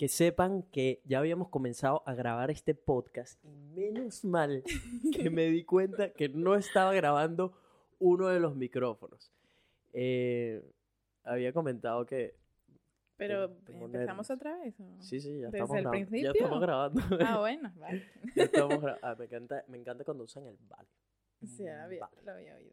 [0.00, 4.64] que sepan que ya habíamos comenzado a grabar este podcast y menos mal
[5.12, 7.52] que me di cuenta que no estaba grabando
[7.98, 9.30] uno de los micrófonos.
[9.92, 10.64] Eh,
[11.22, 12.34] había comentado que...
[13.18, 14.74] Pero empezamos otra vez.
[14.80, 15.02] ¿o?
[15.02, 15.92] Sí, sí, ya ¿Desde estamos, el grabando.
[15.92, 16.32] ya principio?
[16.32, 17.02] estamos grabando.
[17.20, 18.06] Ah, bueno, vale.
[18.34, 20.88] Ya estamos ah, me, encanta, me encanta cuando usan el vale.
[21.44, 22.22] Sí, lo había, Vale.
[22.24, 22.72] lo había oído.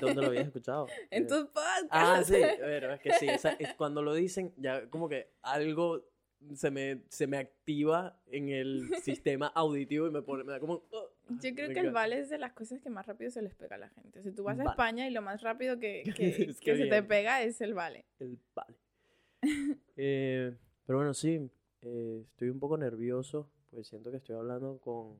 [0.00, 0.86] ¿Dónde lo habías escuchado?
[1.10, 1.88] En tus podcasts.
[1.90, 6.04] Ah, sí, pero es que sí, es cuando lo dicen, ya como que algo
[6.54, 10.82] se me, se me activa en el sistema auditivo y me pone, me da como...
[10.90, 11.08] "Oh".
[11.40, 13.76] Yo creo que el vale es de las cosas que más rápido se les pega
[13.76, 14.22] a la gente.
[14.22, 14.70] Si tú vas a Vale.
[14.70, 17.74] España y lo más rápido que, que, Es que que se te pega es el
[17.74, 18.04] vale.
[18.18, 18.76] El vale.
[19.96, 20.54] Eh,
[20.86, 21.48] pero bueno, sí,
[21.82, 25.16] eh, estoy un poco nervioso, porque siento que estoy hablando con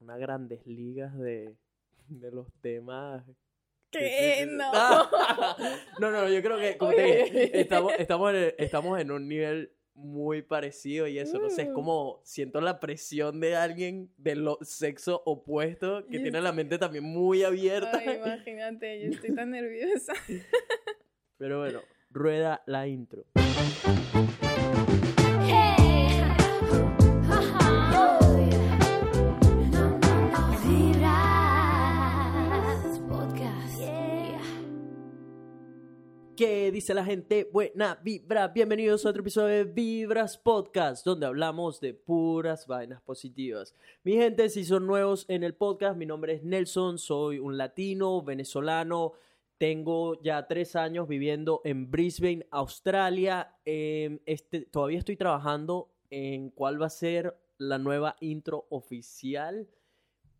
[0.00, 1.56] unas grandes ligas de,
[2.08, 3.24] de los temas
[3.98, 4.46] ¿Qué?
[4.50, 4.72] No.
[5.98, 10.42] no, no, yo creo que como te estamos, estamos, en, estamos en un nivel muy
[10.42, 11.72] parecido y eso, no sé, es Mm.
[11.72, 17.42] como siento la presión de alguien del sexo opuesto que tiene la mente también muy
[17.44, 17.98] abierta.
[17.98, 20.12] Ay, imagínate, yo estoy tan nerviosa.
[21.38, 23.24] Pero bueno, rueda la intro.
[36.36, 37.48] ¿Qué dice la gente?
[37.50, 38.48] Buena vibra.
[38.48, 43.74] Bienvenidos a otro episodio de Vibras Podcast, donde hablamos de puras vainas positivas.
[44.04, 48.20] Mi gente, si son nuevos en el podcast, mi nombre es Nelson, soy un latino,
[48.20, 49.14] venezolano.
[49.56, 53.54] Tengo ya tres años viviendo en Brisbane, Australia.
[53.64, 59.66] Eh, este, todavía estoy trabajando en cuál va a ser la nueva intro oficial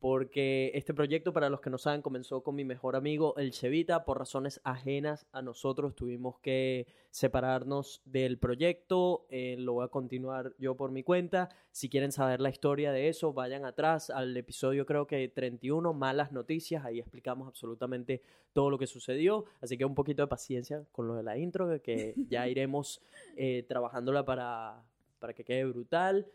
[0.01, 4.05] porque este proyecto, para los que no saben, comenzó con mi mejor amigo, el Chevita,
[4.05, 10.53] por razones ajenas a nosotros tuvimos que separarnos del proyecto, eh, lo voy a continuar
[10.59, 14.85] yo por mi cuenta, si quieren saber la historia de eso, vayan atrás al episodio
[14.85, 18.23] creo que 31, malas noticias, ahí explicamos absolutamente
[18.53, 21.81] todo lo que sucedió, así que un poquito de paciencia con lo de la intro,
[21.83, 23.01] que ya iremos
[23.37, 24.83] eh, trabajándola para,
[25.19, 26.27] para que quede brutal.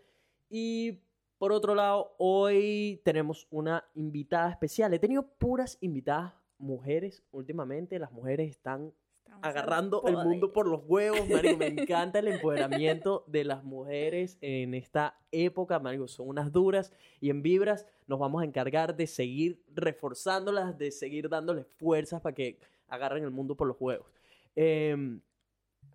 [0.49, 0.99] Y
[1.41, 4.93] por otro lado, hoy tenemos una invitada especial.
[4.93, 7.97] He tenido puras invitadas mujeres últimamente.
[7.97, 8.93] Las mujeres están
[9.23, 11.57] Estamos agarrando el mundo por los huevos, marico.
[11.57, 16.07] Me encanta el empoderamiento de las mujeres en esta época, marico.
[16.07, 21.27] Son unas duras y en Vibras nos vamos a encargar de seguir reforzándolas, de seguir
[21.27, 24.05] dándoles fuerzas para que agarren el mundo por los huevos.
[24.55, 25.19] Em,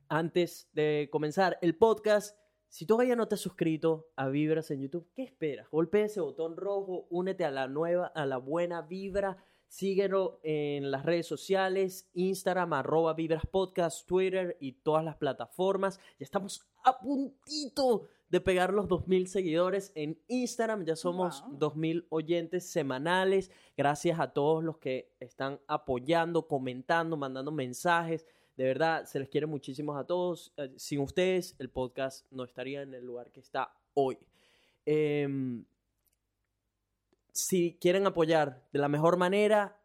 [0.08, 2.36] antes de comenzar el podcast,
[2.69, 5.69] si todavía no te has suscrito a Vibras en YouTube, ¿qué esperas?
[5.71, 9.38] Golpea ese botón rojo, únete a la nueva, a la buena Vibra.
[9.69, 15.99] Síguelo en las redes sociales, Instagram, arroba Vibras Podcast, Twitter y todas las plataformas.
[16.21, 20.84] Ya estamos a puntito de pegar los 2.000 seguidores en Instagram.
[20.84, 21.59] Ya somos Wow.
[21.59, 23.50] 2.000 oyentes semanales.
[23.77, 28.27] Gracias a todos los que están apoyando, comentando, mandando mensajes.
[28.56, 30.52] De verdad, se les quiere muchísimo a todos.
[30.56, 34.18] Eh, Sin ustedes, el podcast no estaría en el lugar que está hoy.
[34.86, 35.64] Em,
[37.32, 39.78] si quieren apoyar de la mejor manera,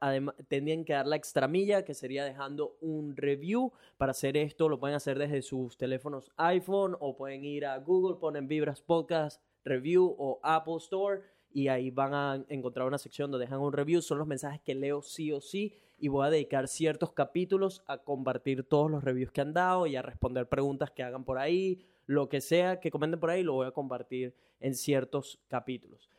[0.47, 3.73] tendrían que dar la extramilla, que sería dejando un review.
[3.97, 8.19] Para hacer esto, lo pueden hacer desde sus teléfonos iPhone o pueden ir a Google,
[8.21, 13.47] ponen Vibras Podcast Review o Apple Store y ahí van a encontrar una sección donde
[13.47, 14.01] dejan un review.
[14.01, 18.00] Son los mensajes que leo sí o sí y voy a dedicar ciertos capítulos a
[18.00, 21.85] compartir todos los reviews que han dado y a responder preguntas que hagan por ahí.
[22.07, 26.09] Lo que sea que comenten por ahí lo voy a compartir en ciertos capítulos.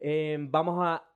[0.00, 1.07] Eh, vamos a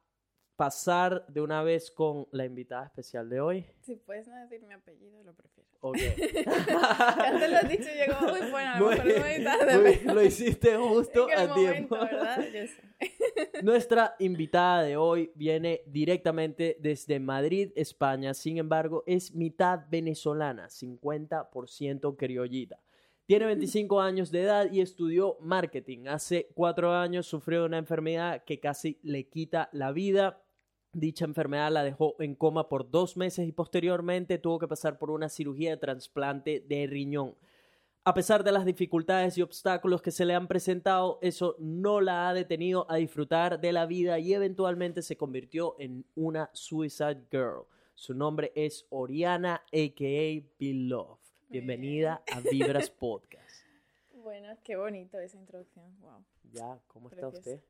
[0.62, 3.66] pasar de una vez con la invitada especial de hoy.
[3.80, 5.68] Si puedes no decir mi apellido, lo prefiero.
[5.80, 5.96] Ok.
[5.96, 8.70] ya te lo has dicho, llegó muy bueno.
[8.70, 9.78] A lo mejor es muy tarde.
[9.78, 11.96] muy- pero- lo hiciste justo a tiempo.
[11.96, 12.44] momento, ¿verdad?
[12.54, 13.62] Yo sé.
[13.64, 18.32] Nuestra invitada de hoy viene directamente desde Madrid, España.
[18.32, 22.78] Sin embargo, es mitad venezolana, 50% criollita.
[23.26, 26.06] Tiene 25 años de edad y estudió marketing.
[26.06, 30.41] Hace cuatro años sufrió una enfermedad que casi le quita la vida.
[30.94, 35.10] Dicha enfermedad la dejó en coma por dos meses y posteriormente tuvo que pasar por
[35.10, 37.34] una cirugía de trasplante de riñón.
[38.04, 42.28] A pesar de las dificultades y obstáculos que se le han presentado, eso no la
[42.28, 47.64] ha detenido a disfrutar de la vida y eventualmente se convirtió en una Suicide Girl.
[47.94, 50.46] Su nombre es Oriana, a.k.a.
[50.58, 51.20] Beloved.
[51.48, 53.64] Bienvenida a Vibras Podcast.
[54.12, 55.86] Bueno, qué bonito esa introducción.
[56.00, 56.24] Wow.
[56.52, 57.62] Ya, ¿cómo está usted?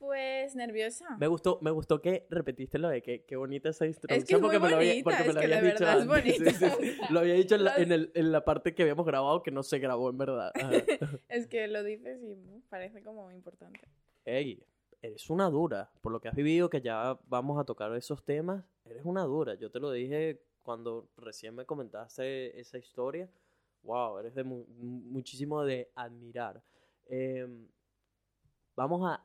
[0.00, 1.16] Pues nerviosa.
[1.18, 4.26] Me gustó, me gustó que repetiste lo de que qué bonita esa introducción.
[4.26, 5.98] que es porque muy me lo había, bonita, porque me es lo habías dicho verdad
[5.98, 6.02] es.
[6.02, 6.90] Sí, bonita, sí, sí.
[6.96, 9.50] sea, Lo había dicho en la, en, el- en la parte que habíamos grabado que
[9.50, 10.52] no se grabó en verdad.
[11.28, 13.78] Es que lo dices y mm, parece como importante.
[14.24, 14.64] Ey,
[15.02, 15.90] eres una dura.
[16.00, 19.54] Por lo que has vivido, que ya vamos a tocar esos temas, eres una dura.
[19.54, 23.28] Yo te lo dije cuando recién me comentaste esa historia.
[23.82, 26.62] Wow, eres de mu- muchísimo de admirar.
[27.06, 27.68] Em,
[28.76, 29.22] vamos a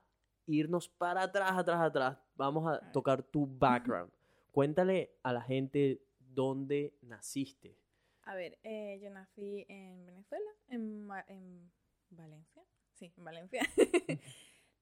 [0.47, 2.17] irnos para atrás, atrás, atrás.
[2.35, 4.11] Vamos a tocar tu background.
[4.51, 7.77] Cuéntale a la gente dónde naciste.
[8.23, 11.71] A ver, eh, yo nací en Venezuela, en, en
[12.09, 12.63] Valencia.
[12.93, 13.61] Sí, en Valencia.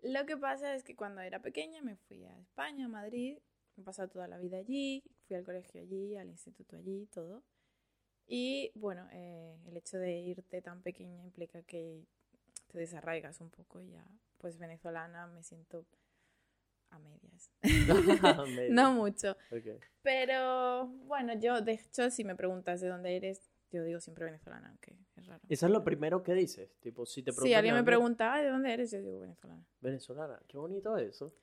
[0.03, 3.37] Lo que pasa es que cuando era pequeña me fui a España, a Madrid.
[3.75, 7.43] He pasado toda la vida allí, fui al colegio allí, al instituto allí, todo.
[8.27, 12.05] Y bueno, eh, el hecho de irte tan pequeña implica que
[12.67, 14.05] te desarraigas un poco y ya,
[14.43, 15.85] pues venezolana me siento
[16.89, 17.49] a medias.
[18.71, 19.37] no mucho.
[20.01, 24.67] Pero bueno, yo de hecho si me preguntas de dónde eres, yo digo siempre venezolana,
[24.67, 25.41] aunque es raro.
[25.47, 26.75] Eso es lo primero que dices.
[26.81, 28.91] Tipo, si te Si alguien me dónde- pregunta, "Ay, ¿de dónde eres?
[28.91, 29.65] Yo digo venezolana.
[29.79, 30.41] Venezolana.
[30.45, 31.33] Qué bonito eso.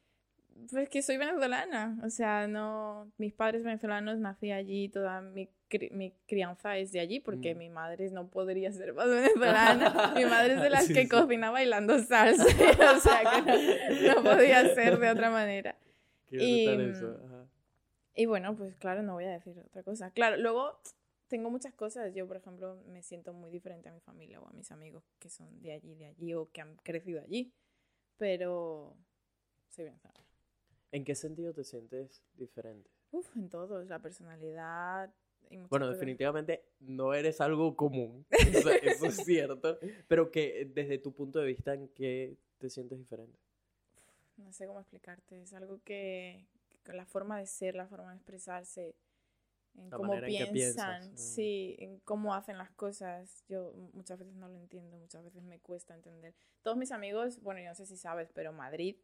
[0.70, 5.91] Pues que soy venezolana, o sea, no, mis padres venezolanos, nací allí, toda mi, cri-
[5.91, 7.58] mi crianza es de allí, porque Mm.
[7.58, 10.12] mi madre no podría ser más venezolana.
[10.14, 11.08] mi madre es de las Sí, que sí.
[11.08, 12.44] cocina bailando salsa,
[12.97, 13.43] o sea, que
[14.06, 15.76] no, no podía ser de otra manera.
[16.29, 17.06] Qué Y, eso.
[17.08, 17.47] mm, Ajá.
[18.14, 20.11] Y bueno, pues claro, no voy a decir otra cosa.
[20.12, 20.79] Claro, luego
[21.29, 22.12] tengo muchas cosas.
[22.14, 25.31] Yo, por ejemplo, me siento muy diferente a mi familia o a mis amigos que
[25.31, 27.52] son de allí, de allí o que han crecido allí.
[28.19, 28.97] Pero
[29.69, 30.26] soy venezolana.
[30.93, 32.91] ¿En qué sentido te sientes diferente?
[33.13, 35.13] Uf, en todos, la personalidad
[35.49, 35.95] y Bueno, cosas.
[35.95, 38.27] definitivamente no eres algo común.
[38.31, 39.79] Eso, eso es cierto.
[40.09, 43.39] Pero que eh, desde tu punto de vista, ¿en qué te sientes diferente?
[44.37, 45.43] No sé cómo explicarte.
[45.43, 46.47] Es algo que,
[46.83, 48.95] que la forma de ser, la forma de expresarse,
[49.77, 51.17] en La cómo en piensan, mm.
[51.17, 53.45] sí, en cómo hacen las cosas.
[53.49, 56.35] Yo muchas veces no lo entiendo, muchas veces me cuesta entender.
[56.63, 58.97] Todos mis amigos, bueno, yo no sé si sabes, pero Madrid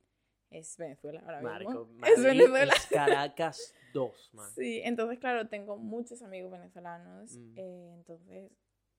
[0.51, 1.99] es Venezuela ahora Marico, mismo.
[2.01, 2.75] Madrid es Venezuela.
[2.75, 4.51] es Caracas 2, man.
[4.55, 7.55] Sí, entonces claro, tengo muchos amigos venezolanos, Mm.
[7.59, 8.51] eh, entonces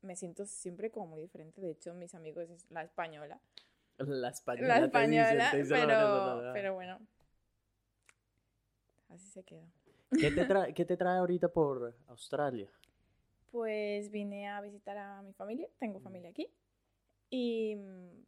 [0.02, 1.60] me siento siempre como muy diferente.
[1.62, 3.40] De hecho, mis amigos es la española,
[3.98, 4.68] La española.
[4.68, 7.00] la te dicen, española, te dicen la pero, pero bueno,
[9.10, 9.64] así se quedó.
[10.20, 12.70] ¿Qué te, trae, ¿Qué te trae ahorita por Australia?
[13.52, 16.48] Pues vine a visitar a mi familia, tengo familia aquí,
[17.30, 18.24] y mm,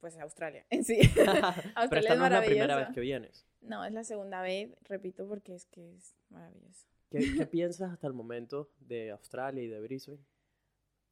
[0.00, 0.98] pues Australia en sí.
[1.14, 1.32] Pero
[1.74, 3.46] Australia esta es no es la primera vez que vienes.
[3.60, 6.86] No, es la segunda vez, repito, porque es que es maravilloso.
[7.10, 10.20] ¿Qué, qué piensas hasta el momento de Australia y de Brisbane?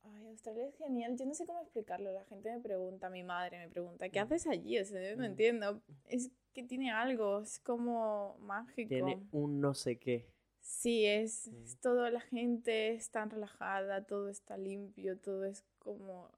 [0.04, 1.16] Ay, Australia es genial.
[1.16, 2.12] Yo no sé cómo explicarlo.
[2.12, 4.78] La gente me pregunta, mi madre me pregunta, ¿qué haces allí?
[4.78, 5.26] O sea, yo no Mm.
[5.26, 5.82] entiendo.
[6.04, 8.88] Es que tiene algo, es como mágico.
[8.88, 10.28] Tiene un no sé qué.
[10.60, 11.62] Sí, es, Mm.
[11.64, 16.30] es todo, la gente es tan relajada, todo está limpio, todo es como,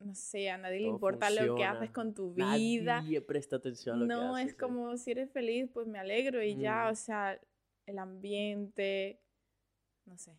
[0.00, 3.00] no sé, a nadie le importa lo que haces con tu vida.
[3.00, 4.56] Nadie presta atención a lo que No, es sí.
[4.56, 6.92] como si eres feliz, pues me alegro y ya, Mm.
[6.92, 7.40] o sea,
[7.86, 9.20] el ambiente,
[10.04, 10.32] no sé.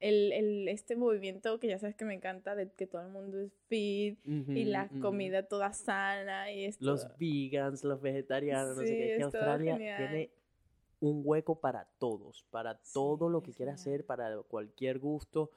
[0.00, 3.40] El, el, este movimiento que ya sabes que me encanta, de que todo el mundo
[3.40, 6.84] es fit y la comida toda sana y esto.
[6.84, 9.10] Los vegans, los vegetarianos, no sé Sí, qué.
[9.12, 9.96] Es que Australia genial.
[9.96, 10.30] tiene
[11.00, 15.50] un hueco para todos, para Sí, todo lo que quieras hacer, para cualquier gusto.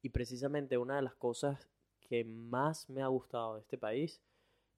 [0.00, 1.68] Y precisamente una de las cosas
[2.08, 4.20] que más me ha gustado de este país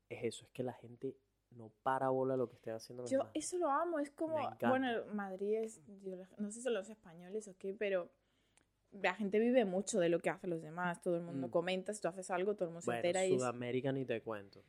[0.09, 1.15] es eso, es que la gente
[1.51, 3.31] no para bola lo que estén haciendo los Yo demás.
[3.35, 7.49] eso lo amo, es como, bueno, Madrid es, yo no sé si son los españoles
[7.49, 8.11] o qué, pero
[8.93, 11.51] la gente vive mucho de lo que hacen los demás, todo el mundo Mm.
[11.51, 14.05] comenta, si tú haces algo, todo el mundo se Bueno, entera y, es- Sudamérica ni
[14.05, 14.63] te cuento.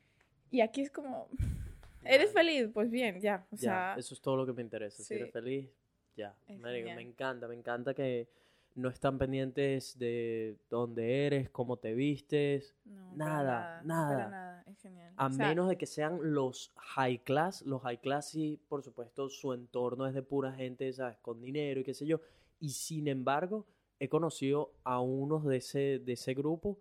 [0.51, 1.27] y aquí es como,
[2.03, 2.69] ¿eres feliz?
[2.73, 5.03] Pues bien, ya, o ya, sea, eso es todo lo que me interesa.
[5.03, 5.31] Si eres sí.
[5.31, 5.69] feliz,
[6.15, 6.35] ya.
[6.59, 8.27] Marico, me encanta, me encanta que
[8.75, 12.75] no están pendientes de dónde eres, cómo te vistes.
[12.85, 14.63] no, nada, nada, nada.
[14.65, 15.13] es genial.
[15.17, 17.61] A O sea, menos de que sean los high class.
[17.63, 21.17] Los high class sí, por supuesto, su entorno es de pura gente, ¿sabes?
[21.19, 22.21] Con dinero y qué sé yo.
[22.59, 23.65] Y sin embargo,
[23.99, 26.79] he conocido a unos de ese, de ese grupo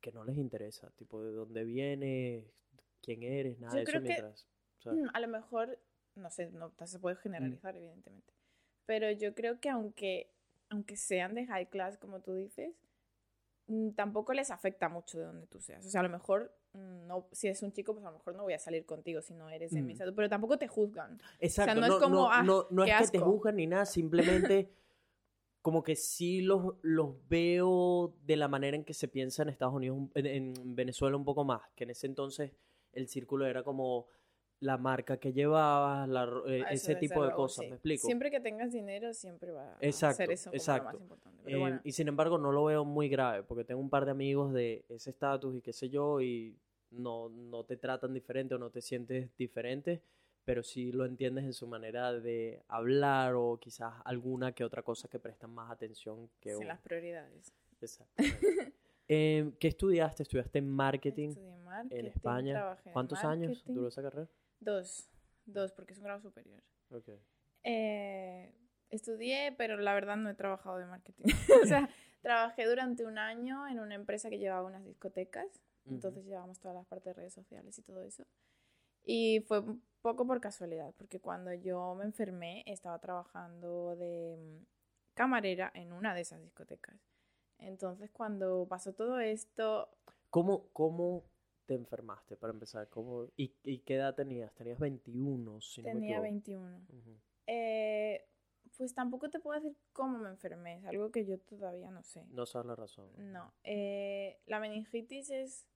[0.00, 0.90] que no les interesa.
[0.96, 2.44] Tipo, de dónde vienes,
[3.02, 4.46] quién eres, nada Yo de eso creo que- mientras...
[4.78, 5.00] ¿sabes?
[5.02, 5.78] Mm, A lo mejor,
[6.16, 7.18] no sé, no se puede Mm.
[7.18, 8.32] generalizar, evidentemente.
[8.86, 10.31] Pero yo creo que aunque,
[10.72, 12.74] aunque sean de high class, como tú dices,
[13.66, 15.84] mm, tampoco les afecta mucho de donde tú seas.
[15.86, 18.34] O sea, a lo mejor, mm, no, si es un chico, pues a lo mejor
[18.34, 19.92] no voy a salir contigo si no eres de mi Mm.
[19.92, 20.14] estado.
[20.14, 21.20] Pero tampoco te juzgan.
[21.38, 24.72] Exacto, no es como, ah, no, no que te juzgan ni nada, simplemente
[25.62, 29.74] como que sí los, los veo de la manera en que se piensa en Estados
[29.74, 32.52] Unidos, un- en, en Venezuela un poco más, que en ese entonces
[32.94, 34.06] el círculo era como
[34.62, 37.68] la marca que llevabas, la eh, Ah, ese tipo de cosas, sí.
[37.70, 38.06] ¿me explico?
[38.06, 40.84] Siempre que tengas dinero, siempre va a Exacto, ser eso como exacto.
[40.84, 41.40] lo más importante.
[41.44, 44.04] Pero Eh, bueno, Y sin embargo no lo veo muy grave, porque tengo un par
[44.04, 46.56] de amigos de ese estatus y qué sé yo, y
[46.90, 50.00] no, no te tratan diferente o no te sientes diferente,
[50.44, 55.08] pero sí lo entiendes en su manera de hablar o quizás alguna que otra cosa
[55.08, 56.66] que prestan más atención que uno.
[56.68, 57.52] las prioridades.
[57.80, 58.72] Exactamente.
[59.08, 60.22] Em, ¿Qué estudiaste?
[60.22, 62.76] ¿Estudiaste en marketing marketing, España?
[62.84, 64.28] en ¿Cuántos años duró esa carrera?
[64.62, 65.08] Dos,
[65.44, 66.62] dos, porque es un grado superior.
[67.64, 68.54] Eh,
[68.90, 71.24] estudié, pero la verdad no he trabajado de marketing.
[71.64, 71.88] o sea,
[72.20, 75.46] trabajé durante un año en una empresa que llevaba unas discotecas.
[75.84, 78.24] Entonces llevábamos todas las partes de redes sociales y todo eso.
[79.04, 84.64] Y fue un poco por casualidad, porque cuando yo me enfermé estaba trabajando de mm,
[85.14, 86.94] camarera en una de esas discotecas.
[87.58, 89.88] Entonces cuando pasó todo esto,
[90.30, 91.24] ¿Cómo, cómo
[91.66, 92.88] te enfermaste para empezar?
[92.88, 94.52] ¿Cómo, y, y qué edad tenías?
[94.54, 96.22] Tenías 21, si no me tenía equivoco.
[96.22, 96.76] 21.
[96.88, 97.16] Ujú.
[97.46, 98.24] Eh,
[98.76, 102.24] pues tampoco te puedo decir cómo me enfermé, es algo que yo todavía no sé.
[102.30, 103.08] No sabes la razón.
[103.16, 105.66] No, eh, la meningitis es,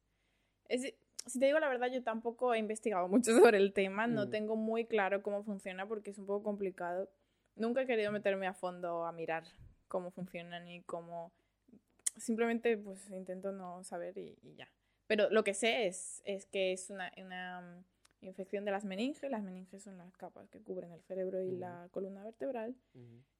[0.68, 0.94] es-
[1.26, 4.30] Si te digo la verdad, yo tampoco he investigado mucho sobre el tema, no Mm.
[4.30, 7.08] tengo muy claro cómo funciona porque es un poco complicado.
[7.56, 9.44] Nunca he querido meterme a fondo a mirar
[9.88, 11.32] cómo funcionan y cómo...
[12.16, 14.68] Simplemente pues intento no saber y, y ya.
[15.06, 19.30] Pero lo que sé es, es que es una, una mm, infección de las meninges.
[19.30, 22.74] Las meninges son las capas que cubren el cerebro y la columna vertebral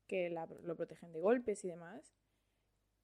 [0.06, 2.14] que la- lo protegen de golpes y demás.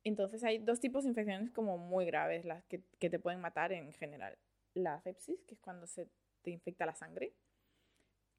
[0.05, 3.73] Entonces hay dos tipos de infecciones como muy graves, las que, que te pueden matar
[3.73, 4.37] en general.
[4.75, 6.09] La sepsis, que es cuando se
[6.43, 7.35] te infecta la sangre,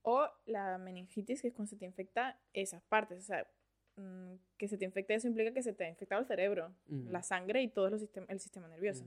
[0.02, 3.20] o la meningitis, que es cuando se te infecta esas partes.
[3.20, 3.48] O sea,
[3.96, 6.74] mm, que se te infecte eso implica que se te ha infectado el cerebro,
[7.12, 9.06] la sangre y todo el sistema nervioso.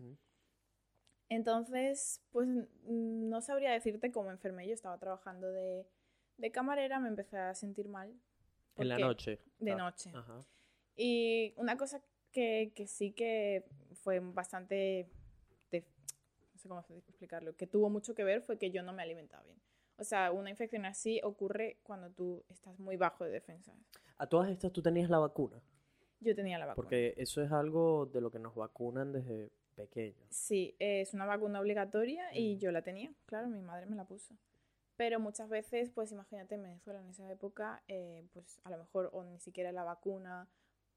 [1.28, 2.48] Entonces, pues
[2.84, 4.66] no sabría decirte cómo enfermé.
[4.66, 5.86] Yo estaba trabajando de,
[6.36, 8.14] de camarera, me empecé a sentir mal.
[8.76, 9.40] En la noche.
[9.58, 10.10] De Ah, noche.
[10.14, 10.40] Ajá.
[10.96, 13.64] Y una cosa que, que sí que
[14.02, 15.08] fue bastante,
[15.70, 15.84] de-
[16.52, 19.42] no sé cómo explicarlo, que tuvo mucho que ver fue que yo no me alimentaba
[19.44, 19.60] bien.
[19.98, 23.74] O sea, una infección así ocurre cuando tú estás muy bajo de defensas.
[24.18, 25.60] A todas estas tú tenías la vacuna.
[26.20, 26.76] Yo tenía la vacuna.
[26.84, 30.26] Porque eso es algo de lo que nos vacunan desde pequeños.
[30.30, 32.58] Sí, es una vacuna obligatoria y Mm.
[32.58, 34.36] yo la tenía, claro, mi madre me la puso.
[34.96, 39.10] Pero muchas veces, pues imagínate en Venezuela en esa época, eh, pues a lo mejor
[39.12, 40.48] o ni siquiera la vacuna,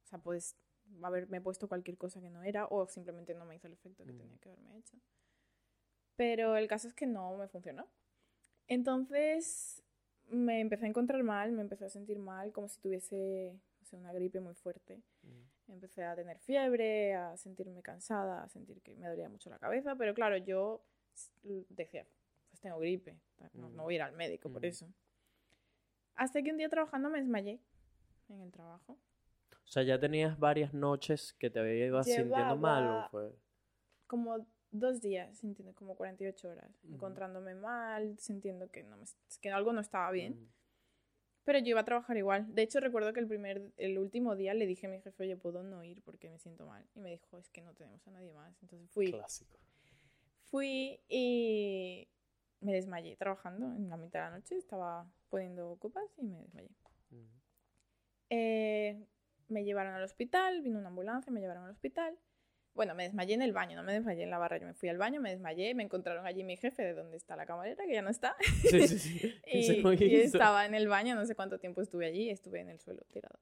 [0.04, 0.56] o sea, pues
[1.04, 4.14] haberme puesto cualquier cosa que no era o simplemente no me hizo el efecto que
[4.14, 4.18] Mm.
[4.18, 4.98] tenía que haberme hecho.
[6.16, 7.88] Pero el caso es que no me funcionó.
[8.68, 9.84] Entonces
[10.30, 14.00] me empecé a encontrar mal, me empecé a sentir mal, como si tuviese o sea,
[14.00, 15.02] una gripe muy fuerte.
[15.24, 15.42] Mm.
[15.70, 19.96] Empecé a tener fiebre, a sentirme cansada, a sentir que me dolía mucho la cabeza,
[19.96, 20.84] pero claro, yo
[21.70, 22.06] decía,
[22.50, 23.20] pues tengo gripe,
[23.54, 24.92] no, no voy a ir al médico por eso.
[26.16, 27.60] Hasta que un día trabajando me desmayé
[28.30, 28.98] en el trabajo.
[29.64, 33.36] O sea, ya tenías varias noches que te ibas sintiendo mal o fue.
[34.08, 39.06] Como dos días, sintiendo como 48 horas, encontrándome mal, sintiendo que, no me,
[39.42, 40.34] que algo no estaba bien.
[40.34, 40.48] Mm.
[41.46, 42.54] Pero yo iba a trabajar igual.
[42.54, 45.36] De hecho, recuerdo que el primer, el último día le dije a mi jefe, oye,
[45.36, 46.86] puedo no ir porque me siento mal.
[46.96, 48.62] Y me dijo, es que no tenemos a nadie más.
[48.62, 49.12] Entonces fui.
[49.12, 49.58] Clásico.
[50.44, 52.08] Fui y
[52.62, 54.58] me desmayé trabajando en la mitad de la noche.
[54.58, 56.70] Estaba poniendo copas y me desmayé.
[57.12, 57.26] Mm.
[58.32, 59.08] Eh,
[59.48, 62.18] me llevaron al hospital, vino una ambulancia, me llevaron al hospital.
[62.80, 64.58] Bueno, me desmayé en el baño, no me desmayé en la barra.
[64.58, 67.36] Yo me fui al baño, me desmayé, me encontraron allí mi jefe de donde está
[67.36, 68.38] la camarera, que ya no está.
[68.40, 69.44] Sí, sí, sí.
[69.46, 73.02] Y, estaba en el baño, no sé cuánto tiempo estuve allí, estuve en el suelo
[73.12, 73.38] tirado.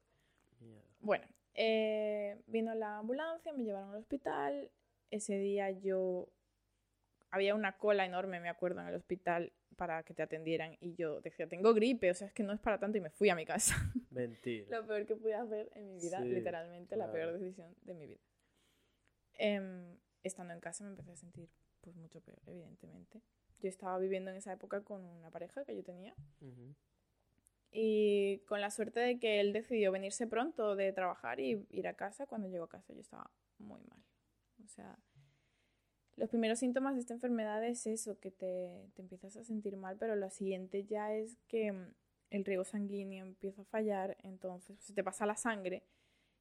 [0.60, 0.90] Mierda.
[1.02, 4.72] Bueno, eh, vino la ambulancia, me llevaron al hospital.
[5.12, 6.28] Ese día yo...
[7.30, 11.22] Había una cola enorme, me acuerdo, en el hospital para que te atendieran y yo
[11.22, 13.36] decía, tengo gripe, o sea, es que no es para tanto y me fui a
[13.36, 13.76] mi casa.
[14.10, 14.80] Mentira.
[14.80, 18.08] Lo peor que pude hacer en mi vida, Sí, literalmente, la peor decisión de mi
[18.08, 18.22] vida.
[19.38, 21.50] Em, estando en casa me empecé a sentir
[21.82, 23.22] pues mucho peor, evidentemente.
[23.60, 26.16] Yo estaba viviendo en esa época con una pareja que yo tenía
[27.72, 31.94] y con la suerte de que él decidió venirse pronto de trabajar y ir a
[31.94, 32.26] casa.
[32.28, 34.04] Cuando llegó a casa yo estaba muy mal.
[34.64, 34.98] O sea,
[36.16, 39.98] los primeros síntomas de esta enfermedad es eso, que te, te empiezas a sentir mal,
[39.98, 41.94] pero lo siguiente ya es que mm,
[42.32, 45.84] el riego sanguíneo empieza a fallar, entonces se te pasa la sangre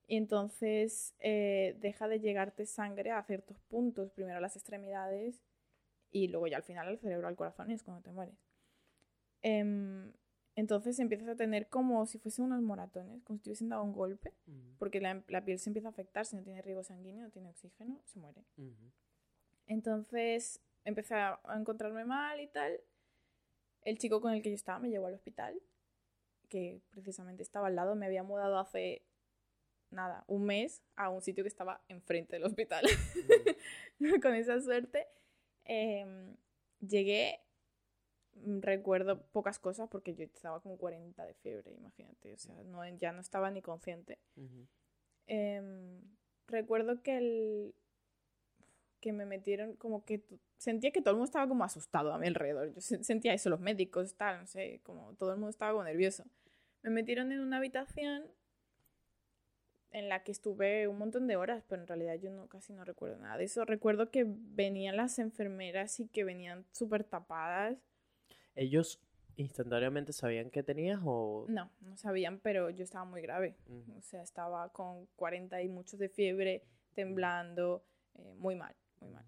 [0.07, 5.43] y entonces eh, deja de llegarte sangre a ciertos puntos, primero a las extremidades
[6.11, 8.37] y luego ya al final al cerebro, al corazón y es cuando te mueres.
[9.43, 10.13] Em,
[10.57, 13.93] entonces empiezas a tener como si fuesen unos moratones, como si te hubiesen dado un
[13.93, 14.77] golpe, Ujú.
[14.79, 17.49] porque la, la piel se empieza a afectar, si no tiene riego sanguíneo, no tiene
[17.51, 18.45] oxígeno, se muere.
[18.57, 18.93] Ujú.
[19.67, 22.81] Entonces empecé a encontrarme mal y tal.
[23.83, 25.61] el chico con el que yo estaba me llevó al hospital,
[26.49, 29.03] que precisamente estaba al lado, me había mudado hace
[29.91, 32.85] nada, un mes a un sitio que estaba enfrente del hospital.
[34.23, 35.07] con esa suerte.
[35.65, 36.37] em,
[36.81, 37.41] llegué,
[38.35, 42.87] mm, recuerdo pocas cosas porque yo estaba con 40 de fiebre, imagínate, o sea, no,
[42.99, 44.19] ya no estaba ni consciente.
[45.27, 46.01] Em,
[46.47, 47.75] recuerdo que el
[49.01, 50.23] que me metieron como que
[50.57, 52.73] sentía que todo el mundo estaba como asustado a mi alrededor.
[52.75, 55.85] Yo se- sentía eso, los médicos, tal, no sé, como todo el mundo estaba como
[55.85, 56.25] nervioso.
[56.83, 58.25] Me metieron en una habitación
[59.91, 62.85] en la que estuve un montón de horas, pero en realidad yo no casi no
[62.85, 63.65] recuerdo nada de eso.
[63.65, 67.79] Recuerdo que venían las enfermeras y que venían súper tapadas.
[68.55, 69.01] ¿Ellos
[69.37, 71.47] instantáneamente sabían que tenías o...?
[71.49, 73.57] No, no sabían, pero yo estaba muy grave.
[73.69, 73.99] Ujú.
[73.99, 76.65] O sea, estaba con 40 y muchos de fiebre,
[76.95, 79.25] temblando, eh, muy mal, muy mal.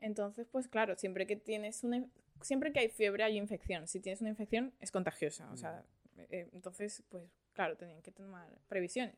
[0.00, 2.04] Entonces, pues claro, siempre que tienes una,
[2.40, 3.86] siempre que hay fiebre hay infección.
[3.86, 5.50] Si tienes una infección es contagiosa.
[5.52, 5.84] O sea,
[6.16, 9.16] eh, entonces, pues claro, tenían que tomar previsiones.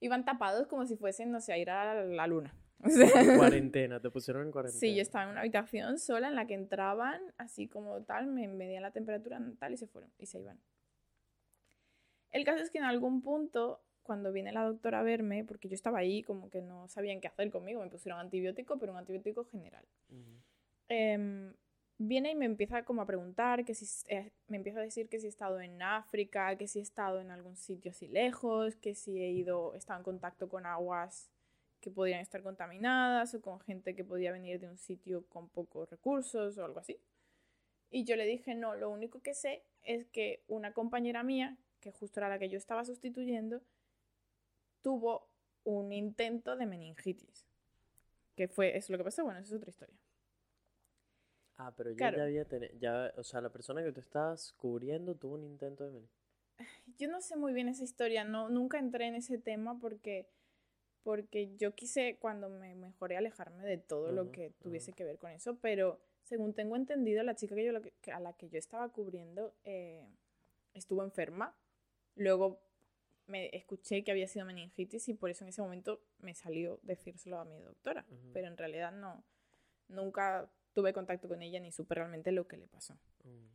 [0.00, 2.54] Iban tapados como si fuesen, no sé, a ir a la luna.
[2.84, 4.78] O sea, Cuarentena, te pusieron en cuarentena.
[4.78, 8.46] Sí, yo estaba en una habitación sola en la que entraban, así como tal, me
[8.48, 10.60] medían la temperatura tal y se fueron y se iban.
[12.32, 15.74] El caso es que en algún punto, cuando viene la doctora a verme, porque yo
[15.74, 19.46] estaba ahí como que no sabían qué hacer conmigo, me pusieron antibiótico, pero un antibiótico
[19.46, 19.86] general.
[20.10, 20.42] Ujú.
[20.88, 21.54] Em,
[21.98, 25.18] viene y me empieza como a preguntar, que si, eh, me empieza a decir que
[25.18, 28.94] si he estado en África, que si he estado en algún sitio así lejos, que
[28.94, 31.30] si he ido, he estado en contacto con aguas
[31.80, 35.88] que podrían estar contaminadas o con gente que podía venir de un sitio con pocos
[35.88, 36.98] recursos o algo así.
[37.90, 41.92] Y yo le dije, no, lo único que sé es que una compañera mía, que
[41.92, 43.62] justo era la que yo estaba sustituyendo,
[44.82, 45.28] tuvo
[45.64, 47.46] un intento de meningitis.
[48.34, 49.96] Que fue, es lo que pasó, bueno, eso es otra historia.
[51.58, 52.16] Ah, pero ya, Claro.
[52.16, 52.72] ya había tenido...
[52.78, 56.10] Ya, o sea, la persona que tú estabas cubriendo tuvo un intento de venir.
[56.98, 60.28] Yo no sé muy bien esa historia, no, nunca entré en ese tema porque,
[61.02, 64.60] porque yo quise cuando me mejoré alejarme de todo lo Ujú, que ujú.
[64.62, 67.92] tuviese que ver con eso, pero según tengo entendido, la chica que yo, lo que-
[68.02, 70.06] que- a la que yo estaba cubriendo eh,
[70.74, 71.56] estuvo enferma,
[72.16, 72.60] luego
[73.26, 77.38] me escuché que había sido meningitis y por eso en ese momento me salió decírselo
[77.40, 78.32] a mi doctora, Ujú.
[78.32, 79.24] pero en realidad no,
[79.88, 82.94] nunca tuve contacto con ella ni supe realmente lo que le pasó.
[83.24, 83.46] Mm.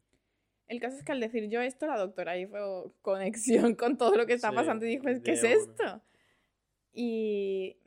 [0.67, 4.25] El caso es que al decir yo esto, la doctora hizo conexión con todo lo
[4.25, 6.01] que está Sí, pasando y dijo, "¿Es- ¿qué es esto?
[6.93, 7.77] Y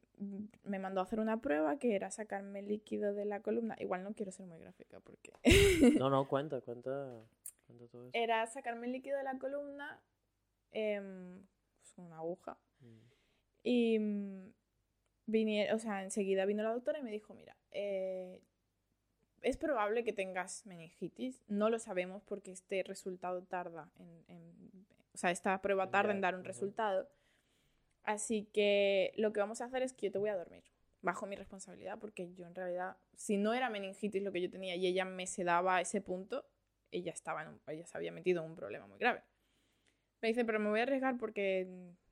[0.63, 3.75] me mandó a hacer una prueba que era sacarme líquido de la columna.
[3.81, 5.33] Igual no quiero ser muy gráfica porque...
[6.07, 7.11] No, no, cuenta, cuenta,
[7.67, 8.11] cuenta todo eso.
[8.13, 10.01] era sacarme líquido de la columna
[10.71, 11.43] em,
[11.81, 12.57] pues, con una aguja.
[12.81, 12.99] Mm.
[13.65, 14.53] Y mm,
[15.27, 18.41] vinie- o sea, enseguida vino la doctora y me dijo, mira, eh,
[19.45, 21.43] es probable que tengas meningitis.
[21.49, 24.25] No lo sabemos porque este resultado tarda en...
[24.29, 27.09] en- o sea, esta prueba En tarda dar, en dar un resultado.
[28.03, 30.65] Así que lo que vamos a hacer es que yo te voy a dormir,
[31.03, 34.75] bajo mi responsabilidad, porque yo en realidad, si no era meningitis lo que yo tenía
[34.77, 36.45] y ella me sedaba a ese punto,
[36.91, 39.23] ella, estaba en un- ella se había metido en un problema muy grave.
[40.21, 41.67] Me dice, pero me voy a arriesgar porque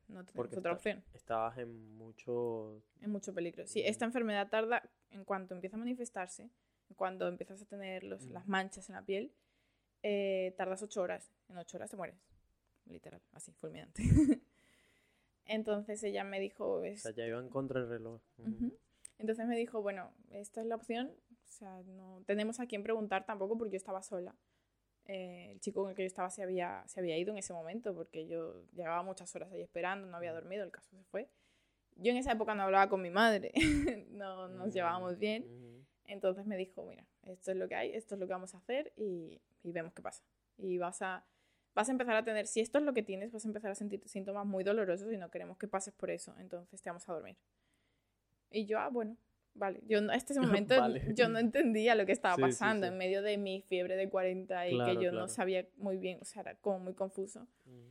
[0.09, 1.05] no tenemos Porque otra está- opción.
[1.15, 2.83] Estabas en mucho...
[3.01, 3.67] Es mucho peligro.
[3.67, 6.51] Sí, esta enfermedad tarda, en cuanto empieza a manifestarse,
[6.95, 8.51] cuando empiezas a tener los- las Mm.
[8.51, 9.33] manchas en la piel,
[10.03, 11.31] eh, tardas ocho horas.
[11.49, 12.17] En ocho horas te mueres.
[12.87, 14.03] Literal, así, fulminante.
[15.47, 16.75] Entonces ella me dijo...
[16.75, 18.21] O es- sea, ya iban contra el reloj.
[18.39, 18.51] Ujú.
[18.51, 18.79] Ujú.
[19.19, 21.09] Entonces me dijo, bueno, esta es la opción.
[21.31, 24.35] O sea, no tenemos a quién preguntar tampoco porque yo estaba sola.
[25.07, 27.53] Eh, el chico con el que yo estaba se había, se había ido en ese
[27.53, 31.29] momento porque yo llevaba muchas horas ahí esperando, no había dormido, el caso se fue.
[31.97, 33.53] Yo en esa época no hablaba con mi madre,
[34.11, 35.45] no nos llevábamos bien.
[36.13, 38.59] Entonces me dijo, mira, esto es lo que hay, esto es lo que vamos a
[38.59, 40.23] hacer y, y vemos qué pasa.
[40.59, 41.25] Y vas a,
[41.75, 43.75] vas a empezar a tener, si esto es lo que tienes, vas a empezar a
[43.75, 47.13] sentir síntomas muy dolorosos y no queremos que pases por eso, entonces te vamos a
[47.15, 47.37] dormir.
[48.51, 49.17] Y yo, ah, bueno,
[49.55, 49.81] vale.
[49.87, 51.15] Yo hasta ese momento Vale.
[51.15, 52.93] yo no entendía lo que estaba Sí, sí, pasando sí.
[52.93, 55.19] en medio de mi fiebre de 40 y Claro, que yo claro.
[55.21, 57.47] no sabía muy bien, o sea, era como muy confuso.
[57.65, 57.91] Mm.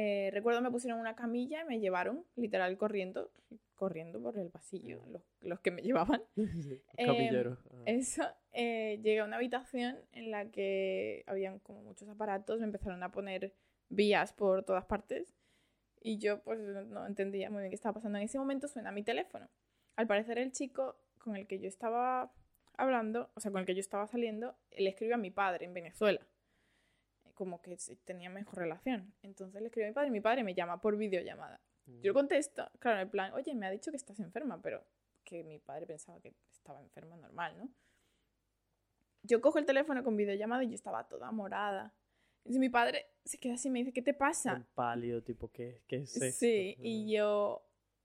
[0.00, 3.32] Eh, recuerdo me pusieron una camilla y me llevaron, literal, corriendo,
[3.74, 6.22] corriendo por el pasillo, los, los que me llevaban.
[6.62, 7.58] Sí, Em, Camillero.
[7.72, 7.82] Ah.
[7.86, 13.02] Eso, eh, llegué a una habitación en la que habían como muchos aparatos, me empezaron
[13.02, 13.52] a poner
[13.88, 15.34] vías por todas partes
[16.00, 18.18] y yo pues no- no entendía muy bien qué estaba pasando.
[18.18, 19.48] En ese momento suena mi teléfono.
[19.96, 22.32] Al parecer el chico con el que yo estaba
[22.76, 25.74] hablando, o sea, con el que yo estaba saliendo, le escribió a mi padre en
[25.74, 26.20] Venezuela.
[27.38, 29.14] Como que tenía mejor relación.
[29.22, 31.60] Entonces le escribió a mi padre y mi padre me llama por videollamada.
[31.86, 32.14] Yo Mm.
[32.14, 34.84] contesto, claro, en el plan, oye, me ha dicho que estás enferma, pero
[35.22, 37.70] que mi padre pensaba que estaba enferma normal, ¿no?
[39.22, 41.94] yo cojo el teléfono con videollamada y yo estaba toda morada.
[42.38, 44.54] Entonces mi padre se queda así y me dice, ¿qué te pasa?
[44.54, 46.38] Un pálido, tipo, ¿qué, qué es esto?
[46.40, 47.62] Sí, y yo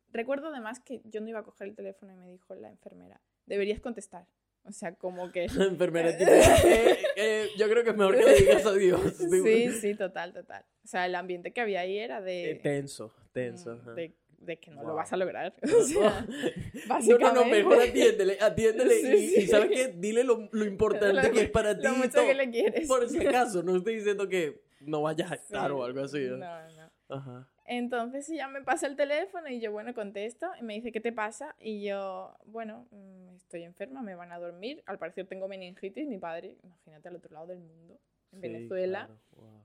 [0.09, 3.21] recuerdo además que yo no iba a coger el teléfono y me dijo la enfermera,
[3.45, 4.27] deberías contestar.
[4.65, 5.47] O sea, como que...
[5.57, 6.31] La enfermera, tipo,
[6.65, 9.01] eh, eh, yo creo que es mejor que le digas adiós.
[9.17, 10.63] Sí, sí, total, total.
[10.83, 12.51] O sea, el ambiente que había ahí era de...
[12.51, 13.75] Eh, tenso, tenso.
[13.75, 15.53] mm, de, de que no lo vas a lograr.
[15.63, 17.49] O sea, No, no, básicamente.
[17.49, 19.47] mejor atiéndele, atiéndele Sí, y.
[19.47, 19.87] ¿sabes qué?
[19.97, 21.83] Dile lo, lo importante Lo- que es para ti.
[21.83, 22.87] Lo mucho que le quieres.
[22.87, 25.73] Por si acaso, no estoy diciendo que no vayas a estar Sí.
[25.75, 26.19] o algo así.
[26.19, 26.37] ¿no?
[26.37, 26.91] No, no.
[27.15, 27.49] Ajá.
[27.65, 31.13] Entonces ella me pasa el teléfono y yo, bueno, contesto y me dice, ¿qué te
[31.13, 31.55] pasa?
[31.59, 34.83] Y yo, bueno, mm, estoy enferma, me van a dormir.
[34.85, 37.97] Al parecer tengo meningitis, mi padre, imagínate, al otro lado del mundo,
[38.33, 39.05] en Sí, Venezuela.
[39.05, 39.63] claro, wow.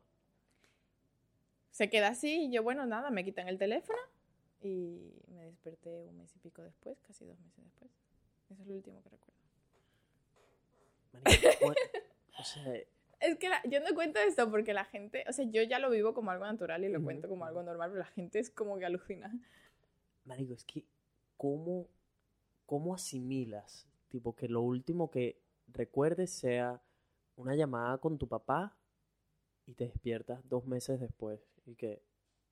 [1.72, 3.98] Se queda así y yo, bueno, nada, me quitan el teléfono
[4.62, 7.90] y me desperté un mes y pico después, casi dos meses después.
[8.50, 9.38] Eso es lo último que recuerdo.
[11.12, 11.50] Marica,
[12.38, 12.74] o sea,
[13.20, 15.90] Es que la- yo no cuento esto porque la gente, o sea, yo ya lo
[15.90, 18.78] vivo como algo natural y lo cuento como algo normal, pero la gente es como
[18.78, 19.32] que alucina.
[20.24, 20.84] marico, es que
[21.36, 21.88] ¿cómo,
[22.66, 23.86] cómo asimilas?
[24.08, 26.80] Tipo, que lo último que recuerdes sea
[27.36, 28.76] una llamada con tu papá
[29.66, 32.02] y te despiertas dos meses después y que,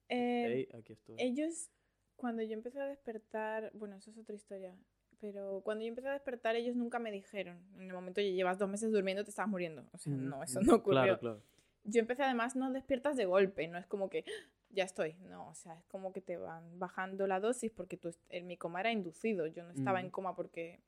[0.09, 1.17] Eh, hey, aquí estoy.
[1.19, 1.71] Ellos,
[2.17, 4.75] cuando yo empecé a despertar, bueno, eso es otra historia,
[5.21, 8.59] pero cuando yo empecé a despertar, ellos nunca me dijeron, en el momento que llevas
[8.59, 9.85] dos meses durmiendo, te estabas muriendo.
[9.93, 11.03] O sea, no, eso no ocurrió.
[11.03, 11.43] Claro, claro.
[11.85, 15.49] Yo empecé además, no despiertas de golpe, no es como que "Ah, ya estoy, no,
[15.49, 18.81] o sea, es como que te van bajando la dosis porque tú, en mi coma
[18.81, 20.81] era inducido, yo no estaba en coma porque,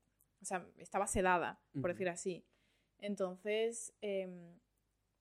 [0.43, 2.45] o sea, estaba sedada, por decir así.
[2.99, 4.59] Entonces, em,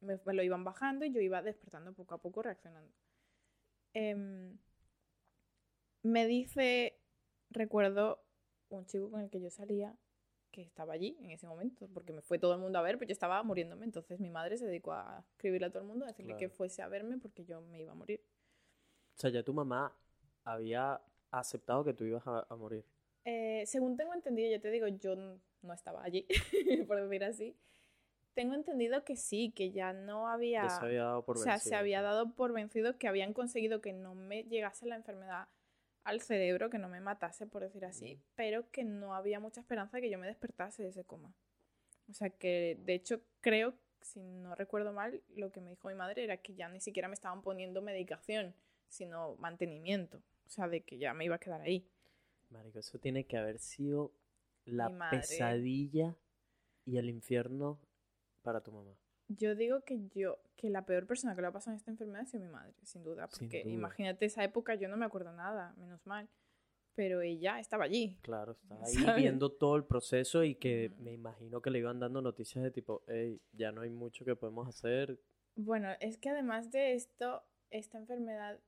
[0.02, 2.92] me, me lo iban bajando y yo iba despertando poco a poco, reaccionando.
[3.94, 4.58] Em,
[6.04, 7.00] me dice,
[7.52, 8.24] recuerdo
[8.76, 9.96] un chico con el que yo salía
[10.52, 13.10] que estaba allí en ese momento, porque me fue todo el mundo a ver, pero
[13.10, 16.10] yo estaba muriéndome, entonces mi madre se dedicó a escribirle a todo el mundo, a
[16.10, 18.24] decirle que fuese a verme porque yo me iba a morir.
[19.16, 19.96] O sea, ya tu mamá
[20.44, 21.02] había
[21.32, 22.86] aceptado que tú ibas a, a morir.
[23.26, 26.26] Eh, según tengo entendido, yo te digo, yo no estaba allí,
[26.88, 27.58] por decir así.
[28.34, 30.64] Tengo entendido que sí, que ya no había...
[30.64, 33.34] Ya se había dado por o sea, se vencido, había dado por vencido que habían
[33.34, 35.48] conseguido que no me llegase la enfermedad
[36.08, 39.98] al cerebro, que no me matase, por decir así, pero que no había mucha esperanza
[39.98, 41.36] de que yo me despertase de ese coma.
[42.10, 45.96] O sea que, de hecho, creo, si no recuerdo mal, lo que me dijo mi
[45.96, 48.56] madre era que ya ni siquiera me estaban poniendo medicación,
[48.88, 50.20] sino mantenimiento.
[50.46, 51.86] O sea, de que ya me iba a quedar ahí.
[52.52, 54.14] Marico, eso tiene que haber sido
[54.64, 56.16] la pesadilla
[56.86, 57.82] y el infierno
[58.44, 58.96] para tu mamá.
[59.30, 62.22] Yo digo que yo, que la peor persona que le ha pasado en esta enfermedad
[62.22, 63.74] ha sido mi madre, sin duda, Sin porque duda.
[63.74, 66.30] imagínate esa época, yo no me acuerdo nada, menos mal,
[66.96, 68.18] pero ella estaba allí.
[68.22, 69.16] Claro, estaba ahí ¿Sabes?
[69.18, 73.04] viendo todo el proceso y que me imagino que le iban dando noticias de tipo,
[73.08, 75.20] hey, ya no hay mucho que podemos hacer.
[75.56, 78.60] Bueno, es que además de esto, esta enfermedad,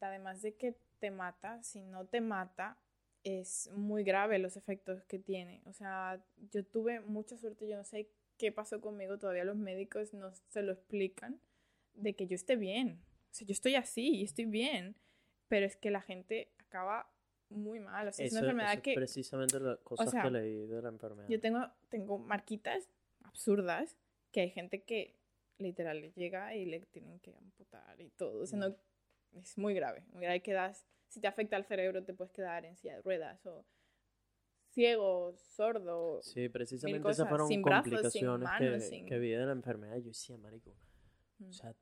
[0.00, 2.78] además de que te mata, si no te mata,
[3.24, 5.62] es muy grave los efectos que tiene.
[5.64, 10.12] O sea, yo tuve mucha suerte, yo no sé qué pasó conmigo, todavía los médicos
[10.14, 11.40] no se lo explican,
[11.94, 13.02] de que yo esté bien.
[13.30, 14.96] O sea, yo estoy así y estoy bien,
[15.48, 17.10] pero es que la gente acaba
[17.48, 18.08] muy mal.
[18.08, 20.66] O sea, es Eso, una enfermedad eso es que precisamente las cosas sea, que leí
[20.66, 21.28] de la enfermedad.
[21.28, 22.88] yo tengo, tengo marquitas
[23.22, 23.96] absurdas
[24.32, 25.16] que hay gente que
[25.58, 28.42] literal le llega y le tienen que amputar y todo.
[28.42, 28.76] O sea, no,
[29.32, 30.04] es muy grave.
[30.12, 33.44] Muy grave quedas, si te afecta el cerebro te puedes quedar en silla de ruedas
[33.46, 33.64] o
[34.76, 36.20] ciego, sordo.
[36.22, 39.46] Sí, precisamente cosas, esas fueron sin brazos, sin complicaciones manos, que, sin- que vi de
[39.46, 39.96] la enfermedad.
[39.96, 40.70] Yo decía, marico,
[41.38, 41.48] Mm.
[41.48, 41.74] o sea,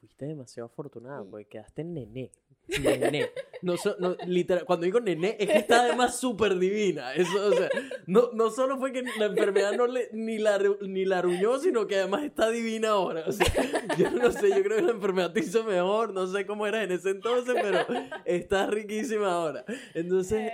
[0.00, 2.30] fuiste demasiado afortunada porque quedaste nené.
[2.82, 3.28] Nené.
[3.62, 7.12] No, so- no, literal, cuando digo nené, es que está además súper divina.
[7.14, 7.68] Eso, o sea,
[8.06, 11.86] no, no solo fue que la enfermedad no le, ni, la, ni la arruñó, sino
[11.86, 13.24] que además está divina ahora.
[13.26, 13.46] O sea,
[13.98, 16.14] yo no sé, yo creo que la enfermedad te hizo mejor.
[16.14, 17.80] No sé cómo eras en ese entonces, pero
[18.24, 19.64] está riquísima ahora.
[19.94, 20.50] Entonces,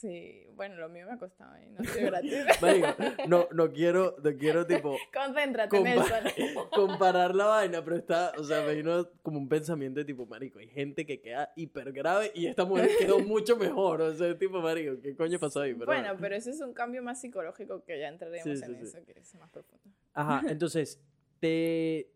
[0.00, 1.68] sí, bueno, lo mío me ha costado, ¿eh?
[1.70, 2.32] no estoy gratis.
[2.60, 2.88] marico,
[3.28, 6.68] no, no quiero, no quiero tipo Concéntrate, Compa- Nelson.
[6.74, 10.58] comparar la vaina, pero está, o sea, me vino como un pensamiento de tipo, marico,
[10.58, 14.60] hay gente que queda hiper grave y esta mujer quedó mucho mejor, o sea, tipo,
[14.60, 15.74] marico, ¿qué coño pasó ahí?
[15.74, 18.74] Pero Bueno, pero eso es un cambio más psicológico que ya entraremos Sí, en sí,
[18.82, 18.96] sí.
[18.96, 19.84] eso, que es más profundo.
[20.14, 21.00] Ajá, entonces,
[21.40, 22.10] te...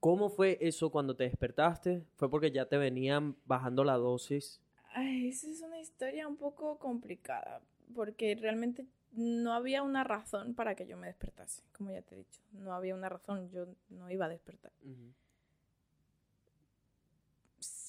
[0.00, 2.04] ¿cómo fue eso cuando te despertaste?
[2.16, 4.60] ¿Fue porque ya te venían bajando la dosis?
[4.98, 7.60] Ay, esa es una historia un poco complicada,
[7.94, 12.18] porque realmente no había una razón para que yo me despertase, como ya te he
[12.18, 12.40] dicho.
[12.52, 14.72] No había una razón, yo no iba a despertar.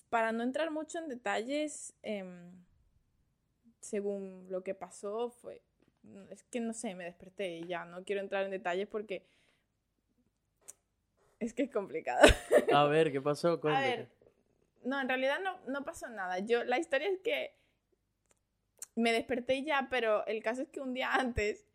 [0.10, 2.52] Para no entrar mucho en detalles, em,
[3.80, 5.64] según lo que pasó, fue
[6.30, 9.26] es que no sé, me desperté y ya no quiero entrar en detalles porque
[11.40, 12.28] es que es complicado.
[12.72, 13.60] A ver, ¿qué pasó?
[13.68, 14.10] A ver,
[14.84, 16.40] no, en realidad no, no pasó nada.
[16.40, 17.56] Yo, la historia es que
[18.96, 21.66] me desperté ya, pero el caso es que un día antes,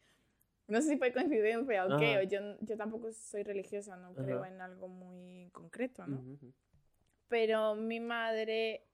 [0.67, 4.43] no sé si fue coincidencia o qué, o yo, yo tampoco soy religiosa, no creo
[4.43, 4.49] Ajá.
[4.49, 6.25] en algo muy concreto, ¿no?
[7.29, 8.87] Pero mi madre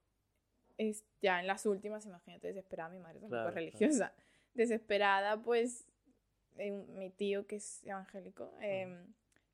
[0.78, 3.66] es ya en las últimas, imagínate, desesperada, mi madre tampoco Claro, es claro.
[3.66, 4.14] religiosa.
[4.54, 5.86] Desesperada, pues
[6.56, 9.04] eh, mi tío, que es evangélico, eh,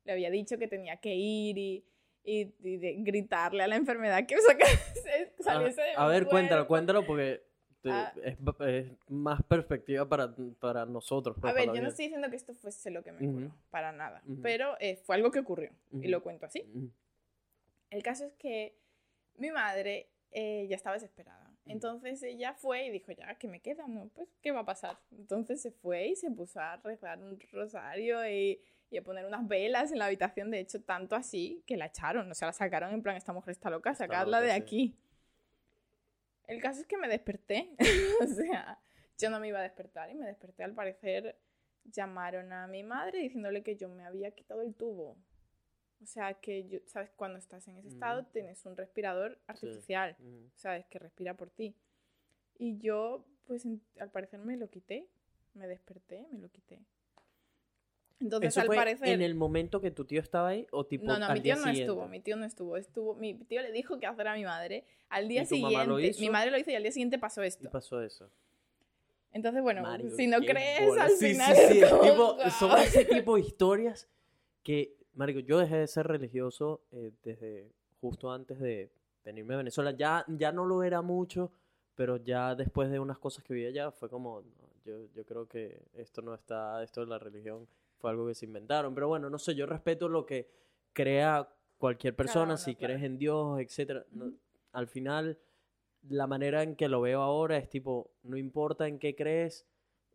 [0.05, 1.85] le había dicho que tenía que ir y,
[2.27, 4.35] y- y de gritarle a la enfermedad que
[5.39, 6.67] saliese de A, ver, cuéntalo, cuerpo.
[6.67, 7.41] cuéntalo porque
[7.81, 8.13] te- Ah.
[8.23, 8.37] es,
[8.67, 11.37] es más perspectiva para, para nosotros.
[11.39, 13.91] pues, A ver, yo no estoy diciendo que esto fuese lo que me ocurrió, para
[13.93, 14.41] nada, Ujú.
[14.41, 16.09] pero eh, fue algo que ocurrió y Ujú.
[16.09, 16.63] lo cuento así.
[17.89, 18.75] El caso es que
[19.37, 21.45] mi madre eh, ya estaba desesperada.
[21.65, 23.87] Entonces ella fue y dijo, ya, ¿qué me queda?
[23.87, 24.97] No, pues, ¿qué va a pasar?
[25.11, 29.47] Entonces se fue y se puso a rezar un rosario y, y a poner unas
[29.47, 30.49] velas en la habitación.
[30.51, 32.29] De hecho, tanto así que la echaron.
[32.31, 34.55] O sea, la sacaron en plan, esta mujer está loca, loca, de sí.
[34.55, 34.95] aquí.
[36.47, 37.69] El caso es que me desperté.
[38.21, 38.79] o sea,
[39.17, 40.63] yo no me iba a despertar y me desperté.
[40.63, 41.37] Al parecer,
[41.85, 45.17] llamaron a mi madre diciéndole que yo me había quitado el tubo.
[46.01, 47.09] O sea, que yo, ¿sabes?
[47.15, 48.29] Cuando estás en ese estado, Ujú.
[48.31, 50.49] tienes un respirador artificial, Ujú.
[50.55, 50.85] ¿sabes?
[50.85, 51.75] Que respira por ti.
[52.59, 55.07] Y yo, pues, en- al parecer me lo quité.
[55.55, 56.79] Me desperté, me lo quité.
[58.19, 59.09] Entonces, ¿Eso al fue parecer...
[59.09, 61.55] en el momento que tu tío estaba ahí o tipo No, no, al mi tío
[61.55, 61.81] no siguiente?
[61.83, 64.83] estuvo, mi tío no estuvo, estuvo, mi tío le dijo qué hacer a mi madre.
[65.09, 66.31] Al día ¿Y tu siguiente, mamá lo mi hizo?
[66.31, 67.69] madre lo hizo y al día siguiente pasó Y esto.
[67.69, 68.29] pasó eso.
[69.33, 71.03] Entonces, bueno, Mario, si no crees, bola.
[71.03, 74.07] al Sí, final sí, sí, es como, tipo- son ese tipo de historias
[74.63, 77.69] que, Mario, yo dejé de ser religioso eh, desde
[78.01, 78.89] justo antes de
[79.23, 79.91] venirme a Venezuela.
[79.91, 81.51] Ya, ya no lo era mucho,
[81.93, 85.47] pero ya después de unas cosas que vi allá fue como, no, yo, yo creo
[85.47, 87.67] que esto no está, esto de la religión
[87.97, 88.93] fue algo que se inventaron.
[88.93, 90.49] Pero bueno, no sé, yo respeto lo que
[90.93, 92.93] crea cualquier persona, si claro.
[92.93, 94.05] crees en Dios, etcétera.
[94.11, 94.31] No-
[94.71, 95.37] al final,
[96.09, 99.65] la manera en que lo veo ahora es tipo, no importa en qué crees,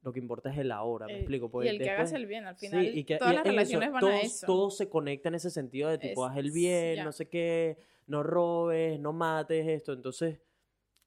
[0.03, 1.47] lo que importa es el ahora, ¿me Eh, explico?
[1.47, 3.45] y Porque el que hagas el bien, al Sí, final y que- todas y las
[3.45, 4.47] relaciones eso, van todo, a eso.
[4.47, 7.79] Todo se conecta en ese sentido de tipo, Es- haz el bien, no sé qué,
[8.07, 9.93] no robes, no mates, esto.
[9.93, 10.41] Entonces,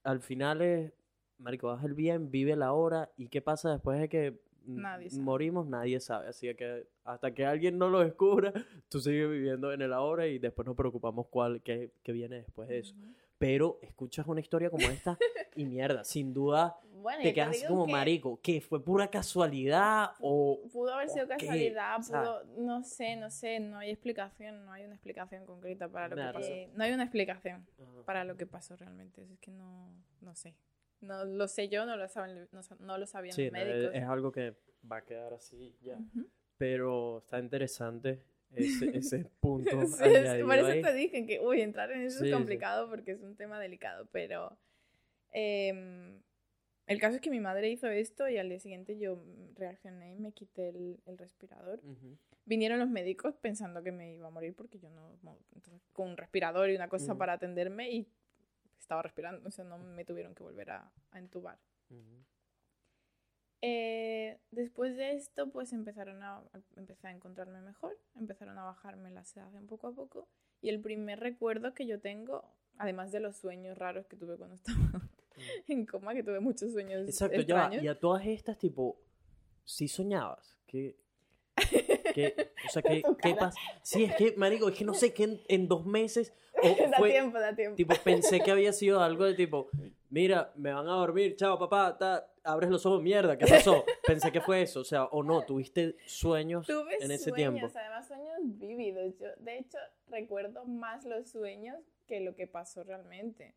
[0.04, 0.94] al final es,
[1.38, 3.12] marico, haz el bien, vive la hora.
[3.18, 5.23] ¿Y qué pasa después de que Nadie sabe.
[5.23, 5.67] morimos?
[5.67, 6.28] Nadie sabe.
[6.28, 8.51] Así que hasta que alguien no lo descubra,
[8.89, 12.67] tú sigues viviendo en el ahora y después nos preocupamos cuál, qué, qué viene después
[12.69, 12.95] de eso.
[12.95, 13.13] Ujú.
[13.38, 15.17] Pero escuchas una historia como esta
[15.56, 18.39] y mierda, sin duda Bueno, te quedas así digo como que marico.
[18.41, 18.62] ¿Qué?
[18.62, 20.62] ¿Fue pura casualidad o...?
[20.71, 24.95] Pudo haber sido casualidad, pudo, no sé, no sé, no hay explicación, no hay una
[24.95, 26.54] explicación concreta para lo que pasó.
[26.75, 28.04] No hay una explicación Ajá.
[28.06, 30.56] para lo que pasó realmente, es que no, no sé.
[31.01, 33.95] No lo sé yo, no lo saben, no, no lo sabían Sí, los es, médicos.
[33.95, 34.55] es algo que
[34.91, 35.99] va a quedar así ya.
[36.58, 38.23] Pero está interesante
[38.55, 39.86] ese, ese punto.
[39.88, 40.81] Sí, es- por eso ahí.
[40.81, 44.08] te dije que, uy, entrar en eso Sí, es complicado porque es un tema delicado,
[44.12, 44.58] pero
[45.31, 46.21] em,
[46.88, 49.21] el caso es que mi madre hizo esto y al día siguiente yo
[49.55, 51.81] reaccioné y me quité el, el respirador.
[52.45, 56.10] Vinieron los médicos pensando que me iba a morir porque yo no, no- entonces, con
[56.10, 58.08] un respirador y una cosa para atenderme y
[58.80, 61.60] estaba respirando, o sea, no me tuvieron que volver a, a entubar.
[63.62, 66.44] Eh, después de esto, pues empezaron a,
[66.76, 70.28] empecé a encontrarme mejor, empezaron a bajarme la sedación poco a poco.
[70.62, 72.44] Y el primer recuerdo que yo tengo,
[72.78, 75.10] además de los sueños raros que tuve cuando estaba
[75.68, 77.84] en coma, que tuve muchos sueños Exacto, ya extraños.
[77.84, 79.02] Y a todas estas, tipo,
[79.64, 80.60] sí soñabas.
[80.68, 80.98] Que,
[82.13, 83.36] que, o sea, ¿qué cara.
[83.38, 83.60] pasa?
[83.82, 86.34] Sí, es que, marico, es que no sé, que en, en dos meses.
[86.63, 87.76] O da fue, tiempo, da tiempo.
[87.76, 89.70] tipo, pensé que había sido algo de tipo,
[90.10, 93.84] mira, me van a dormir, chao, papá, ta, abres los ojos, mierda, ¿qué pasó?
[94.08, 97.78] Pensé que fue eso, o sea, o no, tuviste sueños Tuve en ese sueños, tiempo.
[97.78, 99.13] además sueños vívidos.
[99.20, 101.76] Yo, de hecho, recuerdo más los sueños
[102.08, 103.54] que lo que pasó realmente.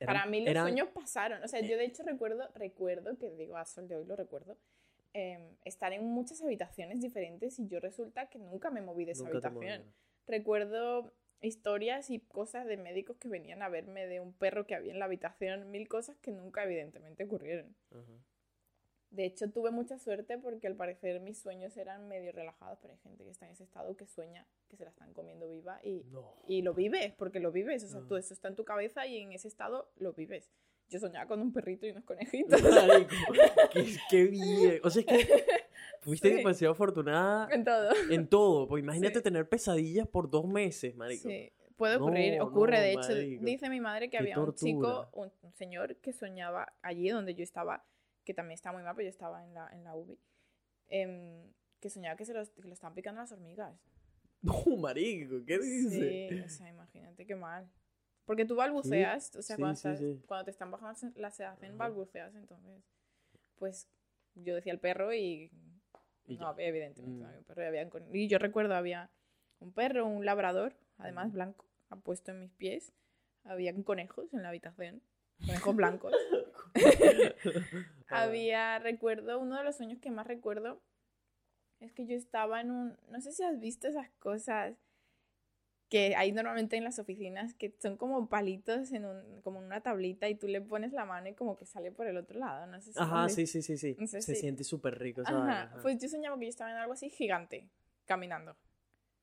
[0.00, 1.44] Eran- Para mí los eran- sueños pasaron.
[1.44, 4.56] O sea, yo de hecho recuerdo, recuerdo, que digo a sol de hoy lo recuerdo,
[5.12, 9.24] em, estar en muchas habitaciones diferentes y yo resulta que nunca me moví de esa
[9.30, 9.92] nunca habitación.
[10.26, 14.92] Recuerdo historias y cosas de médicos que venían a verme de un perro que había
[14.92, 17.74] en la habitación, mil cosas que nunca evidentemente ocurrieron.
[19.10, 23.00] De hecho, tuve mucha suerte porque al parecer mis sueños eran medio relajados, pero hay
[23.00, 26.04] gente que está en ese estado que sueña que se la están comiendo viva y,
[26.12, 26.32] No.
[26.46, 27.82] y lo vives, porque lo vives.
[27.82, 28.04] O sea, Ah.
[28.06, 30.52] todo eso está en tu cabeza y en ese estado lo vives.
[30.90, 32.60] Yo soñaba con un perrito y unos conejitos.
[32.62, 33.14] Marico,
[33.72, 34.80] qué, qué bien.
[34.82, 35.44] O sea, es que
[36.00, 36.34] fuiste Sí.
[36.36, 37.90] demasiado afortunada en todo.
[38.10, 38.66] en todo.
[38.68, 39.22] Pues imagínate Sí.
[39.22, 41.28] tener pesadillas por dos meses, marico.
[41.28, 42.76] Sí, puede ocurrir, No, ocurre.
[42.76, 43.44] no, de hecho, marico.
[43.44, 47.34] dice mi madre que Qué había un chico, un, un señor que soñaba allí donde
[47.34, 47.86] yo estaba,
[48.24, 50.18] que también está muy mal, pero yo estaba en la, en la UBI,
[50.88, 53.78] em, que soñaba que se los, que lo estaban picando las hormigas.
[54.42, 55.92] No, marico, ¿qué dices?
[55.92, 57.70] Sí, o sea, imagínate qué mal.
[58.30, 61.76] Porque tú balbuceas, o sea, Sí, cuando, sí, estás- cuando te están bajando la sedación,
[61.76, 62.80] balbuceas, entonces,
[63.56, 63.88] pues
[64.36, 65.50] yo decía el perro y,
[66.28, 66.48] Y no ya.
[66.50, 67.26] había, evidentemente, no Mm.
[67.26, 69.10] había un perro, y, habían con- y yo recuerdo había
[69.58, 72.92] un perro, un labrador, además blanco, apuesto en mis pies,
[73.42, 75.02] había conejos en la habitación,
[75.44, 76.12] conejos blancos.
[78.06, 80.80] Había, recuerdo, uno de los sueños que más recuerdo
[81.80, 84.76] es que yo estaba en un, no sé si has visto esas cosas
[85.90, 89.82] que hay normalmente en las oficinas que son como palitos en un, como en una
[89.82, 92.64] tablita y tú le pones la mano y como que sale por el otro lado,
[92.66, 93.96] no sé si Ajá, sí, sí, sí, sí.
[93.98, 95.78] No sé Se si- siente súper rico Ajá, ajá.
[95.82, 97.68] pues yo soñaba que yo estaba en algo así gigante,
[98.06, 98.56] caminando,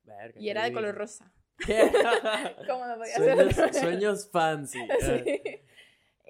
[0.03, 1.31] Verga, y era de color rosa.
[2.67, 3.53] ¿Cómo no podía ser?
[3.53, 4.79] sueños, sueños fancy.
[5.01, 5.61] Sí.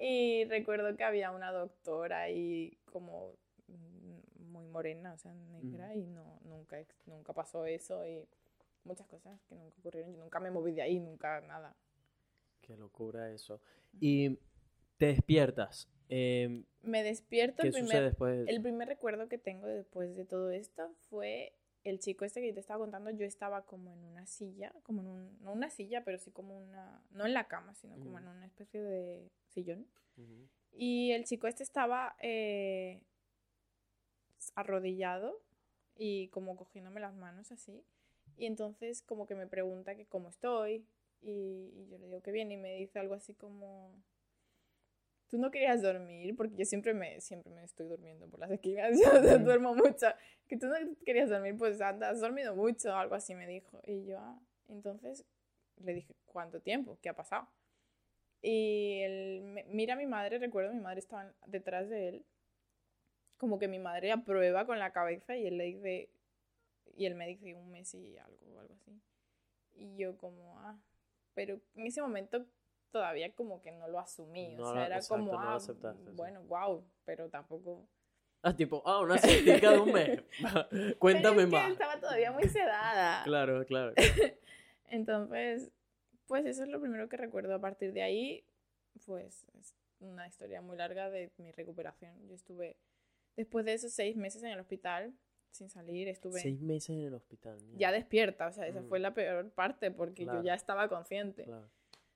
[0.00, 3.34] Y recuerdo que había una doctora ahí como
[3.66, 8.24] mm, muy morena, o sea, negra, y no, nunca, nunca pasó eso y
[8.88, 10.12] muchas cosas que nunca ocurrieron.
[10.12, 11.76] Yo nunca me moví de ahí, nunca nada.
[12.60, 13.60] Qué locura eso.
[14.00, 14.38] Y
[14.96, 15.88] te despiertas.
[16.08, 18.36] em, Me despierto, ¿Qué el sucede primer, después?
[18.36, 18.62] de el eso?
[18.62, 22.60] primer recuerdo que tengo después de todo esto fue el chico este que yo te
[22.60, 26.18] estaba contando, yo estaba como en una silla, como en un, no una silla, pero
[26.18, 29.86] sí como una, no en la cama, sino como en una especie de sillón.
[30.72, 33.02] Y el chico este estaba eh,
[34.54, 35.40] arrodillado
[35.96, 37.84] y como cogiéndome las manos así.
[38.38, 40.86] Y entonces como que me pregunta que cómo estoy.
[41.20, 42.50] Y, y yo le digo que bien.
[42.52, 43.92] Y me dice algo así como...
[45.28, 48.92] Tú no querías dormir, porque yo siempre me, siempre me estoy durmiendo por las esquinas,
[48.98, 50.06] yo duermo mucho.
[50.46, 50.74] Que tú no
[51.04, 53.78] querías dormir, pues anda, has dormido mucho, algo así me dijo.
[53.84, 55.26] Y yo, ah, entonces
[55.76, 56.98] le dije, ¿cuánto tiempo?
[57.02, 57.46] ¿Qué ha pasado?
[58.42, 62.26] Y él me- mira a mi madre, recuerdo, mi madre estaba detrás de él.
[63.38, 66.10] Como que mi madre aprueba con la cabeza y él le dice,
[66.98, 69.00] y él me dice un mes y algo, o algo así.
[69.76, 70.76] Y yo como, ah,
[71.34, 72.44] pero en ese momento
[72.90, 75.72] todavía como que no lo asumí, No o sea, era exacto, como, no ah, sí.
[76.14, 77.88] bueno, wow, pero tampoco...
[78.42, 80.22] Ah, tipo, ah, una científica de un mes.
[80.98, 81.72] Cuéntame Pero es que más.
[81.72, 83.22] estaba todavía muy sedada.
[83.24, 83.92] Claro, claro.
[84.86, 85.70] Entonces,
[86.26, 87.54] pues eso es lo primero que recuerdo.
[87.54, 88.44] A partir de ahí,
[89.06, 92.26] pues es una historia muy larga de mi recuperación.
[92.26, 92.76] Yo estuve,
[93.36, 95.14] después de esos seis meses en el hospital,
[95.50, 97.58] sin salir, estuve Seis meses en el hospital.
[97.76, 98.46] ya despierta.
[98.48, 98.88] O sea, esa Mm.
[98.88, 100.40] fue la peor parte porque Claro.
[100.40, 101.44] yo ya estaba consciente.
[101.44, 101.68] Claro.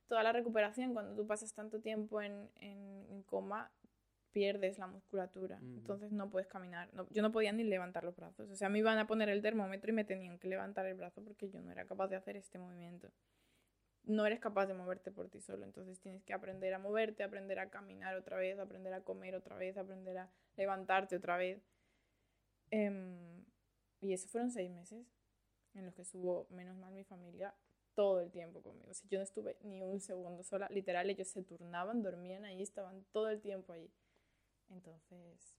[0.07, 3.71] Toda la recuperación, cuando tú pasas tanto tiempo en, en- coma,
[4.31, 5.57] pierdes la musculatura.
[5.57, 5.65] Ujú.
[5.65, 6.93] Entonces no puedes caminar.
[6.93, 8.49] No- yo no podía ni levantar los brazos.
[8.49, 11.23] O sea, me iban a poner el termómetro y me tenían que levantar el brazo
[11.23, 13.11] porque yo no era capaz de hacer este movimiento.
[14.03, 15.63] No eres capaz de moverte por ti solo.
[15.65, 19.55] Entonces tienes que aprender a moverte, aprender a caminar otra vez, aprender a comer otra
[19.55, 21.61] vez, aprender a levantarte otra vez.
[22.75, 23.45] Em,
[24.01, 25.05] y esos fueron seis meses
[25.75, 27.53] en los que estuvo, menos mal, mi familia
[27.93, 28.89] todo el tiempo conmigo.
[28.89, 30.67] O yo no estuve ni un segundo sola.
[30.71, 33.91] Literal, ellos se turnaban, dormían ahí, estaban todo el tiempo ahí.
[34.71, 35.55] Entonces,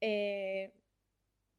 [0.00, 0.72] eh,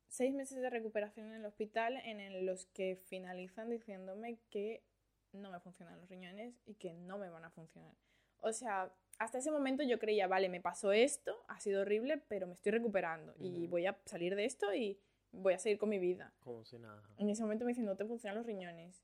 [0.07, 4.83] seis meses de recuperación en el hospital en los que finalizan diciéndome que
[5.31, 7.93] no me funcionan los riñones y que no me van a funcionar.
[8.39, 12.47] O sea, hasta ese momento yo creía, vale, me pasó esto, ha sido horrible, pero
[12.47, 14.99] me estoy recuperando y voy a salir de esto y
[15.31, 16.33] voy a seguir con mi vida.
[16.39, 17.03] Como si nada.
[17.17, 19.03] En ese momento me dicen, no te funcionan los riñones.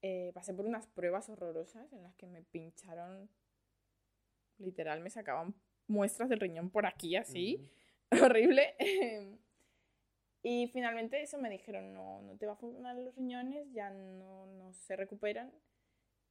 [0.00, 3.28] Eh, pasé por unas pruebas horrorosas en las que me pincharon,
[4.56, 5.54] literal, me sacaban
[5.88, 7.70] muestras del riñón por aquí, así,
[8.24, 8.74] horrible.
[10.42, 14.46] y finalmente eso me dijeron, no, no te va a funcionar los riñones, ya no,
[14.46, 15.52] no se recuperan.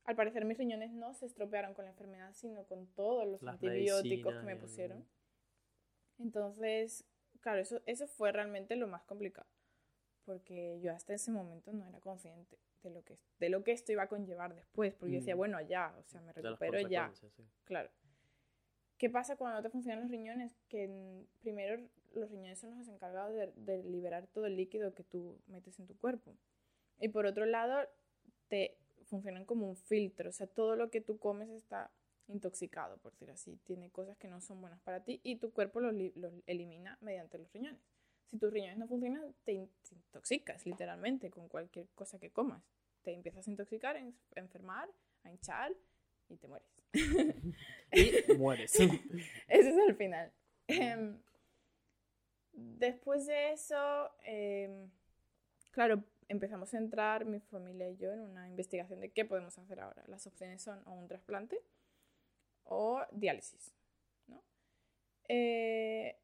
[0.09, 3.53] Al parecer mis riñones no se estropearon con la enfermedad, sino con todos los Las
[3.53, 5.07] antibióticos que me pusieron.
[6.17, 7.05] Entonces,
[7.41, 9.47] claro, eso, eso fue realmente lo más complicado,
[10.25, 13.91] porque yo hasta ese momento no era consciente de lo que, de lo que esto
[13.91, 15.37] iba a conllevar después, porque yo decía, Mm.
[15.37, 17.11] bueno, ya, o sea, me recupero ya.
[17.13, 17.45] sí.
[17.65, 17.91] Claro.
[18.97, 20.57] ¿Qué pasa cuando no te funcionan los riñones?
[20.69, 25.03] Que mm, primero los riñones son los encargados de, de liberar todo el líquido que
[25.03, 26.35] tú metes en tu cuerpo.
[26.99, 27.87] Y por otro lado,
[28.47, 28.78] te
[29.09, 30.29] funcionan como un filtro.
[30.29, 31.91] O sea, todo lo que tú comes está
[32.27, 33.57] intoxicado, por decir así.
[33.65, 37.37] Tiene cosas que no son buenas para ti y tu cuerpo los, los elimina mediante
[37.37, 37.81] los riñones.
[38.27, 42.63] Si tus riñones no funcionan, te, in- te intoxicas literalmente con cualquier cosa que comas.
[43.03, 44.87] Te empiezas a intoxicar, a enfermar,
[45.23, 45.73] a hinchar
[46.29, 46.69] y te mueres.
[47.91, 48.75] Y mueres.
[48.79, 50.31] Ese es el final.
[50.67, 51.17] Em,
[52.53, 54.89] después de eso, em,
[55.71, 59.79] claro, empezamos a entrar mi familia y yo en una investigación de qué podemos hacer
[59.81, 60.03] ahora.
[60.07, 61.59] Las opciones son o un trasplante
[62.63, 63.73] o diálisis.
[64.27, 64.41] ¿no?
[65.27, 66.17] eh,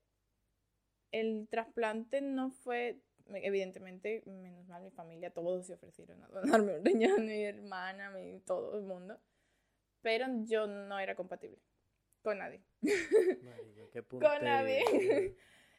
[1.12, 3.00] el trasplante no fue,
[3.34, 8.40] evidentemente, menos mal mi familia, todos se ofrecieron a donarme un riñón, mi hermana, mi,
[8.42, 9.20] todo el mundo,
[10.02, 11.60] pero yo no era compatible
[12.22, 12.62] con nadie.
[13.94, 15.36] Qué con nadie.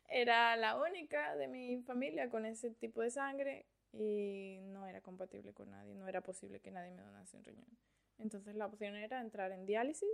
[0.09, 3.67] Era la única de mi familia con ese tipo de sangre
[3.99, 7.67] y no era compatible con nadie, no era posible que nadie me donase un riñón.
[8.19, 10.09] Entonces la opción era entrar en diálisis,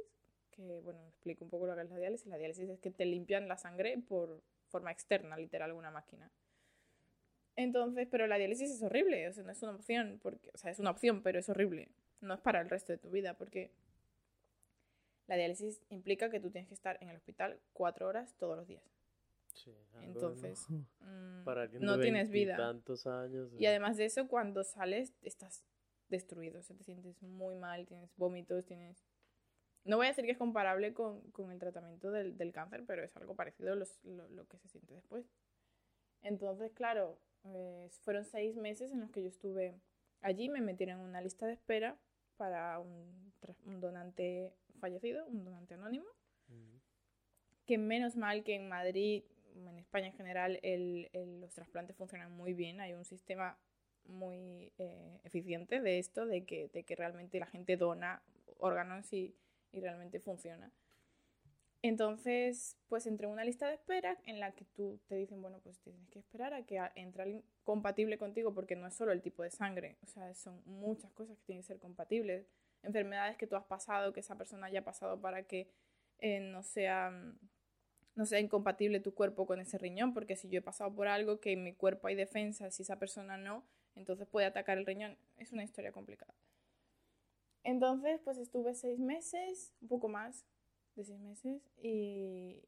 [0.51, 2.26] que bueno, explico un poco lo que es la diálisis.
[2.26, 6.30] La diálisis es que te limpian la sangre por forma externa, literal, una máquina.
[7.57, 10.70] Entonces, pero la diálisis es horrible, o sea, no es una opción, porque, o sea,
[10.70, 11.89] es una opción, pero es horrible.
[12.20, 13.70] No es para el resto de tu vida, porque
[15.26, 18.66] la diálisis implica que tú tienes que estar en el hospital cuatro horas todos los
[18.66, 18.83] días.
[19.53, 20.86] Sí, Entonces, ¿no?
[21.00, 22.57] Mm, para no tienes vida.
[22.57, 23.53] tantos años.
[23.59, 25.64] Y además de eso, cuando sales, estás
[26.09, 29.05] destruido, o sea, te sientes muy mal, tienes vómitos, tienes...
[29.84, 33.03] No voy a decir que es comparable con, con el tratamiento del, del cáncer, pero
[33.03, 35.26] es algo parecido los- lo, lo que se siente después.
[36.22, 39.80] Entonces, claro, eh, fueron seis meses en los que yo estuve
[40.20, 41.98] allí, me metieron en una lista de espera
[42.36, 43.32] para un,
[43.64, 46.07] un donante fallecido, un donante anónimo
[47.66, 49.24] que menos mal que en Madrid,
[49.55, 51.09] en España en general, el-
[51.40, 52.80] los trasplantes funcionan muy bien.
[52.80, 53.59] Hay un sistema
[54.05, 58.22] muy eh, eficiente de esto, de que, de que realmente la gente dona
[58.59, 59.34] órganos y,
[59.72, 60.72] y realmente funciona.
[61.84, 65.59] Entonces, pues entré en una lista de espera en la que tú te dicen, bueno,
[65.64, 69.20] pues tienes que esperar a que entre alguien compatible contigo, porque no es solo el
[69.20, 72.46] tipo de sangre, o sea, son muchas cosas que tienen que ser compatibles.
[72.84, 75.68] Enfermedades que tú has pasado, que esa persona haya pasado para que
[76.20, 77.36] eh, no sea mm,
[78.15, 81.41] no sea incompatible tu cuerpo con ese riñón, porque si yo he pasado por algo
[81.41, 85.17] que en mi cuerpo hay defensas, si esa persona no, entonces puede atacar el riñón.
[85.39, 86.35] Es una historia complicada.
[87.65, 90.45] Entonces, pues estuve seis meses, un poco más
[90.97, 92.63] de seis meses, y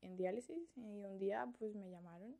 [0.00, 2.36] en diálisis, y un día pues me llamaron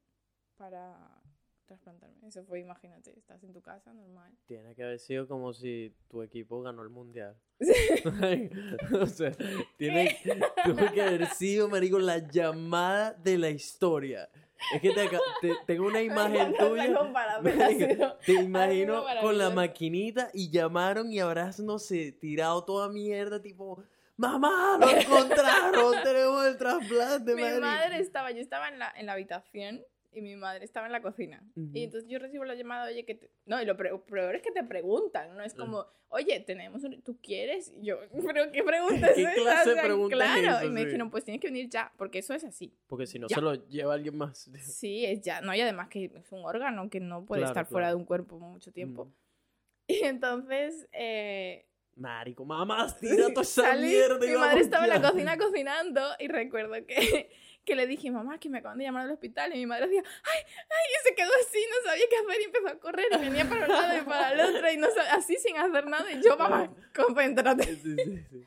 [0.56, 1.22] para
[1.66, 2.26] trasplantarme.
[2.26, 4.32] Eso fue, imagínate, estás en tu casa, normal.
[4.46, 7.36] Tiene que haber sido como si tu equipo ganó el mundial.
[9.00, 9.32] o sea,
[9.76, 10.16] tiene,
[10.64, 14.28] tuvo que haber sido, marico, la llamada de la historia.
[14.74, 15.08] Es que te,
[15.42, 16.90] te- tengo una imagen tuya.
[17.12, 23.40] marico, te imagino con la maquinita y llamaron y habrás, no sé, tirado toda mierda,
[23.40, 23.82] tipo,
[24.18, 25.94] ¡Mamá, lo encontraron!
[26.02, 27.60] ¡Tenemos el trasplante, mi marico".
[27.60, 29.82] madre estaba, yo estaba en la, en la habitación
[30.16, 31.42] y mi madre estaba en la cocina.
[31.56, 31.70] Ujú.
[31.74, 33.30] Y entonces yo recibo la llamada, oye, que te...
[33.44, 37.02] No, y lo peor es que te preguntan, no es como, oye, tenemos un...
[37.02, 37.72] ¿Tú quieres?
[37.76, 40.64] Y yo, ¿pero qué pregunta es ¿Qué clase O sea, Claro, esa?
[40.64, 40.86] y me Sí.
[40.86, 42.72] dijeron, pues tienes que venir ya, porque eso es así.
[42.86, 43.36] Porque si no Ya.
[43.36, 44.50] se lo lleva alguien más.
[44.80, 47.66] Sí, es ya, no, y además que es un órgano que no puede Claro, estar
[47.66, 47.98] fuera de claro.
[47.98, 49.04] un cuerpo mucho tiempo.
[49.06, 49.12] Mm.
[49.88, 54.18] Y entonces, eh, Marico, mamás, tira toda esa salí, mierda.
[54.18, 57.30] mi madre estaba en la cocina cocinando y recuerdo que,
[57.66, 60.02] que le dije, mamá, que me acaban de llamar al hospital y mi madre decía,
[60.24, 63.18] ay, ay, y se quedó así, no sabía qué hacer y empezó a correr y
[63.18, 66.10] venía para un lado y para el otro y no sab- así sin hacer nada
[66.12, 67.64] y yo, mamá, concéntrate.
[67.64, 68.44] Sí, sí, sí.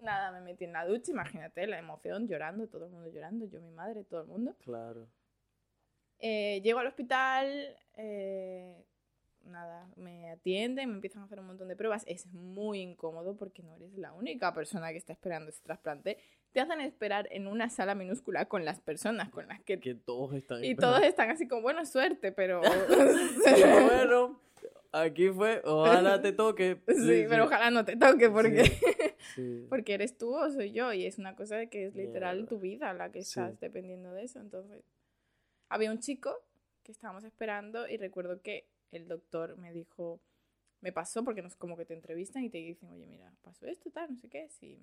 [0.00, 3.60] Nada, me metí en la ducha, imagínate la emoción, llorando, todo el mundo llorando, yo,
[3.60, 4.54] mi madre, todo el mundo.
[4.62, 5.08] Claro.
[6.20, 8.84] Eh, llego al hospital, eh,
[9.44, 12.04] nada, me atienden, me empiezan a hacer un montón de pruebas.
[12.06, 16.18] Es muy incómodo porque no eres la única persona que está esperando ese trasplante.
[16.52, 19.78] Te hacen esperar en una sala minúscula con las personas con las que...
[19.78, 20.64] Que todos están.
[20.64, 22.62] Y todos están así como, bueno, suerte, pero...
[23.44, 24.40] Sí, bueno,
[24.92, 25.60] aquí fue.
[25.64, 26.80] Ojalá te toque.
[26.88, 28.64] Sí, pero ojalá no te toque porque...
[29.34, 29.66] Sí.
[29.68, 32.58] Porque eres tú o soy yo y es una cosa de que es literal tu
[32.58, 33.38] vida la que Sí.
[33.40, 34.40] estás dependiendo de eso.
[34.40, 34.82] Entonces,
[35.68, 36.34] había un chico
[36.82, 40.18] que estábamos esperando y recuerdo que el doctor me dijo,
[40.80, 43.90] me pasó porque nos como que te entrevistan y te dicen, oye, mira, pasó esto,
[43.90, 44.80] tal, no sé qué, si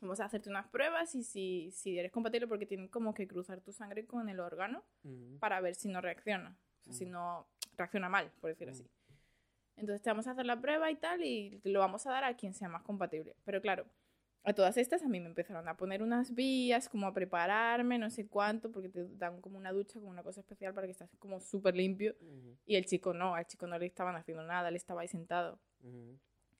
[0.00, 3.60] vamos a hacerte unas pruebas y si, si eres compatible porque tienen como que cruzar
[3.60, 4.84] tu sangre con el órgano
[5.40, 7.46] para ver si no reacciona, o sea, si no
[7.76, 8.86] reacciona mal, por decir así.
[9.76, 12.36] Entonces te vamos a hacer la prueba y tal y lo vamos a dar a
[12.36, 13.36] quien sea más compatible.
[13.44, 13.86] Pero claro,
[14.44, 18.08] a todas estas a mí me empezaron a poner unas vías, como a prepararme, no
[18.10, 21.10] sé cuánto, porque te dan como una ducha con una cosa especial para que estés
[21.18, 22.16] como súper limpio.
[22.64, 25.60] Y el chico no, al chico no le estaban haciendo nada, él estaba ahí sentado.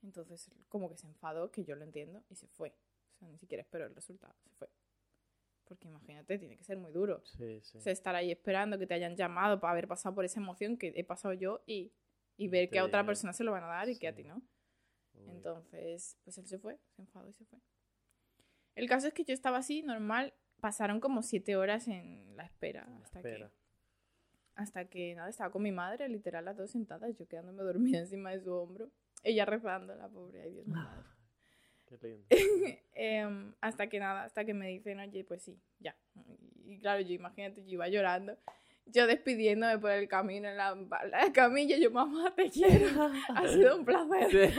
[0.03, 2.74] Entonces como que se enfadó, que yo lo entiendo, y se fue.
[3.18, 4.68] O sea, ni siquiera esperó el resultado, se fue.
[5.64, 7.20] Porque imagínate, tiene que ser muy duro.
[7.24, 7.78] Sí, sí.
[7.78, 10.78] O sea, estar ahí esperando que te hayan llamado para haber pasado por esa emoción
[10.78, 11.92] que he pasado yo y,
[12.36, 14.14] y ver te que a otra persona se lo van a dar y que a
[14.14, 14.28] ti sí.
[14.28, 14.42] no.
[15.14, 15.30] Uy.
[15.30, 17.58] Entonces, pues él se fue, se enfadó y se fue.
[18.76, 22.86] El caso es que yo estaba así, normal, pasaron como siete horas en la espera.
[22.88, 23.48] La hasta espera.
[23.48, 23.58] que
[24.58, 28.32] hasta que nada, estaba con mi madre, literal, las dos sentadas, yo quedándome dormida encima
[28.32, 28.90] de su hombro.
[29.22, 30.76] Ella rezando, la pobre, ay Dios mío.
[31.89, 32.26] Qué lindo.
[33.01, 35.97] Em, hasta que nada, hasta que me dicen, oye, pues sí, ya.
[36.64, 38.36] Y claro, yo imagínate, yo iba llorando,
[38.86, 42.89] yo despidiéndome por el camino en la, la camilla, yo, mamá, te quiero,
[43.28, 44.30] ha sido un placer.
[44.30, 44.55] Sí,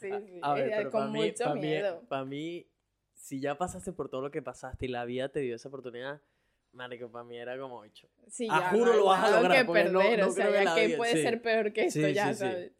[0.00, 2.02] sí, A ver, pero con para mí, mucho pa' miedo.
[2.08, 2.66] pa' mí,
[3.14, 6.20] si ya pasaste por todo lo que pasaste y la vida te dio esa oportunidad,
[6.72, 8.08] marico, para mí era como bicho.
[8.28, 10.30] Sí, Ah, ya, juro no lo vas a lograr, que porque no- perder, no o
[10.30, 11.22] sea, ya que vida- puede sí.
[11.22, 12.32] ser peor que esto, Sí, ya.
[12.34, 12.72] ¿sabes?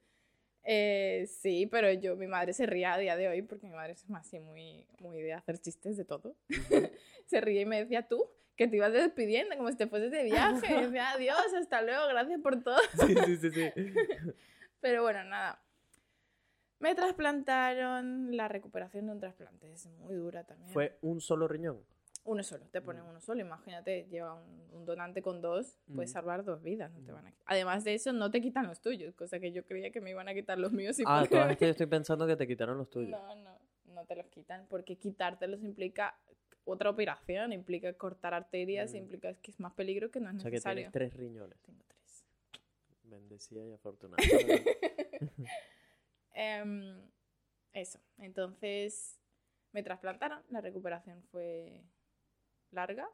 [0.64, 3.92] Eh, sí, pero yo, mi madre se ría a día de hoy porque mi madre
[3.92, 6.36] es más así muy, muy de hacer chistes de todo.
[7.26, 10.24] se ríe y me decía, tú, que te ibas despidiendo como si te fueses de
[10.24, 10.74] viaje.
[10.74, 12.78] Y decía, adiós, hasta luego, gracias por todo.
[13.06, 13.70] Sí, sí, sí, sí.
[14.80, 15.62] Pero bueno, nada.
[16.78, 20.72] Me trasplantaron, la recuperación de un trasplante es muy dura también.
[20.72, 21.84] Fue un solo riñón.
[22.24, 23.08] Uno solo, te ponen Mm.
[23.08, 23.40] uno solo.
[23.40, 26.14] Imagínate, lleva un, un donante con dos, puedes Mm.
[26.14, 26.92] salvar dos vidas.
[26.92, 27.14] No te Mm.
[27.16, 27.34] van a...
[27.46, 30.28] Además de eso, no te quitan los tuyos, cosa que yo creía que me iban
[30.28, 30.98] a quitar los míos.
[31.00, 33.10] Y Ah, todas estas yo estoy pensando que te quitaron los tuyos.
[33.10, 36.16] No, no, no te los quitan, porque quitártelos implica
[36.64, 38.96] otra operación, implica cortar arterias, Mm.
[38.98, 40.76] implica es que es más peligro que no es o sea que necesario.
[40.76, 41.58] tienes tres riñones.
[41.62, 42.24] Tengo tres.
[43.02, 44.16] Bendecida y afortunada.
[46.34, 46.98] Em,
[47.72, 49.18] eso, entonces
[49.72, 51.82] me trasplantaron, la recuperación fue
[52.72, 53.08] larga,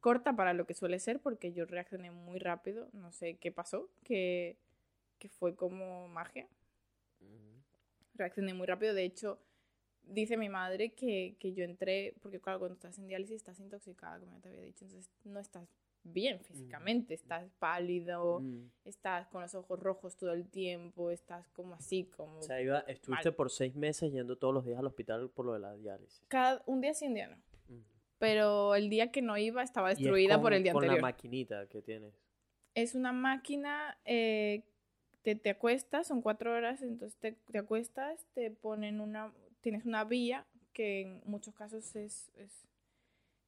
[0.00, 3.88] corta para lo que suele ser, porque yo reaccioné muy rápido, no sé qué pasó,
[4.04, 4.56] que,
[5.18, 6.48] que fue como magia.
[7.20, 7.62] Ujú.
[8.14, 8.94] reaccioné muy rápido.
[8.94, 9.38] De hecho,
[10.02, 14.18] dice mi madre que, que yo entré, porque claro, cuando estás en diálisis estás intoxicada,
[14.18, 15.68] como ya te había dicho, entonces no estás
[16.04, 18.70] bien físicamente, estás pálido, Mm.
[18.84, 22.40] estás con los ojos rojos todo el tiempo, estás como así, como...
[22.40, 23.36] O sea, iba, estuviste Mal.
[23.36, 26.24] por seis meses yendo todos los días al hospital por lo de la diálisis.
[26.26, 27.36] Cada, un día sí, un día no.
[28.22, 31.00] Pero el día que no iba estaba es destruida por con- el día con anterior.
[31.02, 32.14] la maquinita que tienes.
[32.76, 34.62] es una máquina eh,
[35.22, 40.04] te, te acuestas, son cuatro horas, entonces te, te acuestas, te ponen una, tienes una
[40.04, 42.68] vía que en muchos casos es, es,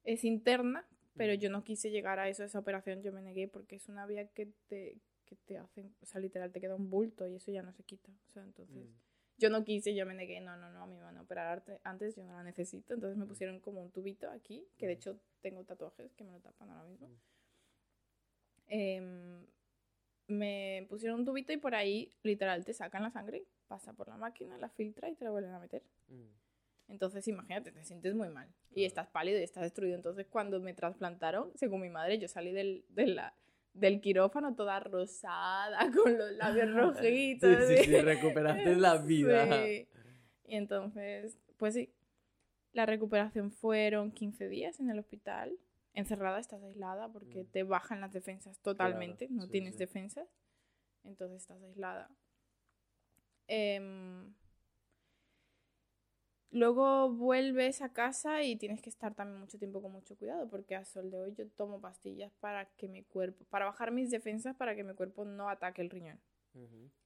[0.03, 3.47] es interna, pero yo no quise llegar a eso, a esa operación, yo me negué
[3.47, 6.89] porque es una vía que te, que te hacen, o sea, literal, te queda un
[6.89, 8.75] bulto y eso ya no se quita, o sea, entonces...
[8.89, 9.04] Mm.
[9.37, 11.63] Yo no quise, yo me negué, no, no, no, a mí me van a operar
[11.83, 12.93] antes, yo no la necesito.
[12.93, 16.39] Entonces me pusieron como un tubito aquí, que de hecho tengo tatuajes que me lo
[16.39, 17.09] tapan ahora mismo.
[18.67, 19.45] Em,
[20.27, 24.17] me pusieron un tubito y por ahí, literal, te sacan la sangre, pasa por la
[24.17, 25.83] máquina, la filtra y te la vuelven a meter.
[26.07, 26.91] Mm.
[26.91, 28.47] Entonces, imagínate, te sientes muy mal.
[28.73, 29.95] Y estás pálido y estás destruido.
[29.95, 33.33] Entonces, cuando me trasplantaron, según mi madre, yo salí del, de la-
[33.75, 37.67] del quirófano toda rosada, con los labios rojitos.
[37.67, 39.45] Sí, sí, sí, recuperaste la vida.
[39.65, 39.87] Sí.
[40.47, 41.93] Y entonces, pues sí,
[42.73, 45.57] la recuperación fueron 15 días en el hospital.
[45.93, 47.47] Encerrada, estás aislada porque Mm.
[47.47, 49.79] te bajan las defensas totalmente, no sí, tienes sí.
[49.79, 50.27] defensas.
[51.03, 52.09] Entonces estás aislada.
[53.47, 54.33] Em,
[56.51, 60.75] luego vuelves a casa y tienes que estar también mucho tiempo con mucho cuidado porque
[60.75, 64.55] a sol de hoy yo tomo pastillas para que mi cuerpo, para bajar mis defensas
[64.55, 66.19] para que mi cuerpo no ataque el riñón.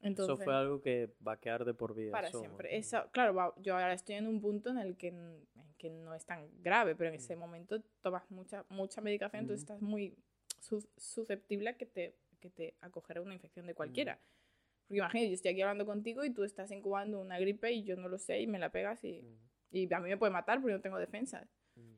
[0.01, 2.11] Entonces, Eso fue algo que va a quedar de por vida.
[2.11, 2.77] para eso, siempre.
[2.77, 6.23] Esa, claro, yo ahora estoy en un punto en el que, en que no es
[6.25, 10.15] tan grave, pero en ese momento tomas mucha, mucha medicación, entonces estás muy
[10.59, 14.19] su- susceptible a que te, que te acogerá una infección de cualquiera.
[14.89, 17.95] Porque imagínate, yo estoy aquí hablando contigo y tú estás incubando una gripe y yo
[17.95, 19.37] no lo sé y me la pegas y, Mm,
[19.71, 21.93] y a mí me puede matar porque no tengo defensas mm.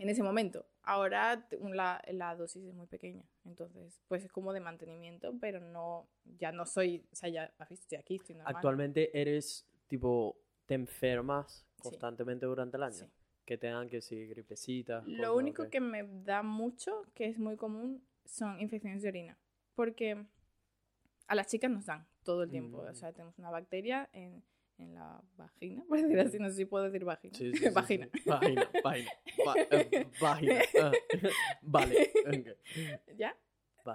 [0.00, 0.66] en ese momento.
[0.82, 6.08] Ahora la, la dosis es muy pequeña, entonces pues es como de mantenimiento, pero no,
[6.24, 8.54] ya no soy, o sea, ya estoy aquí, estoy normal.
[8.54, 11.88] Actualmente eres tipo, te enfermas Sí.
[11.88, 12.94] constantemente durante el año.
[12.94, 13.06] Sí.
[13.44, 15.06] Que tengan que sí, gripecitas.
[15.06, 15.70] Lo único ok.
[15.70, 19.38] que me da mucho, que es muy común, son infecciones de orina.
[19.74, 20.24] Porque
[21.26, 22.82] a las chicas nos dan todo el tiempo.
[22.82, 22.88] Mm.
[22.88, 24.42] O sea, tenemos una bacteria en,
[24.78, 27.36] en la vagina, por decir así, no sé si puedo decir vagina.
[27.36, 27.70] Sí, sí, sí, sí.
[27.70, 28.08] vagina.
[28.26, 29.10] Vagina, vagina.
[29.46, 30.60] va- eh, vagina.
[30.82, 30.92] ah.
[31.62, 32.12] Vale.
[32.26, 32.48] ok.
[33.16, 33.36] ¿Ya?
[33.84, 33.94] Ajá.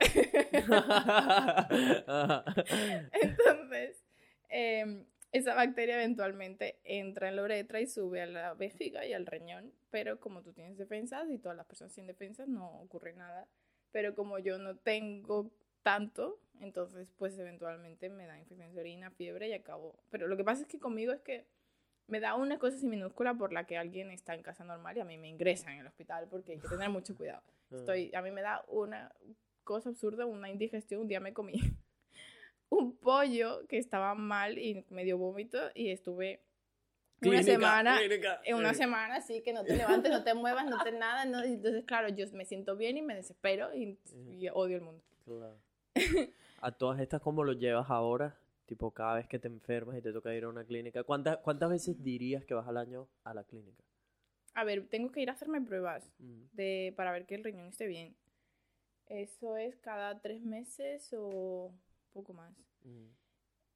[3.21, 4.03] Entonces,
[4.49, 9.25] em, esa bacteria eventualmente entra en la uretra y sube a la vejiga y al
[9.25, 9.71] riñón.
[9.91, 13.47] Pero como tú tienes defensas y todas las personas sin defensas, no ocurre nada.
[13.91, 15.51] Pero como yo no tengo
[15.85, 19.95] tanto, entonces pues eventualmente me da infección de orina, fiebre y acabo.
[20.09, 21.45] Pero lo que pasa es que conmigo es que
[22.07, 24.99] me da una cosa así minúscula por la que alguien está en casa normal y
[25.01, 27.43] a mí me ingresan en el hospital porque hay que tener mucho cuidado.
[27.71, 29.13] Estoy, a mí me da una
[29.63, 31.01] cosa absurda, una indigestión.
[31.01, 31.53] Un día me comí
[32.69, 36.41] un pollo que estaba mal y me dio vómito y estuve
[37.21, 38.41] una Clínica, semana, clínica.
[38.43, 41.25] en una Eh, semana así que no te levantes, no te muevas, no te nada.
[41.25, 45.03] No, entonces, claro, yo me siento bien y me desespero y, y odio el mundo.
[45.25, 45.59] claro.
[46.61, 48.35] A todas estas, ¿cómo lo llevas ahora?
[48.65, 51.03] Tipo, cada vez que te enfermas y te toca ir a una clínica.
[51.03, 53.83] ¿Cuántas, cuántas veces dirías que vas al año a la clínica?
[54.53, 57.67] A ver, tengo que ir a hacerme pruebas Mm, de, para ver que el riñón
[57.67, 58.15] esté bien.
[59.07, 61.71] Eso es cada tres meses o
[62.13, 62.53] poco más.
[62.83, 63.09] mm,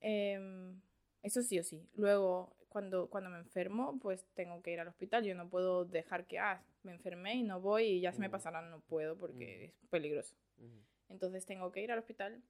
[0.01, 0.79] Em,
[1.23, 1.85] eso sí o sí.
[1.95, 5.23] Luego, cuando, cuando me enfermo, pues tengo que ir al hospital.
[5.25, 8.29] Yo no puedo dejar que, ah, me enfermé y no voy y ya se me
[8.29, 8.61] pasará.
[8.61, 9.83] No puedo porque Mm.
[9.83, 10.35] es peligroso.
[10.57, 10.79] mm.
[11.09, 12.41] Entonces tengo que ir al hospital.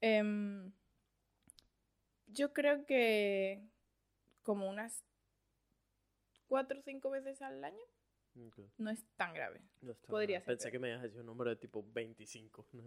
[0.00, 0.72] Em,
[2.26, 3.62] yo creo que
[4.42, 5.04] como unas
[6.46, 7.82] cuatro o cinco veces al año
[8.78, 9.60] no es tan grave.
[9.80, 10.44] no Podría mal.
[10.44, 10.72] ser Pensé peor.
[10.72, 12.66] que me ibas a decir un número de tipo 25.
[12.72, 12.82] ¿no?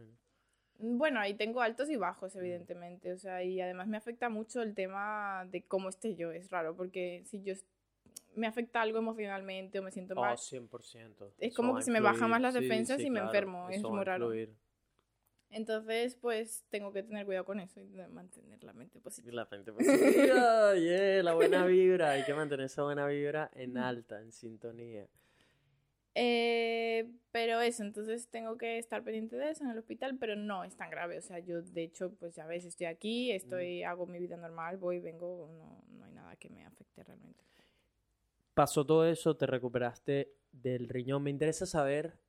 [0.77, 2.39] Bueno, ahí tengo altos y bajos, Mm.
[2.39, 3.11] evidentemente.
[3.11, 6.31] O sea, y además me afecta mucho el tema de cómo esté yo.
[6.31, 7.53] Es raro, porque si yo
[8.35, 11.33] me afecta algo emocionalmente o me siento Oh, mal, 100%.
[11.39, 13.77] Es como que se me bajan más las defensas sí, y me claro, enfermo, es
[13.77, 14.31] eso muy raro.
[15.49, 19.33] entonces pues tengo que tener cuidado con eso y mantener la mente positiva.
[19.33, 22.11] La mente positiva, yeah, la buena vibra.
[22.11, 25.07] Hay que mantener esa buena vibra en alta, en sintonía.
[26.15, 30.63] Eh, pero eso, entonces tengo que estar pendiente de eso en el hospital, pero no
[30.63, 31.17] es tan grave.
[31.17, 34.77] O sea, yo de hecho, pues ya ves, estoy aquí, estoy, hago mi vida normal,
[34.77, 37.48] voy, vengo, no, no hay nada que me afecte realmente.
[38.59, 41.23] Pasó todo eso, te recuperaste del riñón.
[41.23, 42.19] Me interesa saber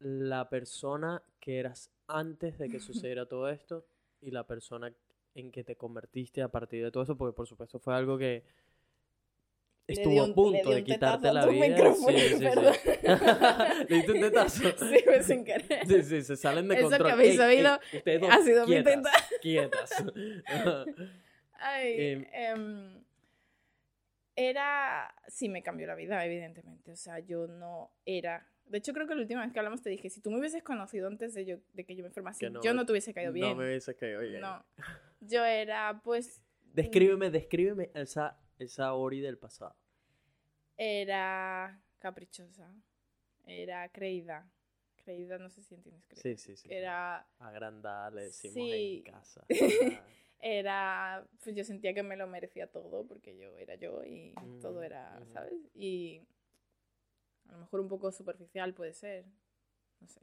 [0.00, 3.86] la persona que eras antes de que sucediera todo esto
[4.20, 4.92] y la persona
[5.36, 8.42] en que te convertiste a partir de todo eso, porque por supuesto fue algo que
[9.86, 11.94] estuvo a punto de quitarte la vida.
[11.94, 12.44] Sí, sí, sí.
[13.88, 14.62] Le diste un tetazo.
[14.78, 15.86] Sí, fue sin querer.
[15.86, 17.12] Sí, sí, se salen de Eso que control.
[17.12, 17.78] habéis oído
[18.28, 19.12] ha sido mi quietas, teta.
[19.40, 20.04] Quietas.
[21.60, 22.26] Ay, Em.
[22.32, 23.05] em,
[24.36, 26.92] era, sí me cambió la vida, evidentemente.
[26.92, 28.46] O sea, yo no era.
[28.66, 30.62] De hecho, creo que la última vez que hablamos te dije, si tú me hubieses
[30.62, 32.10] conocido antes de, yo, de que yo me
[32.50, 33.48] no- yo no te hubiese caído bien.
[33.48, 34.40] No me hubiese caído bien.
[34.40, 34.64] No.
[35.20, 36.42] Yo era, pues,
[36.74, 39.74] Descríbeme, descríbeme esa, esa Ori del pasado.
[40.76, 42.70] era caprichosa.
[43.46, 44.50] Era creída.
[44.96, 46.22] Creída, no sé si entiendes creída.
[46.22, 46.68] Sí, sí, sí.
[46.70, 49.04] Era, Agrandada, le decimos Sí.
[49.06, 49.44] en casa.
[50.40, 54.80] Era, pues yo sentía que me lo merecía todo porque yo era yo y todo
[54.80, 55.30] Mm, era, ujú.
[55.32, 55.54] ¿sabes?
[55.74, 56.20] Y
[57.48, 59.24] a lo mejor un poco superficial puede ser,
[60.00, 60.20] no sé.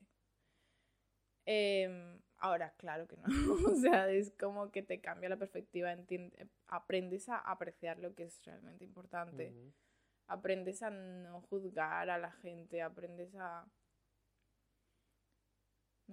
[1.45, 3.23] Em, ahora, claro que no.
[3.73, 6.31] o sea, es como que te cambia la perspectiva, entien-
[6.67, 9.53] aprendes a apreciar lo que es realmente importante,
[10.27, 13.65] aprendes a no juzgar a la gente, aprendes a,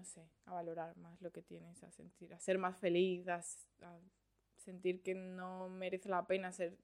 [0.01, 3.43] no sé, a valorar más lo que tienes, a sentir, a ser más feliz, a,
[4.57, 6.79] sentir que no merece la pena ser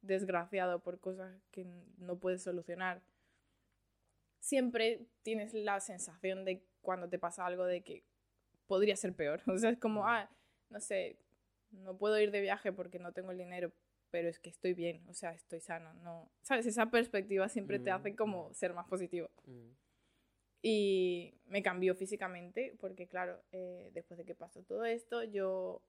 [0.00, 1.66] desgraciado por cosas que
[1.98, 3.02] no puedes solucionar.
[4.40, 8.04] Siempre tienes la sensación de cuando te pasa algo de que
[8.66, 9.42] podría ser peor.
[9.54, 10.06] O sea, es como, Mm.
[10.08, 10.30] ah,
[10.70, 11.18] no sé,
[11.72, 13.70] no puedo ir de viaje porque no tengo el dinero,
[14.10, 16.64] pero es que estoy bien, o sea, estoy sana, no, ¿sabes?
[16.64, 19.28] Esa perspectiva siempre te Mm, hace como ser más positivo.
[19.44, 19.72] Mm.
[20.68, 25.80] Y me cambió físicamente porque, claro, eh, después de que pasó todo esto, yo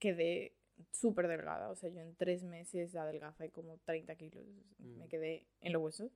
[0.00, 0.52] quedé
[0.90, 1.70] súper delgada.
[1.70, 4.44] O sea, yo en tres meses adelgacé como 30 kilos.
[4.80, 5.08] Me Mm.
[5.08, 6.10] quedé en los huesos.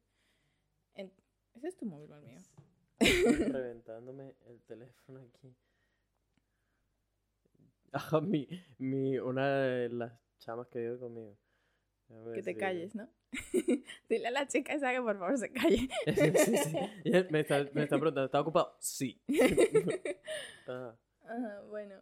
[0.97, 1.13] En-
[1.55, 2.41] ¿Ese es tu móvil o el mío?
[2.99, 5.55] Reventándome el teléfono aquí.
[7.93, 8.49] Ajá, mi,
[8.79, 11.37] mi, una de las chamas que vive conmigo.
[12.35, 13.09] Que te calles, ¿no?
[14.09, 15.89] Dile a la chica esa que por favor se calle.
[16.07, 16.77] sí, sí.
[17.31, 18.77] Me está, me está preguntando, ¿está ocupado?
[18.81, 19.21] Sí.
[20.67, 20.97] Ajá.
[21.25, 21.95] Ajá, bueno.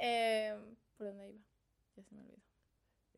[0.00, 0.56] Eh,
[0.96, 1.38] ¿Por dónde iba?
[1.96, 2.38] Ya se me olvidó.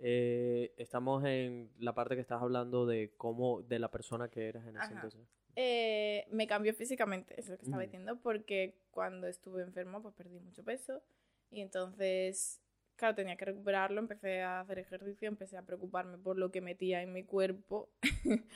[0.03, 4.65] Eh, estamos en la parte que estás hablando de cómo, de la persona que eras
[4.67, 4.95] en ese Ajá.
[4.95, 5.21] entonces.
[5.57, 7.87] Eh, me cambió físicamente, es lo que estaba Mm.
[7.87, 11.03] diciendo, porque cuando estuve enfermo pues perdí mucho peso
[11.51, 12.61] y entonces,
[13.01, 17.03] claro, tenía que recuperarlo, empecé a hacer ejercicio, empecé a preocuparme por lo que metía
[17.03, 17.89] en mi cuerpo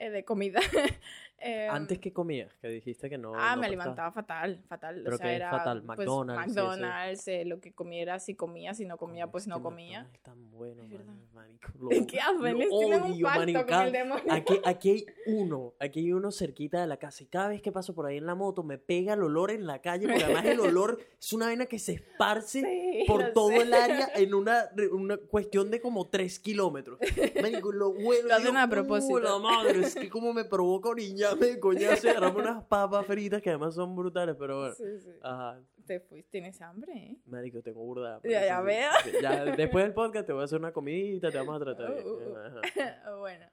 [0.00, 0.60] eh, de comida.
[1.42, 3.32] Em, Antes que comías, que dijiste que no.
[3.34, 5.00] ah, no me prestaba- alimentaba fatal, fatal.
[5.02, 5.82] ¿Pero o sea, era fatal?
[5.86, 6.46] pues, McDonald's.
[6.54, 10.06] McDonald's, eh, lo que comiera, si comía, si no comía, pues es no que comía.
[10.12, 11.14] Es tan bueno, Es verdad.
[11.32, 11.58] man.
[11.80, 12.58] Lo, ¿Qué hacen?
[12.58, 13.26] lo un odio,
[13.66, 14.24] con el demonio.
[14.34, 17.72] Aquí, aquí hay uno, aquí hay uno cerquita de la casa y cada vez que
[17.72, 20.44] paso por ahí en la moto me pega el olor en la calle porque además
[20.44, 23.62] el olor es una vaina que se esparce Sí, por todo sé.
[23.62, 26.98] el área en una, una cuestión de como tres kilómetros.
[27.40, 28.28] Marico, lo huelo.
[28.28, 29.20] Lo hacen a "Uh, propósito".
[29.20, 33.42] la madre, es que como me provoca oriñarme de coñazo y agarrarme unas papas fritas
[33.42, 34.74] que además son brutales, pero bueno.
[34.74, 35.10] Sí, sí.
[35.22, 37.18] Ajá, Te fuiste, tienes hambre, ¿eh?
[37.26, 38.20] marico, tengo burda.
[38.24, 38.90] Ya, ya veo.
[39.20, 42.06] Ya, después del podcast te voy a hacer una comidita, te vamos a tratar bien.
[42.06, 43.18] Uh, uh, uh.
[43.18, 43.46] Bueno.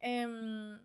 [0.00, 0.78] Em,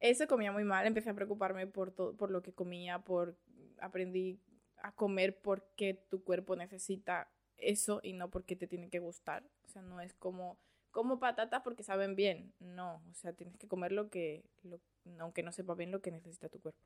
[0.00, 0.86] eso comía muy mal.
[0.86, 3.36] Empecé a preocuparme por, todo, por lo que comía, por
[3.80, 4.38] aprendí
[4.82, 9.44] a comer porque tu cuerpo necesita eso y no porque te tiene que gustar.
[9.64, 10.58] O sea, no es como
[10.90, 12.52] como patatas porque saben bien.
[12.60, 14.80] No, o sea, tienes que comer lo que, lo-
[15.18, 16.80] aunque no sepa bien lo que necesita tu cuerpo.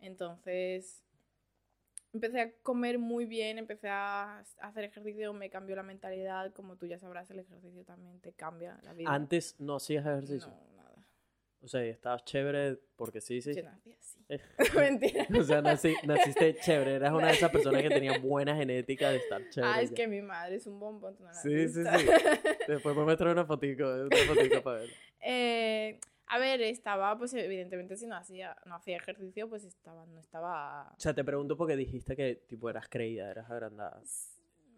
[0.00, 1.02] Entonces,
[2.12, 6.52] empecé a comer muy bien, empecé a hacer ejercicio, me cambió la mentalidad.
[6.52, 9.12] Como tú ya sabrás, el ejercicio también te cambia la vida.
[9.12, 10.50] Antes no hacías ejercicio.
[10.76, 10.79] No.
[11.62, 13.54] O sea, y estabas chévere porque sí, sí.
[13.54, 14.24] Yo nací así.
[14.30, 14.40] Eh.
[14.76, 15.26] Mentira.
[15.38, 16.94] O sea, nací- naciste chévere.
[16.94, 19.72] Eras una de esas personas que tenía buena genética de estar chévere.
[19.74, 19.96] Ah, es ya.
[19.96, 21.16] que mi madre es un bombón.
[21.20, 21.98] no Sí, sí, visto.
[21.98, 22.06] sí.
[22.68, 24.90] Después me muestra una fotico, una fotico para ver.
[25.20, 25.98] Eh,
[26.28, 30.92] a ver, estaba, pues evidentemente si no hacía, no hacía ejercicio, pues estaba, no estaba...
[30.96, 34.00] O sea, te pregunto porque dijiste que tipo eras creída, eras agrandada.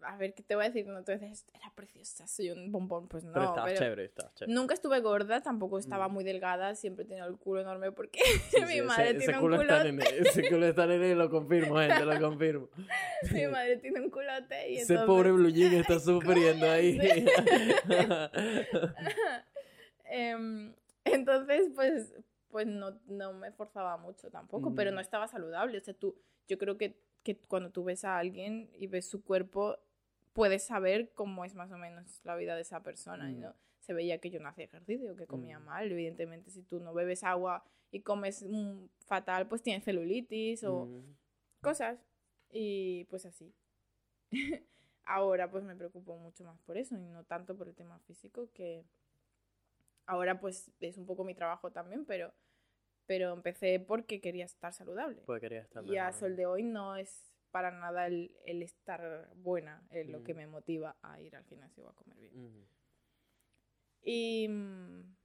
[0.05, 0.85] A ver, ¿qué te voy a decir?
[0.87, 3.07] No, tú dices, era preciosa, soy un bombón.
[3.07, 4.53] Pues no, pero estabas pero chévere, estabas chévere.
[4.53, 6.13] Nunca estuve gorda, tampoco estaba Mm.
[6.13, 9.33] muy delgada, siempre tenía el culo enorme porque Sí, mi sí, madre ese, tiene ese
[9.35, 9.91] un culo está culote.
[9.91, 12.69] nene, ese culo está nene, lo confirmo, gente, lo confirmo.
[13.33, 15.05] mi madre tiene un culote y Ese entonces...
[15.07, 16.99] pobre blue jean está sufriendo ahí.
[20.05, 20.73] Em,
[21.05, 22.13] entonces, pues,
[22.49, 24.95] pues no, no me forzaba mucho tampoco, pero Mm.
[24.95, 25.77] no estaba saludable.
[25.77, 26.15] O sea, tú,
[26.47, 29.77] yo creo que, que cuando tú ves a alguien y ves su cuerpo,
[30.33, 33.39] puedes saber cómo es más o menos la vida de esa persona, Mm.
[33.39, 33.55] ¿no?
[33.79, 35.65] Se veía que yo no hacía ejercicio, que comía Mm.
[35.65, 35.91] mal.
[35.91, 40.87] Evidentemente, si tú no bebes agua y comes mm, fatal, pues tienes celulitis o
[41.61, 41.99] cosas.
[42.49, 43.53] Y pues así.
[45.05, 48.49] ahora pues me preocupo mucho más por eso y no tanto por el tema físico
[48.53, 48.85] que
[50.05, 52.33] ahora pues es un poco mi trabajo también, pero,
[53.05, 55.21] pero empecé porque quería estar saludable.
[55.25, 59.29] Pues quería estar y a sol de hoy no es para nada el, el estar
[59.35, 60.37] buena eh, lo que Mm.
[60.37, 62.33] me motiva a ir al gimnasio o a comer bien.
[62.35, 62.65] Ujú.
[64.01, 65.15] Y mm,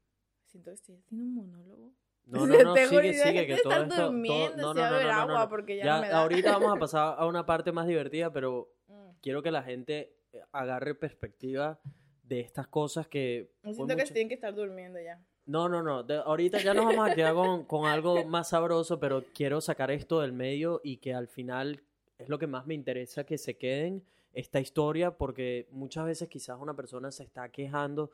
[0.45, 1.93] siento que estoy haciendo un monólogo.
[2.27, 3.95] No, no, no, Te juro, sigue, sigue, que todo esto...
[3.97, 6.21] todo- durmiendo, no, va no, a no, no, agua porque ya, Ya, no me da.
[6.23, 9.11] ahorita vamos a pasar a una parte más divertida, pero Mm.
[9.21, 11.79] quiero que la gente eh, agarre perspectiva
[12.23, 13.51] de estas cosas que...
[13.63, 15.19] Fue siento que mucho- tienen que estar durmiendo ya.
[15.47, 16.03] No, no, no.
[16.03, 19.91] de- ahorita ya nos vamos a quedar con, con algo más sabroso, pero quiero sacar
[19.91, 21.83] esto del medio y que al final
[22.19, 26.61] es lo que más me interesa que se queden esta historia, porque muchas veces quizás
[26.61, 28.11] una persona se está quejando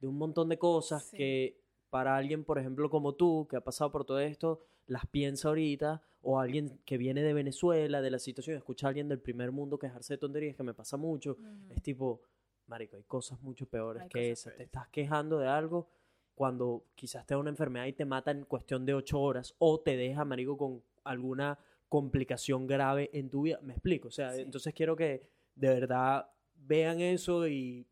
[0.00, 1.16] de un montón de cosas Sí.
[1.16, 5.48] que para alguien, por ejemplo, como tú, que ha pasado por todo esto, las piensa
[5.48, 9.52] ahorita, o alguien que viene de Venezuela, de la situación, escucha a alguien del primer
[9.52, 11.36] mundo quejarse de tonterías, que me pasa mucho,
[11.70, 12.22] es tipo,
[12.66, 14.56] marico, hay cosas mucho peores Hay que esas.
[14.56, 15.88] Te estás quejando de algo
[16.34, 19.80] cuando quizás te da una enfermedad y te mata en cuestión de ocho horas o
[19.80, 21.58] te deja, marico, con alguna
[21.88, 23.58] complicación grave en tu vida.
[23.62, 24.42] Me explico, o sea, Sí.
[24.42, 25.22] entonces quiero que
[25.54, 27.86] de verdad vean eso y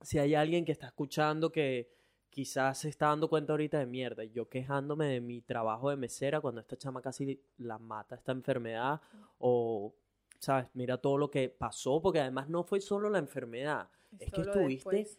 [0.00, 1.90] si hay alguien que está escuchando que
[2.30, 6.40] quizás se está dando cuenta ahorita de mierda, yo quejándome de mi trabajo de mesera
[6.40, 9.00] cuando esta chama casi la mata esta enfermedad
[9.38, 9.94] o,
[10.38, 10.68] ¿sabes?
[10.74, 14.96] Mira todo lo que pasó, porque además no fue solo la enfermedad, es que estuviste
[14.96, 15.18] después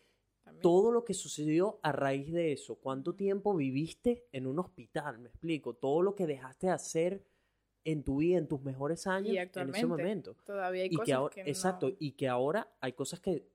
[0.62, 2.76] todo lo que sucedió a raíz de eso.
[2.76, 5.20] ¿Cuánto tiempo viviste en un hospital?
[5.20, 5.74] Me explico.
[5.74, 7.24] Todo lo que dejaste de hacer
[7.90, 10.36] en tu vida, en tus mejores años, en ese momento.
[10.46, 13.48] Todavía hay Y cosas que ahora, que exacto, y que ahora hay cosas que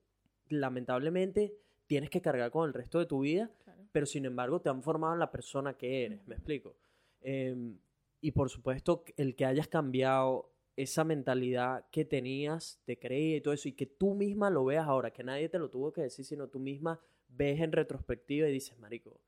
[0.49, 1.53] lamentablemente
[1.85, 3.83] tienes que cargar con el resto de tu vida, Claro.
[3.91, 6.75] pero sin embargo te han formado en la persona que eres, me explico.
[7.21, 7.77] Em,
[8.21, 13.53] y por supuesto, el que hayas cambiado esa mentalidad que tenías, te creía y todo
[13.53, 16.25] eso, y que tú misma lo veas ahora, que nadie te lo tuvo que decir,
[16.25, 19.19] sino tú misma ves en retrospectiva y dices, Marico,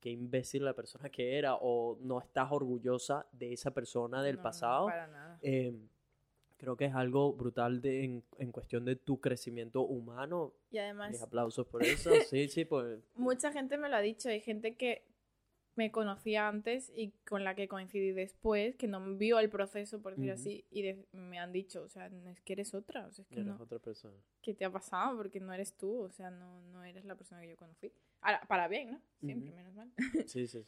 [0.00, 4.42] qué imbécil la persona que era, o no estás orgullosa de esa persona del No,
[4.42, 4.86] pasado.
[4.86, 5.38] Para nada.
[5.42, 5.88] Em,
[6.56, 10.54] creo que es algo brutal de, en, en cuestión de tu crecimiento humano.
[10.70, 12.10] Y además, Mis aplausos por eso.
[12.30, 13.00] Sí, sí, pues.
[13.14, 14.28] mucha gente me lo ha dicho.
[14.28, 15.04] Hay gente que
[15.74, 20.12] me conocía antes y con la que coincidí después, que no vio el proceso, por
[20.12, 20.40] decirlo Ujú.
[20.40, 23.22] así, y de- me han dicho, o sea, no es que eres otra, o sea,
[23.24, 24.16] es que Eres no, otra persona.
[24.40, 25.18] ¿qué te ha pasado?
[25.18, 27.92] Porque no eres tú, o sea, no, no eres la persona que yo conocí.
[28.20, 29.00] Ahora, para bien, ¿no?
[29.20, 29.90] Siempre, menos mal.
[30.28, 30.48] Sí, sí.
[30.48, 30.66] sí.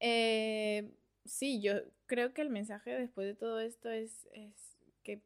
[0.00, 0.90] Eh,
[1.24, 1.74] sí, yo
[2.06, 5.22] creo que el mensaje después de todo esto es, es que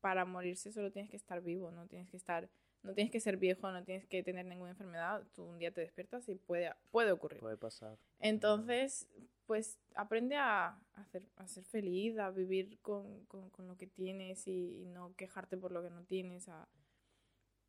[0.00, 2.48] para morirse solo tienes que estar vivo, no tienes que estar,
[2.82, 5.22] no tienes que ser viejo, no tienes que tener ninguna enfermedad.
[5.34, 7.40] Tú un día te despiertas y puede, puede ocurrir.
[7.40, 7.98] Puede pasar.
[8.20, 9.06] Entonces,
[9.46, 13.86] pues aprende a, a ser, a ser feliz, a vivir con, con- con lo que
[13.86, 16.68] tienes y, y no quejarte por lo que no tienes, a,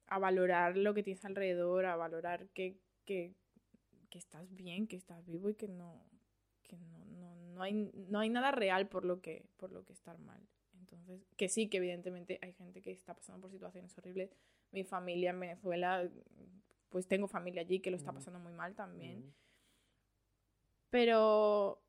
[0.10, 3.36] a valorar lo que tienes alrededor, a valorar que, que,
[4.10, 6.05] que estás bien, que estás vivo y que no,
[6.64, 9.93] que no, no, no hay, no hay nada real por lo que, por lo que
[9.93, 10.41] estar mal.
[10.74, 14.32] Entonces, que sí, que evidentemente hay gente que está pasando por situaciones horribles.
[14.72, 16.10] Mi familia en Venezuela,
[16.89, 19.34] pues tengo familia allí que lo está pasando muy mal también.
[20.89, 21.84] Pero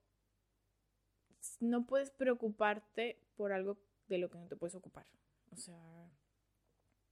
[1.61, 5.07] no puedes preocuparte por algo de lo que no te puedes ocupar.
[5.51, 6.11] O sea,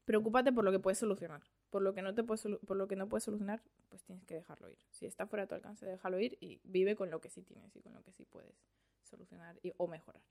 [0.08, 1.42] preocúpate por lo que puedes solucionar.
[1.68, 4.36] Por lo que no te puedes por lo que no puedes solucionar, pues tienes que
[4.36, 4.78] dejarlo ir.
[4.90, 7.76] Si está fuera de tu alcance, déjalo ir y vive con lo que sí tienes
[7.76, 8.54] y con lo que sí puedes
[9.02, 10.22] solucionar y, o mejorar.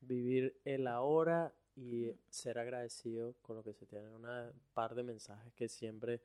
[0.00, 4.08] Vivir el ahora y ser agradecido con lo que se tiene.
[4.08, 6.20] Una par de mensajes que siempre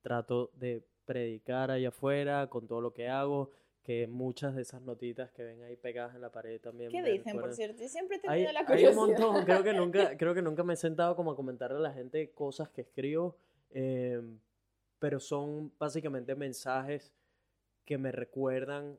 [0.00, 3.52] trato de predicar allá afuera con todo lo que hago.
[3.88, 6.90] Que muchas de esas notitas que ven ahí pegadas en la pared también.
[6.90, 7.80] ¿Qué dicen, por cierto?
[7.80, 8.94] Yo siempre te Hay, la hay un curiosidad.
[8.94, 11.92] montón, creo que nunca, creo que nunca me he sentado como a comentarle a la
[11.94, 13.38] gente cosas que escribo,
[13.70, 14.20] eh,
[14.98, 17.14] pero son básicamente mensajes
[17.86, 18.98] que me recuerdan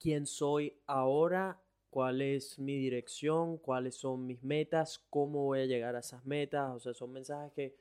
[0.00, 5.94] quién soy ahora, cuál es mi dirección, cuáles son mis metas, cómo voy a llegar
[5.94, 7.76] a esas metas, o sea, son mensajes que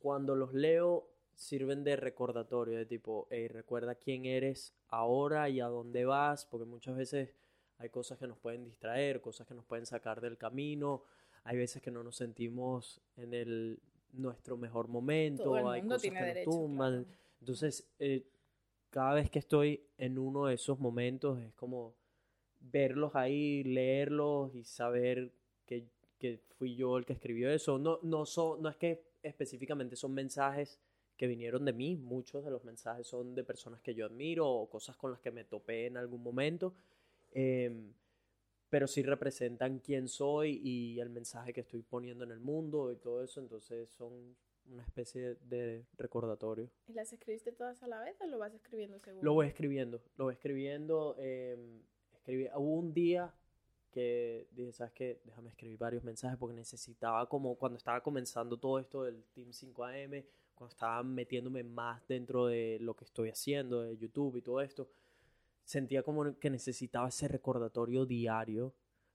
[0.00, 5.66] cuando los leo sirven de recordatorio, de tipo, hey, recuerda quién eres ahora y a
[5.66, 7.28] dónde vas, porque muchas veces
[7.78, 11.02] hay cosas que nos pueden distraer, cosas que nos pueden sacar del camino,
[11.44, 13.78] hay veces que no nos sentimos en el
[14.14, 17.04] nuestro mejor momento, Todo el hay cosas tiene que nos tumban.
[17.04, 17.18] claro.
[17.40, 18.26] Entonces, eh,
[18.88, 21.94] cada vez que estoy en uno de esos momentos es como
[22.60, 25.30] verlos ahí, leerlos y saber
[25.66, 25.84] que,
[26.18, 27.78] que fui yo el que escribió eso.
[27.78, 30.80] No, no, son, no es que específicamente son mensajes
[31.16, 34.68] que vinieron de mí, muchos de los mensajes son de personas que yo admiro o
[34.68, 36.74] cosas con las que me topé en algún momento,
[37.32, 37.92] em,
[38.68, 42.96] pero sí representan quién soy y el mensaje que estoy poniendo en el mundo y
[42.96, 44.36] todo eso, entonces son
[44.70, 46.68] una especie de recordatorio.
[46.88, 49.24] ¿Y las escribiste todas a la vez o lo vas escribiendo según?
[49.24, 51.16] Lo voy escribiendo, lo voy escribiendo.
[51.18, 53.32] em, escribí, hubo un día
[53.92, 55.20] que dije, ¿sabes qué?
[55.24, 60.22] Déjame escribir varios mensajes porque necesitaba como cuando estaba comenzando todo esto del Team 5AM,
[60.56, 64.88] cuando estaba metiéndome más dentro de lo que estoy haciendo, de YouTube y todo esto,
[65.64, 68.74] sentía como que necesitaba ese recordatorio diario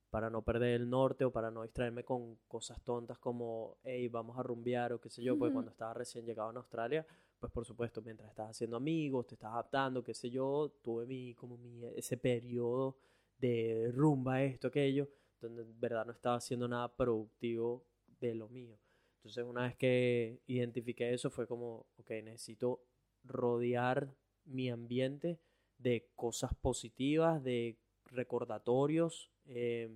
[0.09, 4.37] para no perder el norte o para no distraerme con cosas tontas como, hey, vamos
[4.37, 5.51] a rumbear o qué sé yo, Ujú.
[5.51, 7.05] cuando estaba recién llegado a Australia,
[7.39, 11.33] pues por supuesto, mientras estás haciendo amigos, te estás adaptando, qué sé yo, tuve mi,
[11.33, 12.97] como mi, ese periodo
[13.39, 17.83] de rumba, esto, aquello, donde en verdad no estaba haciendo nada productivo
[18.19, 18.77] de lo mío.
[19.21, 22.81] Entonces, una vez que identifiqué eso, fue como, ok, necesito
[23.23, 24.15] rodear
[24.45, 25.39] mi ambiente
[25.77, 29.29] de cosas positivas, de recordatorios.
[29.45, 29.89] eh,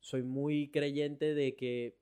[0.00, 1.96] soy muy creyente de que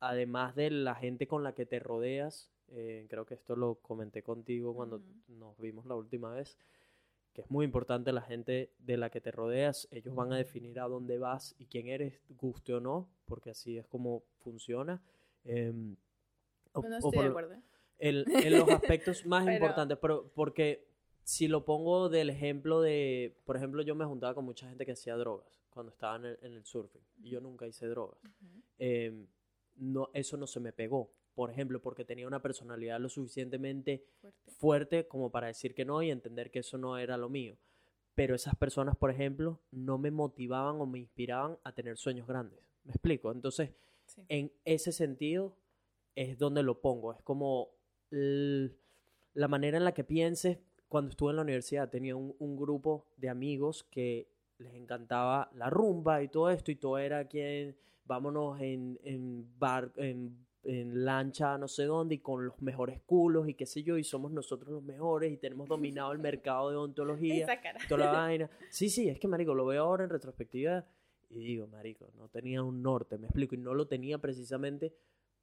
[0.00, 4.22] además de la gente con la que te rodeas, eh, creo que esto lo comenté
[4.22, 5.04] contigo cuando Ujú.
[5.28, 6.58] nos vimos la última vez,
[7.32, 10.80] que es muy importante la gente de la que te rodeas, ellos van a definir
[10.80, 15.02] a dónde vas y quién eres, guste o no, porque así es como funciona.
[15.44, 15.96] Em,
[16.72, 17.54] o- No, o estoy por de acuerdo.
[17.98, 20.86] el- en los aspectos más Pero- importantes, pero porque
[21.24, 24.92] si lo pongo del ejemplo de, por ejemplo, yo me juntaba con mucha gente que
[24.92, 28.18] hacía drogas cuando estaba en el, en el surfing y yo nunca hice drogas.
[28.24, 28.62] Ujú.
[28.78, 29.26] Em,
[29.76, 34.50] no, eso no se me pegó, por ejemplo, porque tenía una personalidad lo suficientemente Fuerte.
[34.50, 37.56] fuerte como para decir que no y entender que eso no era lo mío.
[38.14, 42.58] Pero esas personas, por ejemplo, no me motivaban o me inspiraban a tener sueños grandes.
[42.84, 43.30] ¿Me explico?
[43.32, 43.70] Entonces,
[44.10, 44.22] Sí.
[44.28, 45.56] en ese sentido
[46.16, 47.12] es donde lo pongo.
[47.12, 47.68] Es como
[48.10, 50.58] la manera en la que pienses.
[50.88, 55.70] Cuando estuve en la universidad tenía un, un grupo de amigos que les encantaba la
[55.70, 61.56] rumba y todo esto y todo era quien vámonos en, en bar, en, en lancha
[61.56, 64.70] no sé dónde y con los mejores culos y qué sé yo y somos nosotros
[64.70, 66.76] los mejores y tenemos dominado el mercado de
[67.62, 67.78] cara.
[67.88, 68.50] toda la vaina.
[68.68, 70.84] Sí, sí, es que, marico, lo veo ahora en retrospectiva
[71.30, 74.92] y digo, marico, no tenía un norte, me explico, y no lo tenía precisamente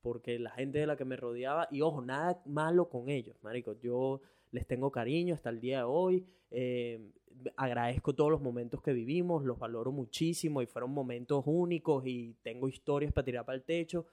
[0.02, 3.74] porque la gente de la que me rodeaba, y ojo, nada malo con ellos, marico,
[3.80, 4.22] yo
[4.52, 7.12] les tengo cariño hasta el día de hoy, eh,
[7.56, 12.68] agradezco todos los momentos que vivimos, los valoro muchísimo y fueron momentos únicos y tengo
[12.68, 14.06] historias para tirar para el techo,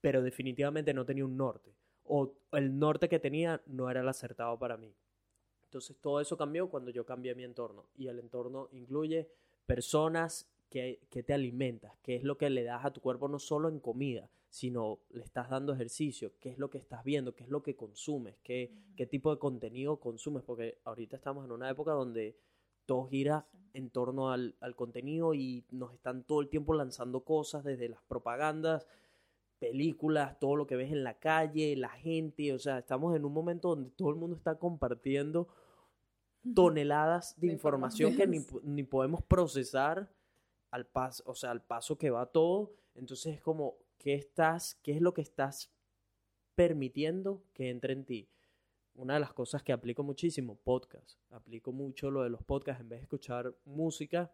[0.00, 1.74] pero definitivamente no tenía un norte,
[2.04, 4.94] o el norte que tenía no era el acertado para mí.
[5.64, 9.28] Entonces todo eso cambió cuando yo cambié mi entorno y el entorno incluye
[9.66, 13.68] personas que te alimentas, que es lo que le das a tu cuerpo no solo
[13.68, 17.50] en comida, sino le estás dando ejercicio, qué es lo que estás viendo, qué es
[17.50, 21.92] lo que consumes, qué, qué tipo de contenido consumes, porque ahorita estamos en una época
[21.92, 22.36] donde
[22.86, 23.58] todo gira Sí.
[23.74, 28.02] en torno al, al contenido y nos están todo el tiempo lanzando cosas desde las
[28.02, 28.86] propagandas,
[29.60, 33.32] películas, todo lo que ves en la calle, la gente, o sea, estamos en un
[33.32, 35.48] momento donde todo el mundo está compartiendo
[36.54, 40.10] toneladas de De información que ni, ni podemos procesar
[40.70, 42.74] al paso, o sea, al paso que va todo.
[42.94, 45.72] Entonces es como, ¿qué estás, qué es lo que estás
[46.54, 48.28] permitiendo que entre en ti?
[48.94, 51.18] Una de las cosas que aplico muchísimo, podcast.
[51.30, 54.32] Aplico mucho lo de los podcasts en vez de escuchar música.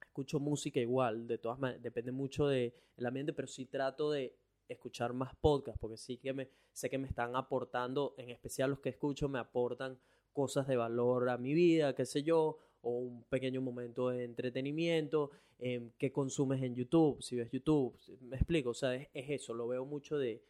[0.00, 2.72] Escucho música igual, de todas maneras, depende mucho del
[3.04, 4.36] ambiente, pero sí trato de
[4.68, 8.80] escuchar más podcasts, porque sí que me, sé que me están aportando, en especial los
[8.80, 9.98] que escucho, me aportan
[10.32, 12.58] cosas de valor a mi vida, qué sé yo,
[12.88, 18.36] o un pequeño momento de entretenimiento, em, qué consumes en YouTube, si ves YouTube, me
[18.36, 20.42] explico, o sea, es, es eso, lo veo mucho de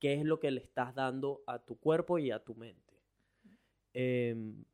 [0.00, 2.94] qué es lo que le estás dando a tu cuerpo y a tu mente.
[3.92, 4.64] Em,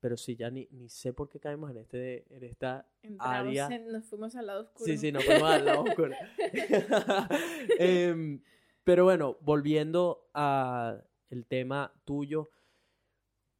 [0.00, 3.68] pero sí, ya ni, ni sé por qué caemos en, este, en esta Entramos área.
[3.68, 4.84] en- nos fuimos al lado oscuro.
[4.86, 6.14] Sí, sí, nos fuimos al lado oscuro.
[7.78, 8.40] Em,
[8.84, 10.98] pero bueno, volviendo a
[11.30, 12.50] el tema tuyo,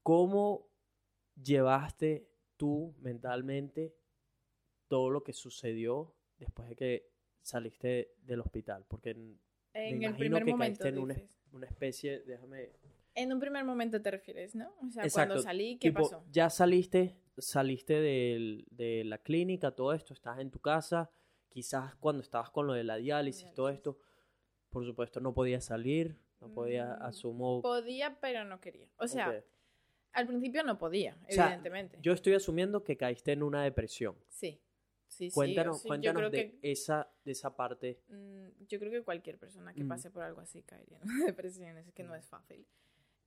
[0.03, 0.67] ¿cómo
[1.43, 2.27] llevaste
[2.63, 3.93] tú mentalmente
[4.87, 7.11] todo lo que sucedió después de que
[7.41, 8.85] saliste del hospital?
[8.87, 9.41] Porque en-
[9.75, 11.17] me el primer que momento, en una,
[11.51, 12.71] una especie, déjame...
[13.17, 14.73] En un primer momento te refieres, ¿no?
[14.87, 16.25] O sea, Exacto, cuando salí, ¿qué tipo, pasó?
[16.31, 21.11] Ya saliste, saliste del- de la clínica, todo esto, estás en tu casa,
[21.49, 23.99] quizás cuando estabas con lo de la diálisis, todo esto,
[24.71, 27.61] por supuesto no podías salir, no podías, Mm, asumo...
[27.61, 28.89] Podía, pero no quería.
[28.99, 29.43] O sea.
[30.13, 31.99] Al principio no podía, O sea, evidentemente.
[32.03, 34.17] Yo estoy asumiendo que caíste en una depresión.
[34.29, 34.61] Sí.
[35.09, 35.35] Sí, sí.
[35.35, 35.83] Cuéntanos,
[36.31, 38.01] de, que esa, de esa parte.
[38.09, 39.89] Mm, yo creo que cualquier persona que Mm.
[39.89, 42.17] pase por algo así caería en una depresión, es que no Mm.
[42.17, 42.67] es fácil.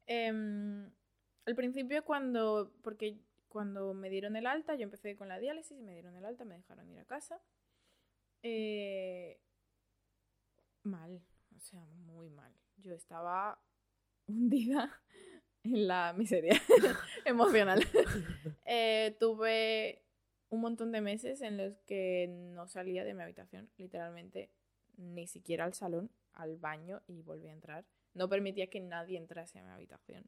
[0.08, 0.92] Em,
[1.46, 5.82] al principio cuando, porque cuando me dieron el alta, yo empecé con la diálisis y
[5.84, 7.40] me dieron el alta, me dejaron ir a casa.
[8.42, 9.40] Eh,
[10.84, 11.22] mal,
[11.56, 12.54] o sea, muy mal.
[12.78, 13.60] Yo estaba
[14.28, 15.02] hundida
[15.66, 16.62] en la miseria
[17.26, 17.86] emocional.
[18.68, 20.02] Eh, tuve
[20.50, 24.50] un montón de meses en los que no salía de mi habitación, literalmente
[24.98, 27.86] ni siquiera al salón, al baño y volví a entrar.
[28.16, 30.26] No permitía que nadie entrase a mi habitación.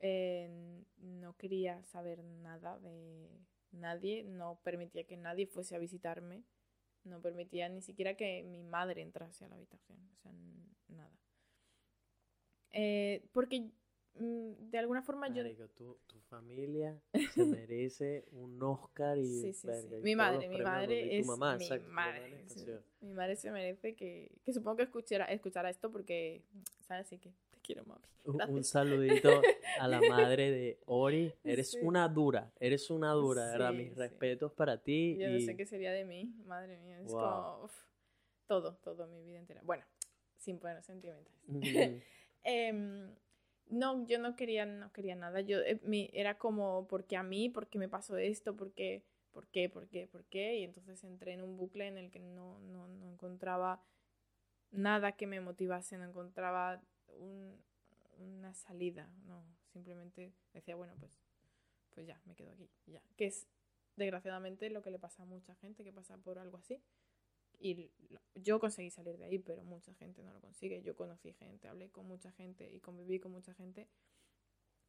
[0.00, 3.30] Eh, no quería saber nada de
[3.70, 6.42] nadie, no permitía que nadie fuese a visitarme,
[7.04, 10.32] no permitía ni siquiera que mi madre entrase a la habitación, o sea,
[10.88, 11.18] nada.
[12.72, 13.70] Eh, porque
[14.18, 15.42] de alguna forma yo...
[15.42, 17.00] Marico, tu, tu familia
[17.34, 19.24] se merece un Oscar y...
[19.26, 19.88] Sí, sí, sí.
[19.96, 22.44] y Mi madre, mi madre es mamá, mi exacto, madre.
[22.48, 22.66] sí.
[23.00, 26.42] Mi madre se merece que, que supongo que escuchara, escuchara esto porque,
[26.86, 27.06] ¿sabes?
[27.06, 28.02] Así que te quiero, mami.
[28.24, 28.68] Un- Un Gracias.
[28.68, 29.40] saludito
[29.80, 31.32] a la madre de Ori.
[31.44, 31.78] Eres Sí.
[31.82, 33.70] una dura, eres una dura, de ¿verdad?
[33.70, 33.94] Sí, Mis sí.
[33.94, 35.16] respetos para ti.
[35.18, 37.00] Yo no y- sé qué sería de mí, madre mía.
[37.00, 37.20] Es Wow.
[37.22, 37.72] como uf,
[38.46, 39.62] todo, todo, mi vida entera.
[39.64, 39.84] Bueno,
[40.36, 41.38] sin poner sentimentales.
[41.48, 41.60] Ujú.
[42.44, 43.14] Em,
[43.70, 45.40] no, yo no quería, no quería nada.
[45.40, 47.48] Yo eh, mi- era como, porque a mí?
[47.48, 48.56] ¿Por qué me pasó esto?
[48.56, 49.04] ¿Por qué?
[49.32, 49.68] ¿Por qué?
[49.68, 50.06] ¿Por qué?
[50.08, 50.58] ¿Por qué?
[50.58, 53.82] Y entonces entré en un bucle en el que no, no, no encontraba
[54.70, 57.56] nada que me motivase, no encontraba un-
[58.18, 59.08] una salida.
[59.26, 61.18] No, simplemente decía, bueno, pues,
[61.90, 62.70] pues ya, me quedo aquí.
[62.86, 63.02] Ya.
[63.16, 63.46] Que es
[63.96, 66.82] desgraciadamente lo que le pasa a mucha gente que pasa por algo así.
[67.60, 67.90] Y
[68.36, 70.82] yo conseguí salir de ahí, pero mucha gente no lo consigue.
[70.82, 73.88] Yo conocí gente, hablé con mucha gente y conviví con mucha gente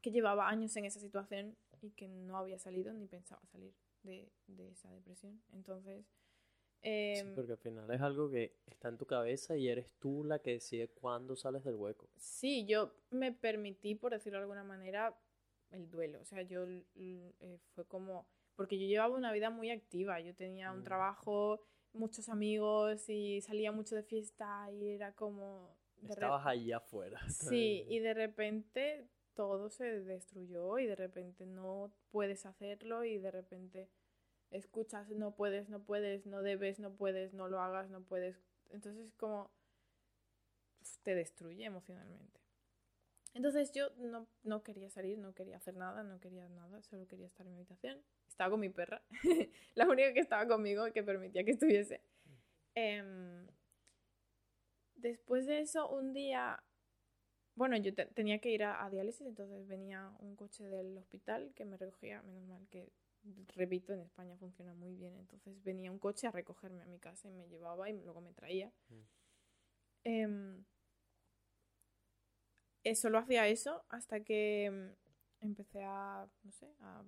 [0.02, 4.32] que llevaba años en esa situación y que no había salido ni pensaba salir de,
[4.48, 5.42] de esa depresión.
[5.54, 6.06] Entonces,
[6.82, 10.24] Sí, em, porque al final es algo que está en tu cabeza y eres tú
[10.24, 12.08] la que decide cuándo sales del hueco.
[12.16, 15.14] sí, yo me permití, por decirlo de alguna manera,
[15.72, 16.22] el duelo.
[16.22, 16.66] O sea, yo
[16.96, 18.26] eh, fue como...
[18.56, 20.22] Porque yo llevaba una vida muy activa.
[20.22, 20.84] Yo tenía un Mm.
[20.84, 21.62] trabajo,
[21.94, 25.76] muchos amigos y salía mucho de fiesta y era como...
[26.02, 27.20] de Estabas allá afuera.
[27.30, 33.32] Sí, y de repente todo se destruyó y de repente no puedes hacerlo y de
[33.32, 33.90] repente
[34.52, 38.36] escuchas no puedes, no puedes, no debes, no puedes, no lo hagas, no puedes.
[38.70, 39.52] Entonces como
[41.04, 42.40] te destruye emocionalmente.
[43.34, 47.28] Entonces yo no, no quería salir, no quería hacer nada, no quería nada, solo quería
[47.28, 48.02] estar en mi habitación.
[48.40, 49.02] Estaba con mi perra,
[49.76, 52.00] la única que estaba conmigo que permitía que estuviese.
[52.76, 53.48] Em,
[54.96, 56.62] después de eso, un día,
[57.56, 61.54] bueno, yo te- tenía que ir a, a diálisis, entonces venía un coche del hospital
[61.56, 62.92] que me recogía, menos mal que,
[63.56, 67.30] repito, en España funciona muy bien, entonces venía un coche a recogerme a mi casa
[67.30, 68.72] y me llevaba y luego me traía.
[68.90, 68.96] Mm.
[70.06, 70.66] Em,
[72.84, 74.96] eh, solo hacía eso hasta que em,
[75.42, 77.04] empecé a, no sé, a,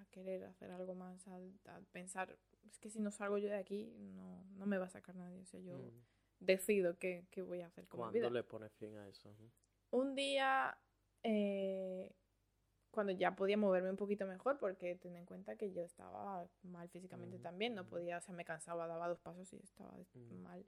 [0.00, 2.36] a querer hacer algo más, a, a pensar,
[2.68, 5.40] es que si no salgo yo de aquí, no, no me va a sacar nadie,
[5.40, 6.04] o sea, yo Mm.
[6.40, 8.22] decido qué, qué voy a hacer con mi vida.
[8.24, 9.34] ¿Cuándo le pones fin a eso?
[9.90, 10.76] Un día,
[11.22, 12.14] eh,
[12.90, 16.88] cuando ya podía moverme un poquito mejor, porque ten en cuenta que yo estaba mal
[16.88, 19.94] físicamente también, no podía, o sea, me cansaba, daba dos pasos y estaba
[20.30, 20.64] mal.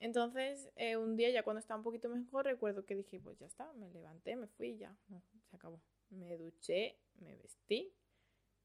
[0.00, 3.46] Entonces, eh, un día ya cuando estaba un poquito mejor, recuerdo que dije, pues ya
[3.46, 5.80] está, me levanté, me fui y ya, no, se acabó.
[6.10, 7.94] Me duché, me vestí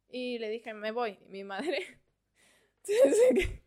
[0.10, 1.18] y le dije, me voy.
[1.28, 1.99] Y mi madre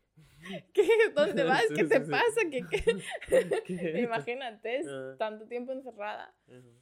[0.72, 0.88] ¿Qué?
[1.14, 1.62] ¿Dónde vas?
[1.74, 2.40] ¿Qué te pasa?
[2.51, 2.84] ¿Qué, qué?
[3.66, 4.01] ¿Qué?
[4.01, 5.14] Imagínate, es Ah.
[5.18, 6.34] tanto tiempo encerrada.
[6.49, 6.72] Ujú.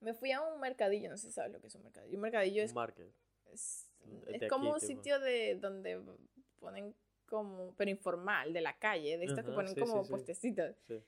[0.00, 2.16] Me fui a un mercadillo, no sé si sabes lo que es un mercadillo.
[2.16, 3.08] Un mercadillo es, market.
[3.52, 3.88] es,
[4.32, 4.98] es como un aquí, tipo.
[4.98, 6.00] sitio de donde
[6.58, 6.94] ponen
[7.26, 10.76] como, pero informal, de la calle, de estas que Ajá, ponen sí, como sí, puestecitos.
[10.86, 11.02] Sí.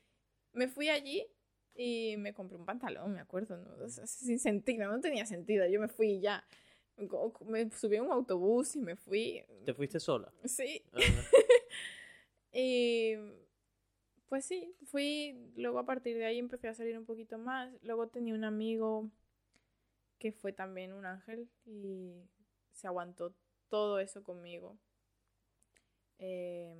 [0.53, 1.27] Me fui allí
[1.75, 3.89] y me compré un pantalón, me acuerdo, ¿no?
[3.89, 5.67] Sin sentido, no tenía sentido.
[5.67, 6.47] Yo me fui y ya.
[7.47, 9.45] Me subí a un autobús y me fui.
[9.65, 10.33] ¿Te fuiste sola?
[10.45, 10.83] Sí.
[10.93, 11.03] Ajá.
[12.59, 13.13] Y
[14.31, 17.71] pues sí, fui, luego a partir de ahí empecé a salir un poquito más.
[17.83, 19.11] Luego tenía un amigo
[20.19, 22.15] que fue también un ángel y
[22.73, 23.35] se aguantó
[23.69, 24.79] todo eso conmigo.
[26.19, 26.75] Eh,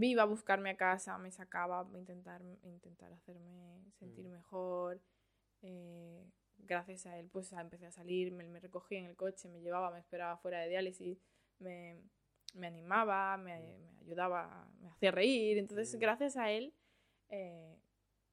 [0.00, 4.30] iba a buscarme a casa, me sacaba intentar, intentar hacerme sentir Mm.
[4.30, 5.00] mejor.
[5.62, 6.24] Eh,
[6.58, 9.90] gracias a él, pues empecé a salir, me, me recogía en el coche, me llevaba,
[9.90, 11.18] me esperaba fuera de diálisis,
[11.58, 12.00] me,
[12.54, 13.58] me animaba, me,
[13.92, 15.58] me ayudaba, me hacía reír.
[15.58, 15.98] Entonces, Mm.
[15.98, 16.72] gracias a él,
[17.30, 17.76] eh,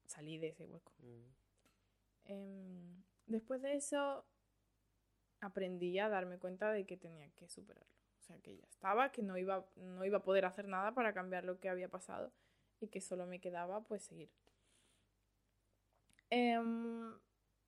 [0.06, 0.92] salí de ese hueco.
[1.00, 1.22] Ujú.
[2.24, 4.24] Em, después de eso,
[5.40, 7.86] aprendí a darme cuenta de que tenía que superarlo.
[8.20, 11.12] O sea, que ya estaba, que no iba, no iba a poder hacer nada para
[11.14, 12.32] cambiar lo que había pasado
[12.80, 14.30] y que solo me quedaba pues seguir.
[16.30, 17.14] Em,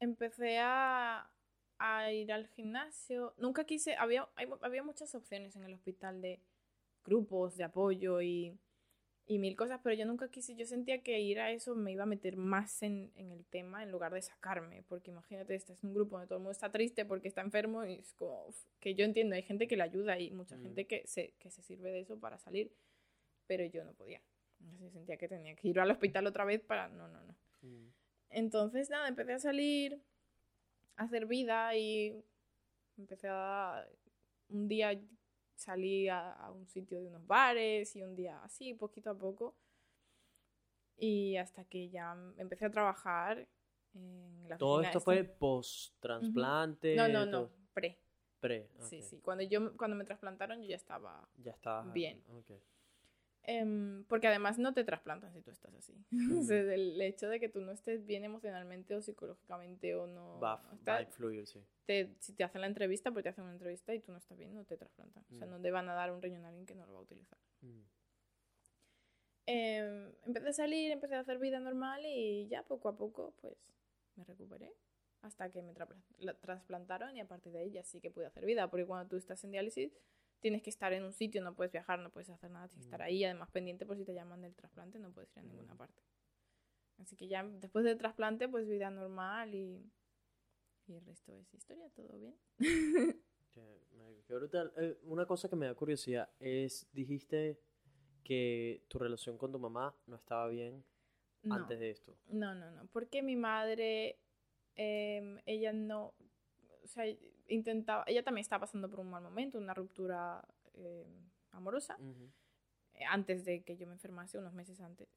[0.00, 1.30] empecé a,
[1.78, 3.34] a ir al gimnasio.
[3.38, 6.40] Nunca quise, había, hay- había muchas opciones en el hospital de
[7.04, 8.58] grupos de apoyo y,
[9.26, 12.02] y mil cosas, pero yo nunca quise, yo sentía que ir a eso me iba
[12.02, 15.88] a meter más en, en el tema en lugar de sacarme, porque imagínate, estás en
[15.90, 18.58] un grupo donde todo el mundo está triste porque está enfermo y es como, uf,
[18.80, 20.62] que yo entiendo, hay gente que le ayuda y mucha Mm.
[20.62, 22.70] gente que se, que se sirve de eso para salir,
[23.46, 24.20] pero yo no podía.
[24.74, 27.34] Así sentía que tenía que ir al hospital otra vez para, no, no, no.
[27.62, 27.92] Ujú.
[28.30, 30.02] Entonces, nada, empecé a salir,
[30.96, 32.22] a hacer vida y
[32.96, 33.86] empecé a...
[34.50, 34.98] Un día
[35.54, 39.56] salí a, a un sitio de unos bares y un día así, poquito a poco.
[40.96, 43.46] Y hasta que ya empecé a trabajar
[43.94, 46.96] en la Todo esto fue post-trasplante.
[46.96, 47.98] No, no, todo- no, pre.
[48.40, 48.68] Pre.
[48.80, 49.18] Sí, sí.
[49.20, 51.28] Cuando, yo, cuando me trasplantaron yo ya estaba...
[51.36, 51.82] Ya está.
[51.82, 52.22] Bien.
[52.28, 52.52] ok.
[53.50, 55.94] Em, porque además no te trasplantan si tú estás así.
[56.42, 60.38] O sea, el hecho de que tú no estés bien emocionalmente o psicológicamente o no...
[60.38, 61.64] Va, no va está- a influir, sí.
[61.86, 64.36] te- si te hacen la entrevista, pues te hacen una entrevista y tú no estás
[64.36, 65.24] bien, no te trasplantan.
[65.30, 65.50] O sea, Mm.
[65.50, 67.38] no te van a dar un riñón a alguien que no lo va a utilizar.
[67.62, 67.80] Mm.
[69.46, 73.56] Em, empecé a salir, empecé a hacer vida normal y ya poco a poco, pues
[74.16, 74.74] me recuperé.
[75.22, 75.88] Hasta que me tra-
[76.18, 78.68] la trasplantaron y a partir de ahí ya sí que pude hacer vida.
[78.70, 79.90] Porque cuando tú estás en diálisis,
[80.40, 82.88] tienes que estar en un sitio, no puedes viajar, no puedes hacer nada, tienes que
[82.88, 83.04] estar Mm.
[83.04, 83.24] ahí.
[83.24, 85.78] Además, pendiente por si te llaman del trasplante, no puedes ir a ninguna Mm.
[85.78, 86.02] parte.
[86.98, 89.90] Así que ya después del trasplante, pues vida normal y,
[90.86, 92.36] y el resto es historia, todo bien.
[93.52, 94.72] Qué, brutal.
[94.76, 97.58] Eh, una cosa que me da curiosidad es, dijiste
[98.24, 100.84] que tu relación con tu mamá no estaba bien
[101.42, 101.54] No.
[101.56, 102.16] antes de esto.
[102.26, 102.86] No, no, no.
[102.88, 104.18] Porque mi madre,
[104.74, 106.14] em, ella no,
[106.84, 107.04] o sea,
[107.48, 110.44] intentaba, ella también estaba pasando por un mal momento, una ruptura
[110.74, 111.06] em,
[111.52, 112.30] amorosa, Ujú.
[112.94, 115.08] eh, antes de que yo me enfermase, unos meses antes.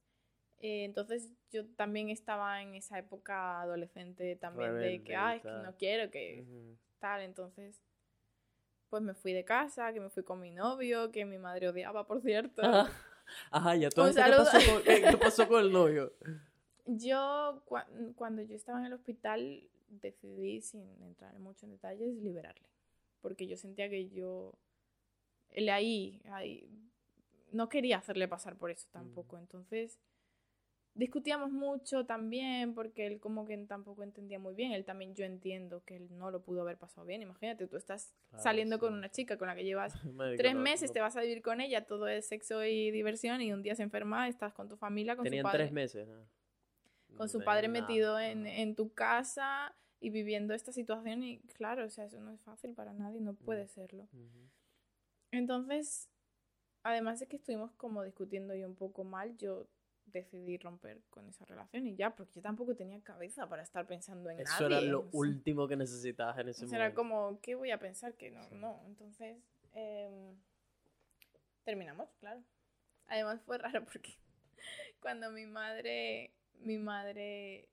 [0.59, 5.39] Eh, entonces yo también estaba en esa época adolescente también de Rebelde que, y ay,
[5.41, 6.77] que no quiero, que Ujú.
[6.99, 7.21] tal.
[7.21, 7.82] Entonces,
[8.89, 12.05] pues me fui de casa, que me fui con mi novio, que mi madre odiaba,
[12.05, 12.61] por cierto.
[12.61, 12.91] Ajá,
[13.51, 14.51] Ajá, ya todo Un esto, ¿qué saludo.
[14.51, 16.13] pasó, con, qué- pasó con el novio?
[16.86, 19.63] Yo, cua- cuando yo estaba en el hospital,
[19.99, 22.67] decidí, sin entrar mucho en detalles, liberarle.
[23.21, 24.53] Porque yo sentía que yo.
[25.49, 26.69] Él ahí, ahí.
[27.51, 29.37] No quería hacerle pasar por eso tampoco.
[29.37, 29.99] Entonces.
[30.93, 34.74] Discutíamos mucho también, porque él como que tampoco entendía muy bien.
[34.74, 37.21] Él también, yo entiendo que él no lo pudo haber pasado bien.
[37.21, 39.93] Imagínate, tú estás Claro, saliendo con una chica con la que llevas
[40.37, 43.41] tres no- meses, no- te vas a vivir con ella, todo es sexo y diversión,
[43.41, 46.07] y un día se enferma, estás con tu familia, con Tenían su padre tres meses.
[46.09, 46.25] ¿no?
[47.17, 51.86] Con su padre nada, metido en, en tu casa y viviendo esta situación y claro,
[51.86, 53.67] o sea, eso no es fácil para nadie, no puede Mm.
[53.70, 54.04] serlo.
[54.13, 54.50] Ujú.
[55.32, 56.09] Entonces,
[56.83, 59.67] además de que estuvimos como discutiendo y un poco mal, yo
[60.05, 64.29] decidí romper con esa relación y ya, porque yo tampoco tenía cabeza para estar pensando
[64.29, 64.78] en Eso nadie.
[64.78, 65.20] era lo o sea.
[65.20, 67.01] último que necesitabas en ese O sea, era momento.
[67.01, 68.16] como, ¿qué voy a pensar?
[68.16, 68.55] Que no, Sí.
[68.55, 68.82] no.
[68.88, 69.38] Entonces,
[69.74, 70.36] em,
[71.63, 72.43] terminamos, claro.
[73.08, 74.17] Además fue raro porque
[75.01, 76.33] cuando mi madre,
[76.63, 77.67] mi madre,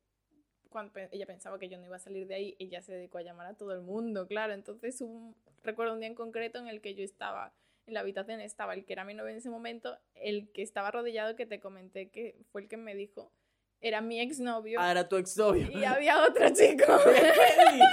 [0.71, 3.23] cuando ella pensaba que yo no iba a salir de ahí, ella se dedicó a
[3.23, 4.53] llamar a todo el mundo, claro.
[4.53, 7.53] Entonces, un- recuerdo un día en concreto en el que yo estaba
[7.87, 10.89] en la habitación, estaba el que era mi novio en ese momento, el que estaba
[10.89, 13.33] arrodillado, que te comenté que fue el que me dijo,
[13.81, 14.79] era mi exnovio.
[14.81, 15.71] Ah, era tu exnovio.
[15.71, 16.85] Y había otro chico.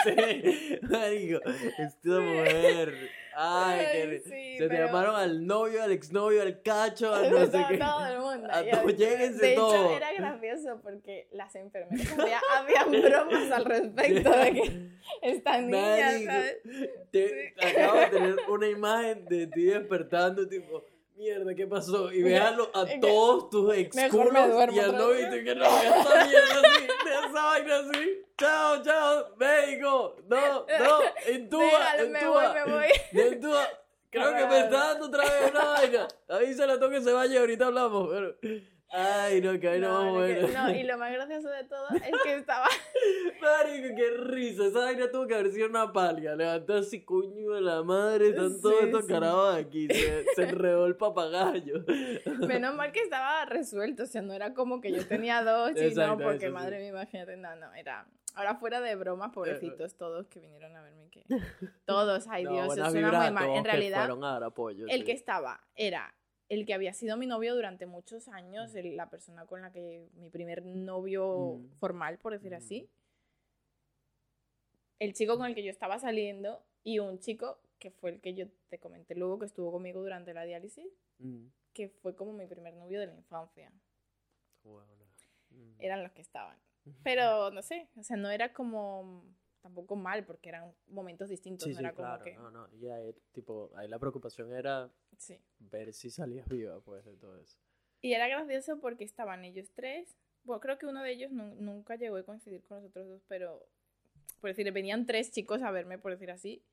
[0.05, 0.79] ¿Qué dice?
[0.81, 1.39] Marico,
[1.77, 2.93] esta mujer.
[3.37, 7.67] Ay, sí, se te llamaron al novio, al exnovio, al cacho, al no sé todo,
[7.69, 7.77] qué.
[7.77, 8.47] todo el mundo.
[8.51, 9.91] A todo, lléguense de hecho, todos.
[9.97, 14.89] era gracioso porque las enfermeras había, había bromas al respecto de que
[15.21, 16.57] esta niña, Marico, ¿sabes?
[17.11, 20.83] te- acabo de tener una imagen de ti despertando, tipo,
[21.15, 22.11] mierda, ¿qué pasó?
[22.11, 26.25] Y veanlo a que todos tus ex y al novio y tú que no esa
[26.25, 28.21] mierda así, de esa vaina así.
[28.37, 30.15] Chao, chao, médico.
[30.27, 31.79] No, no, me voy, entúa.
[32.09, 32.87] me voy.
[33.11, 33.67] Entúa.
[34.09, 36.07] Creo que me está dando otra vez una vaina.
[36.29, 38.09] Avísale a todo que se vaya, ahorita hablamos.
[38.09, 38.35] Pero...
[38.97, 40.63] Ay, no, que no, No, lo que- bueno.
[40.63, 42.67] no, y lo más gracioso de todo es que estaba
[43.41, 44.65] Marico, qué risa.
[44.67, 46.35] Esa vaina tuvo que haber sido una palga.
[46.35, 48.29] Levantó así, coño de la madre.
[48.29, 49.13] Están todos Sí, estos sí.
[49.59, 49.87] aquí.
[49.87, 51.83] Se, se enredó el papagayo.
[52.47, 55.79] Menos mal que estaba resuelto, o sea, no era como que yo tenía dos y
[55.85, 56.51] Exacto, no, porque eso sí.
[56.53, 58.07] madre mía, imagínate, no, no, era...
[58.37, 61.23] Ahora fuera de bromas, pobrecitos todos que vinieron a verme, que...
[61.85, 63.45] Todos, ay No, Dios, eso suena muy mal.
[63.45, 64.09] todos En realidad,
[64.89, 65.05] el sí.
[65.05, 66.13] que estaba era
[66.49, 70.07] el que había sido mi novio durante muchos años, el- la persona con la que...
[70.15, 71.71] Mi primer novio Mm.
[71.79, 72.55] formal, por decir Mm.
[72.57, 72.89] así.
[74.99, 78.33] El chico con el que yo estaba saliendo y un chico que fue el que
[78.33, 80.87] yo te comenté luego que estuvo conmigo durante la diálisis
[81.19, 83.71] Mm, que fue como mi primer novio de la infancia.
[84.63, 84.93] bueno.
[85.51, 85.75] Mm.
[85.79, 86.57] Eran los que estaban.
[87.03, 89.23] Pero no sé, o sea, no era como
[89.65, 92.23] tampoco mal porque eran momentos distintos, Sí, no sí, era como claro.
[92.23, 92.69] que No, no.
[92.75, 95.41] Y ahí, tipo, ahí la preocupación era sí.
[95.57, 97.57] ver si salías viva, pues, de todo eso.
[97.99, 100.15] Y era gracioso porque estaban ellos tres.
[100.43, 103.23] Bueno, creo que uno de ellos nu- nunca llegó a coincidir con los otros dos,
[103.27, 103.67] pero
[104.39, 106.63] por decir, venían tres chicos a verme, por decir así.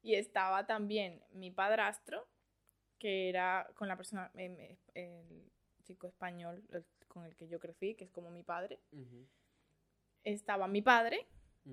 [0.00, 2.28] Y estaba también mi padrastro,
[3.00, 5.50] que era con la persona, eh, el
[5.82, 8.78] chico español el- con el que yo crecí, que es como mi padre.
[10.22, 11.26] Estaba mi padre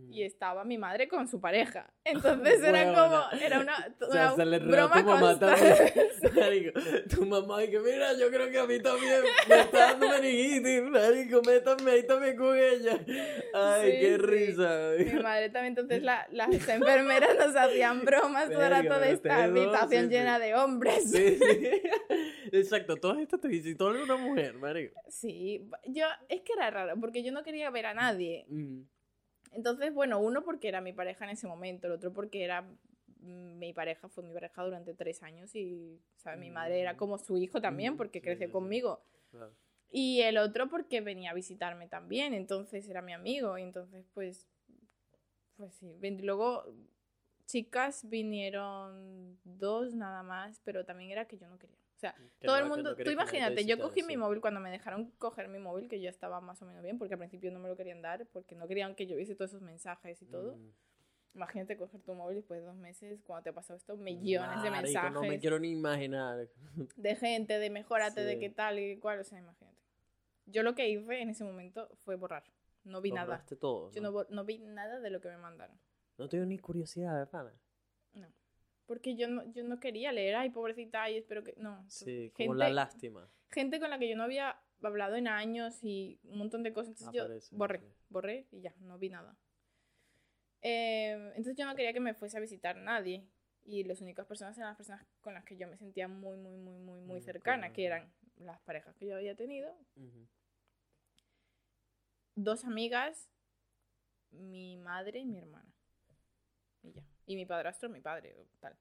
[0.10, 1.92] y estaba mi madre con su pareja.
[2.04, 6.12] Entonces era como, era una, O sea, una se le broma a tu mamá constante.
[7.16, 10.84] tu mamá y que mira, yo creo que a mí también me está dando meningitis,
[10.84, 13.00] marico, métame ahí también con ella.
[13.54, 14.18] Ay, Sí, qué sí.
[14.18, 14.92] risa.
[14.98, 20.10] Mi madre también, entonces la- las enfermeras nos hacían bromas de pero esta habitación sí,
[20.12, 21.12] llena de hombres.
[21.12, 21.70] Sí, sí.
[22.52, 25.00] Exacto, todas estas te visitó una mujer, marico.
[25.08, 28.46] Sí, yo, es que era raro, porque yo no quería ver a nadie.
[28.50, 28.82] Mm,
[29.56, 32.68] Entonces, bueno, uno porque era mi pareja en ese momento, el otro porque era
[33.20, 36.40] mi pareja, fue mi pareja durante tres años y, ¿sabes?
[36.40, 36.98] Mi madre era Mm.
[36.98, 39.02] como su hijo también Mm, porque sí, creció sí, conmigo.
[39.32, 39.56] claro.
[39.92, 44.48] Y el otro porque venía a visitarme también, entonces era mi amigo, y entonces pues,
[45.56, 45.98] pues sí.
[46.22, 46.66] Luego,
[47.46, 51.78] chicas vinieron dos nada más, pero también era que yo no quería.
[52.12, 54.08] Sea, Que todo no- el que no mundo, tú imagínate, yo cogí sí.
[54.08, 56.98] mi móvil cuando me dejaron coger mi móvil, que yo estaba más o menos bien,
[57.00, 59.52] porque al principio no me lo querían dar, porque no querían que yo viese todos
[59.52, 60.56] esos mensajes y todo.
[60.58, 60.72] Mm.
[61.36, 64.70] Imagínate coger tu móvil después de dos meses, cuando te ha pasado esto, millones de
[64.70, 66.48] Marico, mensajes No me quiero ni imaginar.
[66.96, 68.40] de gente, de mejórate, de Sí.
[68.40, 69.76] qué tal y cuál, o sea, imagínate.
[70.46, 72.44] Yo lo que hice en ese momento fue borrar.
[72.84, 73.26] No vi nada.
[73.26, 73.92] Borraste todo.
[73.92, 75.78] Yo no, no vi nada de lo que me mandaron.
[76.20, 77.52] No tengo ni curiosidad, de pana.
[78.14, 78.28] No.
[78.86, 81.56] Porque yo no, yo no quería leer, ay, pobrecita, ay, espero que...
[81.58, 81.84] No.
[81.90, 83.28] Sí, gente, como la lástima.
[83.50, 87.02] gente con la que yo no había hablado en años y un montón de cosas.
[87.02, 87.88] Entonces yo borré, sí.
[88.10, 89.38] borré y ya, no vi nada.
[90.62, 93.28] Eh, entonces yo no quería que me fuese a visitar nadie.
[93.64, 96.56] Y las únicas personas eran las personas con las que yo me sentía muy, muy,
[96.56, 99.76] muy, muy, muy cercana, que eran las parejas que yo había tenido,
[102.36, 103.28] dos amigas,
[104.30, 105.74] mi madre y mi hermana.
[106.84, 107.04] Y ya.
[107.26, 108.76] Y mi padrastro, mi padre, tal.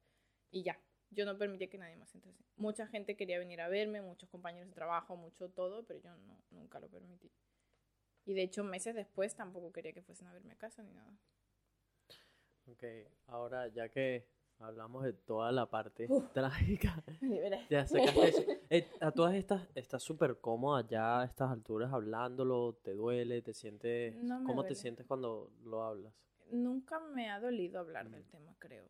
[0.50, 0.78] Y ya.
[1.10, 2.42] Yo no permitía que nadie más entrase.
[2.56, 6.38] Mucha gente quería venir a verme, muchos compañeros de trabajo, mucho todo, pero yo no,
[6.50, 7.30] nunca lo permití.
[8.24, 11.16] Y de hecho, meses después tampoco quería que fuesen a verme a casa ni nada.
[12.66, 12.82] Ok,
[13.26, 14.26] ahora ya que
[14.58, 16.32] hablamos de toda la parte Uf.
[16.32, 17.04] trágica,
[17.70, 18.62] ya sacaste.
[18.70, 23.52] Eh, a todas estas, estás súper cómoda ya a estas alturas hablándolo, te duele, te
[23.52, 24.16] sientes...
[24.16, 24.74] No ¿Cómo te duele.
[24.76, 26.14] sientes cuando lo hablas?
[26.50, 28.88] Nunca me ha dolido hablar del tema, creo.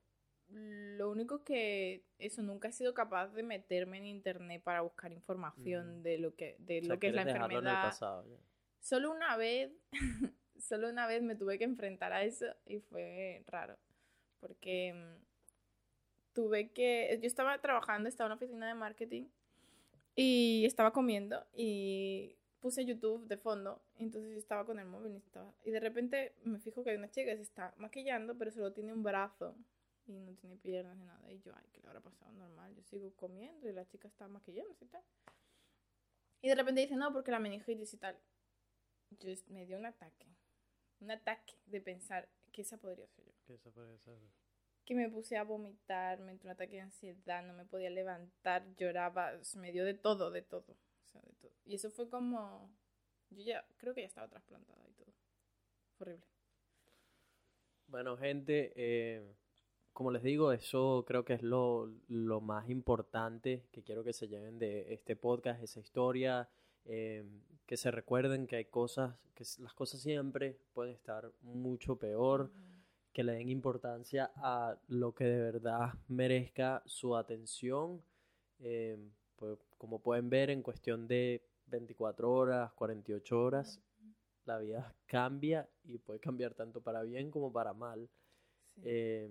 [0.49, 6.01] Lo único que eso nunca he sido capaz de meterme en internet para buscar información
[6.01, 6.03] Mm.
[6.03, 7.83] de lo que de O sea, lo que es la en el enfermedad.
[7.83, 8.37] pasado, ya.
[8.81, 9.73] Solo una vez,
[10.59, 13.79] solo una vez me tuve que enfrentar a eso y fue raro,
[14.41, 15.25] porque mm,
[16.35, 19.25] tuve que, yo estaba trabajando, estaba en una oficina de marketing
[20.15, 25.19] y estaba comiendo y puse YouTube de fondo, entonces yo estaba con el móvil y,
[25.19, 28.51] estaba, y de repente me fijo que hay una chica que se está maquillando, pero
[28.51, 29.55] solo tiene un brazo
[30.07, 32.33] y no tiene piernas ni nada, y yo, ay, ¿qué le habrá pasado?
[32.33, 35.03] Normal, yo sigo comiendo y la chica está maquillándose y tal.
[36.41, 38.19] Y de repente dice, no, porque la meningitis y tal
[39.21, 40.27] yo me dio un ataque.
[41.01, 43.33] Un ataque de pensar que esa podría ser yo.
[43.47, 44.19] Que eso puede ser.
[44.87, 48.75] que me puse a vomitar, me entró un ataque de ansiedad, no me podía levantar,
[48.77, 50.79] lloraba, me dio de todo, de todo,
[51.21, 51.53] sea, de todo.
[51.65, 52.71] Y eso fue como,
[53.31, 55.13] yo ya creo que ya estaba trasplantada y todo.
[55.97, 56.27] Fue horrible.
[57.87, 59.35] Bueno, gente, eh,
[59.93, 64.29] como les digo, eso creo que es lo, lo más importante que quiero que se
[64.29, 66.49] lleven de este podcast, esa historia,
[66.85, 67.25] eh,
[67.67, 72.51] que se recuerden que hay cosas, que las cosas siempre pueden estar mucho peor,
[73.13, 78.03] que le den importancia a lo que de verdad merezca su atención.
[78.61, 78.99] eh,
[79.37, 83.83] pues, como pueden ver, en cuestión de 24 horas, 48 horas,
[84.47, 88.09] la vida cambia y puede cambiar tanto para bien como para mal.
[88.65, 88.81] Sí.
[88.83, 89.31] Eh,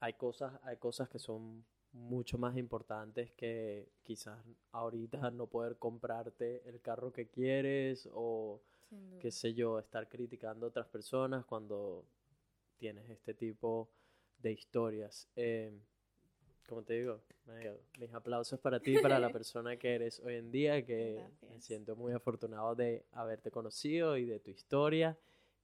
[0.00, 4.38] hay cosas, hay cosas que son mucho más importantes que quizás
[4.72, 8.60] ahorita no poder comprarte el carro que quieres o
[9.18, 12.04] qué sé yo, estar criticando a otras personas cuando
[12.76, 13.88] tienes este tipo
[14.42, 15.26] de historias.
[15.36, 15.72] Eh,
[16.66, 17.20] como te digo,
[17.98, 21.64] mis aplausos para ti, para la persona que eres hoy en día, que me Gracias.
[21.64, 25.16] siento muy afortunado de haberte conocido y de tu historia.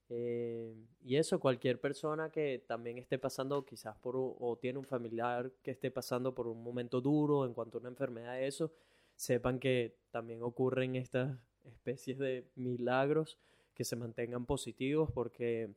[0.08, 4.84] Eh, y eso, cualquier persona que también esté pasando quizás por un- o tiene un
[4.84, 8.72] familiar que esté pasando por un momento duro en cuanto a una enfermedad eso,
[9.16, 13.38] sepan que también ocurren estas especies de milagros
[13.74, 15.70] que se mantengan positivos porque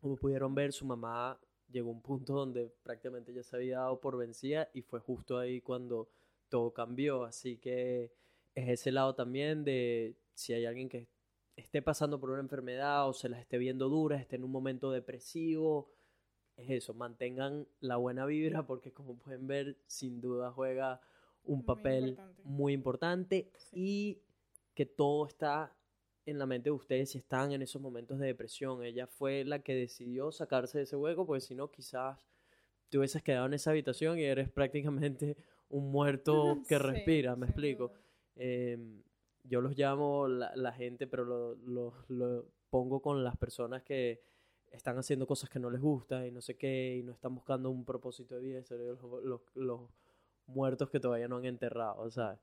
[0.00, 1.38] como pudieron ver su mamá
[1.70, 5.60] llegó un punto donde prácticamente ya se había dado por vencida y fue justo ahí
[5.60, 6.08] cuando
[6.48, 8.12] todo cambió así que
[8.54, 11.08] es ese lado también de si hay alguien que
[11.56, 14.90] esté pasando por una enfermedad o se las esté viendo duras, esté en un momento
[14.90, 15.90] depresivo,
[16.56, 21.00] es eso, mantengan la buena vibra porque como pueden ver, sin duda juega
[21.44, 22.42] un Muy papel importante.
[22.44, 23.70] muy importante Sí.
[23.74, 24.22] y
[24.74, 25.72] que todo está
[26.26, 28.82] en la mente de ustedes si están en esos momentos de depresión.
[28.84, 32.18] Ella fue la que decidió sacarse de ese hueco porque si no quizás
[32.88, 35.36] te hubieses quedado en esa habitación y eres prácticamente
[35.70, 37.92] un muerto que Sí, respira, me explico.
[38.36, 39.02] Em,
[39.44, 44.20] yo los llamo la, la gente, pero lo, lo- lo pongo con las personas que
[44.72, 47.70] están haciendo cosas que no les gustan y no sé qué, y no están buscando
[47.70, 49.80] un propósito de vida, son los, los- los
[50.46, 52.38] muertos que todavía no han enterrado, ¿sabes?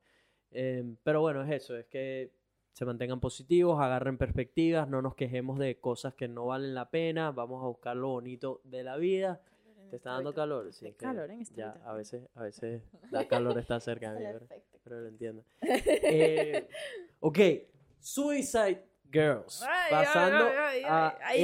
[0.50, 2.32] Em, pero bueno, es eso, es que
[2.74, 7.30] se mantengan positivos, agarren perspectivas, no nos quejemos de cosas que no valen la pena,
[7.30, 9.40] vamos a buscar lo bonito de la vida.
[9.90, 10.64] ¿Te está esta dando calor?
[10.72, 13.80] Sí, Hace es que calor en esta ya a veces, a veces da calor estar
[13.80, 14.78] cerca de mí, Está pero, perfecto.
[14.84, 15.44] pero lo entiendo.
[15.62, 16.68] Eh,
[17.20, 17.38] ok,
[18.00, 18.82] Suicide
[19.12, 19.62] Girls.
[19.62, 20.84] Ay, pasando ay,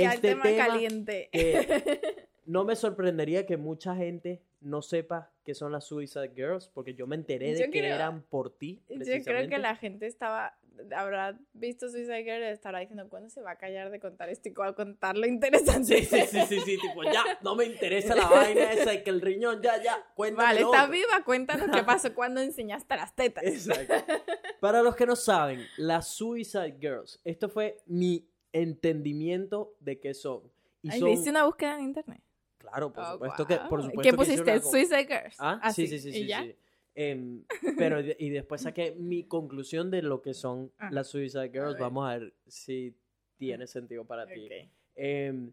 [0.04, 1.28] a este tema, tema caliente.
[1.32, 6.94] que no me sorprendería que mucha gente no sepa qué son las Suicide Girls, porque
[6.94, 8.82] yo me enteré de Yo que creo- eran por ti.
[8.88, 10.54] Yo creo que la gente estaba,
[10.96, 14.48] habrá visto Suicide Girl y estará diciendo, ¿cuándo se va a callar de contar esto
[14.48, 16.02] y cuál contar lo interesante?
[16.02, 19.10] Sí, sí, sí, sí, sí, tipo, ya, no me interesa la vaina esa y que
[19.10, 20.92] el riñón, ya, ya, cuéntame Vale, lo ¿estás otro.
[20.92, 21.24] viva?
[21.24, 23.44] Cuéntanos qué pasó cuando enseñaste las tetas.
[23.44, 23.94] Exacto.
[24.60, 30.42] Para los que no saben, las Suicide Girls, esto fue mi entendimiento de qué son.
[30.82, 32.20] Y Ay, son, ¿Hiciste una búsqueda en internet?
[32.58, 34.42] claro, por Oh, supuesto que, por supuesto ¿Qué que pusiste?
[34.52, 35.36] una co- Suicide Girls.
[35.38, 36.56] Ah, Así, sí, sí, sí, sí.
[36.94, 37.44] Em,
[37.78, 41.78] pero y después saqué mi conclusión de lo que son Ah, las Suicide Girls.
[41.78, 42.94] Vamos a ver si
[43.36, 44.48] tiene sentido para ti.
[44.96, 45.52] Em,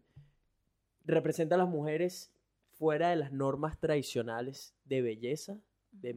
[1.04, 2.30] representa a las mujeres
[2.78, 5.58] fuera de las normas tradicionales de belleza,
[5.92, 6.16] de,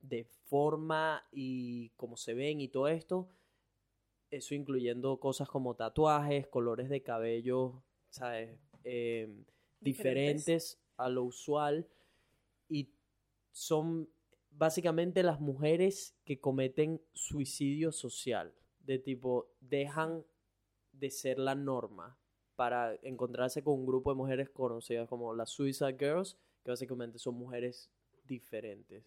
[0.00, 3.28] de forma y cómo se ven y todo esto.
[4.30, 8.50] Eso incluyendo cosas como tatuajes, colores de cabello, ¿sabes?
[8.84, 9.44] Em,
[9.80, 10.44] Diferentes.
[10.44, 11.86] diferentes a lo usual.
[12.68, 12.90] Y
[13.50, 14.08] son
[14.58, 18.52] básicamente las mujeres que cometen suicidio social.
[18.80, 20.24] De tipo, dejan
[20.92, 22.18] de ser la norma
[22.56, 27.36] para encontrarse con un grupo de mujeres conocidas como las Suicide Girls, que básicamente son
[27.36, 27.88] mujeres
[28.24, 29.04] diferentes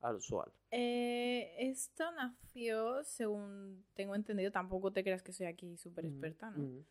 [0.00, 0.50] al usual.
[0.70, 6.82] Eh, esto nació, según tengo entendido, tampoco te creas que soy aquí súper experta, ¿no?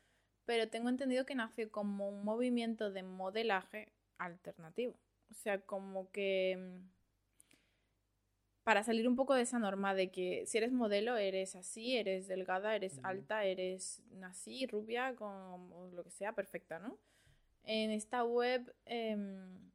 [0.46, 5.00] Pero tengo entendido que nació como un movimiento de modelaje alternativo.
[5.30, 7.01] O sea, como que mm,
[8.64, 12.28] para salir un poco de esa norma de que si eres modelo eres así, eres
[12.28, 16.98] delgada, eres alta, eres así, rubia, con lo que sea, perfecta, ¿no?
[17.64, 19.72] En esta web em,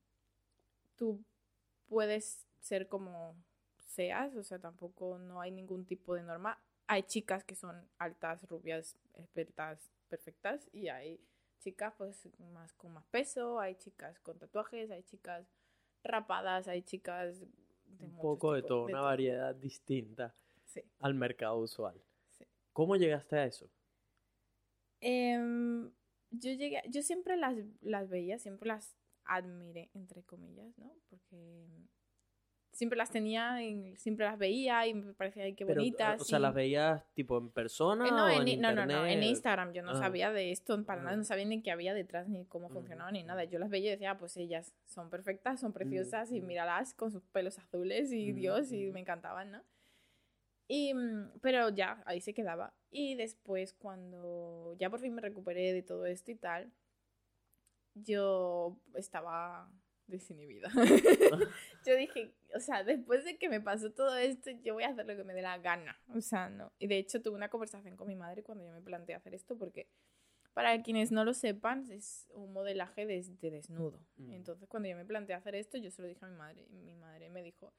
[0.96, 1.24] tú
[1.88, 3.34] puedes ser como
[3.86, 6.58] seas, o sea, tampoco no hay ningún tipo de norma.
[6.86, 11.20] Hay chicas que son altas, rubias, esbeltas, perfectas y hay
[11.60, 15.46] chicas pues más con más peso, hay chicas con tatuajes, hay chicas
[16.04, 17.42] rapadas, hay chicas
[17.88, 20.34] de Un poco de tipos, todo, una variedad distinta
[20.64, 22.00] Sí, al mercado usual.
[22.30, 22.44] sí.
[22.72, 23.70] ¿Cómo llegaste a eso?
[25.00, 25.90] Em,
[26.30, 30.94] yo llegué, yo siempre las, las veía, siempre las admiré, entre comillas, ¿no?
[31.08, 31.66] Porque
[32.76, 36.20] siempre las tenía, en- siempre las veía y me parecía ay, qué Pero, bonitas.
[36.20, 38.98] O sea, y- ¿las veías tipo en persona Eh, no, o en, no, no, no,
[39.06, 39.28] en internet?
[39.30, 39.98] Instagram yo no Ah.
[39.98, 41.16] sabía de esto para nada, Ajá.
[41.16, 43.44] no sabía ni qué había detrás, ni cómo Ujú, funcionaba, ni nada.
[43.44, 46.48] Yo las veía y decía, ah, pues ellas son perfectas, son preciosas, y ujú.
[46.48, 49.62] míralas con sus pelos azules, y Dios, y me encantaban, ¿no?
[50.68, 52.74] Y, mm, pero ya, ahí se quedaba.
[52.90, 56.70] Y después, cuando ya por fin me recuperé de todo esto y tal,
[57.94, 59.70] yo estaba
[60.06, 60.70] desinhibida.
[61.86, 65.06] yo dije, o sea, después de que me pasó todo esto, yo voy a hacer
[65.06, 66.00] lo que me dé la gana.
[66.14, 66.72] O sea, no.
[66.78, 69.56] Y de hecho tuve una conversación con mi madre cuando yo me planteé hacer esto
[69.56, 69.88] porque,
[70.54, 74.00] para quienes no lo sepan, es un modelaje de, de desnudo.
[74.16, 74.32] Mm.
[74.32, 76.66] Entonces, cuando yo me planteé hacer esto, yo se lo dije a mi madre.
[76.70, 77.74] Y mi madre me dijo,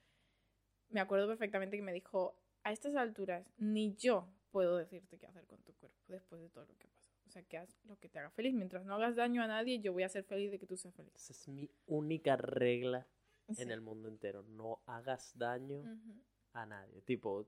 [0.90, 5.46] me acuerdo perfectamente que me dijo, a estas alturas, ni yo puedo decirte qué hacer
[5.48, 6.97] con tu cuerpo después de todo lo que pasa.
[7.38, 8.54] Sea, que haz lo que te haga feliz.
[8.56, 10.96] Mientras no hagas daño a nadie, yo voy a ser feliz de que tú seas
[10.96, 11.14] feliz.
[11.16, 13.06] Esa es mi única regla
[13.50, 13.62] Sí.
[13.62, 14.42] en el mundo entero.
[14.44, 16.22] No hagas daño Ujú.
[16.54, 17.02] a nadie.
[17.04, 17.48] Tipo,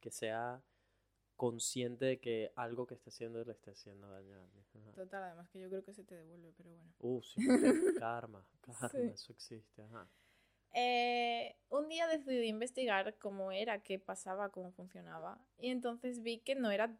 [0.00, 0.62] que sea
[1.36, 4.64] consciente de que algo que está haciendo le está haciendo daño a alguien.
[4.74, 4.92] Ajá.
[4.92, 6.92] Total, además que yo creo que se te devuelve, pero bueno.
[7.00, 7.36] Uh, sí,
[8.06, 8.98] karma, karma, Sí.
[8.98, 9.82] eso existe.
[9.82, 10.08] Ajá.
[10.74, 15.38] Eh, un día decidí investigar cómo era, qué pasaba, cómo funcionaba.
[15.58, 16.96] Y entonces vi que no era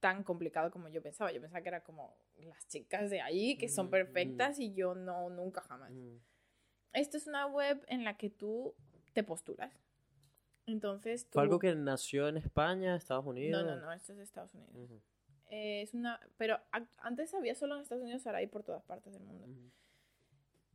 [0.00, 1.32] tan complicado como yo pensaba.
[1.32, 5.30] Yo pensaba que era como las chicas de ahí, que son perfectas, y yo no,
[5.30, 5.92] nunca jamás.
[6.92, 8.74] Esto es una web en la que tú
[9.12, 9.72] te postulas.
[10.66, 11.34] Entonces tú...
[11.34, 13.62] ¿Fue algo que nació en España, Estados Unidos?
[13.62, 15.02] No, no, no, esto es de Estados Unidos.
[15.48, 16.20] Eh, es una...
[16.36, 16.58] Pero
[16.98, 19.46] antes había solo en Estados Unidos, ahora hay por todas partes del mundo.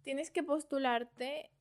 [0.03, 1.51] Tienes que postularte,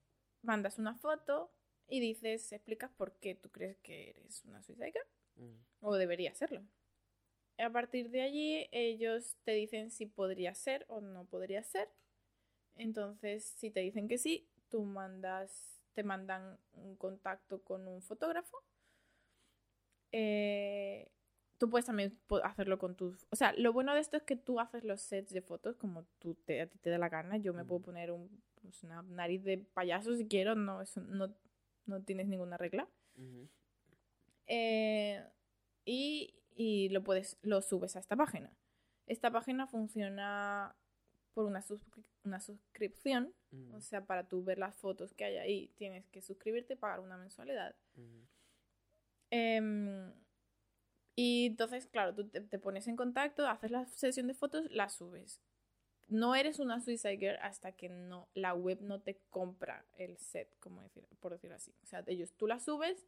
[0.42, 1.52] mandas una foto
[1.88, 4.86] y dices, explicas por qué tú crees que eres una suicida
[5.80, 6.62] o debería serlo.
[7.60, 11.88] A partir de allí, ellos te dicen si podría ser o no podría ser.
[12.76, 18.64] Entonces, si te dicen que sí, tú mandas, te mandan un contacto con un fotógrafo.
[20.12, 21.10] Eh,
[21.58, 23.26] tú puedes también hacerlo con tus...
[23.30, 26.04] O sea, lo bueno de esto es que tú haces los sets de fotos como
[26.18, 27.36] tú te, a ti te dé la gana.
[27.36, 27.86] Yo me puedo Ujú.
[27.86, 31.34] poner un, pues, una nariz de payaso si quiero, no, eso no,
[31.86, 32.88] no tienes ninguna regla.
[34.46, 35.22] Eh,
[35.84, 38.52] y, y lo puedes, lo subes a esta página.
[39.06, 40.76] Esta página funciona
[41.32, 45.36] por una, suscri- una suscripción, Mm, o sea, para tú ver las fotos que hay
[45.38, 47.74] ahí, tienes que suscribirte y pagar una mensualidad.
[49.30, 50.12] Em,
[51.16, 54.88] y entonces, claro, tú te, te pones en contacto, haces la sesión de fotos, la
[54.88, 55.40] subes.
[56.08, 60.54] No eres una Suicide Girl hasta que no, la web no te compra el set,
[60.60, 61.72] como decir, por decirlo así.
[61.82, 63.06] O sea, ellos, tú la subes,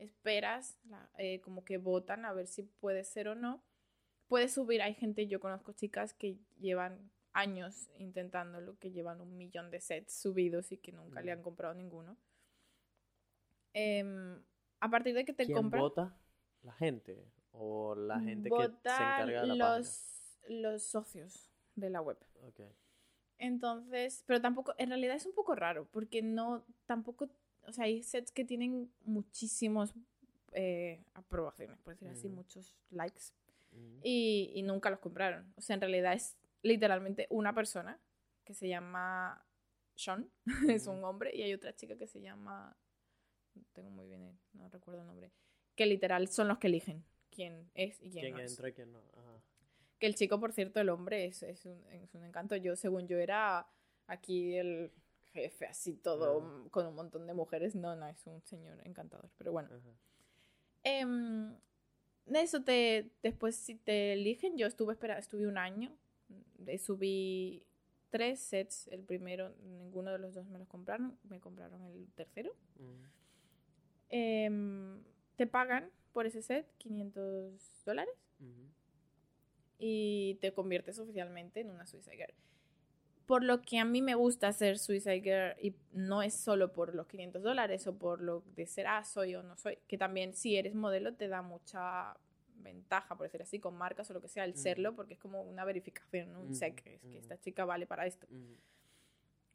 [0.00, 3.62] esperas, la- eh, como que votan a ver si puede ser o no.
[4.28, 9.70] Puedes subir, hay gente, yo conozco chicas que llevan años intentándolo, que llevan un millón
[9.70, 12.16] de sets subidos y que nunca le han comprado ninguno.
[13.74, 14.42] Em,
[14.80, 16.16] a partir de que te ¿Quién compran, vota?
[16.62, 17.30] ¿La gente?
[17.52, 22.18] ¿O la gente que se encarga de la los, los socios de la web.
[22.18, 22.48] página?
[22.48, 22.60] Ok.
[23.38, 27.28] Entonces, pero tampoco, en realidad es un poco raro, porque no, tampoco,
[27.66, 29.92] o sea, hay sets que tienen muchísimos
[30.52, 33.22] eh, aprobaciones, por decir así, muchos likes,
[33.72, 35.52] Mm, y, y nunca los compraron.
[35.56, 38.00] O sea, en realidad es literalmente una persona
[38.44, 39.46] que se llama
[39.94, 40.28] Sean,
[40.68, 42.76] es un hombre, y hay otra chica que se llama,
[43.54, 45.30] no tengo muy bien, el- no recuerdo el nombre,
[45.76, 48.90] que literal son los que eligen quién es y quién, ¿Quién no entra y quién
[48.92, 48.98] no?
[49.16, 49.40] Ajá.
[50.00, 52.56] Que el chico, por cierto, el hombre es, es, un, es un encanto.
[52.56, 53.68] Yo, según yo, era
[54.08, 54.90] aquí el
[55.32, 56.68] jefe, así todo, Ah.
[56.70, 57.74] con un montón de mujeres.
[57.74, 59.30] No, no, es un señor encantador.
[59.38, 59.68] Pero bueno.
[59.72, 59.94] Ajá.
[60.82, 61.54] Em,
[62.26, 65.96] de eso te, después si te eligen, yo estuve espera, estuve un año.
[66.66, 67.64] eh, subí
[68.10, 68.86] tres sets.
[68.88, 71.18] El primero, ninguno de los dos me los compraron.
[71.24, 72.54] Me compraron el tercero.
[72.76, 73.04] Mm,
[74.12, 75.02] Em,
[75.36, 78.14] te pagan por ese set 500 dólares.
[79.82, 82.34] y te conviertes oficialmente en una Suicide Girl.
[83.30, 86.96] Por lo que a mí me gusta ser Suicide Girl y no es solo por
[86.96, 90.34] los 500 dólares o por lo de ser, ah, soy o no soy, que también
[90.34, 92.16] si eres modelo te da mucha
[92.56, 94.58] ventaja, por decir así, con marcas o lo que sea, el Ujú.
[94.58, 96.40] serlo, porque es como una verificación, ¿no?
[96.40, 97.18] un Ujú, check, es que ujú.
[97.18, 98.26] esta chica vale para esto.
[98.28, 98.56] Ujú.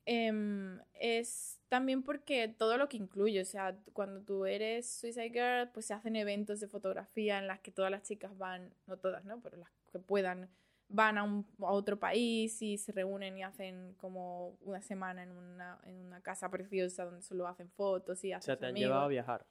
[0.06, 5.70] Em, es también porque todo lo que incluye, o sea, cuando tú eres Suicide Girl,
[5.74, 9.26] pues se hacen eventos de fotografía en las que todas las chicas van, no todas,
[9.26, 9.42] ¿no?
[9.42, 10.50] Pero las que puedan,
[10.88, 15.32] van a, un- a otro país y se reúnen y hacen como una semana en
[15.32, 18.76] una, en una casa preciosa donde solo hacen fotos y O hacen sea, te han
[18.76, 19.46] llevado a viajar.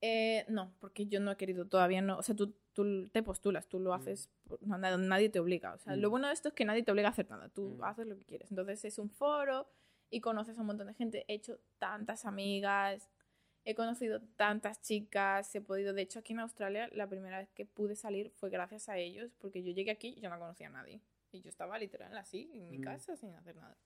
[0.00, 2.18] Eh, no, porque yo no he querido todavía, no.
[2.18, 3.94] O sea, tú, tú te postulas, tú lo Mm.
[3.94, 4.28] haces,
[4.60, 5.74] no, na- nadie te obliga.
[5.74, 6.10] O sea, lo Mm.
[6.10, 7.84] bueno de esto es que nadie te obliga a hacer nada, tú Mm.
[7.84, 8.50] haces lo que quieres.
[8.50, 9.66] Entonces es un foro
[10.10, 11.24] y conoces a un montón de gente.
[11.28, 13.08] He hecho tantas amigas,
[13.64, 15.92] he conocido tantas chicas, he podido.
[15.94, 19.32] De hecho, aquí en Australia, la primera vez que pude salir fue gracias a ellos,
[19.38, 21.00] porque yo llegué aquí y yo no conocía a nadie.
[21.32, 22.82] Y yo estaba literal así, en mi Mm.
[22.82, 23.76] casa, sin hacer nada.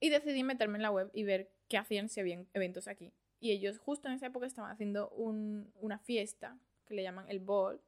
[0.00, 3.12] Y decidí meterme en la web y ver qué hacían si habían eventos aquí.
[3.38, 7.38] Y ellos justo en esa época estaban haciendo un- una fiesta que le llaman el
[7.40, 7.80] ball.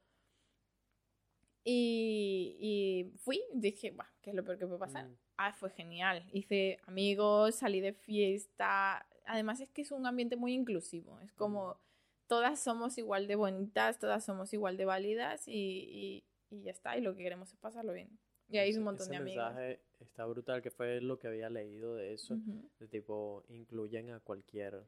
[1.65, 5.07] Y, y fui, dije, "Buah, ¿qué es lo peor que puede pasar?
[5.07, 5.17] Mm.
[5.37, 6.25] Ah, fue genial.
[6.33, 9.07] Hice amigos, salí de fiesta.
[9.25, 11.21] Además es que es un ambiente muy inclusivo.
[11.21, 11.79] Es como
[12.27, 16.97] todas somos igual de bonitas, todas somos igual de válidas y, y, y ya está.
[16.97, 18.19] Y lo que queremos es pasarlo bien.
[18.49, 19.45] Y ahí hice un montón ese de amigos.
[19.45, 22.37] mensaje está brutal, que fue lo que había leído de eso.
[22.79, 24.87] De tipo, incluyen a cualquier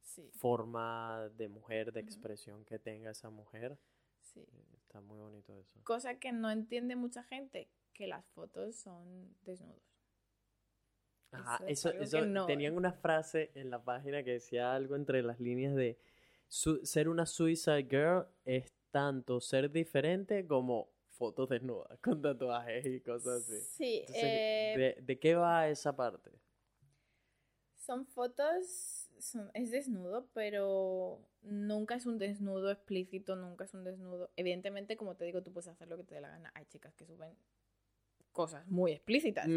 [0.00, 3.78] Sí, forma de mujer, de expresión que tenga esa mujer.
[4.20, 4.46] sí.
[4.76, 5.80] Está muy bonito eso.
[5.82, 9.82] Cosa que no entiende mucha gente, que las fotos son desnudos.
[11.40, 14.32] Ajá, Eso es eso, algo eso que no- tenían una frase en la página que
[14.32, 15.98] decía algo entre las líneas de
[16.48, 23.00] "Su- ser una suicide girl es tanto ser diferente como fotos desnudas con tatuajes y
[23.00, 23.60] cosas así.
[23.60, 26.30] Sí, Entonces, eh, ¿de, de qué va esa parte?
[27.76, 34.30] son fotos, son- es desnudo, pero nunca es un desnudo explícito, nunca es un desnudo.
[34.36, 36.50] Evidentemente, como te digo, tú puedes hacer lo que te dé la gana.
[36.54, 37.36] Hay chicas que suben
[38.36, 39.48] cosas muy explícitas.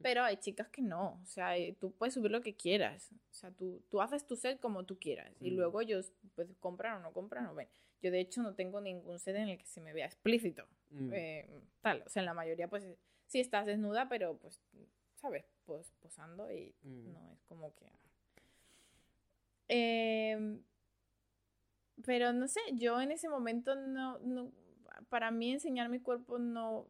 [0.00, 3.50] Pero hay chicas que no, o sea, tú puedes subir lo que quieras, o sea,
[3.50, 7.12] tú, tú haces tu set como tú quieras y luego ellos pues compran o no
[7.12, 7.68] compran o ven.
[8.00, 10.64] Yo de hecho no tengo ningún set en el que se me vea explícito,
[11.12, 12.86] eh, tal, o sea, en la mayoría pues
[13.26, 14.60] sí estás desnuda, pero pues,
[15.16, 15.44] ¿sabes?
[15.66, 17.90] Pues posando y no es como que...
[19.66, 20.62] Em,
[22.04, 24.52] pero no sé, yo en ese momento no, no,
[25.08, 26.86] para mí enseñar mi cuerpo no,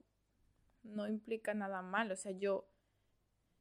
[0.83, 2.67] no implica nada mal, o sea, yo,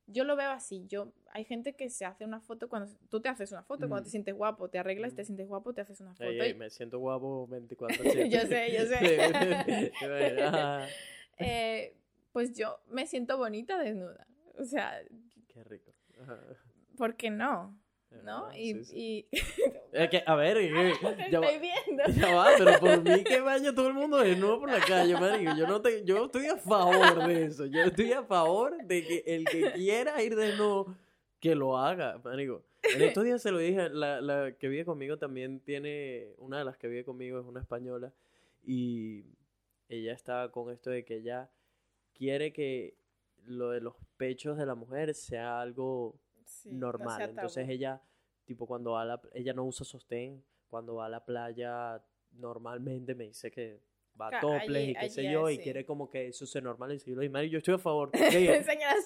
[0.07, 3.29] yo lo veo así, yo, hay gente que se hace una foto cuando, tú te
[3.29, 4.03] haces una foto cuando Mm.
[4.05, 5.25] te sientes guapo, te arreglas, te Mm.
[5.25, 6.23] sientes guapo, te haces una foto.
[6.29, 9.17] Ey, ey, y- me siento guapo 24 Yo sé, yo sé.
[11.41, 11.95] Eh,
[12.33, 14.27] pues yo me siento bonita desnuda,
[14.57, 15.01] o sea,
[15.47, 15.93] Qué rico.
[16.97, 17.79] ¿por qué no?
[18.23, 18.51] ¿No?
[18.55, 19.37] Y, sí, y...
[19.91, 22.03] Es que, a ver, te ya va- estoy viendo.
[22.19, 25.51] Ya va, pero por mí que vaya todo el mundo desnudo por la calle, marico.
[25.57, 27.65] Yo no te, yo estoy a favor de eso.
[27.65, 30.95] Yo estoy a favor de que el que quiera ir desnudo,
[31.39, 32.63] que lo haga, marico.
[32.95, 36.65] En estos días se lo dije, la, la que vive conmigo también tiene, una de
[36.65, 38.13] las que vive conmigo es una española
[38.63, 39.25] y
[39.89, 41.49] ella está con esto de que ella
[42.13, 42.95] quiere que
[43.45, 46.15] lo de los pechos de la mujer sea algo
[46.49, 47.17] Sí, no normal.
[47.17, 48.01] sea Entonces ella,
[48.45, 53.15] tipo, cuando va a la, ella no usa sostén, cuando va a la playa, normalmente
[53.15, 53.79] me dice que
[54.19, 57.09] va topless allí- y qué sé yo, es, y quiere como que eso se normalice.
[57.09, 58.11] Y yo "Mari, yo estoy a favor.
[58.47, 58.53] Digo,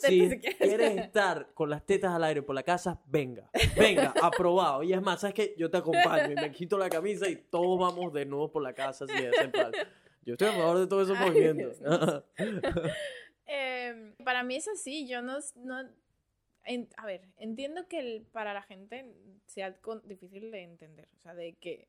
[0.02, 0.98] si si quieres.
[0.98, 4.82] estar con las tetas al aire por la casa, venga, venga, aprobado.
[4.84, 5.54] Y es más, ¿sabes qué?
[5.58, 8.74] Yo te acompaño y me quito la camisa y todos vamos de nuevo por la
[8.74, 9.88] casa si hacen falta.
[10.26, 11.82] Yo estoy a favor de todos esos Ay, movimientos.
[13.46, 15.38] Eh, para mí es así, yo no...
[15.56, 15.84] no
[16.66, 19.06] en- a ver, entiendo que el- para la gente
[19.48, 21.88] sea con- difícil de entender, o sea, de que,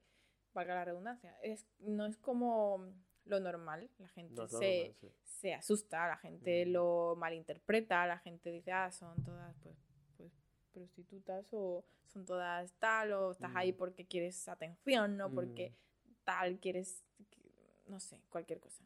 [0.52, 2.84] valga la redundancia, es, no es como
[3.24, 5.10] lo normal, la gente No, se, sí.
[5.24, 6.70] se asusta, la gente Mm.
[6.70, 9.76] lo malinterpreta, la gente dice, ah, son todas pues,
[10.16, 10.32] pues
[10.72, 15.72] prostitutas o son todas tal, o estás ahí porque quieres atención, no porque
[16.24, 17.02] tal, quieres,
[17.86, 18.84] no sé, cualquier cosa.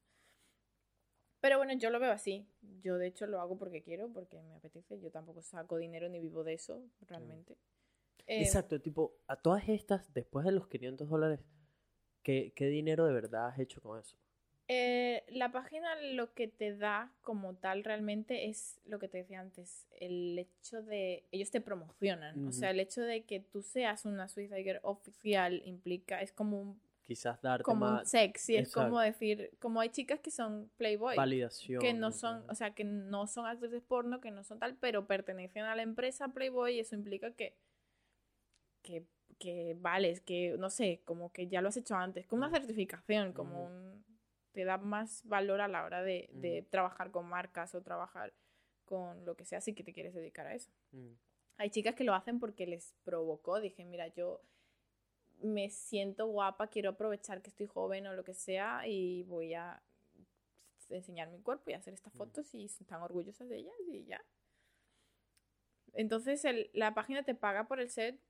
[1.40, 2.46] Pero bueno, yo lo veo así.
[2.82, 5.00] Yo de hecho lo hago porque quiero, porque me apetece.
[5.00, 7.56] Yo tampoco saco dinero ni vivo de eso, realmente.
[8.26, 11.40] Eh, Exacto, tipo, a todas estas, después de los 500 dólares,
[12.22, 14.16] ¿qué, qué dinero de verdad has hecho con eso?
[14.70, 19.40] eh, la página lo que te da como tal realmente es lo que te decía
[19.40, 24.04] antes, el hecho de, ellos te promocionan, o sea, el hecho de que tú seas
[24.04, 28.70] una Suicide Girl oficial implica, es como un, Quizás darte como un más sexy, es
[28.70, 31.80] como decir, como hay chicas que son Playboy, validación.
[31.80, 35.06] que no son, o sea, que no son actrices porno, que no son tal, pero
[35.06, 37.56] pertenecen a la empresa Playboy y eso implica que,
[38.82, 39.06] que,
[39.38, 43.32] que vales, que no sé, como que ya lo has hecho antes, como una certificación,
[43.32, 44.04] como un,
[44.52, 48.34] te da más valor a la hora de, trabajar con marcas o trabajar
[48.84, 50.70] con lo que sea si que te quieres dedicar a eso.
[51.56, 54.42] Hay chicas que lo hacen porque les provocó, dije, mira, yo
[55.40, 59.82] me siento guapa, quiero aprovechar que estoy joven o lo que sea y voy a
[60.90, 64.24] enseñar mi cuerpo y hacer estas fotos y están orgullosas de ellas y ya.
[65.92, 68.20] Entonces el- la página te paga por el set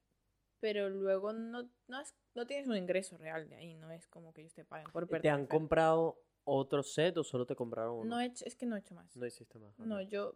[0.61, 4.33] pero luego no, no, es- no tienes un ingreso real de ahí, no es como
[4.33, 8.17] que ellos te paguen por ¿Te han comprado otro set o solo te compraron uno?
[8.17, 9.15] No he hecho, es que no he hecho más.
[9.17, 9.79] No hiciste más.
[9.79, 10.35] No, yo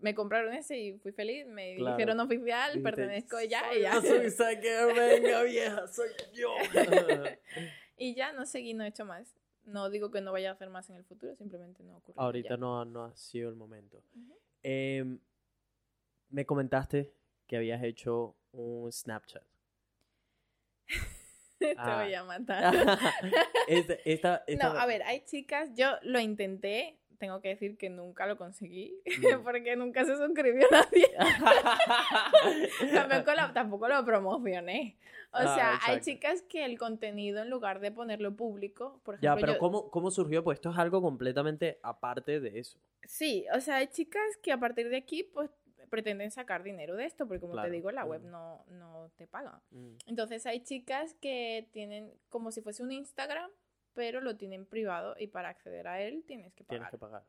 [0.00, 1.96] me compraron ese y fui feliz, me Claro.
[1.96, 4.00] dijeron oficial, pertenezco ya "Soy y ya.
[4.00, 6.50] Suiza que venga vieja, soy yo.
[7.96, 9.34] y ya no seguí, no he hecho más.
[9.64, 12.20] No digo que no vaya a hacer más en el futuro, simplemente no ocurrió.
[12.20, 12.56] Ahorita ya.
[12.56, 14.02] no, no ha sido el momento.
[14.62, 15.18] Em,
[16.30, 17.12] me comentaste
[17.46, 19.42] que habías hecho un Snapchat.
[21.58, 22.02] Te Ah.
[22.04, 22.72] voy a matar.
[23.66, 27.90] esta, esta, esta- No, a ver, hay chicas, yo lo intenté, tengo que decir que
[27.90, 28.96] nunca lo conseguí,
[29.44, 31.08] porque nunca se suscribió nadie.
[32.94, 34.96] tampoco, lo, tampoco lo promocioné.
[35.30, 39.30] O Ah, sea, hay chicas que el contenido, en lugar de ponerlo público, por Ya,
[39.30, 40.42] ejemplo, pero yo- ¿cómo, ¿cómo surgió?
[40.42, 42.78] Pues esto es algo completamente aparte de eso.
[43.02, 45.50] Sí, o sea, hay chicas que a partir de aquí, pues,
[45.90, 48.30] pretenden sacar dinero de esto, porque como Claro, te digo, la web mm.
[48.30, 49.60] no, no te paga.
[49.70, 49.94] Mm.
[50.06, 53.50] Entonces hay chicas que tienen como si fuese un Instagram,
[53.94, 56.90] pero lo tienen privado y para acceder a él tienes que Tienes pagar.
[56.90, 57.24] que pagar.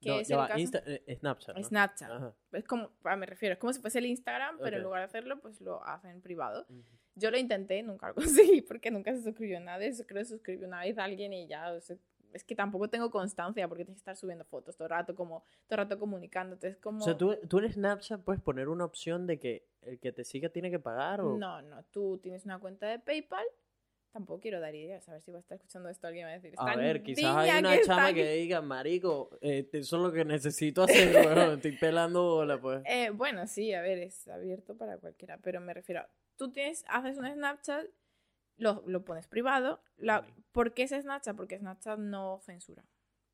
[0.00, 1.56] Que No, es el va, caso- Insta- eh, Snapchat.
[1.56, 1.62] ¿no?
[1.64, 2.10] Snapchat.
[2.10, 2.34] Ajá.
[2.52, 4.84] Es como, ah, me refiero, es como si fuese el Instagram, pero en Ok.
[4.86, 6.66] lugar de hacerlo, pues lo hacen privado.
[6.68, 6.82] Ujú.
[7.16, 8.14] Yo lo intenté, nunca lo
[8.56, 9.92] conseguí porque nunca se suscribió nadie.
[9.92, 11.72] Yo Creo que se suscribió una vez alguien y ya.
[11.72, 11.96] o sea,
[12.32, 15.44] es que tampoco tengo constancia porque tienes que estar subiendo fotos todo el rato, como
[15.68, 16.66] todo el rato comunicándote.
[16.68, 16.98] Es como.
[16.98, 20.24] O sea, ¿tú, tú en Snapchat puedes poner una opción de que el que te
[20.24, 21.38] siga tiene que pagar o...
[21.38, 23.46] No, no, tú tienes una cuenta de PayPal.
[24.14, 26.34] Tampoco quiero dar ideas, a ver si va a estar escuchando esto alguien va a
[26.34, 26.54] decir.
[26.56, 28.14] A "Esta ver, quizás hay una está chama aquí".
[28.20, 32.80] que diga, marico, eh, eso es lo que necesito hacer, bueno, estoy pelando bola, pues.
[32.86, 36.84] Eh, bueno, sí, a ver, es abierto para cualquiera, pero me refiero, a- tú tienes,
[36.86, 37.86] haces un Snapchat,
[38.56, 39.82] lo, lo pones privado.
[39.96, 40.24] La.
[40.52, 41.34] ¿Por qué es Snapchat?
[41.36, 42.84] Porque Snapchat no censura.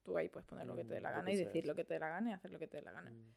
[0.02, 1.66] Tú ahí puedes poner lo que te dé Mm, la lo gana que y decir
[1.66, 3.10] lo que te dé la gana y hacer lo que te dé la gana.
[3.10, 3.34] Mm.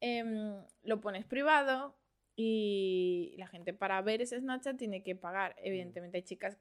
[0.00, 1.96] Em, lo pones privado
[2.36, 5.56] y la gente para ver ese Snapchat tiene que pagar.
[5.58, 6.58] Evidentemente hay chicas,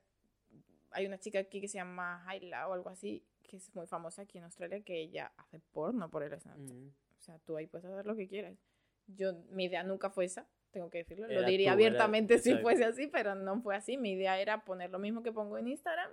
[0.92, 4.22] hay una chica aquí que se llama Hayla o algo así, que es muy famosa
[4.22, 6.76] aquí en Australia, que ella hace porno por el Snapchat.
[6.76, 6.88] Mm.
[6.88, 8.58] O sea, tú ahí puedes hacer lo que quieras.
[9.08, 11.28] Yo, mi idea nunca fue esa, tengo que decirlo.
[11.28, 13.98] Era lo diría tú, era- abiertamente si fuese así, pero no fue así.
[13.98, 16.10] Mi idea era poner lo mismo que pongo en Instagram,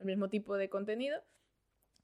[0.00, 1.22] el mismo tipo de contenido,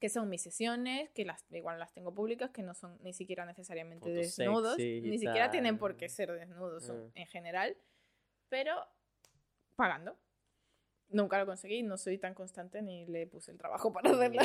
[0.01, 3.45] que son mis sesiones, que las igual las tengo públicas, que no son ni siquiera
[3.45, 7.11] necesariamente Fotos desnudos, ni siquiera tienen por qué ser desnudos Mm.
[7.15, 7.77] en general,
[8.49, 8.75] pero
[9.77, 10.17] pagando.
[11.09, 14.41] Nunca lo conseguí, no soy tan constante ni le puse el trabajo para hacerlo.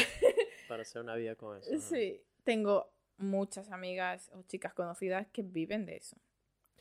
[0.68, 1.70] Para hacer una vida con eso.
[1.74, 1.80] ajá.
[1.80, 6.16] Sí, tengo muchas amigas o chicas conocidas que viven de eso.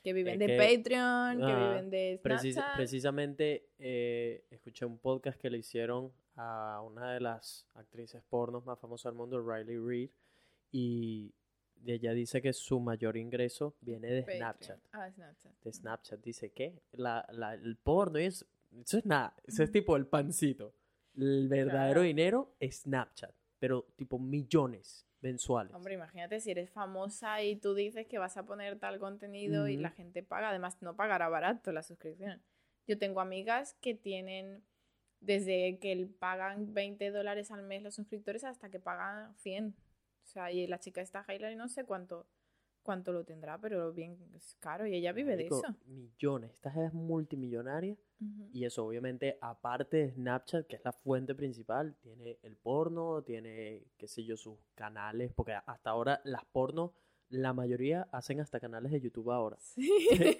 [0.04, 1.70] Que viven Es de que- Patreon, que Ajá.
[1.70, 2.76] viven de Precis- Snapchat.
[2.76, 8.80] precisamente eh, escuché un podcast que le hicieron a una de las actrices pornos más
[8.80, 10.10] famosas del mundo, Riley Reid,
[10.72, 11.34] y
[11.86, 14.40] ella dice que su mayor ingreso viene de Patreon.
[14.40, 14.80] Snapchat.
[14.91, 15.53] Ah, Snapchat.
[15.64, 16.22] De Snapchat.
[16.22, 18.45] Dice que la, la- el porno es,
[18.84, 20.74] eso es nada, eso es tipo el pancito.
[21.16, 22.02] El verdadero Claro.
[22.02, 25.74] dinero es Snapchat, pero tipo millones mensuales.
[25.74, 29.78] Hombre, imagínate si eres famosa y tú dices que vas a poner tal contenido y
[29.78, 30.49] la gente paga.
[30.49, 32.41] Además, no pagará barato la suscripción.
[32.88, 34.64] Yo tengo amigas que tienen
[35.26, 39.76] desde que el- pagan 20 dólares al mes los suscriptores hasta que pagan 100.
[40.24, 42.28] O sea, y la chica está y no sé cuánto
[42.86, 45.76] cuánto lo tendrá, pero bien es caro y ella vive Marico, de eso.
[45.88, 46.52] Millones.
[46.54, 47.98] Esta es multimillonaria.
[48.54, 53.84] Y eso, obviamente, aparte de Snapchat, que es la fuente principal, tiene el porno, tiene,
[53.98, 56.92] qué sé yo, sus canales, porque hasta ahora las pornos,
[57.30, 59.58] la mayoría hacen hasta canales de YouTube ahora.
[59.60, 59.90] Sí.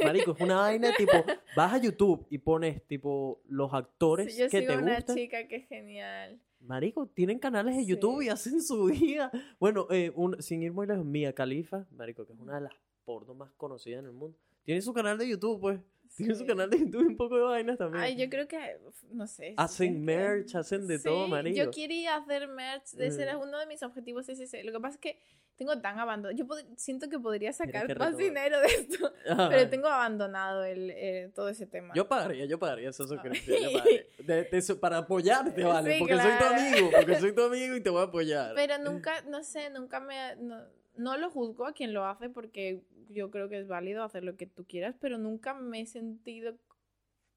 [0.04, 1.12] Marico, es una vaina tipo,
[1.56, 5.16] vas a YouTube y pones tipo los actores Sí, yo que sigo te una gustan.
[5.16, 6.40] chica que es genial.
[6.60, 8.26] Marico, tienen canales de YouTube Sí.
[8.28, 9.32] y hacen su vida.
[9.60, 12.74] Bueno, eh, un- sin ir muy lejos, Mia Khalifa, Marico, que es una de las
[13.04, 14.38] pornos más conocidas en el mundo.
[14.64, 15.80] Tiene su canal de YouTube, pues.
[16.16, 18.04] Tiene su canal de YouTube y un poco de vainas también.
[18.04, 18.78] Ay, yo creo que,
[19.12, 19.54] no sé.
[19.58, 21.58] Hacen merch, hacen de todo, Sí, marico.
[21.58, 23.42] Yo quería hacer merch, de ese era Mm.
[23.42, 24.64] uno de mis objetivos es ese.
[24.64, 25.20] Lo que pasa es que
[25.58, 26.36] tengo tan abandonado.
[26.38, 26.46] Yo
[26.78, 29.50] siento que podría sacar que más dinero de esto, Ajá.
[29.50, 31.94] pero tengo abandonado el, eh, todo ese tema.
[31.96, 33.58] Yo pagaría, yo pagaría esa suscripción.
[33.62, 33.74] yo Ay.
[33.74, 34.06] pagaría.
[34.26, 35.94] De- de para apoyarte, vale.
[35.94, 38.54] Sí, porque soy tu amigo, porque soy tu amigo y te voy a apoyar.
[38.56, 40.36] Pero nunca, no sé, nunca me...
[40.38, 40.62] No,
[40.98, 44.36] no lo juzgo a quien lo hace porque yo creo que es válido hacer lo
[44.38, 46.56] que tú quieras, pero nunca me he sentido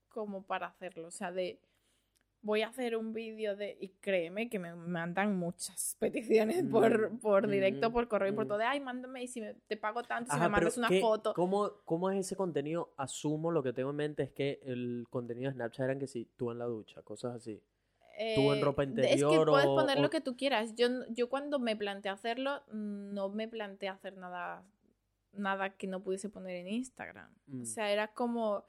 [0.09, 1.09] como para hacerlo.
[1.09, 1.60] O sea, de
[2.43, 3.76] voy a hacer un vídeo de...
[3.80, 8.35] Y créeme que me mandan muchas peticiones por, Mm, por directo, mm, por correo y
[8.35, 8.48] por mm.
[8.48, 8.59] todo.
[8.59, 11.35] De, ay, mándame y si me- te pago tanto, si me mandas una ¿qué- foto.
[11.35, 12.93] ¿cómo, ¿Cómo es ese contenido?
[12.97, 16.24] Asumo lo que tengo en mente es que el contenido de Snapchat eran que si
[16.36, 17.60] tú en la ducha, cosas así.
[18.35, 20.36] Tú en Eh, ropa de- Es que interior puedes o- poner o- lo que tú
[20.36, 20.74] quieras.
[20.74, 24.65] Yo, yo cuando me planteé hacerlo, mm, no me planteé hacer nada
[25.32, 27.32] nada que no pudiese poner en Instagram.
[27.47, 27.62] Mm.
[27.62, 28.65] O sea, era como,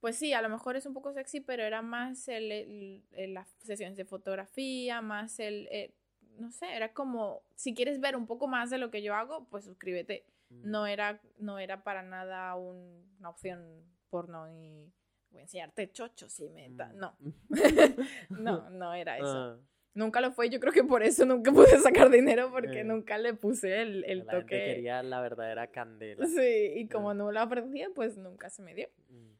[0.00, 3.34] pues sí, a lo mejor es un poco sexy, pero era más el, el- el-
[3.34, 5.94] las sesiones de fotografía, más el, eh,
[6.38, 9.46] no sé, era como, si quieres ver un poco más de lo que yo hago,
[9.48, 10.24] pues suscríbete.
[10.50, 10.70] Mm.
[10.70, 14.92] No era, no era para nada un- una opción porno ni
[15.36, 16.86] voy a enseñarte chochos y meta.
[16.88, 16.98] Mm.
[16.98, 17.16] No,
[18.30, 19.26] no, no era eso.
[19.26, 19.58] Ah,
[19.94, 22.84] Nunca lo fue, yo creo que por eso nunca pude sacar dinero porque Eh.
[22.84, 24.56] nunca le puse el, el la gente toque.
[24.74, 26.26] quería la verdadera candela.
[26.26, 27.14] Sí, y como Ah.
[27.14, 28.88] no lo ofrecía, pues nunca se me dio.
[29.08, 29.32] Mm.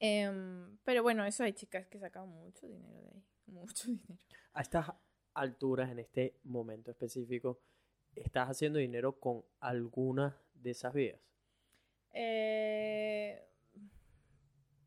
[0.00, 3.22] Em, pero bueno, eso hay chicas que sacan mucho dinero de ahí.
[3.46, 4.18] Mucho dinero.
[4.54, 4.92] A estas
[5.34, 7.60] alturas, en este momento específico,
[8.14, 11.20] ¿estás haciendo dinero con alguna de esas vías?
[12.12, 13.40] Eh,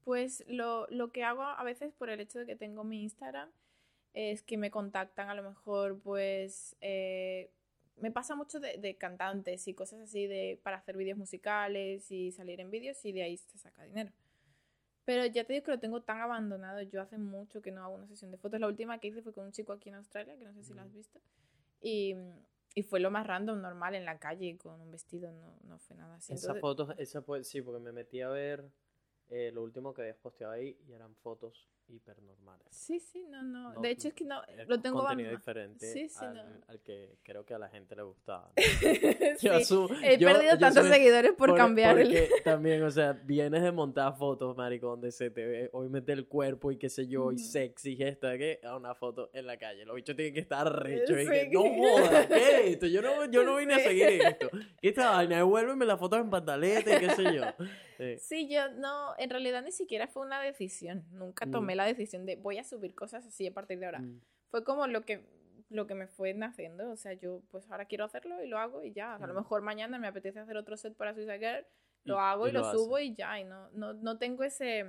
[0.09, 3.47] pues lo, lo que hago a veces por el hecho de que tengo mi Instagram
[4.13, 7.51] es que me contactan a lo mejor pues eh,
[7.97, 12.31] me pasa mucho de, de cantantes y cosas así de para hacer vídeos musicales y
[12.31, 14.11] salir en vídeos y de ahí se saca dinero.
[15.05, 16.81] Pero ya te digo que lo tengo tan abandonado.
[16.81, 18.59] Yo hace mucho que no hago una sesión de fotos.
[18.59, 20.73] La última que hice fue con un chico aquí en Australia, que no sé si
[20.73, 21.21] lo has visto.
[21.81, 22.15] Y,
[22.73, 25.31] y fue lo más random, normal, en la calle, con un vestido.
[25.31, 26.33] No, no fue nada así.
[26.33, 28.71] Esa Entonces- foto, esa pues sí, porque me metí a ver
[29.29, 32.67] eh, lo último que habías posteado ahí y eran fotos hipernormales.
[32.71, 33.73] Sí, sí, no, no.
[33.73, 34.41] No, de hecho, es que no.
[34.45, 36.41] Es Lo tengo contenido diferente Sí, sí, al, no.
[36.67, 38.51] al que creo que a la gente le gustaba.
[39.37, 39.53] Sí, Yo
[40.03, 42.27] He yo- perdido yo tantos soy- seguidores por, cambiar el.
[42.43, 46.27] También, o sea, vienes de montar fotos, marico, donde se te ve, hoy mete el
[46.27, 47.43] cuerpo y qué sé yo, y Ujú.
[47.43, 49.85] sexy, y esto, que a una foto en la calle.
[49.85, 51.17] Los bichos tienen que estar rechos.
[51.21, 52.87] y que, no jodas, ¿qué es esto?
[52.87, 54.49] Yo no, yo no vine a seguir esto.
[54.81, 55.37] ¿Qué esta vaina?
[55.37, 57.43] Devuélveme las fotos en pantaleta y qué sé yo.
[58.19, 58.47] Sí.
[58.47, 59.13] Yo no.
[59.17, 61.03] En realidad ni siquiera fue una decisión.
[61.11, 61.51] Nunca Mm.
[61.79, 63.99] La decisión de voy a subir cosas así a partir de ahora.
[63.99, 64.21] Mm.
[64.49, 65.25] Fue como lo que
[65.69, 66.89] lo que me fue naciendo.
[66.91, 69.15] O sea, yo pues ahora quiero hacerlo y lo hago y ya.
[69.15, 69.37] A lo Mm.
[69.37, 71.65] mejor mañana me apetece hacer otro set para Suicide Girl.
[72.05, 73.39] Lo Y- hago y, y lo, lo subo y ya.
[73.39, 74.85] Y no, no, no tengo ese.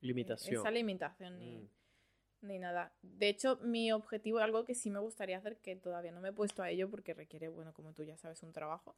[0.00, 0.60] Limitación.
[0.60, 1.68] Esa limitación ni, Mm.
[2.42, 2.92] ni nada.
[3.02, 6.32] De hecho, mi objetivo, algo que sí me gustaría hacer, que todavía no me he
[6.32, 8.96] puesto a ello porque requiere, bueno, como tú ya sabes, un trabajo,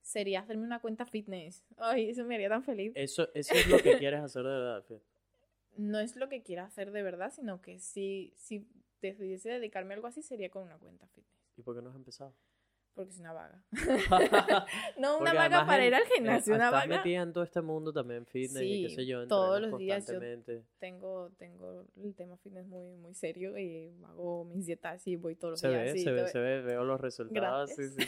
[0.00, 1.62] sería hacerme una cuenta fitness.
[1.76, 2.92] Ay, eso me haría tan feliz.
[2.94, 4.84] Eso, eso es lo que quieres hacer de verdad.
[5.76, 8.68] No es lo que quiera hacer de verdad, sino que si, si
[9.00, 11.40] decidiese dedicarme a algo así, sería con una cuenta fitness.
[11.56, 12.34] ¿Y por qué no has empezado?
[12.94, 13.62] Porque es una vaga.
[13.70, 14.28] Porque
[14.98, 16.86] no una vaga además para en- ir al eh, gimnasio, una vaga.
[16.98, 20.06] metida en todo este mundo también, fitness y qué Sí, sé yo, todos los días
[20.06, 20.18] yo-.
[20.80, 25.52] Tengo, tengo el tema fitness muy, muy serio y hago mis dietas y voy todos
[25.52, 25.92] los Se días.
[25.94, 27.70] ve, y se ve, se ve, veo los resultados.
[27.70, 28.06] sí, sí.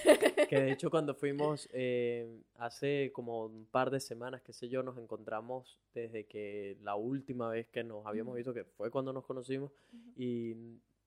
[0.49, 4.83] Que de hecho cuando fuimos eh, hace como un par de semanas, qué sé yo,
[4.83, 8.37] nos encontramos desde que la última vez que nos habíamos Ujú.
[8.37, 10.13] visto, que fue cuando nos conocimos, Ujú.
[10.17, 10.57] y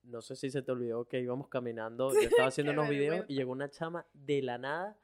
[0.06, 3.34] no sé si se te olvidó que íbamos caminando, yo estaba haciendo unos videos y
[3.34, 4.96] llegó una chama de la nada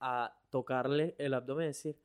[0.00, 1.96] a tocarle el abdomen y decir,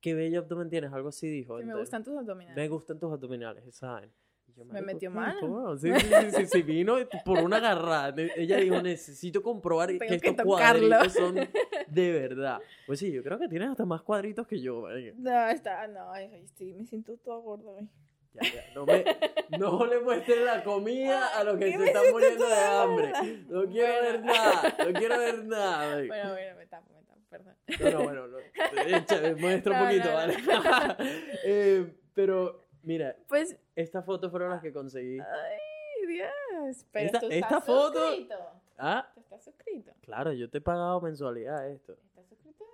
[0.00, 1.58] qué bello abdomen tienes, algo así dijo.
[1.58, 2.56] Sí, me Entonces, gustan tus abdominales.
[2.56, 3.64] Me gustan tus abdominales.
[3.66, 5.34] Y yo, Me "Marico, metió mal.
[5.78, 8.14] Sí, sí, sí, sí, sí, vino por una agarrada.
[8.36, 10.88] Ella dijo, necesito comprobar que Tengo que estos tocarlo".
[10.88, 11.34] cuadritos son
[11.88, 12.60] de verdad.
[12.86, 14.86] Pues sí, yo creo que tienes hasta más cuadritos que yo.
[15.16, 17.72] No, está, no, ay, sí, me siento toda gorda.
[18.32, 19.04] Ya, ya, no, me,
[19.58, 23.12] no le muestres la comida a los que se están muriendo de hambre.
[23.48, 25.96] No quiero ver nada, no quiero ver nada.
[26.06, 27.54] Bueno, bueno, me tapo, me tapo, perdón.
[27.80, 28.38] No, no, bueno, no.
[28.86, 30.14] Echa, muestra un poquito, no.
[30.14, 30.36] ¿vale?
[31.44, 35.18] Eh, pero, mira, Pues, estas fotos fueron las que conseguí.
[35.18, 36.86] ay, Dios.
[36.92, 38.36] Pero Esta- tú estás esta foto- suscrito.
[38.78, 39.92] Ah, ¿Tú estás suscrito?
[40.02, 41.92] claro, yo te he pagado mensualidad a esto.
[42.06, 42.64] ¿Estás suscrito?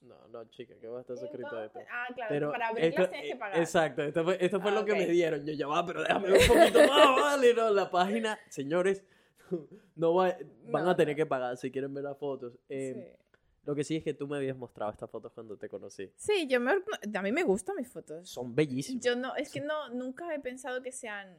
[0.00, 0.28] No.
[0.28, 1.80] No, chica, que va a estar suscrito a esto.
[1.90, 3.58] Ah, claro, Pero para esto- tienes que eh, pagar.
[3.58, 5.44] Exacto, esto fue, esto fue Ah, lo que me dieron.
[5.44, 7.54] Yo ya va, pero déjame un poquito más, vale.
[7.54, 9.02] No, la página, señores,
[9.96, 11.16] no va- van No, a tener no.
[11.16, 12.58] que pagar si quieren ver las fotos.
[12.68, 13.24] Eh, Sí.
[13.64, 16.10] Lo que sí es que tú me habías mostrado estas fotos cuando te conocí.
[16.16, 16.72] Sí, yo me,
[17.14, 18.26] a mí me gustan mis fotos.
[18.26, 19.04] Son bellísimas.
[19.04, 21.36] Yo no, es que no, nunca he pensado que sean...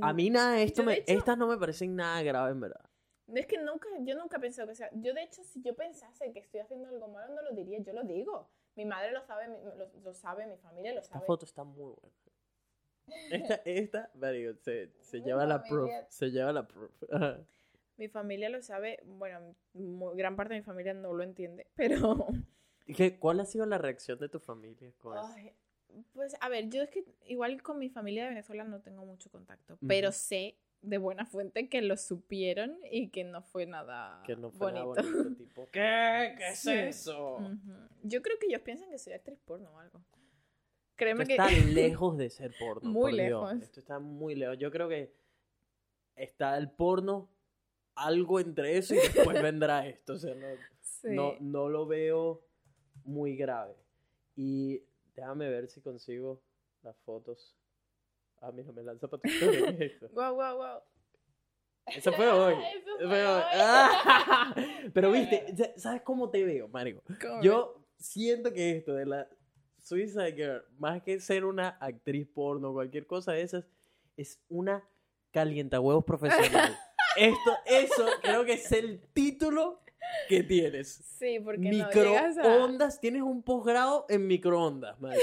[0.00, 2.84] a mí nada esto, me, hecho- estas no me parecen nada graves, en verdad.
[3.32, 4.90] Es que nunca, yo nunca he pensado que sea.
[4.92, 7.92] Yo, de hecho, si yo pensase que estoy haciendo algo malo, no lo diría, yo
[7.92, 8.48] lo digo.
[8.76, 11.26] Mi madre lo sabe, mi- lo, lo sabe, mi familia lo Esta sabe.
[11.26, 12.14] foto está muy buena.
[13.30, 15.90] Esta, esta, marico, se, se lleva la proof.
[16.08, 16.90] Se lleva la proof.
[17.96, 22.26] Mi familia lo sabe, bueno, mu- gran parte de mi familia no lo entiende, pero.
[22.86, 25.26] ¿Y qué- ¿Cuál ha sido la reacción de tu familia con eso?
[25.36, 25.54] Ay,
[26.12, 29.30] pues, a ver, yo es que igual con mi familia de Venezuela no tengo mucho
[29.30, 34.36] contacto, pero sé de buena fuente que lo supieron y que no fue nada Que
[34.36, 35.10] no fue nada bonito.
[35.10, 36.34] bonito, tipo, ¿qué?
[36.38, 36.70] ¿Qué es Sí.
[36.72, 37.36] eso?
[37.36, 37.72] Ujú.
[38.02, 39.98] Yo creo que ellos piensan que soy actriz porno o algo.
[39.98, 40.18] Esto
[40.96, 41.32] Créeme que.
[41.34, 42.88] está lejos de ser porno.
[42.90, 43.50] Muy por Dios.
[43.50, 43.62] lejos.
[43.62, 44.58] Esto está muy lejos.
[44.58, 45.12] Yo creo que
[46.16, 47.28] está el porno,
[47.96, 50.14] algo entre eso y después vendrá esto.
[50.14, 50.46] O sea, no,
[50.80, 51.08] Sí.
[51.10, 52.44] no, no lo veo
[53.04, 53.74] muy grave.
[54.36, 54.82] Y
[55.14, 56.42] déjame ver si consigo
[56.82, 57.56] las fotos.
[58.44, 59.28] Ah, mira, me lanza para tu.
[60.12, 60.80] Wow, wow, wow.
[61.86, 62.54] Eso fue hoy.
[62.98, 63.42] Eso Fue hoy.
[63.54, 64.54] Ah,
[64.94, 67.02] Pero viste, ¿sabes cómo te veo, Marico?
[67.20, 69.28] ¿Cómo Yo siento que esto de la
[69.78, 73.64] Suicide Girl, más que ser una actriz porno o cualquier cosa de esas,
[74.16, 74.86] es una
[75.30, 76.78] calientahuevos profesional.
[77.16, 79.80] Esto, eso creo que es el título
[80.28, 80.88] que tienes.
[80.88, 82.42] Sí, porque no llegas a...
[82.42, 85.22] Microondas, tienes un posgrado en microondas, marico.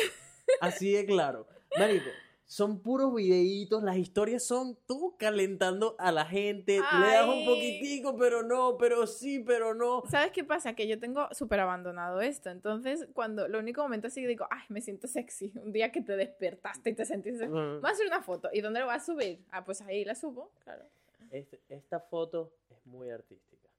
[0.62, 1.48] Así de claro.
[1.78, 2.10] Marico,
[2.52, 8.18] son puros videitos, las historias son tú calentando a la gente, le das un poquitico,
[8.18, 10.04] pero no, pero sí, pero no.
[10.10, 10.76] ¿Sabes qué pasa?
[10.76, 12.50] Que yo tengo súper abandonado esto.
[12.50, 15.54] Entonces, cuando lo único momento así que digo, ay, me siento sexy.
[15.64, 17.54] Un día que te despertaste y te sentiste sexy.
[17.54, 18.50] Voy a hacer una foto.
[18.52, 19.46] ¿Y dónde lo vas a subir?
[19.52, 20.84] Ah, pues ahí la subo, claro.
[21.30, 23.70] Este- esta foto es muy artística.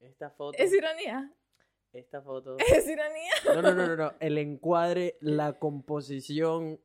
[0.00, 1.32] Esta foto, ¿Es ironía?
[1.94, 2.58] esta foto.
[2.58, 3.32] ¿Es ironía?
[3.46, 4.12] No, no, no, no, no.
[4.20, 6.78] El encuadre, la composición,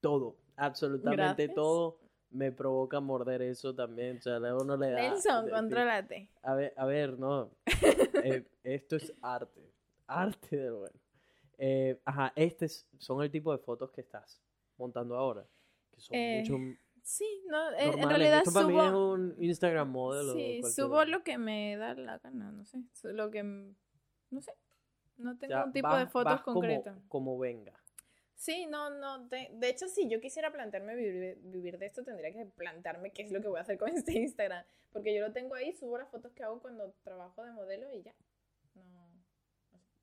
[0.00, 1.54] todo, absolutamente Gracias.
[1.54, 1.98] todo
[2.30, 4.18] me provoca morder eso también.
[4.18, 5.00] O sea, a uno le da.
[5.00, 6.28] Nelson, contrólate.
[6.42, 7.50] A ver, a ver, no.
[8.26, 9.60] Eh, esto es arte.
[10.06, 10.98] Arte de lo bueno.
[11.58, 14.40] Eh, ajá, estos son el tipo de fotos que estás
[14.78, 15.44] montando ahora.
[15.90, 19.90] Que son Eh, mucho Sí, no, en, en realidad Esto para mí es un Instagram
[19.90, 20.32] model.
[20.34, 22.78] Sí, subo lo que me da la gana, no sé.
[23.02, 23.42] Lo que...
[23.42, 24.54] No sé.
[25.18, 26.62] No tengo sea, un tipo vas- de fotos vas como-.
[27.08, 27.74] Como, venga.
[28.36, 29.26] Sí, no, no.
[29.28, 33.22] De, de hecho, si yo quisiera plantearme vivir, vivir de esto, tendría que plantearme qué
[33.22, 34.64] es lo que voy a hacer con este Instagram.
[34.92, 38.02] Porque yo lo tengo ahí, subo las fotos que hago cuando trabajo de modelo y
[38.02, 38.14] ya.
[38.74, 39.24] No.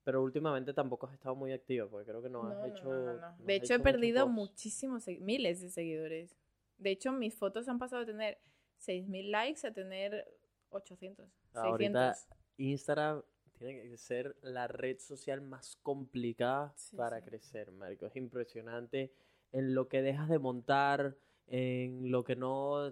[0.04, 2.84] Pero últimamente tampoco has estado muy activa, porque creo que no, has no, hecho.
[2.84, 3.38] no, no, no.
[3.38, 6.36] no De hecho, he perdido muchísimos, miles de seguidores.
[6.78, 8.40] De hecho, mis fotos han pasado de tener
[8.80, 10.28] 6.000 likes a tener
[10.70, 12.38] 800, Ahorita 600.
[12.58, 13.24] Instagram
[13.62, 17.26] tiene que ser la red social más complicada Sí, para sí.
[17.26, 18.06] crecer, marico.
[18.08, 19.12] Es impresionante
[19.52, 21.16] en lo que dejas de montar,
[21.48, 22.88] en lo que no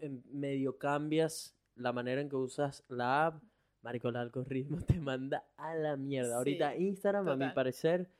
[0.00, 3.42] en medio cambias la manera en que usas la app.
[3.82, 6.36] Marico, el algoritmo te manda a la mierda.
[6.38, 8.10] Ahorita Instagram, a mi parecer,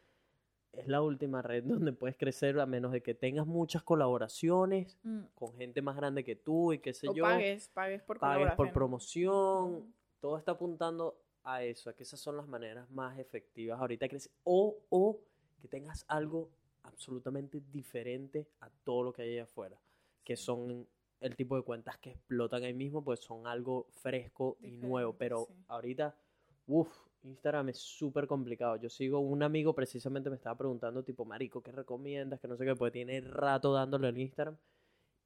[0.73, 5.23] es la última red donde puedes crecer a menos de que tengas muchas colaboraciones Mm.
[5.35, 8.53] con gente más grande que tú y qué sé O yo pagues, pagues por pagues
[8.53, 13.81] por promoción, todo está apuntando a eso, a que esas son las maneras más efectivas
[13.81, 14.33] ahorita crecer.
[14.45, 15.21] O, o
[15.61, 16.51] que tengas algo
[16.83, 19.81] absolutamente diferente a todo lo que hay allá afuera,
[20.25, 20.87] que son
[21.21, 25.47] el tipo de cuentas que explotan ahí mismo, pues son algo fresco y nuevo, pero
[25.47, 25.55] sí.
[25.69, 26.17] ahorita,
[26.67, 26.91] uff,
[27.23, 28.77] Instagram es súper complicado.
[28.77, 32.41] Yo sigo un amigo precisamente me estaba preguntando tipo, Marico, ¿qué recomiendas?
[32.41, 34.57] Que no sé qué, porque tiene rato dándole al Instagram.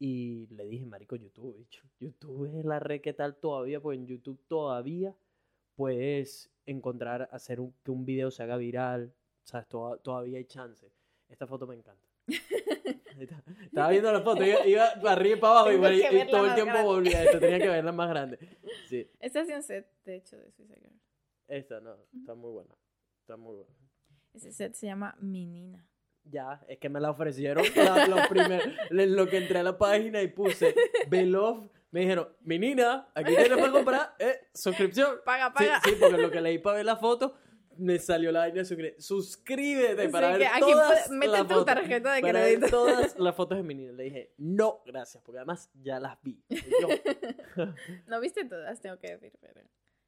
[0.01, 1.85] Y le dije, marico, YouTube, bicho.
[2.01, 5.15] YouTube es la red que tal todavía, pues en YouTube todavía
[5.75, 9.13] puedes encontrar, hacer un- que un video se haga viral.
[9.43, 9.69] ¿Sabes?
[9.69, 10.91] Toda- todavía hay chance.
[11.29, 12.09] Esta foto me encanta.
[13.65, 16.47] Estaba viendo la foto, iba, iba para arriba y para abajo y, Tengo y todo
[16.47, 16.83] el tiempo grande.
[16.85, 17.39] volvía esto.
[17.41, 18.39] Tenía que verla más grande.
[18.89, 21.01] Sí, Esta es un set, de hecho, de Suicide Girl.
[21.49, 22.75] esta no, está muy buena.
[23.21, 23.71] Está muy buena.
[24.33, 25.87] Ese set se llama Minina.
[26.25, 29.77] Ya, es que me la ofrecieron la- lo primero, en lo que entré a la
[29.79, 30.75] página y puse
[31.09, 35.19] Belov, me dijeron, mi nina, aquí tienes para comprar, eh, suscripción.
[35.25, 35.81] Paga, paga.
[35.85, 37.37] sí, porque lo que leí para ver la foto,
[37.77, 41.67] me salió la vaina de suscri- Suscríbete para ver aquí todas mete las tu fotos,
[41.67, 43.75] tarjeta de para ver todas las fotos de mi.
[43.75, 46.43] Le dije, no, gracias, porque además ya las vi.
[46.49, 46.89] Yo,
[48.07, 49.61] No viste todas, tengo que decir, pero.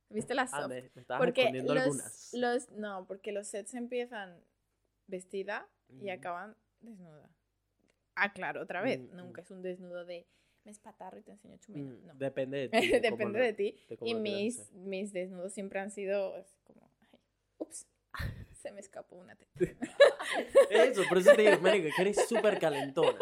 [0.08, 0.68] Viste las ah, soft.
[0.70, 2.30] me, me porque los, algunas.
[2.32, 2.70] los.
[2.70, 4.40] No, porque los sets empiezan
[5.08, 5.68] vestida
[6.00, 7.28] y acaban desnuda.
[8.14, 9.00] Ah, claro, otra vez.
[9.00, 10.26] Mm, Nunca es un desnudo de.
[10.64, 11.92] Me espatarro y te enseño chumina.
[11.92, 12.14] Mm, No.
[12.14, 12.88] Depende de ti.
[12.88, 13.76] de Depende de ti.
[13.88, 16.34] de Y mis, mis desnudos siempre han sido
[16.64, 16.90] como.
[17.12, 17.20] Ay,
[17.58, 17.86] ups.
[18.62, 19.52] Se me escapó una teta.
[20.70, 23.18] Eso, por eso te digo, marico, que eres súper calentona.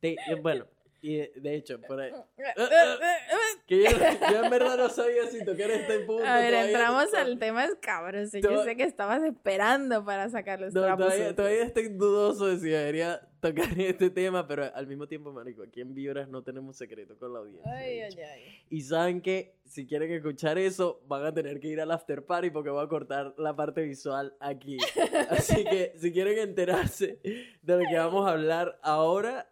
[0.00, 0.66] Te- eh, bueno,
[1.02, 2.12] y de, hecho, por ahí,
[3.66, 3.90] que yo,
[4.30, 6.24] yo en verdad no sabía si tocar este punto.
[6.24, 8.38] A ver, entramos al tema escabroso.
[8.38, 12.58] Yo sé que estabas esperando para sacar los No, trapos todavía, todavía estoy dudoso de
[12.58, 16.76] si debería tocar este tema, pero al mismo tiempo, marico, aquí en Vibras no tenemos
[16.76, 17.72] secreto con la audiencia.
[17.74, 18.64] Ay, ay, ay.
[18.70, 22.50] Y saben que si quieren escuchar eso, van a tener que ir al after party
[22.50, 24.78] porque voy a cortar la parte visual aquí.
[25.30, 27.18] Así que si quieren enterarse
[27.62, 29.51] de lo que vamos a hablar ahora,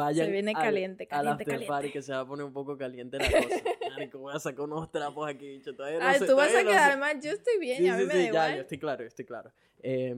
[0.00, 1.66] vayan Se viene al- caliente, al caliente, after caliente.
[1.68, 3.62] party que se va a poner un poco caliente la cosa.
[3.90, 5.74] Marico, voy a sacar unos trapos aquí, bicho.
[5.74, 6.66] Todavía no Ay, sé, tú vas a no sé.
[6.66, 7.20] quedar mal.
[7.20, 8.54] Yo estoy bien, Sí, a mí sí, me sí, da ya, igual.
[8.56, 9.52] yo estoy claro, yo estoy claro.
[9.82, 10.16] Eh,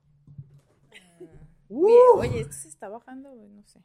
[1.68, 3.80] Oye, oye, esto se está bajando, no sé.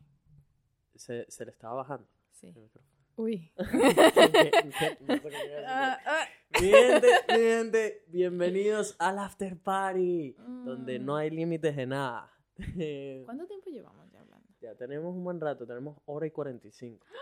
[0.95, 2.07] Se, se le estaba bajando.
[2.41, 2.47] Sí.
[2.47, 2.85] el micrófono.
[3.17, 3.51] Uy.
[3.57, 3.63] A
[5.67, 6.25] Ah, ah.
[6.53, 6.61] decir.
[6.61, 10.35] Mi gente, mi gente, bienvenidos al after party,
[10.65, 11.05] donde Mm.
[11.05, 12.31] no hay límites de nada.
[13.25, 14.47] ¿Cuánto tiempo llevamos ya hablando?
[14.61, 17.05] ya tenemos un buen rato, tenemos hora y 45.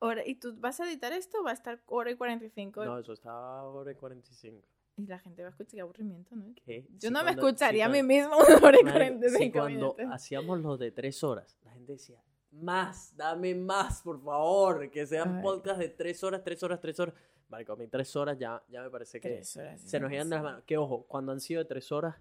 [0.00, 1.42] Hora, ¿Y tú vas a editar esto?
[1.42, 2.84] Va a estar hora y 45.
[2.84, 4.62] No, eso está hora y 45.
[4.96, 6.54] Y la gente va a escuchar qué aburrimiento, ¿no?
[6.54, 6.86] ¿Qué?
[6.98, 8.92] Yo Si no me cuando- escucharía a si mí cuando- mismo una hora y Marico,
[8.98, 10.06] 45 si cuando minutos.
[10.12, 15.36] hacíamos los de tres horas, la gente decía, más, dame más, por favor, que sean
[15.36, 15.42] Ay.
[15.42, 17.14] podcast de tres horas, tres horas, tres horas.
[17.48, 20.28] Marico, a mí tres horas ya, ya me parece que Tres horas, se nos iban
[20.28, 20.62] de las manos.
[20.64, 22.16] Que ojo, cuando han sido de tres horas,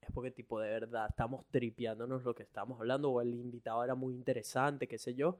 [0.00, 3.94] es porque tipo de verdad estamos tripeándonos lo que estamos hablando, o el invitado era
[3.94, 5.38] muy interesante, qué sé yo.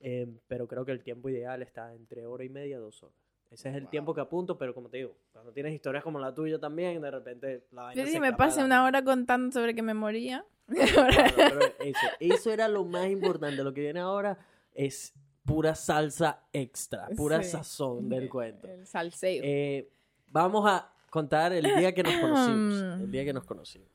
[0.00, 3.16] eh, pero creo que el tiempo ideal está entre hora y media, dos horas.
[3.52, 3.90] Ese es el Wow.
[3.90, 7.10] tiempo que apunto, pero como te digo, cuando tienes historias como la tuya también, de
[7.10, 10.44] repente la vaina Yo se sí me pasé una hora contando sobre que me moría.
[10.72, 13.62] Claro, pero eso, eso era lo más importante.
[13.62, 14.38] Lo que viene ahora
[14.74, 15.12] es
[15.44, 17.50] pura salsa extra, pura Sí.
[17.50, 18.68] sazón del cuento.
[18.68, 19.42] El salseo.
[19.44, 19.90] Eh,
[20.28, 23.00] vamos a contar el día que nos conocimos.
[23.02, 23.88] El día que nos conocimos.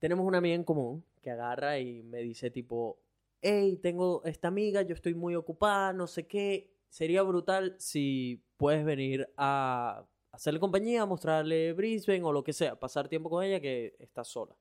[0.00, 2.98] Tenemos una amiga en común que agarra y me dice tipo,
[3.40, 6.73] hey, tengo esta amiga, yo estoy muy ocupada, no sé qué.
[6.94, 13.08] Sería brutal si puedes venir a hacerle compañía, mostrarle Brisbane o lo que sea, pasar
[13.08, 14.54] tiempo con ella que está sola.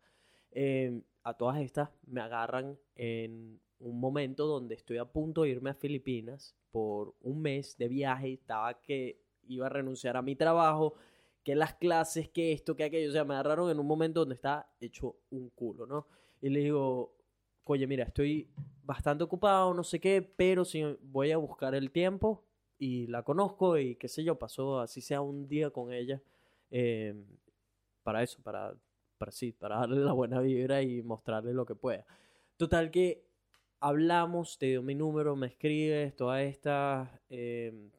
[0.49, 5.69] Eh, a todas estas me agarran en un momento donde estoy a punto de irme
[5.69, 10.95] a Filipinas por un mes de viaje, estaba que iba a renunciar a mi trabajo,
[11.43, 14.33] que las clases, que esto, que aquello, o sea, me agarraron en un momento donde
[14.33, 16.07] estaba hecho un culo, ¿no?
[16.41, 17.15] Y le digo,
[17.65, 18.49] oye, mira, estoy
[18.83, 22.43] bastante ocupado, no sé qué, pero si voy a buscar el tiempo
[22.77, 26.21] y la conozco y qué sé yo, pasó así sea un día con ella,
[26.71, 27.15] eh,
[28.03, 28.75] para eso, para,
[29.17, 32.05] para sí, para darle la buena vibra y mostrarle lo que pueda.
[32.57, 33.25] Total que
[33.79, 37.89] hablamos, te dio mi número, me escribes, todas estas, eh,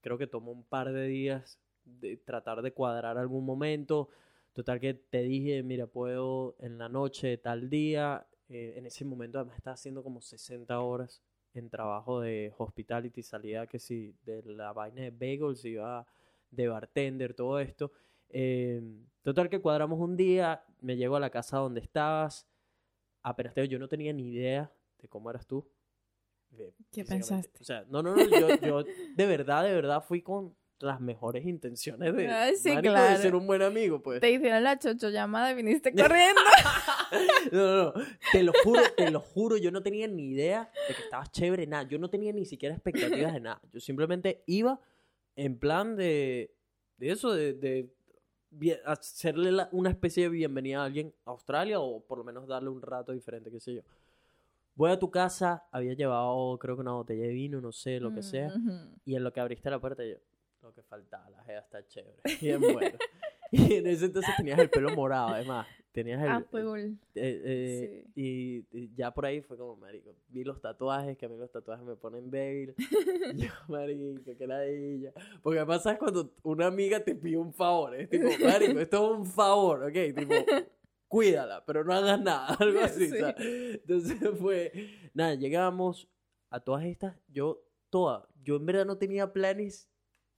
[0.00, 4.08] creo que tomó un par de días de tratar de cuadrar algún momento.
[4.52, 8.26] Total que te dije, mira, puedo en la noche, tal día.
[8.54, 11.20] Eh, en ese momento además estaba haciendo como 60 horas
[11.54, 16.06] en trabajo de hospitality, salida que sí, de la vaina de bagels, iba
[16.52, 17.90] de bartender, todo esto.
[18.28, 18.80] Eh,
[19.22, 22.46] total que cuadramos un día, me llego a la casa donde estabas.
[23.24, 24.70] Apenas te digo, yo no tenía ni idea
[25.00, 25.68] de cómo eras tú.
[26.56, 27.58] eh, ¿Qué pensaste?
[27.60, 31.44] O sea, no, no, no, yo, yo de verdad, de verdad fui con las mejores
[31.46, 33.22] intenciones de, Ay, sí, marico, de claro.
[33.22, 34.20] ser un buen amigo, pues.
[34.20, 36.40] Te hicieron la chocho llamada y viniste corriendo.
[37.52, 37.92] No, no, no,
[38.32, 41.66] te lo juro, te lo juro, yo no tenía ni idea de que estabas chévere,
[41.66, 41.84] nada.
[41.88, 43.60] Yo no tenía ni siquiera expectativas de nada.
[43.72, 44.80] Yo simplemente iba
[45.36, 46.52] en plan de,
[46.98, 47.90] de eso, de, de
[48.84, 52.68] hacerle la- una especie de bienvenida a alguien a Australia o por lo menos darle
[52.70, 53.82] un rato diferente, qué sé yo.
[54.76, 58.12] Voy a tu casa, había llevado creo que una botella de vino, no sé, lo
[58.12, 58.48] que sea.
[58.48, 58.72] Ujú.
[59.04, 60.16] Y en lo que abriste la puerta, yo,
[60.64, 62.16] lo que faltaba, la jeva está chévere.
[62.40, 62.98] Bien bueno.
[63.50, 65.66] y en ese entonces tenías el pelo morado, además.
[65.92, 66.28] Tenías el.
[66.28, 66.98] Ah, fue cool.
[67.14, 71.28] eh, eh, y, y ya por ahí fue como, marico, vi los tatuajes, que a
[71.28, 72.74] mí los tatuajes me ponen bail.
[73.36, 75.12] yo, marico, que la ella.
[75.40, 79.18] Porque pasa es cuando una amiga te pide un favor, es tipo, marico, esto es
[79.18, 80.16] un favor, ¿ok?
[80.16, 80.34] Tipo,
[81.06, 83.18] cuídala, pero no hagas nada, algo así, Sí.
[83.18, 83.36] ¿sabes?
[83.38, 84.72] Entonces fue,
[85.12, 86.08] nada, llegamos
[86.50, 89.88] a todas estas, yo, todas, yo en verdad no tenía planes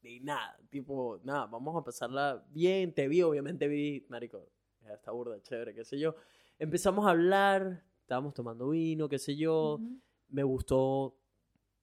[0.07, 4.49] de nada, tipo, nada, vamos a pasarla bien, te vi, obviamente vi, marico,
[4.89, 6.15] está burda, chévere, qué sé yo.
[6.59, 10.01] Empezamos a hablar, estábamos tomando vino, qué sé yo, Ujú.
[10.28, 11.16] me gustó,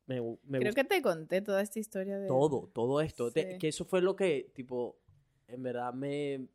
[0.06, 2.28] me, me Creo gustó que te conté toda esta historia de...
[2.28, 3.58] todo, todo esto, te- Sí.
[3.60, 4.98] que eso fue lo que, tipo,
[5.48, 6.48] en verdad me,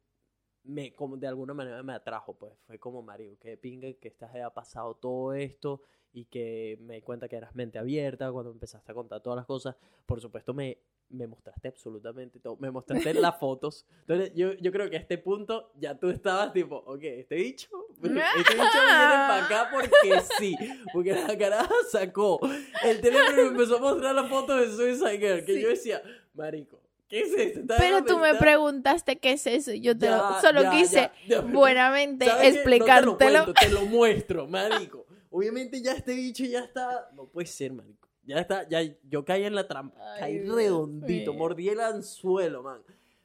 [0.65, 4.35] me, como de alguna manera me atrajo, pues fue como, Mario, que pinga que estás
[4.35, 5.83] haya pasado todo esto
[6.13, 9.47] y que me di cuenta que eras mente abierta cuando empezaste a contar todas las
[9.47, 9.77] cosas.
[10.07, 10.79] Por supuesto, me,
[11.11, 12.57] me mostraste absolutamente todo.
[12.59, 13.87] Me mostraste las fotos.
[14.01, 17.69] Entonces, yo, yo creo que a este punto ya tú estabas tipo, ok, este bicho,
[17.95, 18.19] este bicho
[18.55, 20.57] viene para acá porque sí.
[20.93, 22.39] Porque la caraja sacó
[22.85, 25.45] el teléfono y me empezó a mostrar las fotos de Suicide Girl.
[25.45, 25.61] Que Sí.
[25.63, 26.03] yo decía,
[26.35, 27.61] marico, ¿qué es esto?
[27.79, 29.73] Pero tú me preguntaste qué es eso.
[29.73, 33.13] Yo te lo- Ya, solo ya, quise ya, buenamente explicártelo.
[33.13, 35.07] No te lo cuento, te lo muestro, marico.
[35.31, 37.11] Obviamente ya este bicho ya está...
[37.15, 38.08] No puede ser, marico.
[38.29, 39.99] Ya está, ya yo caí en la trampa.
[40.13, 42.83] Ay, caí Dios redondito, mordí el anzuelo, man.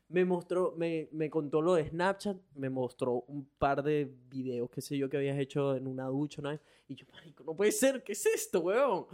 [0.07, 4.79] Me mostró, me, me contó lo de Snapchat, me mostró un par de videos, qué
[4.79, 6.57] sé yo, que habías hecho en una ducha, ¿no?
[6.87, 9.07] Y yo, marico, no puede ser, ¿qué es esto, weón?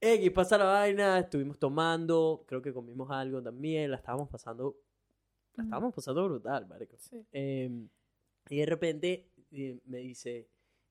[0.00, 4.76] X, pasa la vaina, estuvimos tomando, creo que comimos algo también, la estábamos pasando,
[5.56, 6.96] la estábamos pasando brutal, marico.
[6.98, 7.20] Sí.
[7.32, 7.88] Eh,
[8.48, 10.46] y de repente eh, me dice,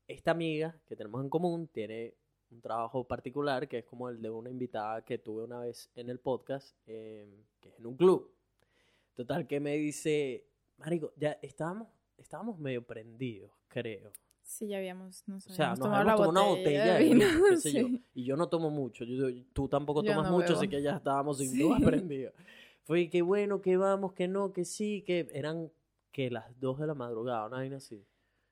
[0.07, 2.15] esta amiga que tenemos en común tiene
[2.53, 6.09] un trabajo particular que es como el de una invitada que tuve una vez en
[6.09, 7.27] el podcast, eh,
[7.59, 8.31] que es en un club.
[9.13, 10.45] Total, que me dice,
[10.77, 14.11] Marico, ya estábamos, estábamos medio prendidos, creo.
[14.41, 17.03] Sí, ya habíamos, no sé, O sea, nos tomado habíamos la tomado una botella de
[17.03, 17.87] vino, qué sé yo.
[17.87, 18.03] sí.
[18.13, 19.05] Y yo no tomo mucho.
[19.05, 21.61] yo- tú tampoco tomas no mucho, así que ya estábamos sin Sí.
[21.61, 22.33] duda prendidos.
[22.83, 25.71] Fue que bueno, que vamos, que no, que sí, que eran
[26.11, 28.03] que las 2 de la madrugada, una vaina así.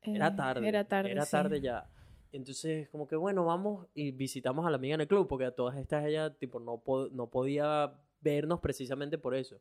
[0.03, 0.67] Era Eh, tarde.
[0.67, 1.11] Era tarde.
[1.11, 1.31] Era sí.
[1.31, 1.89] tarde ya.
[2.31, 5.51] Entonces, como que bueno, vamos y visitamos a la amiga en el club, porque a
[5.55, 9.59] todas estas ella, tipo, no, po- no podía vernos precisamente por eso.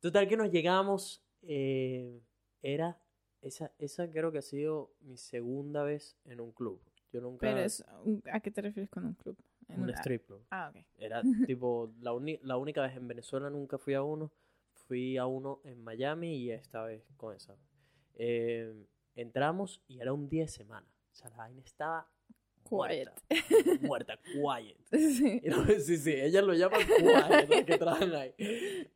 [0.00, 2.20] Total que nos llegamos, eh,
[2.60, 3.00] era,
[3.40, 6.80] esa, esa creo que ha sido mi segunda vez en un club.
[7.12, 7.84] Yo nunca, Pero es,
[8.32, 9.36] ¿a qué te refieres con un club?
[9.68, 10.42] En un una- strip club.
[10.50, 10.84] Ah, ok.
[10.98, 12.12] Era tipo, la,
[12.42, 14.32] la única vez en Venezuela nunca fui a uno.
[14.88, 17.54] Fui a uno en Miami y esta vez con esa.
[18.14, 18.74] Eh,
[19.14, 20.86] entramos y era un día de semana.
[21.12, 22.08] O sea, la vaina estaba
[22.70, 23.14] muerta.
[23.82, 24.78] Muerta, quiet.
[24.90, 25.42] Sí.
[25.44, 28.34] No, sí, sí, ellas lo llaman quiet, que trabajan ahí.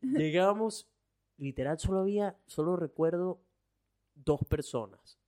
[0.01, 0.88] Llegamos,
[1.36, 3.40] literal, solo había, solo recuerdo
[4.14, 5.18] dos personas.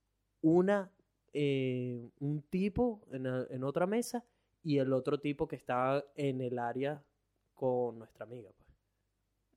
[0.41, 0.91] Una,
[1.33, 4.25] eh, un tipo en, en otra mesa
[4.63, 7.03] y el otro tipo que estaba en el área
[7.53, 8.49] con nuestra amiga.
[8.57, 8.69] Pues.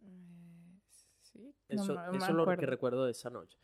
[0.03, 0.81] Eh,
[1.23, 1.55] sí.
[1.69, 3.59] Eso, no eso es lo que recuerdo de esa noche.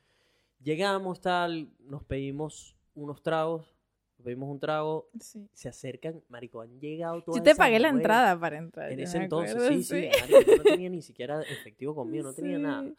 [0.60, 3.74] Llegamos, tal, nos pedimos unos tragos,
[4.22, 5.48] pedimos un trago, Sí.
[5.52, 8.90] se acercan, marico, han llegado todas Yo te pagué la entrada para entrar.
[8.92, 12.56] En ese entonces, acuerdo, sí, sí, marico, no tenía ni siquiera efectivo conmigo, no tenía
[12.56, 12.62] Sí.
[12.62, 12.90] nada.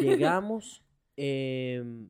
[0.00, 0.82] Llegamos
[1.16, 2.08] em,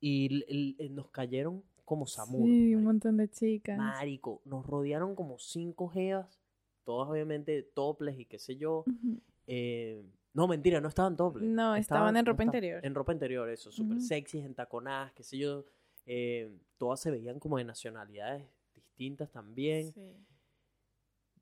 [0.00, 2.48] y l- nos cayeron como samuros.
[2.48, 3.76] Sí, un montón de chicas.
[3.78, 6.40] Marico, nos rodearon como cinco jevas,
[6.84, 8.84] todas obviamente toples y qué sé yo.
[9.46, 10.02] Eh,
[10.36, 11.48] no, mentira, no estaban topless.
[11.48, 12.84] No, estaban en no ropa estaban- interior.
[12.86, 14.06] En ropa interior, eso, súper Ujú.
[14.06, 15.64] sexys, entaconadas, qué sé yo.
[16.04, 18.44] Eh, todas se veían como de nacionalidades
[18.74, 19.92] distintas también.
[19.92, 20.12] Sí.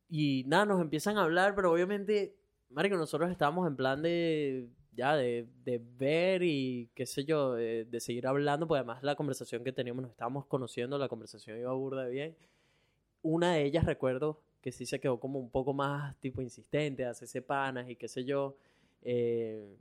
[0.08, 2.34] Y nada, nos empiezan a hablar, pero obviamente,
[2.70, 7.84] marico, nosotros estábamos en plan de, ya, de, de ver y qué sé yo, de,
[7.86, 11.72] de seguir hablando, porque además la conversación que teníamos, nos estábamos conociendo, la conversación iba
[11.72, 12.36] burda de bien.
[13.22, 17.42] Una de ellas recuerdo que sí se quedó como un poco más tipo insistente, hacerse
[17.42, 18.56] panas y qué sé yo.
[19.04, 19.76] Eh,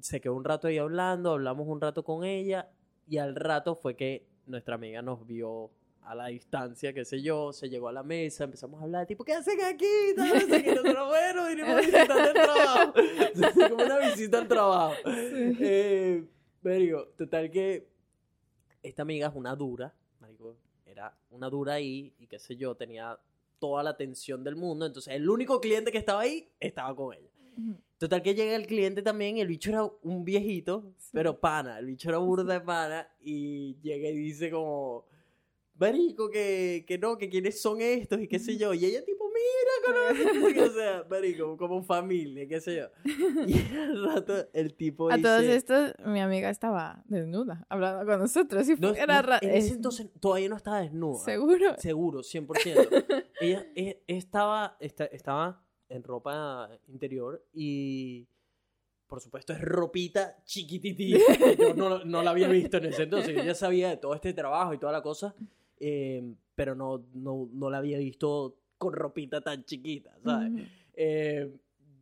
[0.00, 2.70] se quedó un rato ahí hablando, hablamos un rato con ella
[3.08, 5.70] y al rato fue que nuestra amiga nos vio
[6.02, 9.24] a la distancia, qué sé yo, se llegó a la mesa, empezamos a hablar, tipo,
[9.24, 9.86] ¿qué hacen aquí?
[10.14, 12.94] Qué, nosotros, bueno, vinimos a visitar el trabajo.
[13.70, 14.94] como una visita al trabajo.
[15.04, 15.56] Sí.
[15.60, 16.24] Eh,
[17.16, 17.88] total que
[18.82, 23.18] esta amiga es una dura, marico, era una dura ahí y qué sé yo, tenía
[23.58, 27.30] toda la atención del mundo, entonces el único cliente que estaba ahí estaba con ella.
[27.98, 31.10] Total que llega el cliente también y el bicho era un viejito, Sí.
[31.14, 35.06] pero pana, el bicho era burda de pana y llega y dice como,
[35.78, 39.24] marico, que, que no, que quiénes son estos y qué sé yo, y ella tipo,
[39.28, 42.86] mira, conoce, o sea, marico, como familia, qué sé yo.
[43.46, 45.28] Y al rato el tipo A dice...
[45.28, 48.68] todos estos, mi amiga estaba desnuda, hablando con nosotros.
[48.68, 51.18] Y No, fue- era no, en ese es- entonces todavía no estaba desnuda.
[51.24, 51.74] Seguro.
[51.78, 53.24] Seguro, 100%.
[53.40, 58.26] Ella eh, estaba, esta- estaba en ropa interior y,
[59.06, 61.54] por supuesto, es ropita chiquititita.
[61.58, 63.34] Yo no, no la había visto en ese entonces.
[63.34, 65.34] Yo ya sabía de todo este trabajo y toda la cosa,
[65.78, 66.22] eh,
[66.54, 70.66] pero no, no, no la había visto con ropita tan chiquita, ¿sabes?
[70.94, 71.50] Eh,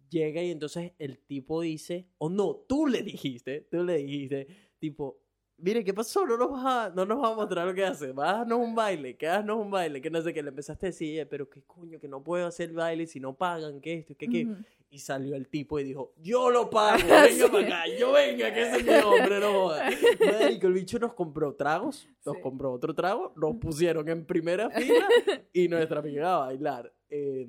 [0.09, 4.47] llega y entonces el tipo dice, o no, tú le dijiste, tú le dijiste,
[4.79, 5.24] tipo,
[5.65, 6.27] mire, ¿qué pasó?
[6.27, 8.13] No nos vas a, no nos vas a mostrar lo que hace.
[8.17, 10.43] Haznos un baile, que haznos un baile, que no sé qué.
[10.43, 13.35] Le empezaste a decir, "Eh, pero qué coño, que no puedo hacer baile si no
[13.35, 14.47] pagan, que esto, que qué.
[14.91, 16.99] Y salió el tipo y dijo, yo lo pago,
[17.49, 19.93] venga para acá, yo venga, que ese es mi hombre, no jodas.
[20.41, 22.43] Marico, el bicho nos compró tragos, nos Sí.
[22.43, 25.09] compró otro trago, nos pusieron en primera fila
[25.53, 26.93] y nuestra amiga a bailar.
[27.09, 27.49] Eh,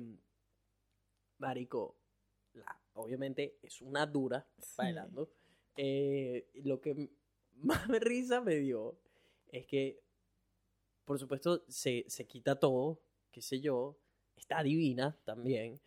[1.38, 1.96] marico,
[2.54, 4.74] la- obviamente es una dura Sí.
[4.78, 5.30] bailando.
[5.76, 7.10] Eh, lo que
[7.62, 8.96] más risa me dio
[9.50, 10.00] es que,
[11.04, 12.98] por supuesto, se, se quita todo,
[13.30, 13.96] qué sé yo,
[14.36, 15.80] está divina también,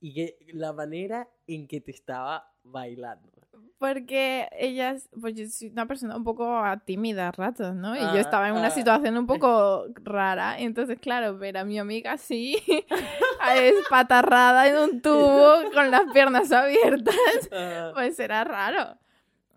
[0.00, 3.30] y que la manera en que te estaba bailando.
[3.78, 7.96] Porque ella, es- pues yo soy una persona un poco tímida a ratos, ¿no?
[7.96, 8.70] Y Ah, yo estaba en una ah.
[8.70, 10.58] situación un poco rara.
[10.58, 12.58] Entonces, claro, ver a mi amiga así,
[13.54, 17.14] espatarrada en un tubo, con las piernas abiertas,
[17.52, 18.98] Ah, pues era raro.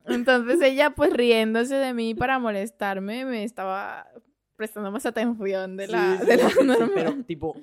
[0.05, 4.07] Entonces ella, pues riéndose de mí para molestarme, me estaba
[4.55, 6.91] prestando más atención de la, sí, de la normal.
[6.93, 7.55] pero tipo,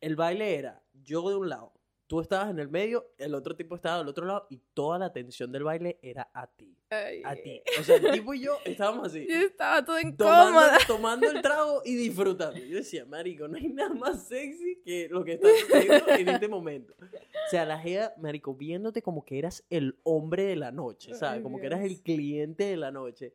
[0.00, 1.72] el baile era yo de un lado,
[2.06, 5.06] tú estabas en el medio, el otro tipo estaba del otro lado y toda la
[5.06, 7.62] atención del baile era a ti, Ay, a ti.
[7.80, 9.26] O sea, el tipo y yo estábamos así.
[9.28, 10.78] Yo estaba todo tomando, incómoda.
[10.86, 12.58] tomando el trago y disfrutando.
[12.58, 16.48] Yo decía, marico, no hay nada más sexy que lo que está sucediendo en este
[16.48, 16.94] momento.
[17.00, 21.42] O sea, la jeva, marico, viéndote como que eras el hombre de la noche, ¿sabes?
[21.42, 23.34] Como que eras el cliente de la noche.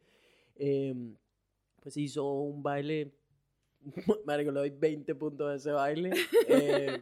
[0.56, 0.94] Eh,
[1.82, 3.12] pues hizo un baile,
[4.26, 6.12] marico, le doy 20 puntos a ese baile.
[6.48, 7.02] Eh,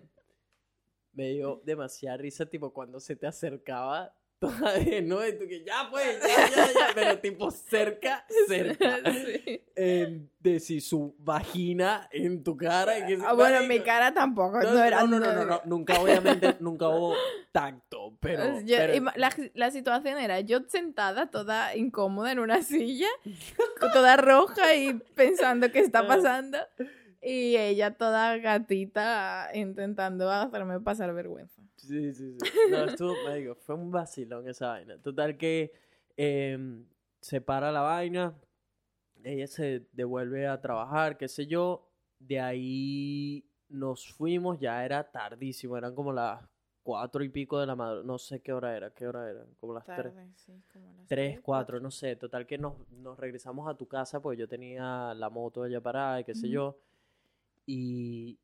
[1.18, 5.64] me dio demasiada risa, tipo, cuando se te acercaba toda de nuevo, y tú que
[5.66, 9.64] ya pues, ya, ya, ya, pero tipo cerca, cerca Sí.
[9.76, 12.94] eh, de si su vagina en tu cara.
[13.26, 14.62] Ah, bueno, mi cara tampoco.
[14.62, 17.16] No, No, era no, no, no, no, no, nunca, obviamente, nunca hubo
[17.52, 18.62] tacto, pero.
[18.62, 23.10] Yo- pero- la, la situación era yo sentada toda incómoda en una silla,
[23.92, 26.60] toda roja y pensando qué está pasando.
[27.22, 31.62] Y ella toda gatita intentando hacerme pasar vergüenza.
[31.78, 32.70] Sí, sí, sí.
[32.70, 35.02] No, estuvo, me digo, fue un vacilón esa vaina.
[35.02, 35.72] Total que
[36.16, 36.58] eh,
[37.22, 38.36] se para la vaina,
[39.24, 41.90] ella se devuelve a trabajar, qué sé yo.
[42.20, 46.42] De ahí nos fuimos, ya era tardísimo, eran como las
[46.84, 48.08] cuatro y pico de la madrugada.
[48.08, 50.14] No sé qué hora era, qué hora era, como las tres.
[50.36, 52.16] Sí, como las Tres, cuatro, no sé.
[52.16, 56.22] Total que nos, nos regresamos a tu casa porque yo tenía la moto allá parada
[56.22, 56.78] y qué sé yo.
[57.68, 58.40] Y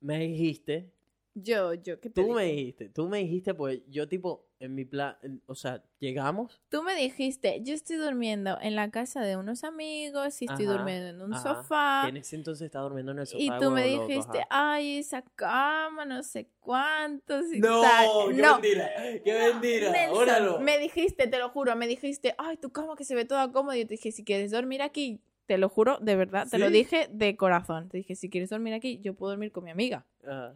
[0.00, 0.90] me dijiste,
[1.34, 4.84] Yo, yo, ¿qué te tú me dijiste, tú me dijiste, pues yo tipo, en mi
[4.84, 6.60] plan, o sea, llegamos.
[6.70, 10.74] Tú me dijiste, yo estoy durmiendo en la casa de unos amigos y estoy Ajá,
[10.76, 12.08] durmiendo en un ajá, sofá.
[12.08, 13.42] en ese entonces estaba durmiendo en el sofá.
[13.42, 14.48] Y tú me loco, dijiste, ajá.
[14.50, 18.08] ay, esa cama, no sé cuántos y No, tal.
[18.36, 18.90] qué no, mentira,
[19.24, 20.60] qué mentira, Nelson, óralo.
[20.60, 23.76] me dijiste, te lo juro, me dijiste, ay, tu cama que se ve toda cómoda.
[23.76, 26.66] Y yo te dije, si quieres dormir aquí, te lo juro, de verdad, te lo
[26.68, 26.72] ¿Sí?
[26.72, 27.88] dije de corazón.
[27.88, 30.04] Te dije, si quieres dormir aquí, yo puedo dormir con mi amiga.
[30.26, 30.54] Ajá.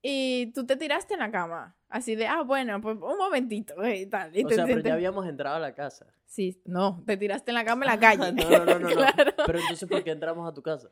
[0.00, 4.02] Y tú te tiraste en la cama, así de, ah, bueno, pues un momentito, eh,
[4.02, 4.34] y tal.
[4.36, 6.06] Y O te sea, pero sientes- ya habíamos entrado a la casa.
[6.24, 7.98] Sí, no, te tiraste en la cama en la
[8.30, 8.32] calle.
[8.32, 8.88] no, no, no, no, no.
[8.88, 9.32] Claro.
[9.44, 10.88] Pero entonces, ¿por qué entramos a tu casa?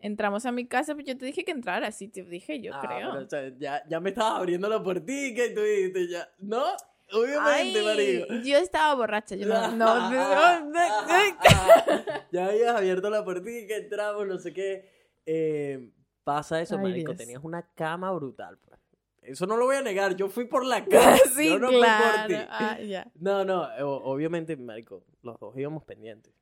[0.00, 2.80] Entramos a mi casa, pues yo te dije que entraras, sí, te dije, yo Ah,
[2.84, 3.10] creo.
[3.12, 6.28] pero, o sea, ya, ya me estabas abriendo la puertica y tú dijiste ya.
[6.38, 6.64] No,
[7.12, 8.34] obviamente, Ay, marico.
[8.44, 10.80] yo estaba borracha, yo no, no, no, no,
[12.32, 14.88] ya habías abierto la puertica, entramos, no sé qué.
[15.26, 15.92] Eh,
[16.24, 17.12] pasa eso, Ay, marico.
[17.12, 17.18] Dios.
[17.18, 18.78] Tenías una cama brutal, pues.
[19.22, 20.16] Eso no lo voy a negar.
[20.16, 21.18] Yo fui por la cama.
[21.36, 22.26] sí, yo no claro.
[22.26, 22.44] fui por
[22.78, 22.94] ti.
[22.94, 23.06] Ah.
[23.16, 23.68] No, no,
[24.04, 26.32] obviamente, marico, los dos íbamos pendientes.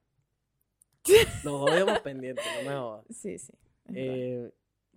[1.45, 3.05] Los dos íbamos pendientes, no me jodas.
[3.11, 3.53] Sí, sí.
[3.95, 4.51] Eh,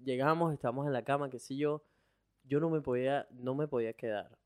[0.04, 1.84] llegamos, estamos en la cama, qué sé yo.
[2.44, 4.39] Yo no me podía, no me podía quedar.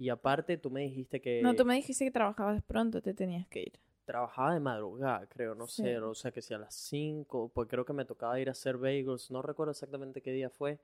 [0.00, 3.46] Y aparte, tú me dijiste que no, tú me dijiste que trabajabas pronto, te tenías
[3.48, 3.78] que ir.
[4.06, 5.82] trabajaba de madrugada, creo, no Sí.
[5.82, 8.52] sé, o sea, que si a las 5, pues creo que me tocaba ir a
[8.52, 10.80] hacer bagels, no recuerdo exactamente qué día fue.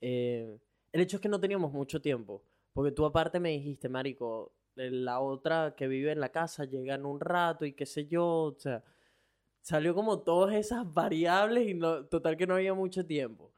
[0.00, 0.56] Eh,
[0.92, 4.88] el hecho es que no teníamos mucho tiempo, porque tú aparte me dijiste, Marico, eh,
[4.90, 8.24] la otra que vive en la casa llega en un rato y qué sé yo,
[8.26, 8.84] o sea,
[9.62, 13.52] salió como todas esas variables y no, total que no había mucho tiempo.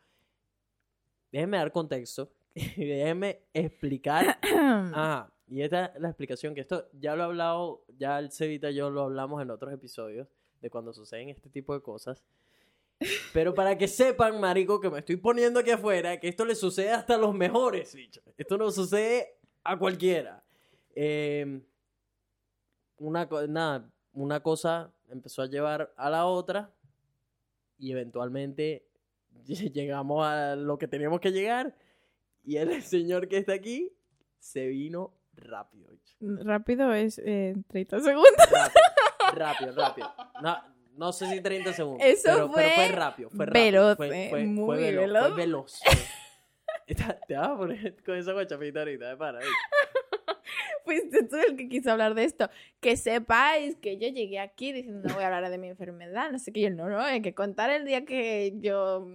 [1.30, 2.32] Déjenme dar contexto
[2.76, 8.18] déjenme explicar Ajá, y esta es la explicación que esto ya lo he hablado, ya
[8.18, 10.26] el Cevita y yo lo hablamos en otros episodios
[10.60, 12.24] de cuando suceden este tipo de cosas.
[13.32, 16.90] Pero para que sepan, marico, que me estoy poniendo aquí afuera, que esto le sucede
[16.90, 18.22] hasta a los mejores, bicho.
[18.38, 20.42] Esto no sucede a cualquiera.
[20.94, 21.60] Eh,
[22.98, 26.72] una, nada, una cosa empezó a llevar a la otra
[27.78, 28.88] y eventualmente
[29.46, 31.76] llegamos a lo que teníamos que llegar
[32.46, 33.92] y el señor que está aquí
[34.38, 36.14] se vino rápido, bicho.
[36.20, 38.32] Rápido es eh, 30 segundos.
[39.34, 40.14] Rápido, rápido, rápido.
[40.42, 40.56] No,
[40.96, 42.06] no sé si 30 segundos.
[42.06, 43.64] Eso pero, pero fue fue rápido, fue rápido.
[43.64, 45.04] veloz, fue, eh, fue- muy fue veloz.
[45.04, 45.28] veloz.
[45.28, 45.80] Fue veloz.
[47.26, 49.40] Te vas a poner con esa guachapita ahorita, de para.
[50.86, 52.48] Fuiste tú el que quiso hablar de esto.
[52.80, 56.38] Que sepáis que yo llegué aquí diciendo, no voy a hablar de mi enfermedad, no
[56.38, 56.60] sé qué.
[56.60, 59.08] Yo, no, no, hay que contar el día que yo...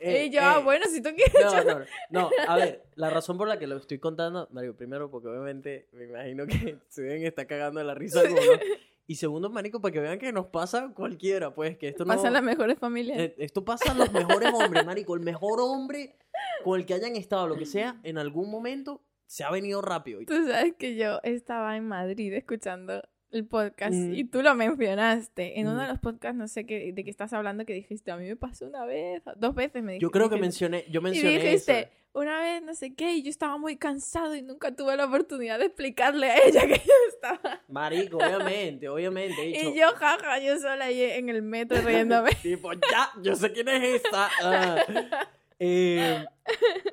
[0.00, 1.34] Eh, y yo, ah, eh, bueno, si tú quieres...
[1.34, 2.30] No, no, no, no.
[2.48, 6.04] A ver, la razón por la que lo estoy contando, Mario, primero porque obviamente me
[6.04, 8.60] imagino que se deben estar cagando de la risa algunos.
[9.06, 12.14] Y segundo, marico, para que vean que nos pasa cualquiera, pues, que esto no...
[12.14, 13.18] Pasan las mejores familias.
[13.18, 15.14] Eh, Esto pasa a los mejores hombres, marico.
[15.14, 16.14] El mejor hombre
[16.62, 20.20] con el que hayan estado, lo que sea, en algún momento se ha venido rápido.
[20.20, 24.14] Y- Tú sabes que yo estaba en Madrid escuchando el podcast Mm.
[24.14, 25.60] y tú lo mencionaste.
[25.60, 25.90] En uno de Mm.
[25.90, 28.66] los podcasts, no sé qué, de qué estás hablando, que dijiste, a mí me pasó
[28.66, 30.02] una vez, dos veces me dijiste.
[30.02, 31.88] Yo creo que mencioné, yo Y mencioné dijiste, eso.
[32.14, 35.58] una vez no sé qué, y yo estaba muy cansado y nunca tuve la oportunidad
[35.58, 37.60] de explicarle a ella que yo estaba.
[37.68, 38.16] Marico,
[38.78, 39.42] obviamente, obviamente.
[39.42, 42.30] dicho, Y yo, jaja, yo sola ahí en el metro riéndome.
[42.42, 44.30] Tipo, ya, yo sé quién es esta.
[44.42, 45.26] Ah.
[45.58, 46.24] Eh,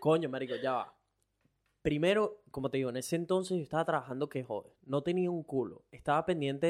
[0.02, 0.95] coño, marico, ya va.
[1.86, 4.74] Primero, como te digo, en ese entonces yo estaba trabajando que joder.
[4.88, 5.86] No tenía un culo.
[5.92, 6.66] Estaba pendiente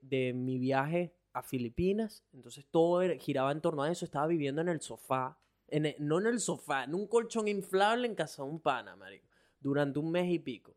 [0.00, 2.24] de, mi viaje a Filipinas.
[2.32, 4.06] Entonces todo giraba en torno a eso.
[4.06, 5.38] Estaba viviendo en el sofá.
[5.68, 8.96] En el- no en el sofá, en un colchón inflable en casa de un pana,
[8.96, 9.28] marico.
[9.60, 10.74] Durante un mes y pico.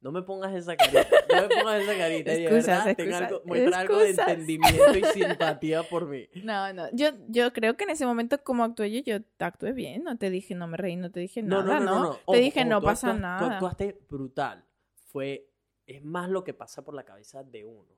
[0.00, 1.08] No me pongas esa carita.
[1.34, 2.32] No me pongas esa carita.
[2.32, 4.28] y de Excusas, verdad, ten excusas, algo- muestra algo de excusas.
[4.28, 6.28] entendimiento y simpatía por mí.
[6.44, 10.04] No, no, yo, yo creo que en ese momento como actué yo, yo actué bien,
[10.04, 12.12] no te dije, no me reí, no te dije nada, ¿no?
[12.14, 13.52] Te Ojo, dije, ojo, no tú pasa Tú nada.
[13.54, 14.64] actuaste brutal.
[15.06, 15.48] Fue,
[15.86, 17.88] es más lo que pasa por la cabeza de uno.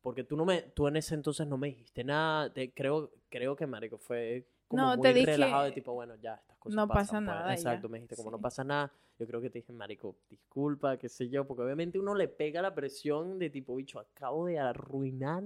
[0.00, 2.52] Porque tú no me, tú en ese entonces no me dijiste nada.
[2.52, 6.14] Te, creo, creo que marico fue como No, muy te dije, relajado de tipo, bueno,
[6.16, 7.36] ya estas cosas no pasa pasan, pues.
[7.36, 7.54] nada ya.
[7.54, 8.42] Exacto, me dijiste como no Sí.
[8.42, 8.92] pasa nada.
[9.18, 12.60] Yo creo que te dije, marico, disculpa, qué sé yo, porque obviamente uno le pega
[12.62, 15.44] la presión de tipo, bicho, acabo de arruinar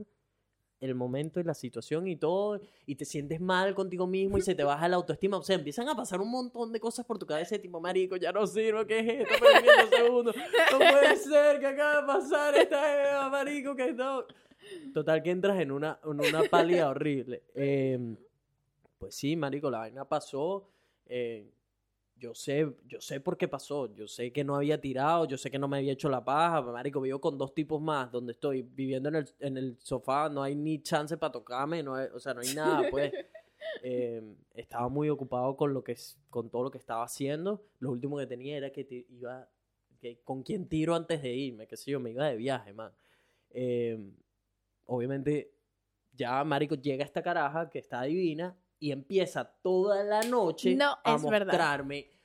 [0.80, 4.54] el momento y la situación y todo, y te sientes mal contigo mismo y se
[4.54, 5.36] te baja la autoestima.
[5.36, 8.14] O sea, empiezan a pasar un montón de cosas por tu cabeza de tipo, marico,
[8.16, 9.44] ya no sirvo, ¿qué es esto?
[9.44, 10.36] Perdiendo segundos.
[10.70, 14.22] No puede ser que acaba de pasar esta Eva, marico, que no.
[14.94, 17.42] Total, que entras en una, en una pálida horrible.
[17.56, 18.16] Eh,
[18.98, 20.68] pues sí, marico, la vaina pasó.
[21.06, 21.50] eh,
[22.20, 23.94] yo sé, yo sé por qué pasó.
[23.94, 26.60] Yo sé que no había tirado, yo sé que no me había hecho la paja.
[26.62, 30.28] Marico, vivo con dos tipos más donde estoy viviendo en el, en el sofá.
[30.28, 33.12] No hay ni chance para tocarme, no hay- o sea, no hay nada, pues.
[33.82, 34.22] Eh,
[34.54, 35.96] estaba muy ocupado con lo que
[36.30, 37.64] con todo lo que estaba haciendo.
[37.80, 39.48] Lo último que tenía era que te- iba,
[40.00, 42.92] que con quién tiro antes de irme, qué sé yo, me iba de viaje, man.
[43.50, 43.98] Eh,
[44.86, 45.52] obviamente,
[46.12, 51.16] ya Marico llega esta caraja que está divina y empieza toda la noche No, a
[51.16, 51.52] verdad.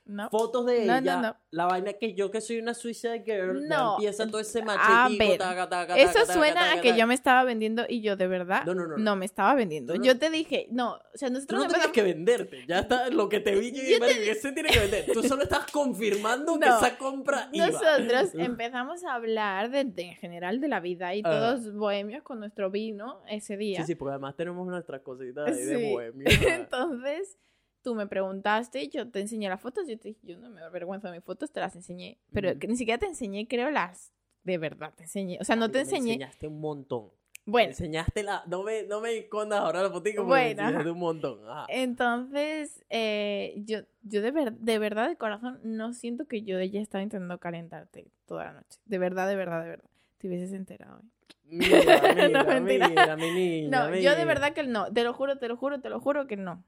[0.06, 0.28] No.
[0.28, 1.36] fotos de No, ella, no.
[1.50, 3.94] la vaina que yo que soy una suicide girl, No.
[3.94, 7.42] empieza todo ese A ver, taca, taca, Eso taca, suena a que yo me estaba
[7.44, 8.98] vendiendo y yo de verdad No, no, no, no.
[8.98, 9.94] no me estaba vendiendo.
[9.94, 13.30] Yo te dije, no, o sea, Tú nosotros no empezamos- que venderte, ya está lo
[13.30, 15.06] que te vi yo, Yo marico, que se tiene que vender.
[15.12, 17.68] Tú solo estás confirmando que esa compra iba.
[17.68, 21.30] Nosotros empezamos a hablar de, de- en general de la vida y Ah.
[21.30, 23.80] todos bohemios con nuestro vino ese día.
[23.80, 25.92] Sí, sí, porque además tenemos nuestras cositas ahí de Sí.
[25.92, 26.24] bohemio.
[26.68, 27.38] Entonces,
[27.84, 29.86] tú me preguntaste y yo te enseñé las fotos.
[29.86, 32.18] Yo te dije, yo no me avergüenzo de mis fotos, te las enseñé.
[32.32, 34.12] Pero que ni siquiera te enseñé, creo, las
[34.42, 34.92] de verdad.
[34.96, 35.38] Te enseñé.
[35.40, 36.12] O sea, no te Marico, Me enseñé.
[36.14, 37.10] enseñaste un montón.
[37.46, 38.42] Me Bueno, enseñaste la...
[38.46, 41.40] No me, no me escondas ahora la fotico porque Bueno, me enseñaste un montón.
[41.48, 41.66] Ajá.
[41.68, 46.80] entonces, eh, yo, yo de, ver- de verdad, de corazón, no siento que yo ella
[46.80, 48.80] estaba intentando calentarte toda la noche.
[48.86, 49.90] De verdad, de verdad, de verdad.
[50.18, 51.00] Te hubieses enterado.
[51.00, 51.08] ¿eh?
[51.46, 52.88] Mira, mira, No, mentira.
[52.88, 54.90] mira, mi niña, No, yo de verdad que no.
[54.92, 56.64] Te lo juro, te lo juro, te lo juro que no.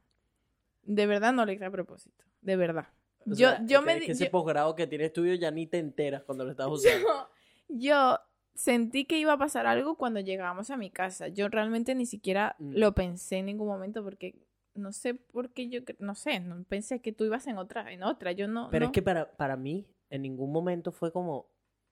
[0.87, 2.25] De verdad no lo hice a propósito.
[2.41, 2.87] De verdad.
[3.21, 5.51] O yo, sea, yo es me que- di- que ese posgrado que tienes tuyo ya
[5.51, 7.29] ni te enteras cuando lo estás usando.
[7.69, 8.19] yo, yo
[8.55, 11.29] sentí que iba a pasar algo cuando llegábamos a mi casa.
[11.29, 12.73] Yo realmente ni siquiera Mm.
[12.77, 14.35] lo pensé en ningún momento porque
[14.75, 18.03] no sé por qué yo, no sé, no pensé que tú ibas en otra, en
[18.03, 18.33] otra.
[18.33, 18.69] Yo no.
[18.71, 18.91] Pero no.
[18.91, 21.49] es que para, para mí, en ningún momento fue como.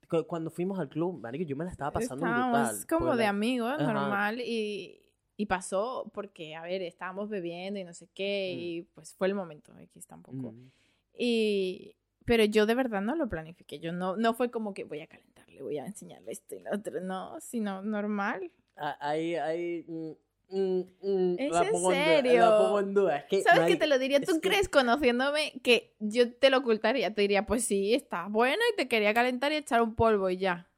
[0.08, 2.86] cu- Cuando fuimos al club, marico, yo me la estaba pasando Estábamos brutal.
[2.88, 5.00] como porque de amigos, normal, y,
[5.36, 8.60] y pasó porque, a ver, estábamos bebiendo y no sé qué, Mm.
[8.60, 10.52] y pues fue el momento, X tampoco.
[10.52, 10.70] Mm.
[11.18, 13.78] Y, pero yo de verdad no lo planifiqué.
[13.80, 16.72] Yo no, no fue como que voy a calentarle, voy a enseñarle esto y lo
[16.72, 17.00] otro.
[17.00, 18.50] No, sino normal.
[18.76, 19.84] Ah, Ahí, ahí.
[19.86, 20.10] mm,
[20.50, 22.78] mm, mm, ¿Es en serio?
[22.80, 23.18] en duda.
[23.18, 24.18] Es que, ¿Sabes qué marico, te lo diría?
[24.18, 27.14] es ¿Tú que- crees, conociéndome, que yo te lo ocultaría?
[27.14, 30.38] Te diría, pues sí, está bueno y te quería calentar y echar un polvo y
[30.38, 30.68] ya.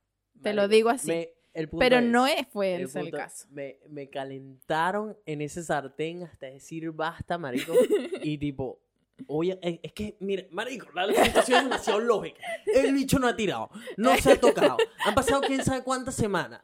[0.43, 1.09] Te lo digo así.
[1.09, 3.47] me- el punto Pero es- no es, fue el ese el caso.
[3.51, 7.73] Me, me calentaron en ese sartén hasta decir basta, marico.
[8.23, 8.79] y tipo,
[9.27, 12.41] oye, es, es que, mire, marico, la situación es demasiado lógica.
[12.67, 14.77] El bicho no ha tirado, no se ha tocado.
[15.05, 16.61] Han pasado quién sabe cuántas semanas.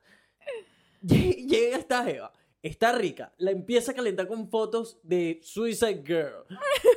[1.02, 2.32] lle- llega esta Eva,
[2.62, 6.44] está rica, la empieza a calentar con fotos de Suicide Girl,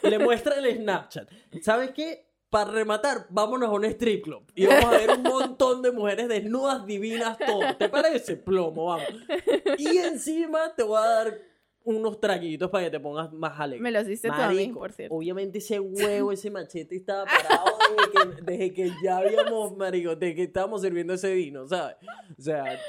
[0.03, 1.29] le muestra el Snapchat.
[1.61, 2.24] ¿Sabes qué?
[2.55, 6.29] Para rematar, vámonos a un strip club y vamos a ver un montón de mujeres
[6.29, 7.75] desnudas, divinas, todo.
[7.77, 8.37] ¿Te parece?
[8.37, 9.09] Plomo, vamos.
[9.77, 11.37] Y encima te voy a dar
[11.83, 13.83] unos traguitos para que te pongas más alegre.
[13.83, 15.13] Me los mí, Marico, por cierto.
[15.13, 20.35] Obviamente ese huevo, ese machete estaba parado desde que, desde que ya habíamos, marico, desde
[20.35, 21.97] que estábamos sirviendo ese vino, ¿sabes?
[22.39, 22.79] O sea,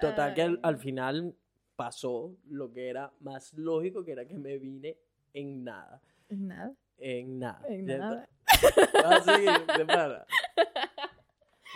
[0.00, 1.34] total que al, al final
[1.76, 4.96] pasó lo que era más lógico, que era que me vine
[5.34, 6.00] en nada.
[6.30, 6.72] Nada.
[6.96, 7.60] En nada.
[7.68, 8.26] En nada.
[8.62, 9.02] Está.
[9.02, 10.26] Vas a seguir, de pana.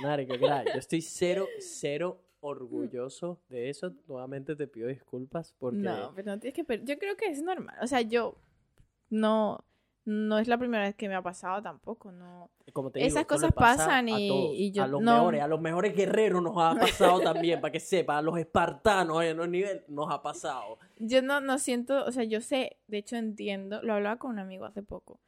[0.02, 3.92] Marico, claro, yo estoy cero, cero orgulloso de eso.
[4.08, 5.78] Nuevamente te pido disculpas porque...
[5.78, 6.64] No, pero no tienes que...
[6.64, 7.76] per- Yo creo que es normal.
[7.82, 8.36] O sea, yo
[9.10, 9.64] no...
[10.06, 12.50] No es la primera vez que me ha pasado tampoco, no.
[12.72, 15.12] como te Esas digo, cosas pasa pasan a y- todos, y yo a los no-
[15.16, 19.22] mejores, a los mejores guerreros nos ha pasado también, para que sepa, a los espartanos
[19.22, 20.78] en los niveles nos ha pasado.
[20.98, 24.38] Yo no, no siento, o sea, yo sé, de hecho entiendo, lo hablaba con un
[24.38, 25.20] amigo hace poco,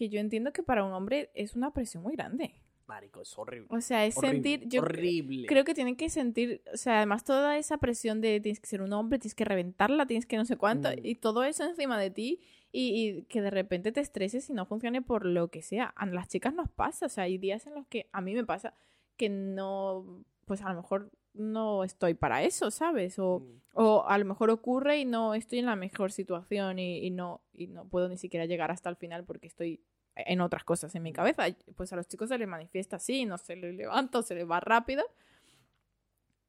[0.00, 2.54] que yo entiendo que para un hombre es una presión muy grande.
[2.86, 3.68] Marico, es horrible.
[3.70, 5.46] O sea, es horrible, sentir, yo horrible.
[5.46, 8.80] creo que tienen que sentir, o sea, además toda esa presión de tienes que ser
[8.82, 10.94] un hombre, tienes que reventarla, tienes que no sé cuánto, Mm.
[11.04, 12.40] y todo eso encima de ti,
[12.72, 15.84] y, y que de repente te estreses y no funcione por lo que sea.
[15.96, 18.44] A las chicas nos pasa, o sea, hay días en los que a mí me
[18.44, 18.74] pasa
[19.16, 23.18] que no, pues a lo mejor no estoy para eso, ¿sabes?
[23.18, 23.60] O, Mm.
[23.74, 27.40] o a lo mejor ocurre y no estoy en la mejor situación y, y no,
[27.52, 29.80] y no puedo ni siquiera llegar hasta el final porque estoy
[30.16, 31.48] en otras cosas en mi cabeza.
[31.48, 34.48] Y, Pues a los chicos se les manifiesta así, no se les levanta se les
[34.48, 35.04] va rápido.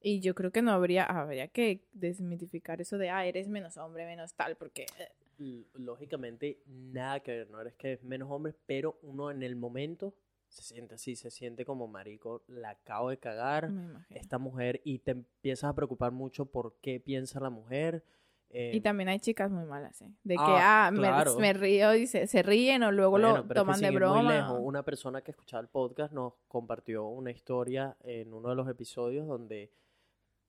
[0.04, 4.06] Y yo creo que no habría, habría que desmitificar eso de, ah, eres menos hombre,
[4.06, 4.88] menos tal, porque...
[4.98, 9.56] eh, Lógicamente, nada que ver, no eres que es menos hombre, pero uno en el
[9.56, 10.14] momento
[10.52, 13.72] se siente así, se siente como marico, la acabo de cagar,
[14.10, 18.04] esta mujer, y te empiezas a preocupar mucho por qué piensa la mujer.
[18.50, 20.12] eh, Y también hay chicas muy malas, ¿eh?
[20.26, 21.38] De que, Ah, ah, me- claro.
[21.40, 23.88] me, río y se, se ríen o luego Bueno, lo pero es que toman de
[23.92, 24.34] muy broma.
[24.34, 28.68] lejos, una persona que escuchaba el podcast nos compartió una historia en uno de los
[28.68, 29.72] episodios donde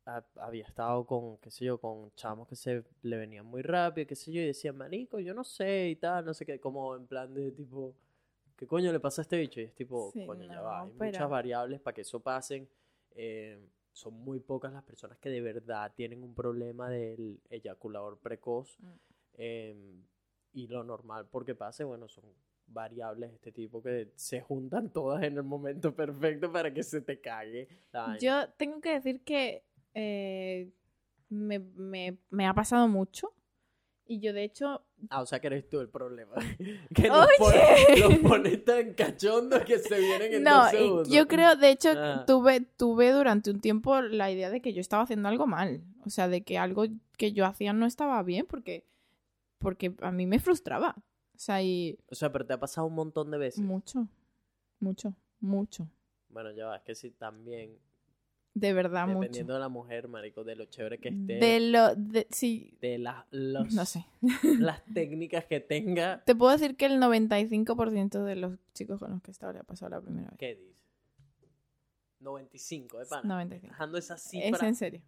[0.05, 4.05] ha- había estado con, qué sé yo, con chamos que se le venían muy rápido,
[4.09, 6.97] qué sé yo, y decía, marico, yo no sé y tal, no sé qué, como
[6.97, 7.95] en plan de tipo,
[8.57, 9.61] ¿qué coño le pasa a este bicho?
[9.61, 12.21] Y es tipo, Sí, coño, ya no, va, hay pero- muchas variables para que eso
[12.21, 12.69] pasen.
[13.15, 13.59] eh,
[13.95, 18.79] son muy pocas las personas que de verdad tienen un problema del eyaculador precoz.
[18.81, 18.87] Mm.
[19.35, 20.03] em,
[20.55, 22.25] y lo normal porque pase, bueno, son
[22.67, 27.01] variables de este tipo que se juntan todas en el momento perfecto para que se
[27.03, 28.17] te cague la.
[28.19, 29.65] Yo tengo que decir que
[29.95, 30.71] eh,
[31.29, 33.33] me, me- me ha pasado mucho.
[34.07, 36.35] Y yo, de hecho, Ah, o sea que eres tú el problema.
[36.95, 38.19] que nos Oye.
[38.23, 41.09] pones tan cachondos que se vienen en no, dos segundos.
[41.09, 42.25] yo creo, de hecho, Ah.
[42.27, 45.83] tuve, tuve durante un tiempo la idea de que yo estaba haciendo algo mal.
[46.07, 46.85] O sea, de que algo
[47.17, 48.85] que yo hacía no estaba bien porque,
[49.59, 50.95] porque a mí me frustraba.
[51.35, 53.61] O sea, y O sea, pero te ha pasado un montón de veces.
[53.65, 54.07] mucho,
[54.81, 55.89] mucho, mucho.
[56.29, 57.77] Bueno, ya va, es que sí, también,
[58.55, 59.21] De verdad, mucho.
[59.21, 62.99] dependiendo de la mujer, marico, de lo chévere que esté, De lo, de, sí, de
[62.99, 64.05] las, los- no sé.
[64.59, 66.23] las técnicas que tenga.
[66.25, 69.61] Te puedo decir que el 95% de los chicos con los que he estado le
[69.61, 70.39] ha pasado la primera vez.
[70.39, 70.83] ¿Qué dices?
[72.21, 73.23] 95, de pana.
[73.27, 73.73] 95.
[73.73, 75.01] Dejando esa Es cifra, en serio.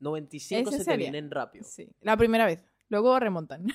[0.00, 1.64] 95 ¿Es en se te vienen rápido.
[1.64, 1.88] Sí.
[2.02, 2.62] La primera vez.
[2.88, 3.66] Luego remontan.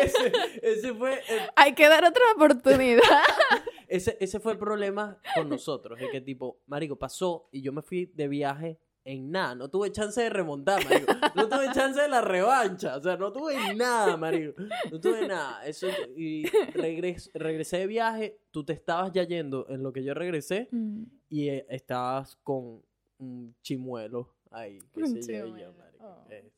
[0.00, 0.32] ese,
[0.62, 3.02] ese fue el, Hay que dar otra oportunidad.
[3.88, 6.00] ese, ese fue el problema con nosotros.
[6.00, 9.54] Es que tipo, marico, pasó y yo me fui de viaje en nada.
[9.54, 11.12] No tuve chance de remontar, marico.
[11.34, 12.96] No tuve chance de la revancha.
[12.96, 14.60] O sea, no tuve nada, marico.
[14.90, 15.66] No tuve nada.
[15.66, 15.86] Eso,
[16.16, 16.44] y
[16.74, 18.40] regres- regresé de viaje.
[18.50, 20.68] Tú te estabas ya yendo en lo que yo regresé.
[20.70, 21.04] Mm.
[21.30, 22.82] Y eh, estabas con
[23.18, 26.26] un chimuelo ahí, qué Un marico, oh.
[26.30, 26.52] eh.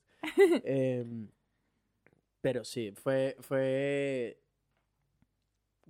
[0.65, 1.29] Em,
[2.41, 4.40] pero sí, fue, fue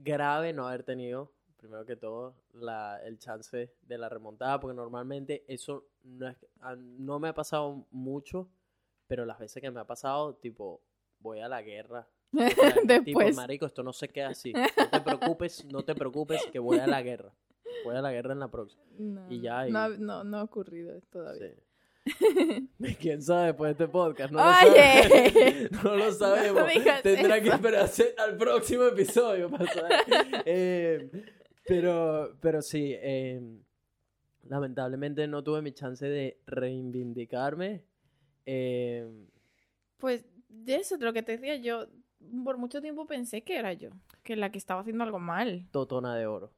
[0.02, 5.44] grave no haber tenido, primero que todo, la, el chance de la remontada, porque normalmente
[5.47, 6.36] eso no, es,
[6.77, 8.48] no me ha pasado mucho,
[9.06, 10.81] pero las veces que me ha pasado, tipo,
[11.18, 12.09] voy a la guerra.
[12.32, 12.39] O
[12.86, 14.52] sea, Tipo, marico, esto no se queda así.
[14.52, 17.32] No te preocupes, no te preocupes, que voy a la guerra.
[17.85, 18.82] Voy a la guerra en la próxima.
[18.98, 21.48] No, Y ya, y- No, ha- no, no ha ocurrido todavía.
[21.48, 21.60] Sí.
[23.00, 24.32] ¿Quién sabe después de este podcast?
[24.32, 25.02] No lo, Oye.
[25.02, 26.62] sabe- no lo sabemos.
[26.62, 30.00] No Tendrá que esperarse al próximo episodio para saber.
[30.46, 31.10] Eh,
[31.66, 33.40] pero, pero sí, eh,
[34.44, 37.84] lamentablemente no tuve mi chance de reivindicarme.
[38.46, 39.08] Eh,
[39.98, 41.86] Pues de eso, de lo que te decía yo,
[42.44, 43.90] por mucho tiempo pensé que era yo,
[44.22, 45.66] que la que estaba haciendo algo mal.
[45.70, 46.52] totona de oro.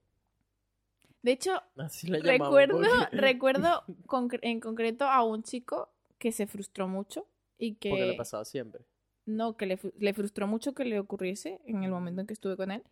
[1.23, 5.89] De hecho, Así recuerdo, porque- recuerdo concre- en concreto a un chico
[6.19, 7.27] que se frustró mucho
[7.59, 8.85] y que Porque le pasaba siempre.
[9.27, 12.57] no, que le, le frustró mucho que le ocurriese en el momento en que estuve
[12.57, 12.82] con él.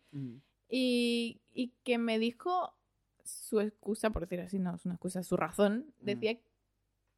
[0.69, 2.73] Y, y que me dijo
[3.25, 6.37] su excusa, por decir así, no es una excusa, su razón, decía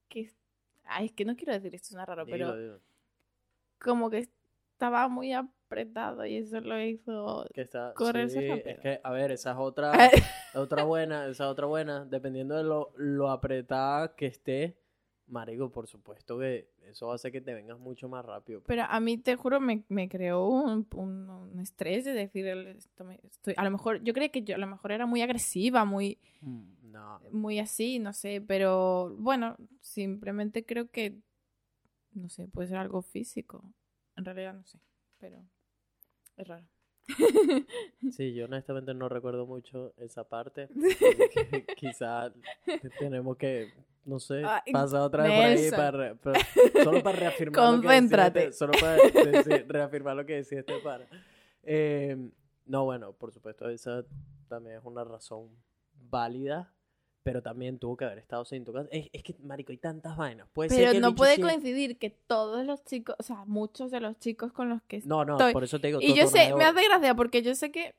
[0.09, 0.31] que,
[0.85, 2.79] ay, es que no quiero decir esto, suena raro, Dilo, pero dilo.
[3.79, 4.27] como que
[4.73, 5.31] estaba muy
[5.73, 7.45] apretado y eso lo hizo...
[7.53, 8.69] Que está, correrse sí, rápido.
[8.69, 9.91] es que, a ver, esa es otra,
[10.55, 14.77] otra buena, esa es otra buena, dependiendo de lo, lo apretada que esté,
[15.27, 18.61] marico, por supuesto que eso hace que te vengas mucho más rápido.
[18.67, 23.03] Pero a mí, te juro, me, me creó un, un- un estrés de decir, esto
[23.03, 25.85] me- estoy, a lo mejor, yo creía que yo a lo mejor era muy agresiva,
[25.85, 31.15] muy, Mm, No, muy así, no sé, pero bueno, simplemente creo que,
[32.13, 33.63] no sé, puede ser algo físico.
[34.15, 34.79] En realidad no sé,
[35.17, 35.43] pero
[36.37, 36.65] es raro.
[38.11, 40.69] sí, yo honestamente no recuerdo mucho esa parte.
[41.77, 42.31] Quizás
[42.99, 43.71] tenemos que,
[44.05, 46.15] no sé, Ay, pasar otra vez por ahí para,
[46.83, 48.39] solo para reafirmar lo que Concéntrate.
[48.45, 51.05] este- solo para decir- reafirmar lo que decía este para.
[52.65, 54.05] no, bueno, por supuesto, esa
[54.47, 55.49] también es una razón
[56.09, 56.71] válida,
[57.23, 58.89] pero también tuvo que haber estado sin tu casa.
[58.91, 60.47] Es, es que, marico, hay tantas vainas.
[60.53, 63.91] Puede ser Pero que el no puede coincidir que todos los chicos, o sea, muchos
[63.91, 65.99] de los chicos con los que No, no, estoy- por eso te digo.
[66.01, 67.95] Y yo sé, me hace gracia porque yo sé que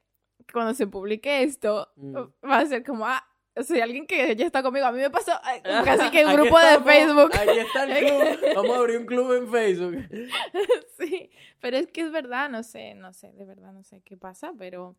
[0.53, 2.17] cuando se publique esto, Mm.
[2.45, 3.25] va a ser como, ah,
[3.57, 4.85] o sea, alguien que ya está conmigo.
[4.85, 5.63] A mí me pasó ay,
[6.03, 7.31] casi que el Aquí grupo de Facebook.
[7.35, 8.53] Aquí está el club.
[8.57, 9.97] Vamos a abrir un club en Facebook.
[10.99, 11.31] sí,
[11.61, 14.53] pero es que es verdad, no sé, no sé, de verdad no sé qué pasa,
[14.59, 14.97] pero,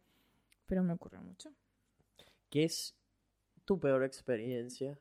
[0.65, 1.51] pero me ocurre mucho.
[2.49, 2.95] ¿Qué es
[3.65, 4.97] tu peor experiencia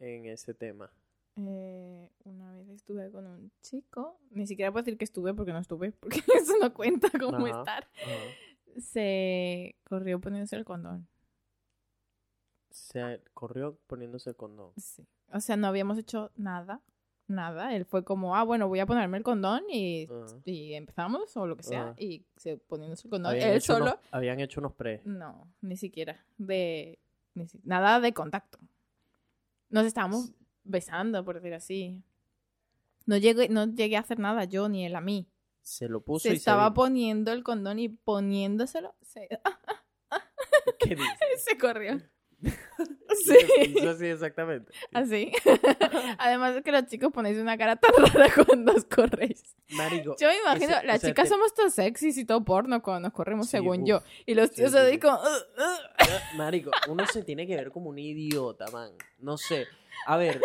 [0.00, 0.90] en ese tema?
[1.38, 5.58] Eh, una vez estuve con un chico, ni siquiera puedo decir que estuve porque no
[5.58, 7.58] estuve, porque eso no cuenta como Ajá.
[7.58, 7.88] estar.
[8.02, 8.80] Ajá.
[8.80, 11.06] Se corrió poniéndose el condón.
[12.70, 14.72] Se corrió poniéndose el condón.
[14.76, 15.06] Sí.
[15.32, 16.82] O sea, no habíamos hecho nada,
[17.26, 17.74] nada.
[17.74, 20.06] Él fue como, ah, bueno, voy a ponerme el condón y,
[20.44, 21.82] y empezamos o lo que sea.
[21.90, 21.94] Ajá.
[21.98, 23.34] Y se poniéndose el condón.
[23.36, 25.00] Él solo, unos- habían hecho unos pre.
[25.04, 26.22] no, ni siquiera.
[26.36, 26.98] De,
[27.64, 28.58] nada de contacto.
[29.68, 30.32] Nos estábamos
[30.64, 32.02] besando, por decir así.
[33.06, 35.28] No llegué, no llegué a hacer nada yo ni él a mí.
[35.62, 39.28] Se lo puso Se y estaba se poniendo el condón y poniéndoselo, se,
[40.78, 41.44] ¿Qué dices?
[41.44, 42.00] se corrió.
[43.24, 43.34] Sí.
[43.56, 43.74] Sí.
[43.76, 44.70] Hizo así exactamente.
[44.92, 45.32] Así.
[46.18, 49.56] Además de que los chicos ponéis una cara tan rara cuando os corréis.
[49.70, 50.16] Marico.
[50.20, 53.14] Yo me imagino, ese- las chicas te- somos todos sexys y todo porno cuando nos
[53.14, 53.88] corremos, Sí, según uf.
[53.88, 54.02] yo.
[54.26, 54.98] Y los Sí, tíos sí, se sí.
[54.98, 55.18] como...
[56.36, 58.92] Marico, uno se tiene que ver como un idiota, man.
[59.18, 59.66] No sé.
[60.06, 60.40] A ver,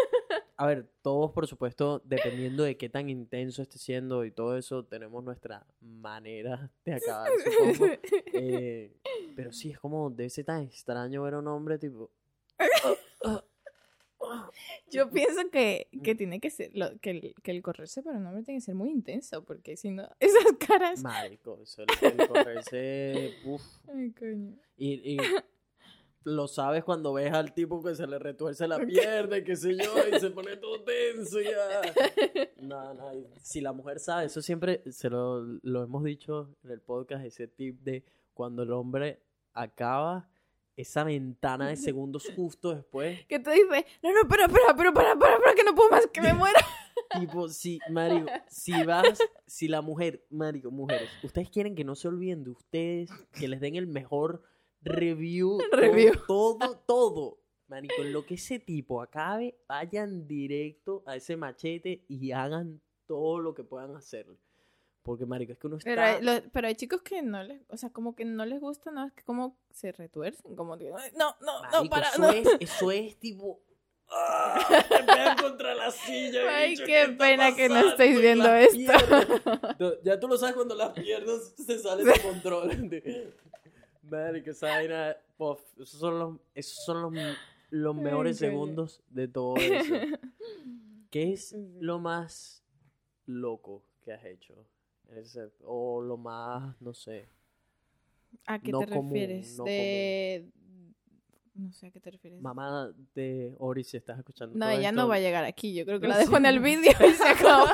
[0.57, 4.83] a ver, todos, por supuesto, dependiendo de qué tan intenso esté siendo y todo eso,
[4.85, 7.93] tenemos nuestra manera de acabar, supongo.
[8.33, 8.93] Eh,
[9.35, 12.11] pero sí, es como, debe ser tan extraño ver a un hombre, tipo...
[14.91, 18.25] Yo pienso que, que tiene que ser, lo- que, el, que el correrse para un
[18.27, 21.01] hombre tiene que ser muy intenso, porque si no, esas caras...
[21.01, 23.33] Marico, eso el, el correrse...
[23.45, 23.63] Uf.
[23.93, 24.53] Ay, coño.
[24.77, 25.17] Y, y
[26.23, 29.75] lo sabes cuando ves al tipo que se le retuerce la pierna y qué sé
[29.75, 31.81] yo, y se pone todo tenso ya.
[32.61, 33.11] No, no,
[33.41, 37.47] si la mujer sabe, eso siempre se lo, lo hemos dicho en el podcast, ese
[37.47, 38.03] tip de
[38.33, 39.21] cuando el hombre
[39.53, 40.29] acaba
[40.77, 45.55] esa ventana de segundos justo después, Que te dice, no, no, pero para, para, para,
[45.55, 46.59] que no puedo más, que me muero.
[47.19, 52.07] tipo, si, Mario, si vas, si la mujer, Mario, mujeres, ustedes quieren que no se
[52.07, 54.43] olviden de ustedes, que les den el mejor
[54.81, 56.13] review, todo- Review.
[56.27, 57.37] todo, todo.
[57.67, 63.39] Marico, en lo que ese tipo acabe, vayan directo a ese machete y hagan todo
[63.39, 64.27] lo que puedan hacer.
[65.03, 65.89] Porque, marico, es que uno está...
[65.89, 68.59] Pero hay, lo- pero hay chicos que no les, o sea, como que no les
[68.59, 69.05] gusta, ¿no?
[69.07, 72.29] Es que como se retuercen, como que, "Ay, no, no, no, Marico, para, eso, no.
[72.29, 73.61] es, eso es tipo...
[74.13, 74.59] ¡Ah!
[75.07, 76.41] Pegan contra la silla.
[76.57, 78.75] Ay, bicho, qué está pena que no Y viendo esto.
[78.77, 82.69] piernas- No, Ya tú lo sabes cuando las piernas se salen de control.
[84.11, 85.15] Marico, esa vaina...
[85.37, 87.37] pof, esos son los, esos son los,
[87.69, 89.95] los mejores segundos de todo eso.
[91.09, 92.63] ¿Qué es lo más
[93.25, 94.65] loco que has hecho?
[95.15, 97.27] Ese- o lo más, no sé.
[98.45, 99.57] ¿A qué No te común, refieres?
[99.57, 100.49] no de...
[101.53, 102.41] No sé a qué te refieres.
[102.41, 104.57] Mamá de Ori, si estás escuchando.
[104.57, 105.73] No, ella esto- no va a llegar aquí.
[105.75, 106.21] Yo creo que la Sí.
[106.21, 107.65] dejo en el vídeo y se acabó.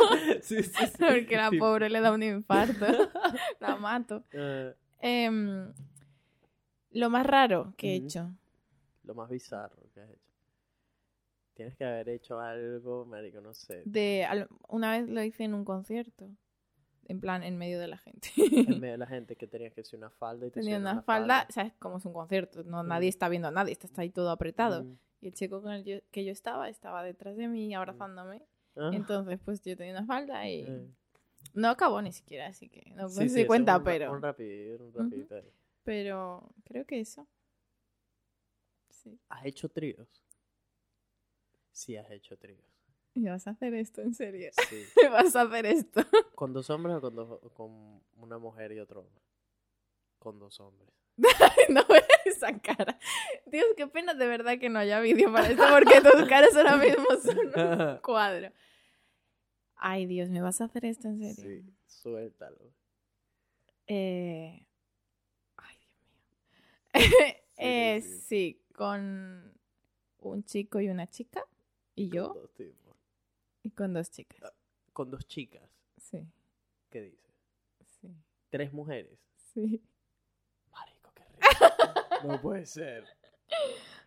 [0.42, 0.72] sí, sí.
[0.98, 2.86] Porque la pobre le da un infarto.
[3.60, 4.24] La mato.
[4.32, 5.72] Eh, Em,
[6.92, 8.30] lo más raro que he hecho.
[9.04, 10.22] lo más bizarro que has hecho.
[11.54, 13.82] Tienes que haber hecho algo, marico, no sé.
[13.86, 16.30] De, al- una vez lo hice en un concierto.
[17.10, 18.28] en plan en medio de la gente.
[18.38, 20.96] En medio de la gente que tenías que hacer una falda y te Tenía una
[20.96, 23.16] la falda, o sea, es como es un concierto, no, nadie Mm.
[23.16, 24.84] está viendo a nadie, está ahí todo apretado.
[24.84, 24.98] Mm.
[25.22, 28.44] Y el chico con el yo- que yo estaba estaba detrás de mí abrazándome.
[28.76, 30.86] Ah, Entonces, pues yo tenía una falda y eh.
[31.54, 34.22] no acabó ni siquiera, así que no Sí, me sí, cuenta, un ra- pero, Un
[34.22, 35.00] rapidito, un Ujú.
[35.00, 35.50] rapidito ahí.
[35.88, 37.26] Pero creo que eso.
[38.90, 39.18] Sí.
[39.30, 40.22] ¿Has hecho tríos?
[41.72, 42.68] Sí, has hecho tríos.
[43.14, 44.52] ¿Y vas a hacer esto en serio?
[44.68, 44.84] Sí.
[45.02, 46.02] ¿Me vas a hacer esto?
[46.36, 49.24] ¿Con dos hombres o con, dos, con una mujer y otro hombre?
[50.20, 50.92] Con dos hombres.
[51.70, 51.86] no
[52.26, 53.00] esa cara.
[53.46, 56.76] Dios, qué pena de verdad que no haya vídeo para esto, porque tus caras ahora
[56.76, 58.52] mismo son un cuadro.
[59.78, 61.64] Ay, Dios, ¿me vas a hacer esto en serio?
[61.64, 62.74] Sí, suéltalo.
[63.88, 64.67] Eh...
[67.60, 68.20] Eh, sí.
[68.20, 69.52] sí, con
[70.20, 71.44] un chico y una chica.
[71.96, 72.96] Y Con yo, dos tipos.
[73.64, 74.54] y con dos chicas.
[74.94, 75.68] Con dos chicas.
[75.98, 76.24] Sí,
[76.92, 77.32] ¿Qué dices?
[78.00, 78.16] sí,
[78.50, 79.18] Tres mujeres.
[79.54, 79.82] sí.
[80.72, 82.28] Marico, qué rico.
[82.28, 83.06] no puede ser.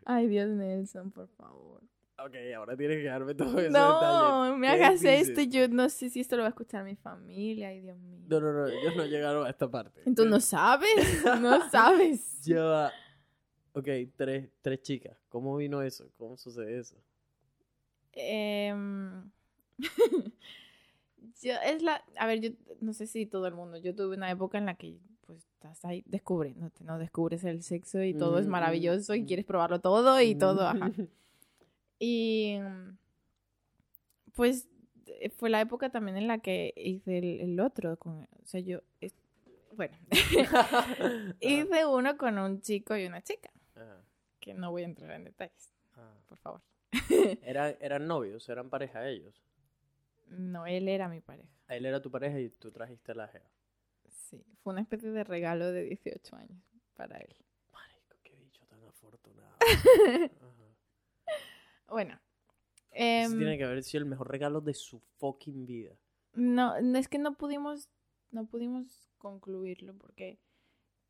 [0.04, 1.82] Ay, Dios, Nelson, por favor.
[2.24, 5.40] Ok, ahora tienes que darme todo eso No, me ¿Qué hagas esto.
[5.42, 7.68] Yo no sé si esto lo va a escuchar mi familia.
[7.68, 8.20] Ay, Dios mío.
[8.28, 10.02] No, no, no, ellos no llegaron a esta parte.
[10.14, 10.90] Tú no sabes,
[11.40, 12.44] no sabes.
[12.44, 12.92] Lleva.
[13.72, 15.16] Ok, tres, tres chicas.
[15.28, 16.10] ¿Cómo vino eso?
[16.16, 16.96] ¿Cómo sucede eso?
[18.12, 19.30] Em,
[21.42, 24.30] yo, es la, a ver, yo no sé si todo el mundo, yo tuve una
[24.30, 26.98] época en la que pues estás ahí descubriéndote, ¿no?
[26.98, 29.26] Descubres el sexo y todo es Mm, maravilloso y mm.
[29.26, 30.90] quieres probarlo todo y todo, ajá.
[32.00, 32.96] Y mm,
[34.34, 34.68] pues
[35.06, 38.60] eh, fue la época también en la que hice el, el otro, con, o sea,
[38.60, 39.14] yo, es-
[39.72, 39.96] bueno,
[41.40, 44.02] hice uno con un chico y una chica, Ajá,
[44.40, 46.12] que no voy a entrar en detalles, ajá.
[46.26, 46.62] por favor.
[47.42, 49.40] Eran, eran novios, eran pareja ellos.
[50.28, 51.48] No, él era mi pareja.
[51.68, 53.44] Él era tu pareja y tú trajiste la jeva.
[54.08, 56.58] Sí, fue una especie de regalo de 18 años
[56.96, 57.34] para él.
[57.72, 59.56] Marico, qué bicho tan afortunado.
[61.90, 62.18] Bueno,
[62.92, 65.94] Ese em, tiene que haber sido el mejor regalo de su fucking vida.
[66.34, 67.88] no, es que no pudimos,
[68.30, 70.38] no pudimos concluirlo porque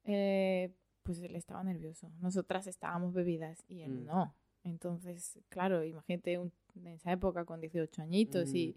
[0.04, 2.10] eh, pues él estaba nervioso.
[2.20, 4.04] Nosotras estábamos bebidas y él Mm.
[4.06, 4.34] no.
[4.64, 8.76] Entonces, claro, imagínate un- en esa época con 18 añitos y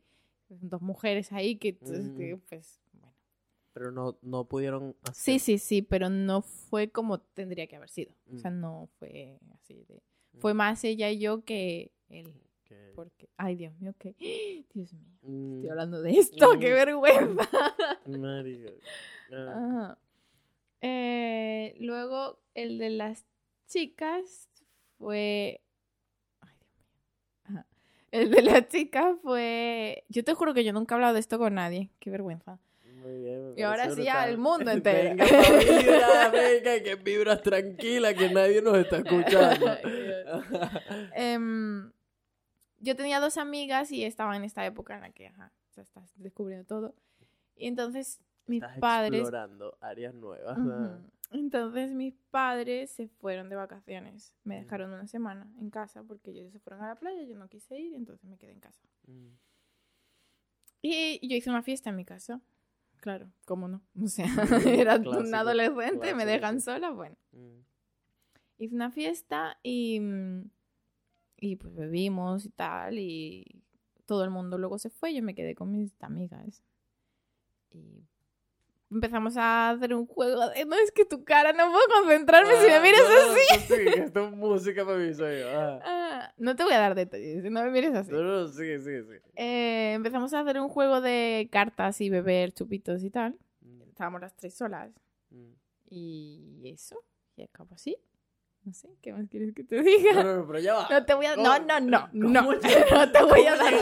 [0.50, 2.18] dos mujeres ahí que, Mm.
[2.18, 3.14] que, pues, bueno.
[3.74, 5.16] Pero no, no pudieron hacer.
[5.16, 8.14] Sí, sí, sí, pero no fue como tendría que haber sido.
[8.34, 8.60] O sea, Mm.
[8.60, 10.02] no fue así de...
[10.40, 12.34] Fue más ella y yo que él.
[12.66, 14.16] Que- Porque, ay, Dios mío, que...
[14.74, 16.74] Dios mío, Mm, estoy hablando de esto, qué Mm.
[16.74, 17.50] vergüenza.
[18.08, 18.72] Marico.
[19.32, 19.98] Ah.
[20.82, 23.26] Eh, luego, el de las
[23.68, 24.50] chicas
[24.98, 25.62] fue...
[26.42, 26.94] Ay, Dios mío.
[27.44, 27.68] Ajá.
[28.12, 30.04] El de las chicas fue...
[30.10, 31.90] Yo te juro que yo nunca he hablado de esto con nadie.
[32.00, 32.60] Qué vergüenza.
[33.04, 35.10] Muy bien, Y ahora sí al mundo entero.
[35.16, 35.26] Venga,
[36.32, 39.66] venga, que vibras tranquila, que nadie nos está escuchando.
[41.16, 41.92] Em,
[42.80, 45.84] yo tenía dos amigas y estaba en esta época en la que, ajá, o sea,
[45.84, 46.96] estás descubriendo todo.
[47.56, 49.22] Y entonces mis Estás padres...
[49.22, 50.58] explorando áreas nuevas.
[50.58, 50.68] Ujú.
[50.68, 51.14] ¿no?
[51.32, 54.36] Entonces mis padres se fueron de vacaciones.
[54.44, 54.64] Me Mm.
[54.64, 57.80] dejaron una semana en casa porque ellos se fueron a la playa, yo no quise
[57.80, 58.84] ir, entonces me quedé en casa.
[59.08, 59.30] Mm.
[60.82, 62.42] Y yo hice una fiesta en mi casa.
[63.04, 63.82] Claro, ¿cómo no?
[64.02, 66.66] O sea, Mm, era clásico, un adolescente, me clásico, dejan sí.
[66.66, 67.18] sola, bueno.
[67.34, 67.60] Mm.
[68.60, 70.50] hice una fiesta y, mm,
[71.38, 73.62] y pues bebimos y tal y
[74.06, 76.64] todo el mundo luego se fue, yo me quedé con mis amigas
[77.72, 78.08] y
[78.94, 82.68] empezamos a hacer un juego de, no es que tu cara no puedo concentrarme si
[82.68, 83.74] me Ah, miras no, así.
[83.74, 85.48] sigue, esto es música para mí, soy yo.
[85.50, 85.80] Ah.
[85.84, 88.12] Ah, no te voy a dar detalles, no me mires así.
[88.12, 89.22] No, no, sigue, sigue.
[89.36, 93.36] Eh, empezamos a hacer un juego de cartas y beber chupitos y tal.
[93.62, 94.92] Mm, Estábamos las tres solas
[95.32, 95.52] mm.
[95.90, 97.04] y eso,
[97.36, 97.98] y acabó así.
[98.66, 100.24] No sé, ¿qué más quieres que te diga?
[100.24, 100.88] No, no, pero ya va.
[100.90, 101.36] No te voy a...
[101.36, 102.42] ¿Cómo- No, no, no, no.
[102.54, 103.74] No te voy a dar...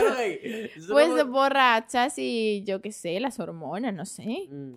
[0.90, 4.48] Pues borrachas y yo qué sé, las hormonas, no sé.
[4.50, 4.74] Mm.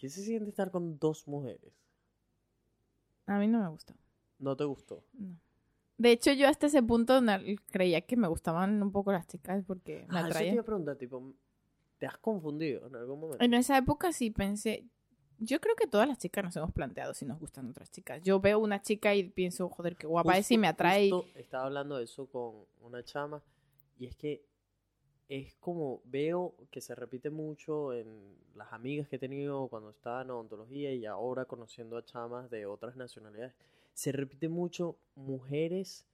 [0.00, 1.74] ¿Qué se siente estar con dos mujeres?
[3.26, 3.92] A mí no me gustó.
[4.38, 5.04] ¿No te gustó?
[5.12, 5.38] No.
[5.98, 7.20] De hecho, yo hasta ese punto
[7.70, 10.54] creía que me gustaban un poco las chicas porque me Ah, eso te atraían.
[10.54, 11.34] iba a preguntar, tipo,
[11.98, 13.44] ¿te has confundido en algún momento?
[13.44, 14.86] En esa época sí pensé...
[15.36, 18.22] Yo creo que todas las chicas nos hemos planteado si nos gustan otras chicas.
[18.22, 21.10] Yo veo una chica y pienso, joder, qué guapa es y me atrae.
[21.10, 23.42] justo estaba hablando de eso con una chama
[23.98, 24.46] y es que
[25.30, 30.22] es como veo que se repite mucho en las amigas que he tenido cuando estaba
[30.22, 33.54] en odontología y ahora conociendo a chamas de otras nacionalidades.
[33.94, 36.04] Se repite mucho mujeres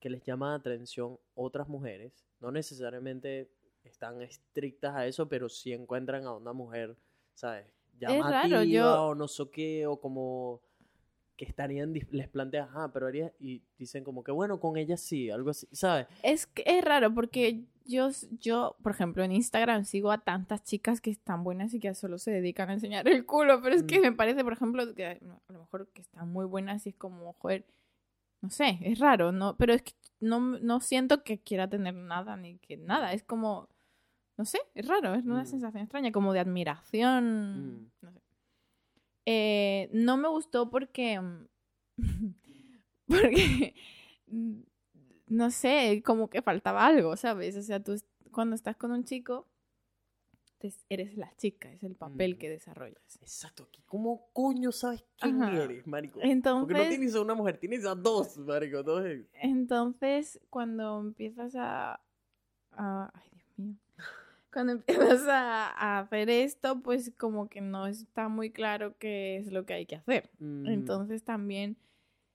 [0.00, 3.48] que les llama la atención otras mujeres, no necesariamente
[3.84, 6.94] están estrictas a eso, pero sí encuentran a una mujer,
[7.32, 7.64] ¿sabes?
[8.00, 10.60] raro, Llamativa yo- o no sé qué, o como
[11.38, 15.30] que estarían, les planteas, ah, pero haría, y dicen como que bueno, con ella sí,
[15.30, 16.06] algo así, ¿sabes?
[16.22, 18.10] Es, que es raro porque yo,
[18.40, 22.18] yo, por ejemplo, en Instagram sigo a tantas chicas que están buenas y que solo
[22.18, 24.02] se dedican a enseñar el culo, pero es que Mm.
[24.02, 25.18] me parece, por ejemplo, que a
[25.52, 27.64] lo mejor que están muy buenas y es como, joder,
[28.42, 29.56] no sé, es raro, ¿no?
[29.56, 33.68] Pero es que no, no siento que quiera tener nada ni que nada, es como,
[34.36, 35.46] no sé, es raro, es una Mm.
[35.46, 37.90] sensación extraña, como de admiración, Mm.
[38.02, 38.20] no sé.
[39.30, 41.20] Eh, no me gustó porque.
[43.06, 43.74] porque.
[44.26, 44.60] mm,
[45.26, 47.54] No sé, como que faltaba algo, ¿sabes?
[47.56, 47.94] O sea, tú
[48.32, 49.46] cuando estás con un chico,
[50.88, 53.18] eres la chica, es el papel que desarrollas.
[53.20, 55.62] Exacto, ¿cómo coño sabes quién Ajá.
[55.64, 56.20] eres, marico?
[56.20, 59.04] Porque no tienes a una mujer, tienes a dos, marico, dos.
[59.34, 62.00] entonces cuando empiezas a,
[62.72, 63.76] a- Ay, Dios mío.
[64.52, 64.72] Cuando
[65.18, 69.66] empiezas a, a hacer esto, pues como que no está muy claro qué es lo
[69.66, 70.30] que hay que hacer.
[70.38, 71.76] Mm, Entonces también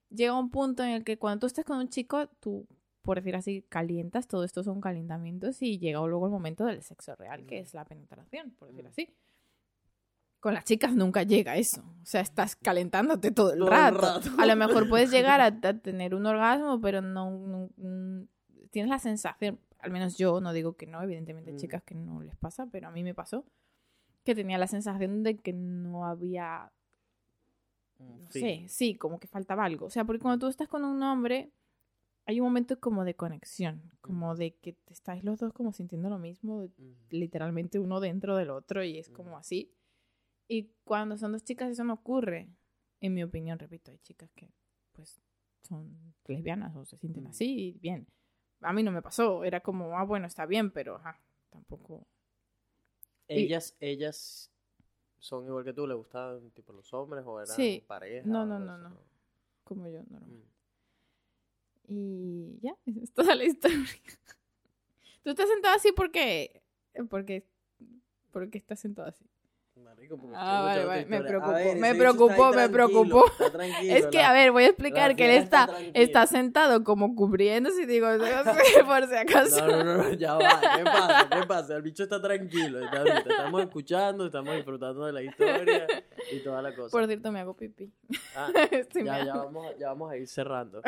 [0.10, 2.68] llega un punto en el que cuando tú estás con un chico, tú,
[3.02, 7.16] por decir así, calientas, todo esto son calentamientos y llega luego el momento del sexo
[7.16, 8.88] real, que es la penetración, por decir Mm.
[8.88, 9.10] así.
[10.40, 11.82] Con las chicas nunca llega eso.
[12.02, 13.98] O sea, estás calentándote todo el, Todo rato.
[14.02, 14.30] rato.
[14.38, 18.28] A lo mejor puedes llegar a, a tener un orgasmo, pero no, no- mm,
[18.70, 21.60] tienes la sensación, al menos yo, no digo que no, evidentemente hay Mm.
[21.60, 23.46] chicas que no les pasa, pero a mí me pasó,
[24.24, 26.72] que tenía la sensación de que no había
[28.00, 28.68] no feeling.
[28.68, 29.86] sé, sí, como que faltaba algo.
[29.86, 31.52] O sea, porque cuando tú estás con un hombre,
[32.26, 36.10] hay un momento como de conexión, como de que te estáis los dos como sintiendo
[36.10, 36.70] lo mismo,
[37.10, 39.74] literalmente uno dentro del otro y es como así.
[40.48, 42.50] Y cuando son dos chicas eso no ocurre.
[43.02, 44.54] En mi opinión, repito, hay chicas que
[44.94, 45.22] pues
[45.68, 47.28] son lesbianas o se sienten Mm.
[47.28, 48.08] así y bien.
[48.64, 51.20] A mí no me pasó, era como, ah, bueno, está bien, pero ajá,
[51.50, 52.06] tampoco...
[53.28, 54.52] Y- Ellas, ellas
[55.20, 57.84] son igual que tú, ¿le gustaban tipo los hombres o eran Sí.
[57.88, 58.28] pareja?
[58.28, 58.98] No, no, no, no.
[59.64, 60.30] Como yo, normal.
[60.30, 60.44] Mm.
[61.88, 63.88] Y ya, esa es toda la historia.
[65.24, 66.62] Tú estás sentado así porque.
[67.10, 67.46] Porque.
[68.32, 69.26] Porque estás sentado así.
[69.84, 73.26] Marico, porque Ah, vale, vale, me ver, preocupó, me preocupó, me preocupó.
[73.84, 77.84] Es que, la- a ver, voy a explicar que él está está, sentado como cubriéndose
[77.84, 79.68] y digo, no sé, por si acaso.
[79.68, 80.60] No, no, no, ya va.
[80.78, 81.30] ¿Qué pasa?
[81.30, 81.76] ¿Qué pasa?
[81.76, 82.80] El bicho está tranquilo.
[82.84, 83.04] está.
[83.20, 85.88] Estamos escuchando, estamos disfrutando de la historia
[86.32, 86.90] y toda la cosa.
[86.92, 87.92] Por cierto, me hago pipí.
[88.36, 88.50] Ah,
[88.94, 90.82] ya, ya, vamos, ya vamos a ir cerrando.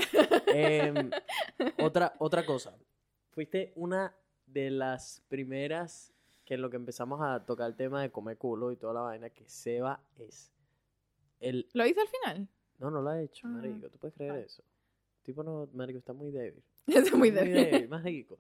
[0.48, 1.10] Em,
[1.80, 2.74] otra, otra cosa.
[3.32, 4.16] Fuiste una
[4.46, 6.14] de las primeras
[6.46, 9.02] que en lo que empezamos a tocar el tema de comer culo y toda la
[9.02, 10.52] vaina, que Seba es
[11.40, 11.68] el...
[11.74, 12.48] ¿Lo hice al final?
[12.80, 13.50] No, no lo ha hecho, Ah.
[13.52, 13.90] marico.
[13.90, 14.40] ¿Tú puedes creer Ah.
[14.40, 14.64] eso?
[15.24, 16.62] Tipo, no, marico, está muy débil.
[16.88, 17.90] Es muy Está débil.
[17.90, 18.38] marico.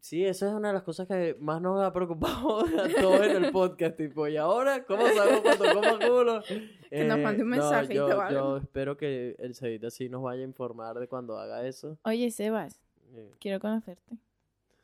[0.00, 3.44] Sí, esa es una de las cosas que más nos ha preocupado a todos en
[3.44, 6.42] el podcast, tipo, ¿y ahora cómo sabemos cuando como culo?
[6.90, 8.30] Que nos mande un Eh, no, yo, o algo.
[8.30, 11.98] yo espero que el Cevita sí nos vaya a informar de cuando haga eso.
[12.04, 12.80] Oye, Sebas,
[13.14, 14.16] Eh, quiero conocerte.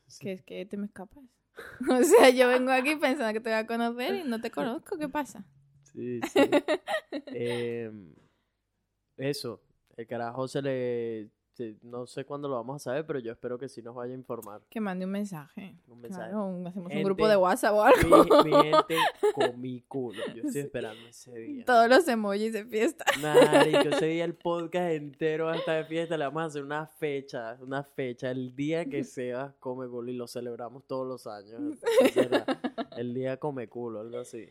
[0.07, 0.20] sí.
[0.25, 1.23] Que es que te me escapas.
[1.90, 4.98] O sea, yo vengo aquí pensando que te voy a conocer y no te conozco.
[4.98, 5.44] ¿Qué pasa?
[5.92, 6.40] Sí, sí.
[7.26, 8.14] Em,
[9.16, 9.60] eso,
[9.97, 11.30] el carajo se le...
[11.82, 14.16] no sé cuándo lo vamos a saber, pero yo espero que sí nos vaya a
[14.16, 14.62] informar.
[14.70, 15.76] Que mande un mensaje.
[15.88, 16.30] Un mensaje.
[16.30, 18.24] Claro, un- hacemos un grupo de WhatsApp o algo.
[18.44, 18.96] Mi, mi gente
[19.34, 20.18] comí culo.
[20.28, 20.58] Yo estoy Sí.
[20.60, 21.64] esperando ese día.
[21.66, 23.04] Todos los emojis de fiesta.
[23.20, 26.16] Marico, ese día el podcast entero va a estar de fiesta.
[26.16, 30.16] Le vamos a hacer una fecha, una fecha, el día que sea come culo y
[30.16, 31.60] lo celebramos todos los años.
[32.96, 34.48] El día come culo, algo así.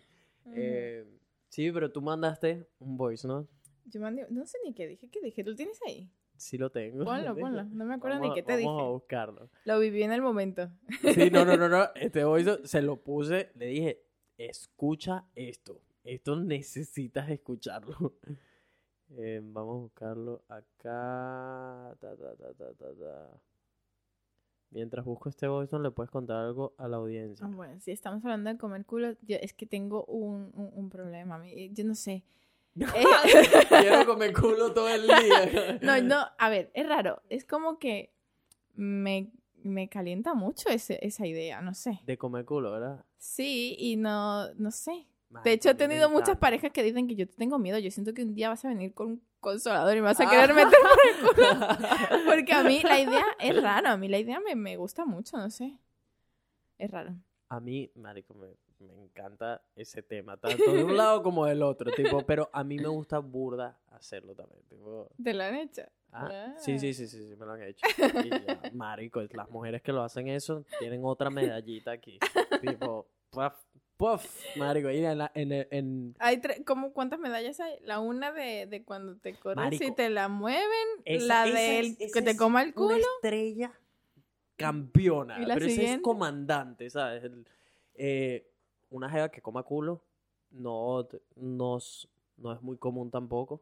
[0.53, 1.05] Eh,
[1.49, 3.47] sí, pero tú mandaste un voice, ¿no?
[3.85, 5.43] Yo mandé, no sé ni qué dije, ¿qué dije?
[5.43, 6.09] ¿Tú lo tienes ahí?
[6.40, 7.03] Sí lo tengo.
[7.06, 7.64] Ponlo, ponlo.
[7.66, 8.92] No me acuerdo Vamos ni qué te Vamos a dije.
[8.93, 9.50] buscarlo.
[9.66, 10.69] Lo viví en el momento.
[11.14, 11.84] Sí, no, no, no, no.
[11.95, 14.01] Este voice se lo puse, le dije,
[14.38, 15.82] escucha esto.
[16.03, 18.16] Esto necesitas escucharlo.
[19.18, 21.95] Eh, vamos a buscarlo acá.
[22.00, 23.42] Ta, ta, ta, ta, ta, ta.
[24.72, 27.43] Mientras busco este voice le puedes contar algo a la audiencia.
[27.43, 30.90] Ah, Bueno, si estamos hablando de comer culo, yo, es que tengo un, un, un
[30.90, 31.40] problema.
[31.40, 32.24] mí- Yo no sé.
[32.88, 35.80] Quiero comer culo todo el día.
[35.82, 37.22] no, no, a ver, es raro.
[37.30, 38.11] Es como que
[38.75, 39.32] me,
[39.64, 41.99] me calienta mucho ese, esa idea, no sé.
[42.06, 43.03] De comer culo, ¿verdad?
[43.17, 45.08] Sí, y no, no sé.
[45.43, 47.77] De hecho, he tenido muchas parejas que dicen que yo te tengo miedo.
[47.77, 50.24] Yo siento que un día vas a venir con un consolador y me vas a
[50.27, 50.30] Ah.
[50.30, 51.67] querer meter por el culo.
[52.25, 53.91] Porque a mí la idea es rara.
[53.91, 55.77] A mí la idea me, me gusta mucho, no sé.
[56.80, 57.14] Es raro.
[57.49, 58.48] A mí, marico, me,
[58.80, 62.77] me encanta ese tema, tanto de un lado como del otro, tipo, pero a mí
[62.77, 65.83] me gusta burda hacerlo también, tipo, ¿Te lo han hecho?
[66.11, 66.80] ah, sí, Ah.
[66.80, 67.85] sí, sí, sí, sí, me lo han hecho.
[68.24, 72.19] Y ya, marico, las mujeres que lo hacen eso tienen otra medallita aquí,
[72.61, 73.53] tipo, puff,
[73.98, 77.80] puff, marico, y en, la- en, Hay ¿cómo, ¿Cuántas medallas hay?
[77.82, 80.88] La una de, de cuando te corres y te la mueven.
[81.06, 83.06] esa- la esa de que te coma el una culo.
[83.16, 83.74] estrella
[84.56, 87.24] campeona, ¿Y la pero ese es comandante, ¿sabes?
[87.24, 87.48] El-
[87.95, 88.48] eh,
[88.90, 90.03] una jeva que coma culo
[90.51, 92.08] no, no, es
[92.61, 93.61] muy común tampoco.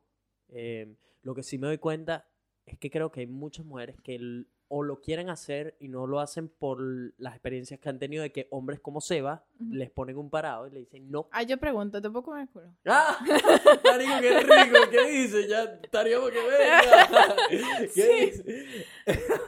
[0.50, 2.26] Eh, lo que sí me doy cuenta
[2.66, 6.20] es que creo que hay muchas mujeres que o lo quieren hacer y no lo
[6.20, 6.82] hacen por
[7.18, 10.72] las experiencias que han tenido de que hombres como Seba les ponen un parado y
[10.72, 11.30] le dicen no.
[11.32, 12.74] Ah, yo pregunto, ¿te puedo comer culo?
[12.86, 13.18] ¡Ah!
[13.86, 15.48] Marico, qué rico, ¿qué dice?
[15.48, 17.36] Ya estaríamos que venga.
[17.50, 18.26] ¿Qué Sí.
[18.26, 18.86] dice?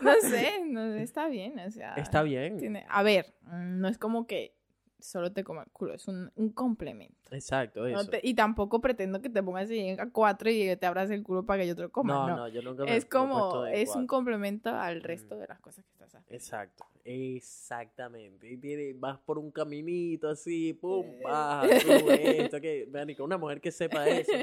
[0.01, 1.95] No sé, no está bien, o sea.
[1.95, 2.57] Está bien.
[2.57, 4.55] tiene- a ver, mm, no es como que
[4.99, 7.33] solo te coma el culo, es un, un complemento.
[7.33, 8.09] Exacto, No eso.
[8.09, 11.45] te- y tampoco pretendo que te pongas y a cuatro y te abras el culo
[11.45, 12.13] para que yo te lo coma.
[12.13, 15.01] no, No, no, yo nunca me es me he como, de es un complemento al
[15.01, 15.39] resto Mm.
[15.39, 16.35] de las cosas que estás haciendo.
[16.35, 18.49] Exacto, exactamente.
[18.51, 21.21] Y tiene, vas por un caminito así, pum, Eh.
[21.23, 24.33] baja, sube esto, que, marico, una mujer que sepa eso,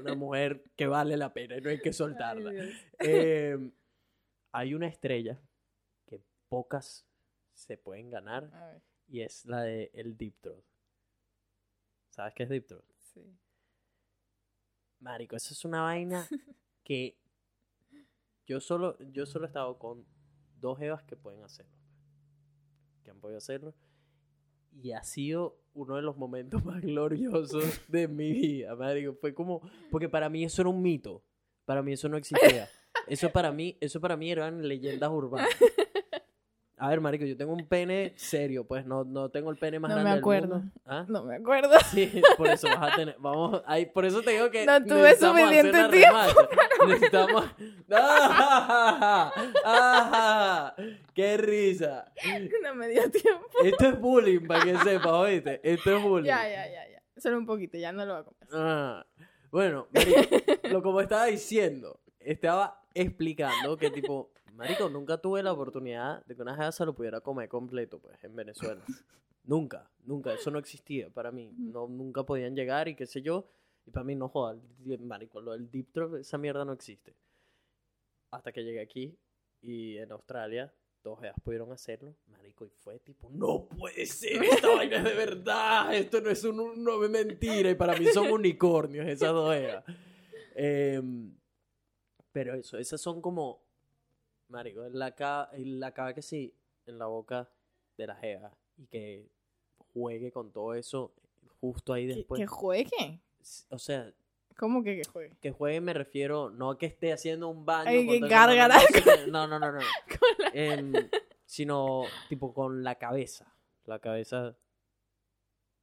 [0.00, 2.50] una mujer que vale la pena y no hay que soltarla.
[2.50, 2.72] Ay.
[3.00, 3.70] Eh,
[4.52, 5.38] hay una estrella
[6.06, 7.04] que pocas
[7.52, 10.64] se pueden ganar A ver, y es la de el Deep Throat.
[12.10, 12.84] ¿Sabes qué es Deep Throat?
[13.14, 13.38] sí.
[15.00, 16.26] Marico, eso es una vaina
[16.84, 17.16] que
[18.46, 20.04] yo solo, yo solo he estado con
[20.58, 21.72] dos evas que pueden hacerlo.
[23.04, 23.74] Que han podido hacerlo.
[24.72, 29.14] Y ha sido uno de los momentos más gloriosos de mi vida, marico.
[29.14, 31.22] Fue como, porque para mí eso era un mito.
[31.64, 32.68] Para mí eso no existía.
[33.06, 35.48] Eso para mí, eso para mí eran leyendas urbanas.
[36.80, 39.90] A ver, marico, yo tengo un pene serio, pues no, no tengo el pene más
[39.90, 40.56] No me del acuerdo.
[40.58, 40.72] mundo.
[40.86, 41.04] ¿Ah?
[41.08, 41.70] No me acuerdo.
[41.90, 43.16] Sí, por eso vas a tener.
[43.18, 44.64] Vamos, ahí, por eso te digo que.
[44.64, 46.34] No tuve suficiente tiempo revancha.
[46.86, 47.44] Necesitamos.
[47.92, 49.32] ¡Ah!
[49.64, 50.74] ¡Ah!
[51.14, 52.12] ¡Qué risa!
[52.62, 53.46] no me dio tiempo.
[53.64, 55.60] Esto es bullying, para que sepas, oíste.
[55.62, 56.26] Esto es bullying.
[56.28, 57.02] Ya, ya, ya, ya.
[57.16, 58.48] Solo un poquito, ya no lo voy a comer.
[58.52, 59.06] Ah,
[59.50, 60.20] bueno, marico,
[60.70, 66.42] lo como estaba diciendo, estaba explicando que tipo, marico, nunca tuve la oportunidad de que
[66.42, 68.82] una jeva se lo pudiera comer completo, pues, en Venezuela.
[69.44, 71.54] nunca, nunca, eso no existía para mí.
[71.56, 73.48] No, nunca podían llegar y qué sé yo.
[73.86, 74.58] Y para mí no joda,
[75.00, 77.14] marico, lo del deep throat, esa mierda no existe.
[78.30, 79.16] Hasta que llegué aquí
[79.62, 84.74] y en Australia dos jevas pudieron hacerlo, marico, y fue tipo, no puede ser, esta
[84.74, 88.30] vaina es de verdad, esto no es un, no es mentira, y para mí son
[88.30, 89.84] unicornios esas dos jevas.
[90.60, 91.38] Em,
[92.32, 93.67] pero eso, esas son como,
[94.48, 95.14] marico, en la
[95.92, 96.54] ca que sí,
[96.86, 97.48] en la boca
[97.96, 99.28] de la jeva, y que
[99.92, 101.12] juegue con todo eso
[101.60, 102.40] justo ahí ¿Que, después.
[102.40, 103.20] que juegue?
[103.70, 104.12] O sea,
[104.56, 105.36] ¿Cómo que que juegue?
[105.40, 107.90] que juegue me refiero, no a que esté haciendo un baño.
[107.90, 108.78] Ay, con que gárgara.
[109.28, 110.92] no, no, no, no, no, la- Em,
[111.44, 113.52] sino tipo con la cabeza.
[113.86, 114.56] La cabeza.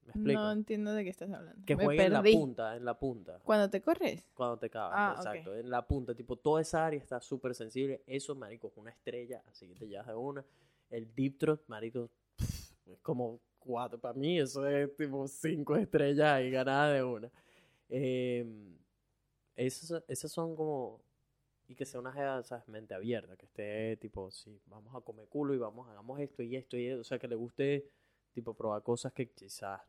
[0.06, 0.40] ¿Me explico?
[0.40, 1.66] No entiendo de qué estás hablando.
[1.66, 3.40] que juegue en la punta, en la punta.
[3.44, 4.30] Cuando te corres.
[4.34, 5.56] Cuando te cagas, Ah, exacto.
[5.56, 8.04] En la punta, tipo, toda esa área está súper sensible.
[8.06, 10.46] Eso, marico, es una estrella, así que te llevas de una.
[10.90, 14.00] El deep throat, marico, pff, es como cuatro.
[14.00, 17.32] Para mí, eso es tipo cinco estrellas y ganadas de una.
[17.90, 18.78] Em,
[19.56, 21.02] esas, esas son como.
[21.68, 22.68] Y que sea una jeva, ¿sabes?
[22.68, 26.56] Mente abierta, que esté tipo, sí, vamos a comer culo y vamos, hagamos esto y
[26.56, 27.02] esto y eso.
[27.02, 27.90] O sea, que le guste,
[28.32, 29.82] tipo, probar cosas que quizás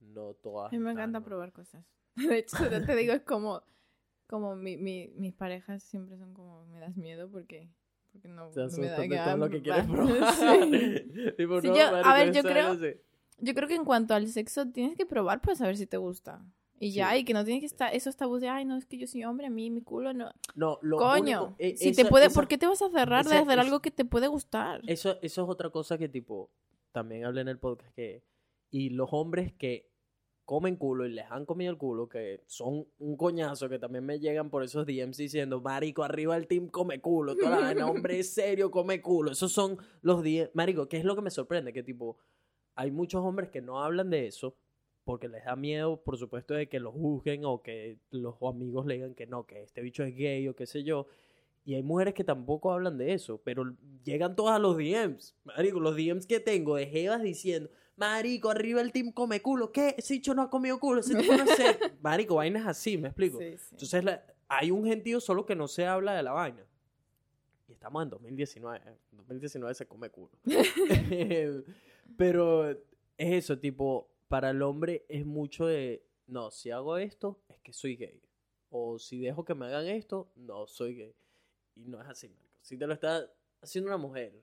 [0.00, 0.72] no todas.
[0.72, 1.84] A mí me encanta probar cosas.
[2.16, 3.62] De hecho, te te digo, es como,
[4.26, 7.68] como mi, mi, mis parejas siempre son como, me das miedo porque,
[8.12, 10.34] porque no, Se no me da de todo lo que quieres probar.
[10.34, 11.32] Sí.
[11.36, 12.76] Tipo, Sí, no, yo- a ver, yo creo-.
[13.40, 16.44] Yo creo que en cuanto al sexo, tienes que probar para saber si te gusta.
[16.80, 17.18] Y ya, Sí.
[17.18, 19.24] y que no tienes que estar esos tabús de, ay, no, es que yo soy
[19.24, 20.32] hombre, a mí mi culo no.
[20.56, 22.90] No, lo Coño, único- e- si te esa- puede, esa- ¿por qué te vas a
[22.90, 24.80] cerrar de esa- hacer es- algo que te puede gustar?
[24.88, 26.50] Eso, eso es otra cosa que, tipo,
[26.90, 28.24] también hablé en el podcast que.
[28.70, 29.88] Y los hombres que
[30.44, 34.18] comen culo y les han comido el culo, que son un coñazo, que también me
[34.18, 38.22] llegan por esos DMs diciendo, Marico, arriba el team come culo, toda la vaina, hombre
[38.22, 39.32] serio come culo.
[39.32, 40.50] Esos son los DMs.
[40.54, 41.72] Marico, ¿qué es lo que me sorprende?
[41.72, 42.16] Que, tipo,
[42.74, 44.56] hay muchos hombres que no hablan de eso
[45.08, 48.94] porque les da miedo, por supuesto, de que los juzguen o que los amigos le
[48.94, 51.06] digan que no, que este bicho es gay o qué sé yo.
[51.64, 53.74] Y hay mujeres que tampoco hablan de eso, pero
[54.04, 55.34] llegan todas a los DMs.
[55.44, 59.72] Marico, los DMs que tengo de Jevas diciendo, Marico, arriba el team come culo.
[59.72, 59.94] ¿Qué?
[59.98, 61.78] Ese bicho no ha comido culo, ese tipo no sé.
[62.00, 63.38] Marico, vainas así, me explico.
[63.38, 63.66] Sí, sí.
[63.72, 66.64] Entonces la- hay un gentío solo que no se habla de la vaina.
[67.68, 68.80] Y estamos en 2019.
[69.12, 70.30] En 2019 se come culo.
[72.16, 72.76] pero es
[73.18, 77.96] eso, tipo, para el hombre es mucho de, no, si hago esto, es que soy
[77.96, 78.22] gay.
[78.70, 81.14] O si dejo que me hagan esto, no, soy gay.
[81.74, 82.54] Y no es así, marico.
[82.62, 83.30] Si te lo está
[83.62, 84.42] haciendo una mujer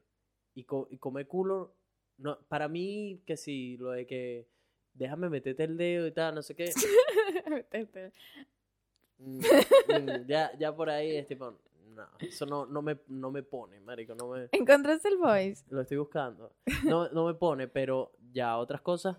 [0.55, 1.75] y, co- y come culo,
[2.17, 4.47] no, para mí, que sí, lo de que
[4.93, 6.65] déjame meterte el dedo y tal, no sé qué.
[9.17, 11.57] mm, mm, ya, ya por ahí es tipo,
[11.95, 14.49] no, eso no, no, me, no me pone, marico, no me...
[14.51, 15.63] ¿Encontraste el voice?
[15.69, 16.53] Lo estoy buscando.
[16.83, 19.17] No, no me pone, pero ya otras cosas.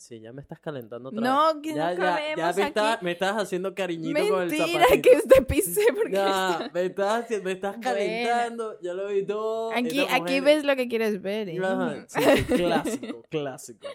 [0.00, 1.62] Sí, ya me estás calentando otra No, vez.
[1.62, 5.02] que ya, no ya, ya me, está- me estás haciendo cariñito con el zapatito.
[5.02, 7.90] que usted pise porque Ya, está- me estás, haci- me estás Bueno.
[7.90, 8.80] calentando.
[8.80, 9.72] Ya lo vi todo.
[9.72, 11.50] Aquí, aquí ves lo que quieres ver.
[11.50, 11.58] ¿eh?
[11.62, 13.86] Ajá, sí, sí, clásico, clásico.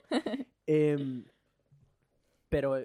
[0.68, 1.26] Em,
[2.50, 2.78] pero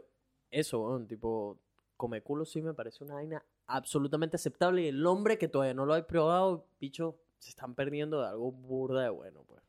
[0.50, 1.58] eso, tipo,
[1.98, 4.80] come culo sí me parece una vaina absolutamente aceptable.
[4.80, 8.50] Y el hombre que todavía no lo ha probado, bicho, se están perdiendo de algo
[8.50, 9.62] burda de bueno, pues.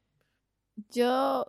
[0.91, 1.45] Yo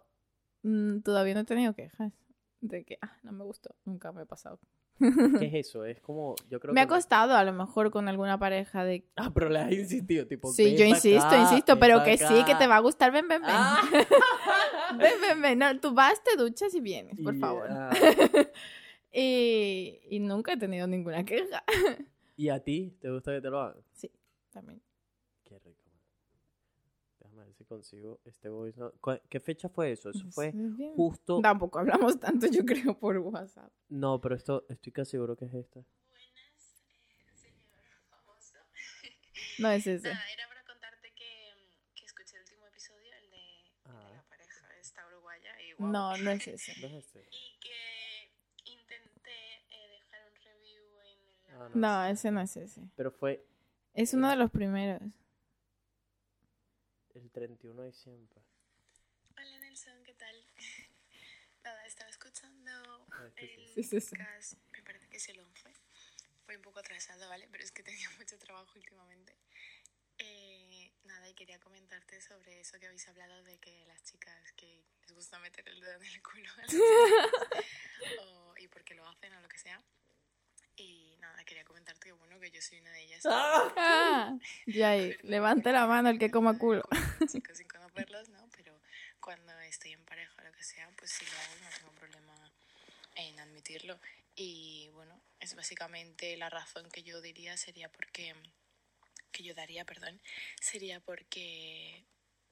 [0.62, 2.12] mm, todavía no he tenido quejas
[2.60, 3.74] de que ah, no me gustó.
[3.84, 4.58] Nunca me ha pasado.
[4.98, 5.84] ¿Qué es eso?
[5.84, 9.04] Es como, yo creo Me ha costado a lo mejor con alguna pareja de...
[9.16, 10.52] Ah, pero le has insistido, tipo...
[10.52, 13.10] Sí, yo insisto, acá, insisto, pero que sí, que te va a gustar.
[13.10, 13.50] Ven, ven, ven.
[13.52, 13.82] Ah.
[14.98, 15.58] Ven, ven, ven.
[15.58, 17.66] No, tú vas, te duchas y vienes, por favor.
[17.70, 17.90] ah,
[19.14, 21.64] Y, y nunca he tenido ninguna queja.
[22.36, 22.96] ¿Y a ti?
[23.00, 23.82] ¿Te gusta que te lo hagan?
[23.92, 24.10] Sí,
[24.50, 24.80] también.
[25.44, 25.82] Qué rico.
[25.90, 26.00] man.
[27.20, 28.98] Déjame ver si consigo este voice note.
[29.00, 30.10] ¿Cu- ¿Qué fecha fue eso?
[30.10, 31.40] Eso fue Sí, justo...
[31.42, 33.72] Tampoco hablamos tanto, yo creo, por WhatsApp.
[33.88, 35.80] No, pero esto estoy casi seguro que es esta.
[39.58, 40.08] No es ese.
[40.08, 41.52] Nada, era para contarte que,
[41.94, 44.10] que escuché el último episodio, el de, de Ah.
[44.14, 45.50] la pareja esta uruguaya.
[45.68, 45.90] Y, guau.
[45.92, 46.72] No, no es ese.
[46.80, 47.20] ¿No es este?
[47.30, 49.30] Y que intenté
[49.70, 51.60] eh, dejar un review en el...
[51.60, 52.82] Ah, No, ese no es ese.
[52.96, 53.44] Pero fue
[53.94, 55.02] Es uno de los primeros.
[57.14, 58.40] El 31 de diciembre.
[59.36, 60.34] Hola Nelson, ¿qué tal?
[61.64, 62.70] Nada, estaba escuchando
[63.12, 64.16] Ah, el Sí, sí, sí.
[64.16, 65.72] podcast, me parece que es el 11.
[66.44, 67.48] Fue un poco atrasado, ¿vale?
[67.50, 69.36] Pero es que tenía mucho trabajo últimamente.
[70.18, 74.84] Eh, nada, y quería comentarte sobre eso que habéis hablado de que las chicas que
[75.02, 76.80] les gusta meter el dedo en el culo a las chicas,
[78.20, 79.82] o- y porque lo hacen o lo que sea.
[80.76, 83.22] Y nada, quería comentarte que bueno, que yo soy una de ellas.
[83.26, 84.36] ¡Ah!
[84.66, 85.14] Ya ahí.
[85.22, 86.82] Levante la mano el que coma culo.
[87.30, 88.48] Chicos sin conocerlos, ¿no?
[88.56, 88.78] Pero
[89.20, 92.52] cuando estoy en pareja o lo que sea, pues si lo hago no tengo problema
[93.16, 93.98] en admitirlo.
[94.34, 98.34] Y bueno, es básicamente la razón que yo diría sería porque,
[99.30, 100.20] que yo daría, perdón,
[100.60, 102.04] sería porque,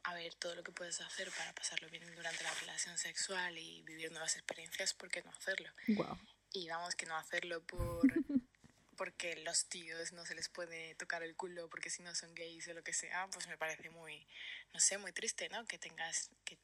[0.02, 3.82] a ver, todo lo que puedes hacer para pasarlo bien durante la relación sexual y
[3.82, 5.70] vivir nuevas experiencias, ¿por qué no hacerlo?
[5.88, 6.18] Guau.
[6.52, 8.19] Y vamos, que no hacerlo por
[9.00, 12.68] porque los tíos no se les puede tocar el culo porque si no son gays
[12.68, 14.26] o lo que sea, pues me parece muy,
[14.74, 15.64] no sé, muy triste, ¿no?
[15.64, 16.58] Que tengas, que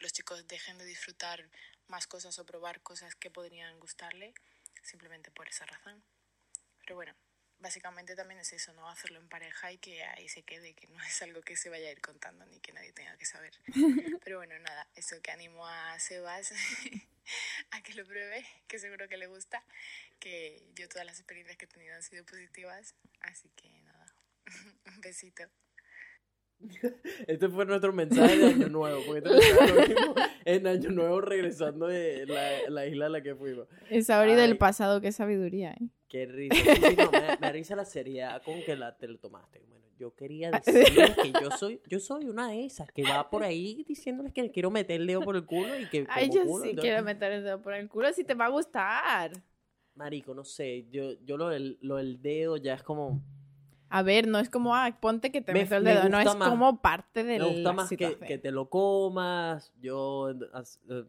[0.00, 1.46] los, chicos dejen de disfrutar
[1.88, 4.32] más cosas o probar cosas que podrían gustarle
[4.82, 6.02] simplemente por esa razón.
[6.78, 7.14] Pero bueno,
[7.60, 8.88] básicamente también es eso, ¿no?
[8.88, 11.88] Hacerlo en pareja y que ahí se quede, que no es algo que se vaya
[11.88, 13.52] a ir contando ni que nadie tenga que saber.
[14.24, 16.52] Pero bueno, nada, eso que animo a Sebas
[17.70, 19.64] a que lo pruebe, que seguro que le gusta,
[20.18, 24.06] que yo todas las experiencias que he tenido han sido positivas, así que nada,
[24.86, 25.44] un besito.
[27.26, 29.02] Este fue nuestro mensaje de Año Nuevo.
[29.04, 33.22] Porque este mensaje lo vimos en Año Nuevo regresando de la, la isla a la
[33.22, 33.68] que fuimos.
[33.90, 34.36] Es ahora Ay.
[34.36, 35.90] del pasado, qué sabiduría, ¿eh?
[36.08, 36.54] Qué risa.
[36.54, 39.60] Sí, sí, no, me, me risa la seriedad con que la, te lo tomaste.
[39.68, 43.42] Bueno, yo quería decirles que yo soy, yo soy una de esas que va por
[43.42, 46.62] ahí diciéndoles que quiero meter el dedo por el culo y que Ay, yo culo,
[46.64, 49.32] sí entonces- quiero meter el dedo por el culo si te va a gustar.
[49.94, 50.86] Marico, no sé.
[50.90, 53.20] Yo, yo lo, del, lo del dedo ya es como.
[53.88, 56.20] A ver, no es como, ah, ponte que te Me- meto el me dedo, no
[56.20, 59.72] es más- como parte de Me gusta la más que, que te lo comas.
[59.80, 60.32] Yo.
[60.52, 61.04] as- eh,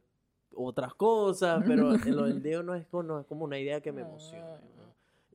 [0.55, 3.91] otras cosas, pero lo del dedo no es, como- no es como una idea que
[3.91, 4.59] me emociona.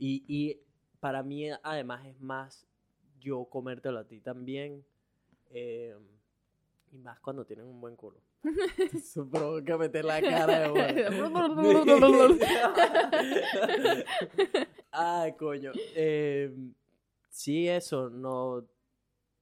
[0.05, 0.59] Y, y
[0.99, 2.67] para mí, además, es más
[3.21, 4.85] yo comértelo a ti también.
[5.51, 5.97] eh,
[6.91, 8.21] y más cuando tienen un buen culo.
[8.93, 11.05] Eso provoca meter la cara de.
[14.91, 15.73] Ay, coño.
[15.95, 16.53] Eh,
[17.31, 18.65] sí, eso, no.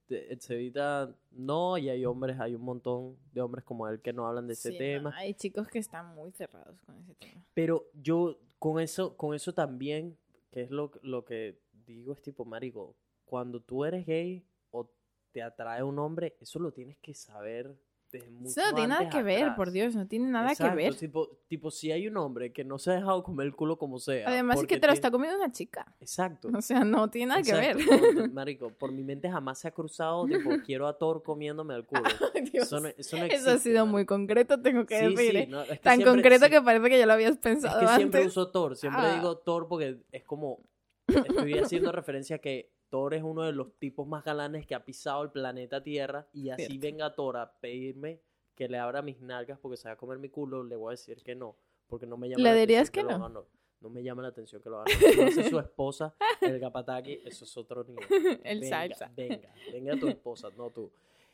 [0.07, 1.13] te- Se evita.
[1.31, 4.53] No, y hay hombres, hay un montón de hombres como él que no hablan de
[4.53, 5.13] ese Sí, no, tema.
[5.17, 7.43] hay chicos que están muy cerrados con ese tema.
[7.53, 10.17] Pero yo con eso, con eso también,
[10.51, 10.91] que es lo,
[11.25, 14.91] que digo, es tipo, marico, cuando tú eres gay o
[15.31, 17.75] te atrae un hombre, eso lo tienes que saber
[18.11, 19.55] desde mucho Eso no tiene nada que ver, atrás.
[19.55, 20.95] por Dios, no tiene nada Exacto, que ver.
[20.95, 23.99] Tipo, tipo, si hay un hombre que no se ha dejado comer el culo como
[23.99, 24.27] sea.
[24.27, 25.95] Además es que te lo está comiendo una chica.
[25.99, 26.49] Exacto.
[26.57, 27.77] O sea, no tiene nada que ver.
[27.77, 31.85] No, marico, por mi mente jamás se ha cruzado, tipo, quiero a Thor comiéndome el
[31.85, 32.03] culo.
[32.51, 35.31] Dios, Eso no, eso ha sido muy concreto, tengo que Sí, decir.
[35.31, 35.49] sí, ¿eh?
[35.63, 37.87] es que Tan siempre- concreto sí, que parece que ya lo habías Es pensado que
[37.95, 38.27] siempre antes.
[38.37, 39.15] uso Thor, siempre Ah.
[39.15, 40.59] digo Thor porque es como,
[41.07, 44.85] estoy haciendo referencia a que Thor es uno de los tipos más galanes que ha
[44.85, 46.81] pisado el planeta Tierra y así Cierto.
[46.85, 48.19] venga Thor a pedirme
[48.53, 50.91] que le abra mis nalgas porque se va a comer mi culo, le voy a
[50.91, 51.55] decir que no,
[51.87, 53.25] porque no me llama ¿Le la dirías atención que lo no?
[53.25, 53.45] haga, no.
[53.79, 54.91] No me llama la atención que lo haga.
[54.95, 58.05] Si lo hace su esposa, el Gapataki, eso es otro nivel.
[58.43, 59.11] El venga, salsa.
[59.15, 60.91] Venga, venga tu esposa, no tú.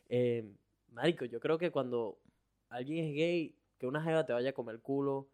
[0.07, 0.49] Eh,
[0.93, 2.17] marico, yo creo que cuando
[2.69, 5.27] alguien es gay, que una jeva te vaya a comer el culo,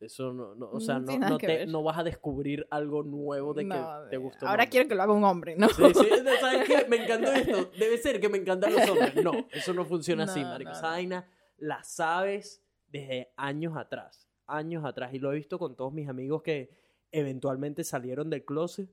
[0.00, 3.66] eso no, no o sea, No no, no, te- vas a descubrir algo nuevo de
[3.68, 4.46] que te gustó.
[4.46, 4.70] Ahora más.
[4.70, 5.68] quiero que lo haga un hombre, ¿no?
[5.70, 6.08] Sí, sí,
[6.40, 6.86] ¿sabes qué?
[6.88, 7.70] Me encantó esto.
[7.78, 9.14] Debe ser que me encantan los hombres.
[9.24, 10.70] No, eso no funciona así, marico.
[10.70, 11.28] Esa vaina
[11.58, 14.28] la sabes desde años atrás.
[14.46, 15.12] Años atrás.
[15.14, 16.70] Y lo he visto con todos mis amigos que
[17.12, 18.88] eventualmente salieron del closet.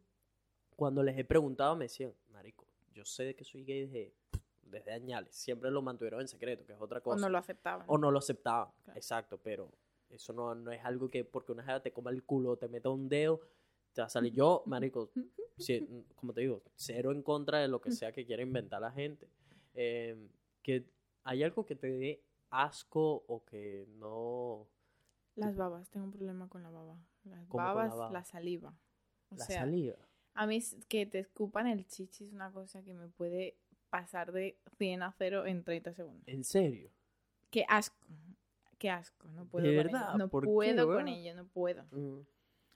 [0.75, 4.13] Cuando les he preguntado, me decían, marico, yo sé de que soy gay desde,
[4.63, 5.35] desde añales.
[5.35, 7.21] Siempre lo mantuvieron en secreto, que es otra O cosa.
[7.21, 7.85] no lo aceptaban.
[7.87, 8.69] O no lo aceptaban.
[8.83, 8.97] Claro.
[8.97, 9.69] Exacto, pero
[10.09, 12.89] eso no, no es algo que porque una jeva te coma el culo te meta
[12.89, 13.41] un dedo,
[13.93, 14.33] te va a salir.
[14.33, 15.11] Yo, marico,
[16.15, 19.29] como te digo, cero en contra de lo que sea que quiera inventar la gente.
[19.73, 20.29] Eh,
[20.61, 20.85] que
[21.23, 24.67] hay algo que te dé asco o que no...
[25.35, 26.97] Las babas, tengo un problema con la baba.
[27.23, 28.77] Las ¿Cómo con la babas, la, saliva.
[29.29, 29.97] O la sea, saliva.
[30.33, 33.57] a mí que te escupan el chichi es una cosa que me puede
[33.89, 36.27] pasar de 100 a 0 en 30 segundos.
[36.27, 36.89] ¿En serio?
[37.49, 37.97] Qué asco.
[38.77, 39.27] Qué asco.
[39.29, 40.09] No puedo ¿De con verdad?
[40.09, 40.17] ello.
[40.17, 41.83] No ¿Por qué, puedo con ello, no puedo.
[41.91, 42.21] Mm.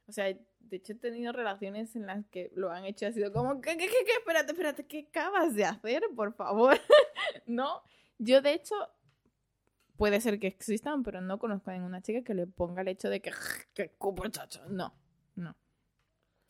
[0.08, 3.32] O sea, de hecho he tenido relaciones en las que lo han hecho ha sido
[3.32, 4.14] como, ¿qué, qué, qué, qué?
[4.14, 6.78] Espérate, espérate, ¿qué acabas de hacer, por favor?
[7.46, 7.84] no,
[8.18, 8.76] yo de hecho,
[9.98, 13.10] puede ser que existan, pero no conozco a ninguna chica que le ponga el hecho
[13.10, 13.32] de que,
[13.74, 14.66] que cupo, chacho.
[14.68, 14.94] No,
[15.36, 15.56] no.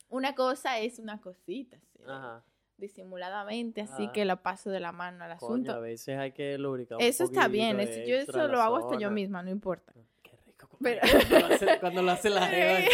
[0.08, 2.42] Una cosa es una cosita, sí, Ajá.
[2.80, 4.12] Disimuladamente, así Ah.
[4.12, 5.72] que la paso de la mano al Coño, asunto.
[5.72, 8.98] a veces hay que lubricar un Eso está bien, eso- yo eso lo hago hasta
[8.98, 9.92] yo misma, no importa.
[10.22, 10.68] Qué rico.
[10.82, 11.00] Pero-
[11.30, 12.88] Cuando lo hace, cuando lo hace la jeva, es.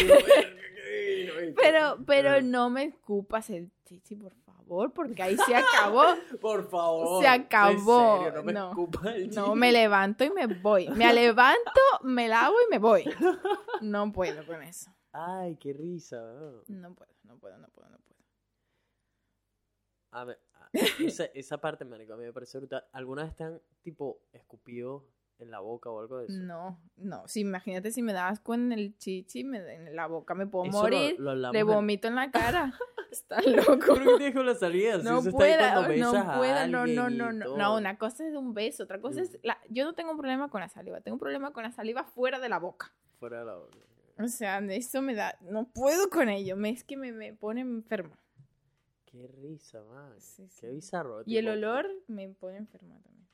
[1.55, 2.41] Pero, pero Eh.
[2.41, 6.03] no me escupas el chichi, por favor, porque ahí se acabó.
[6.41, 7.21] Por favor.
[7.21, 8.17] Se acabó.
[8.23, 8.89] Serio, no me No.
[9.15, 10.89] el No, me levanto y me voy.
[10.89, 13.03] Me levanto, me lavo y me voy.
[13.81, 14.91] No puedo con eso.
[15.13, 16.17] Ay, qué risa.
[16.19, 16.51] ah.
[16.67, 18.06] No puedo, no puedo, no puedo, no puedo.
[20.11, 20.69] A ver, a-
[20.99, 22.85] esa, esa parte, marico, a mí me parece brutal.
[22.91, 25.05] ¿Alguna vez te han, tipo, escupido
[25.39, 26.33] en la boca o algo de eso?
[26.39, 27.27] No, no.
[27.27, 30.65] Sí, imagínate si me da asco en el chichi, me, en la boca me puedo
[30.65, 31.15] Eso lo- morir.
[31.19, 32.73] lo hablamos le en- vomito en la cara.
[33.11, 33.93] Está loco.
[33.93, 34.97] ¿Pero qué tienes con la salida?
[34.99, 37.15] Si No eso está ahí puedo, cuando no besas a puedo, no, alguien no, y
[37.15, 37.45] no, no.
[37.45, 37.57] todo.
[37.57, 39.23] No, una cosa es un beso, otra cosa Mm.
[39.23, 39.39] es...
[39.43, 39.57] La...
[39.69, 42.39] Yo no tengo un problema con la saliva, tengo un problema con la saliva fuera
[42.41, 42.93] de la boca.
[43.17, 43.77] Fuera de la boca.
[44.19, 45.37] O sea, eso me da...
[45.41, 48.19] No puedo con ello, me, es que me, me pone enferma.
[49.11, 50.19] Qué risa, man.
[50.19, 51.23] Sí, Qué bizarro.
[51.25, 53.27] Y el olor me pone enferma también.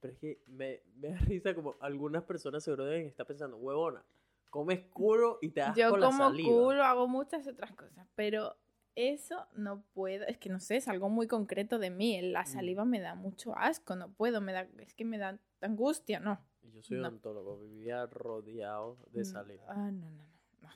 [0.00, 4.04] Pero es que me, me da risa como algunas personas seguro deben estar pensando, huevona,
[4.50, 6.48] comes culo y te das Yo con la como saliva.
[6.50, 8.56] culo hago muchas otras cosas, pero
[8.94, 12.20] eso no puedo, es que no sé, es algo muy concreto de mí.
[12.20, 12.32] Mm.
[12.32, 16.20] La saliva me da mucho asco, no puedo, me da, es que me da angustia,
[16.20, 16.40] no.
[16.62, 17.08] Yo soy No.
[17.08, 19.64] odontólogo, vivía rodeado de Mm, saliva.
[19.68, 20.28] Ah, no, no, no,
[20.62, 20.70] no,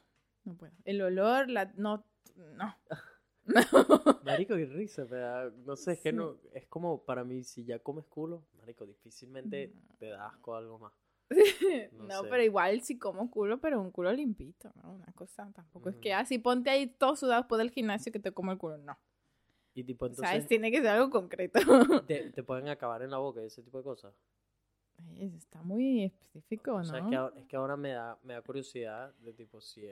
[0.44, 0.73] no puedo.
[0.84, 2.05] El olor, la, no,
[2.36, 2.75] no.
[4.25, 6.17] Marico, qué risa, pero no sé, es que Sí.
[6.17, 9.97] no, es como para mí, si ya comes culo, marico, difícilmente No.
[9.99, 10.93] te da asco algo más.
[11.93, 12.29] No, No sé.
[12.29, 14.93] pero igual sí como culo, pero un culo limpito, ¿no?
[14.95, 18.33] Una cosa, tampoco es que así ponte ahí todo sudado después del gimnasio que te
[18.33, 18.99] como el culo, no.
[19.75, 20.19] Y tipo, ¿Sabes?
[20.19, 21.61] entonces, Tiene que ser algo concreto.
[22.07, 24.12] te, te pueden acabar en la boca y ese tipo de cosas.
[25.17, 26.85] Está muy específico, O ¿no?
[26.85, 29.87] sea, es que ahora, es que ahora me da, me da curiosidad de tipo si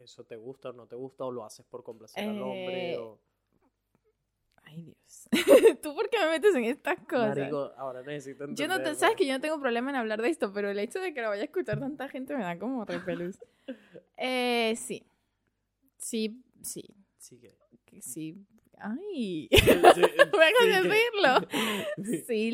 [0.00, 2.98] eso te gusta o no te gusta o lo haces por complacer al hombre Eh,
[2.98, 3.18] o...
[4.64, 5.28] Ay, Dios.
[5.82, 7.36] ¿Tú por qué me metes en estas cosas?
[7.36, 10.28] Marico, ahora necesito yo no te, sabes que yo no tengo problema en hablar de
[10.28, 12.84] esto, pero el hecho de que lo vaya a escuchar tanta gente me da como
[12.84, 13.38] repelús.
[14.16, 15.06] eh, sí.
[15.96, 16.84] Sí, sí.
[17.18, 18.36] Sí que Sí.
[18.80, 19.48] Ay.
[19.50, 19.66] Sí, sí
[20.00, 21.48] de que- decirlo.
[22.04, 22.18] Sí.
[22.26, 22.50] Sí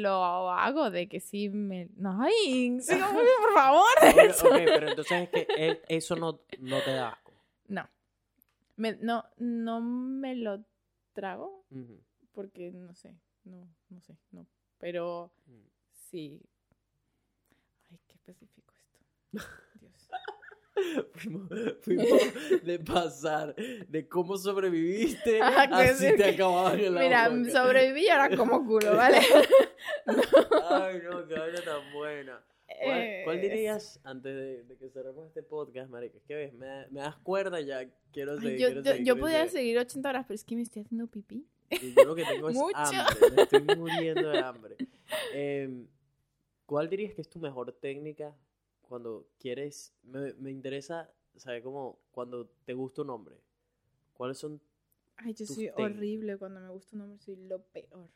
[0.00, 1.88] lo hago, de que sí me...
[1.96, 3.86] No, ay, bien, por favor.
[4.02, 7.32] Ok, ok, pero entonces es que e- eso no, no te da asco.
[7.68, 7.88] No.
[8.76, 10.64] Me- no, no me lo
[11.12, 11.64] trago
[12.32, 13.14] porque no sé,
[13.44, 14.46] no, no sé, no.
[14.78, 15.62] Pero Mm.
[16.10, 16.40] sí.
[17.90, 18.98] Ay, qué específico esto.
[19.80, 20.08] Dios.
[21.14, 21.48] Fuimos,
[21.80, 26.16] fuimos de pasar de cómo sobreviviste Ah, a que si sí.
[26.16, 27.50] te acababan en la Mira, boca.
[27.50, 29.18] sobreviví y ahora como culo, ¿vale?
[30.70, 32.40] Ay, no, qué vaina tan buena.
[32.84, 36.18] ¿Cuál, cuál Eh, dirías, antes de, de que cerremos este podcast, marica?
[36.18, 39.14] Es que ves, me, me das cuerda ya, quiero seguir, yo, quiero yo, seguir, yo
[39.14, 39.50] quiero podría seguir.
[39.52, 41.46] seguir 80 horas, pero es que me estoy haciendo pipí.
[41.70, 42.76] Y yo lo que tengo es Mucho.
[42.76, 44.76] hambre, me estoy muriendo de hambre.
[45.32, 45.86] Em,
[46.66, 48.34] ¿Cuál dirías que es tu mejor técnica
[48.88, 53.36] cuando quieres, me, me interesa saber cómo, cuando te gusta un hombre?
[54.14, 54.60] ¿Cuáles son,
[55.16, 55.96] Ay, yo Tus soy técnicas.
[55.96, 58.08] horrible cuando me gusta un hombre, soy lo peor.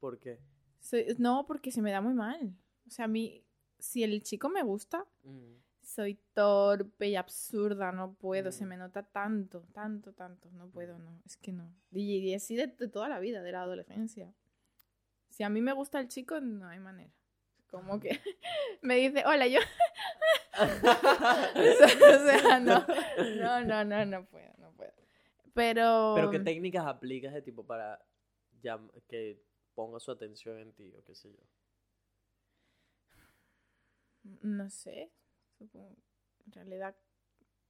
[0.00, 0.38] por qué?
[0.80, 2.54] Soy- no, porque se me da muy mal.
[2.86, 3.44] O sea, a mí,
[3.78, 8.68] si el chico me gusta, Mm, soy torpe y absurda, no puedo, se Mm.
[8.68, 11.72] me nota tanto, tanto, tanto, no puedo, no, es que no.
[11.90, 14.32] Y, y así de, de toda la vida, de la adolescencia.
[15.28, 17.12] Si a mí me gusta el chico, no hay manera.
[17.72, 18.10] Como que
[18.82, 19.58] me dice, hola, yo...
[20.52, 20.66] o
[22.26, 22.86] sea, no,
[23.40, 24.92] no, no, no, no puedo, no puedo.
[25.54, 26.12] Pero...
[26.14, 27.98] Pero ¿qué técnicas aplicas de tipo para
[29.08, 29.42] que
[29.74, 31.42] ponga su atención en ti o qué sé yo?
[34.42, 35.10] No sé,
[35.56, 35.96] supongo,
[36.44, 36.94] en realidad,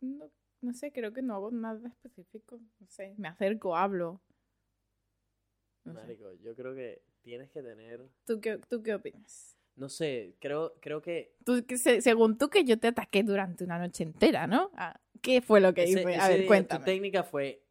[0.00, 4.20] no, no sé, creo que no hago nada específico, no sé, me acerco, hablo.
[5.84, 6.00] No sé.
[6.00, 9.56] Marico, yo creo que tienes que tener, ¿Tú qué, ¿Tú qué opinas?
[9.76, 13.64] No sé, creo, creo que Tú, que se- según tú que yo te ataqué durante
[13.64, 14.70] una noche entera, ¿no?
[14.74, 16.16] Ah, ¿Qué fue lo que ese- hice?
[16.20, 16.80] A ver, día cuéntame.
[16.80, 17.62] Tu técnica fue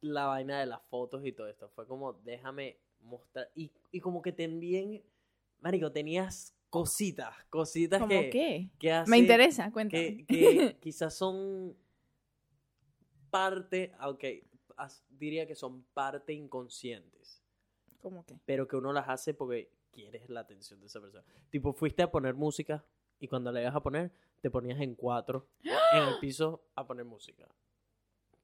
[0.00, 1.68] la vaina de las fotos y todo esto.
[1.70, 3.48] Fue como, déjame mostrar.
[3.54, 5.02] Y, y como que te envíen.
[5.60, 8.70] Marico, tenías cositas, cositas ¿Cómo que, qué?
[8.78, 10.24] que Me interesa, cuéntame.
[10.24, 11.76] Que, que quizás son
[13.30, 13.92] parte,
[14.76, 17.42] as- diría que son parte inconscientes,
[18.00, 18.38] ¿Cómo qué?
[18.44, 21.24] pero que uno las hace porque quieres la atención de esa persona.
[21.50, 22.84] Tipo, fuiste a poner música
[23.20, 27.04] y cuando la ibas a poner, te ponías en cuatro en el piso a poner
[27.04, 27.46] música.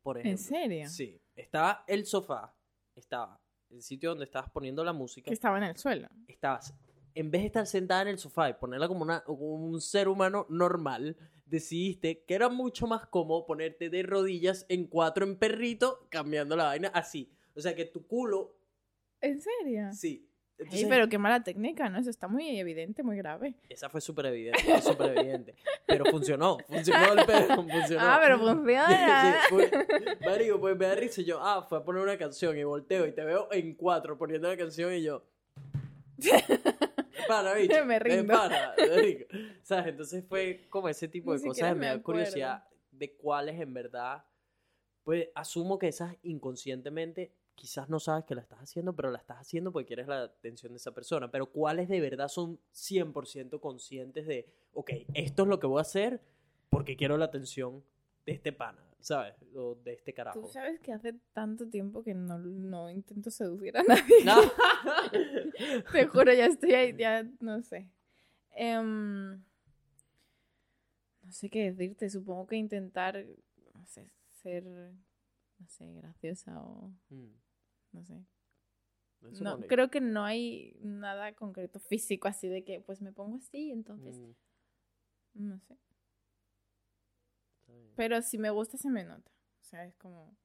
[0.02, 0.30] Por ejemplo.
[0.30, 0.88] ¿En serio?
[0.88, 1.20] Sí.
[1.34, 2.54] Estaba el sofá,
[2.94, 6.08] estaba el sitio donde estabas poniendo la música, estaba en el suelo.
[6.26, 6.74] estabas,
[7.14, 10.08] en vez de estar sentada en el sofá y ponerla como, una, como un ser
[10.08, 16.06] humano normal, decidiste que era mucho más cómodo ponerte de rodillas en cuatro en perrito,
[16.10, 17.32] cambiando la vaina así.
[17.54, 18.56] O sea que tu culo,
[19.20, 19.92] ¿En serio?
[19.92, 20.27] sí.
[20.58, 21.98] Entonces, pero qué mala técnica, ¿no?
[22.00, 23.54] Eso está muy evidente, muy grave.
[23.68, 25.54] Esa fue súper evidente, fue súper evidente.
[25.86, 28.00] Pero funcionó, funcionó el pedo, funcionó.
[28.02, 29.36] Ah, pero funciona.
[29.48, 29.70] Sí, fue-
[30.26, 33.06] marico, pues me da risa y yo, ah, fue a poner una canción y volteo
[33.06, 35.24] y te veo en cuatro poniendo la canción y yo...
[37.28, 37.84] Para, bicho.
[37.84, 38.34] Me rindo.
[38.34, 39.26] Para, marico.
[39.62, 39.86] ¿Sabes?
[39.88, 44.24] Entonces fue como ese tipo Ni de cosas me da curiosidad de cuáles en verdad...
[45.04, 49.38] Pues asumo que esas inconscientemente quizás no sabes que la estás haciendo, pero la estás
[49.38, 51.30] haciendo porque quieres la atención de esa persona.
[51.30, 55.82] Pero cuáles de verdad son 100% conscientes de, ok, esto es lo que voy a
[55.82, 56.22] hacer
[56.70, 57.84] porque quiero la atención
[58.24, 59.34] de este pana, ¿sabes?
[59.56, 60.40] O de este carajo.
[60.40, 64.24] Tú sabes que hace tanto tiempo que no, no intento seducir a nadie.
[64.24, 64.36] No.
[65.92, 67.90] Te juro, ya estoy ahí, ya no sé.
[68.54, 69.32] Em,
[71.22, 73.24] no sé qué decirte, supongo que intentar,
[73.74, 77.32] no sé, ser, no sé, graciosa o Mm,
[77.92, 78.14] no sé.
[79.30, 79.68] eso No, bonito.
[79.68, 84.16] creo que no hay nada concreto físico así de que pues me pongo así, entonces,
[85.34, 85.76] Mm, no sé.
[87.96, 89.30] Pero si me gusta se me nota.
[89.60, 90.36] O sea, es como...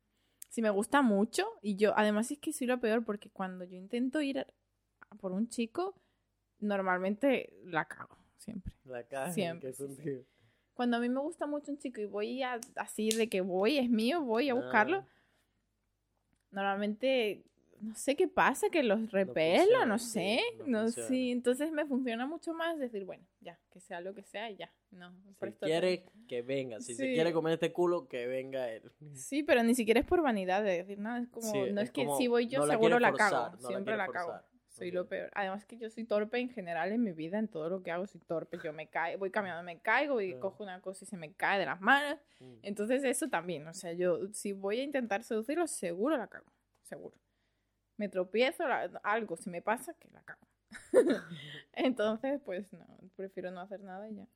[0.49, 3.75] Si me gusta mucho y yo, además es que soy lo peor porque cuando yo
[3.77, 4.47] intento ir a-
[5.09, 5.95] a por un chico,
[6.59, 8.73] normalmente la cago, siempre.
[8.85, 10.23] La caja, Siempre, ¿qué sentido?
[10.73, 13.77] Cuando a mí me gusta mucho un chico y voy a- así de que voy,
[13.77, 15.07] es mío, voy a buscarlo, Ah,
[16.53, 17.43] normalmente
[17.83, 21.85] no sé qué pasa, que los repelo, no sí, sé, no no, sí, entonces me
[21.85, 25.51] funciona mucho más decir, bueno, ya, que sea lo que sea y ya, no, Si
[25.59, 26.79] quiere, que venga.
[26.79, 28.89] Si se quiere comer este culo, que venga él.
[29.13, 31.87] Sí, pero ni siquiera es por vanidad de decir nada, es como, Sí, no es,
[31.87, 33.83] es que como, si voy yo no la seguro la forzar, cago, no la siempre
[33.83, 34.33] quiere la cago.
[34.73, 34.93] Soy Ok.
[34.95, 35.29] lo peor.
[35.35, 38.07] Además que yo soy torpe en general en mi vida, en todo lo que hago
[38.07, 38.57] soy torpe.
[38.63, 41.59] Yo me caigo, voy caminando, me caigo y cojo una cosa y se me cae
[41.59, 42.19] de las manos.
[42.39, 42.55] Mm.
[42.63, 47.15] Entonces eso también, o sea, yo si voy a intentar seducirlo, seguro la cago, seguro.
[47.97, 50.47] Me tropiezo, la- algo, si me pasa, que la cago.
[51.73, 52.85] Entonces, pues no,
[53.15, 54.27] prefiero no hacer nada y ya.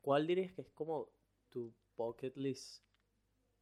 [0.00, 1.08] ¿Cuál dirías que es como
[1.50, 2.82] tu bucket list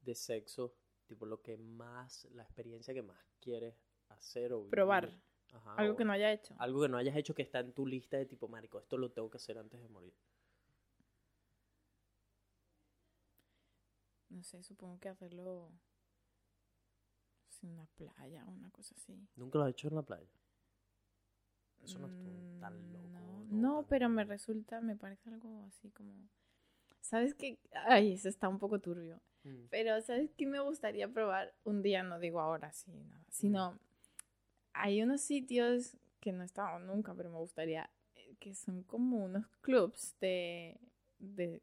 [0.01, 0.75] de sexo?
[1.07, 3.75] Tipo, lo que más, la experiencia que más quieres
[4.09, 4.71] hacer o vivir?
[4.71, 5.11] Probar.
[5.53, 6.55] Ajá, Algo que no haya hecho.
[6.59, 9.11] Algo que no hayas hecho que está en tu lista de tipo, marico, esto lo
[9.11, 10.15] tengo que hacer antes de morir.
[14.31, 15.71] No sé, supongo que hacerlo
[17.63, 19.29] en una playa o una cosa así.
[19.37, 20.27] ¿Nunca lo has hecho en la playa?
[21.83, 22.15] Eso no es
[22.61, 23.09] tan- Mm, loco.
[23.09, 26.29] No, o no, tan- pero me resulta, me parece algo así como...
[27.01, 27.59] ¿Sabes qué?
[27.73, 29.21] Ay, eso está un poco turbio.
[29.45, 29.67] Mm.
[29.71, 32.03] Pero, ¿sabes qué me gustaría probar un día?
[32.03, 33.25] No digo ahora, sí, nada.
[33.29, 33.79] Sino,
[34.75, 39.25] hay unos sitios que no he estado nunca, pero me gustaría, eh, que son como
[39.25, 40.79] unos clubs de,
[41.19, 41.63] de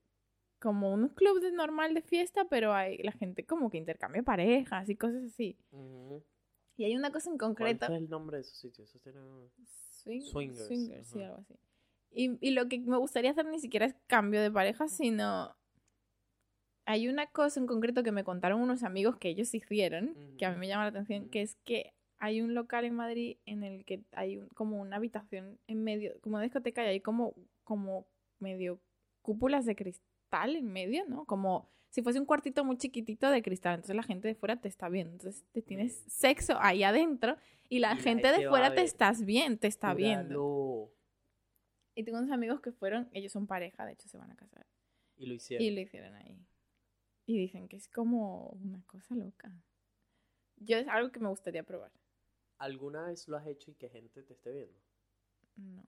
[0.59, 4.89] como unos clubs de normal de fiesta, pero hay la gente como que intercambia parejas
[4.89, 5.57] y cosas así.
[6.75, 7.85] Y hay una cosa en ¿Cuál concreto.
[7.85, 8.89] es el nombre de esos sitios?
[8.89, 9.49] Esos tienen-
[10.03, 11.53] Swing- Swingers, swingers, sí, algo así.
[12.11, 15.55] Y, y lo que me gustaría hacer ni siquiera es cambio de pareja, sino
[16.85, 20.51] hay una cosa en concreto que me contaron unos amigos que ellos hicieron, que a
[20.51, 23.85] mí me llama la atención, que es que hay un local en Madrid en el
[23.85, 27.33] que hay un- como una habitación en medio, como una discoteca y hay como,
[27.63, 28.05] como
[28.39, 28.79] medio
[29.21, 31.25] cúpulas de cristal en medio, ¿no?
[31.25, 33.75] Como si fuese un cuartito muy chiquitito de cristal.
[33.75, 35.13] Entonces la gente de fuera te está viendo.
[35.13, 38.75] Entonces te tienes sexo ahí adentro y la Y la gente gente de fuera te
[38.77, 38.85] ver.
[38.85, 40.91] estás bien, te está viendo.
[41.95, 44.65] Y tengo unos amigos que fueron, ellos son pareja, de hecho se van a casar.
[45.17, 45.65] Y lo hicieron.
[45.65, 46.45] Y lo hicieron ahí.
[47.25, 49.51] Y dicen que es como una cosa loca.
[50.57, 51.91] Yo es algo que me gustaría probar.
[52.59, 54.79] ¿Alguna vez lo has hecho y que gente te esté viendo?
[55.55, 55.83] No.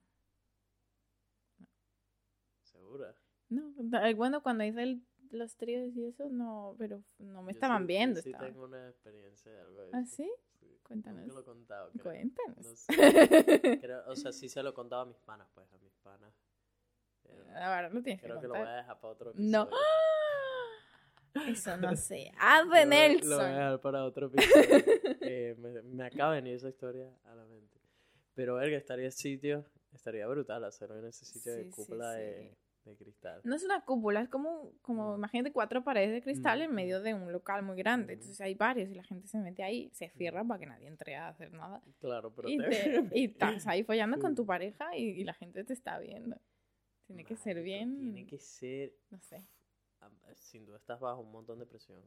[2.63, 3.15] ¿Segura?
[3.49, 7.57] No, da- bueno, cuando hice el- los tríos y eso, no, pero no me Yo
[7.57, 8.15] estaban sí- viendo.
[8.19, 10.29] yo Sí, estaban- tengo una experiencia de algo de ¿Ah, sí?
[10.59, 10.79] Sí.
[10.83, 11.21] Cuéntanos.
[11.21, 11.91] Nunca lo he contado.
[11.91, 12.03] creo.
[12.03, 12.57] Cuéntanos.
[12.65, 12.87] No sé.
[13.85, 16.33] Creo- o sea, sí se lo he contado a mis panas, pues, a mis panas.
[17.55, 19.69] Ahora lo tienes que creo que lo voy a dejar para otro No.
[21.47, 22.31] Eso no sé.
[22.33, 23.39] Lo ¡Ah, de voy a- Lo voy a Nelson!
[23.39, 24.85] dejar para otro episodio.
[25.33, 27.77] Eh, me, me acaba de venir esa historia a la mente.
[28.33, 32.19] Pero, verga, estaría sitio, estaría brutal hacerlo en ese sitio Sí, de cúpula sí.
[32.21, 33.39] De, de cristal.
[33.45, 35.17] No es una cúpula, es como, como Mm.
[35.19, 38.13] imagínate cuatro paredes de cristal en medio de un local muy grande.
[38.13, 38.19] Mm.
[38.19, 41.15] Entonces hay varios y la gente se mete ahí, se cierra para que nadie entre
[41.15, 41.81] a hacer nada.
[41.99, 45.63] Claro, pero Y, te- y estás ahí follando con tu pareja y, y la gente
[45.63, 46.35] te está viendo.
[47.05, 47.97] Tiene que ser bien.
[47.99, 48.91] Tiene que ser.
[49.11, 49.45] No sé.
[50.01, 52.01] Am- Sin duda estás bajo un montón de presión.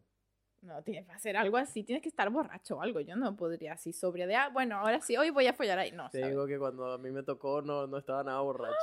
[0.62, 1.82] No, tienes que hacer algo así.
[1.84, 2.98] Tienes que estar borracho o algo.
[3.00, 5.92] Yo no podría así sobria de, ah, bueno, ahora sí, hoy voy a follar ahí.
[5.92, 6.32] No, Te ¿sabes?
[6.34, 8.74] digo que cuando a mí me tocó no, no estaba nada borracho.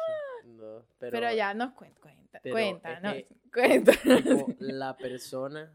[0.46, 3.92] No, pero, pero, ya, nos cuenta, cuenta, cuenta, no, que- cuenta.
[3.94, 5.74] tipo, la persona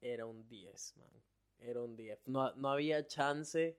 [0.00, 1.10] era un 10, man.
[1.58, 2.20] Era un 10.
[2.28, 3.76] No, no había chance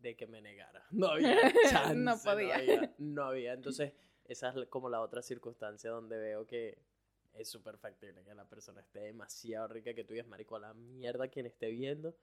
[0.00, 0.82] de que me negara.
[0.90, 1.36] No había
[1.70, 1.94] chance.
[1.96, 2.54] No podía.
[2.56, 3.52] había, no había.
[3.52, 3.92] Entonces,
[4.24, 6.78] esa es como la otra circunstancia donde veo que
[7.38, 10.74] es súper factible que la persona esté demasiado rica que tú digas, marico, a la
[10.74, 12.14] mierda quien esté viendo.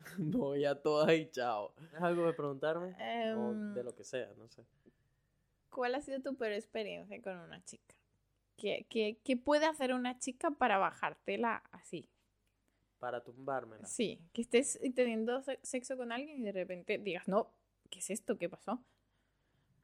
[0.18, 1.74] No voy a todas y chao.
[1.94, 2.94] ¿Es algo que preguntarme?
[3.36, 4.64] o Em, de lo que sea, no sé.
[5.70, 7.94] ¿Cuál ha sido tu peor experiencia con una chica?
[8.56, 12.08] ¿Qué, qué, qué puede hacer una chica para bajártela así?
[12.98, 13.86] Para tumbármela.
[13.86, 17.52] Sí, que estés teniendo se- sexo con alguien y de repente digas, no,
[17.90, 18.38] ¿qué es esto?
[18.38, 18.82] ¿Qué pasó?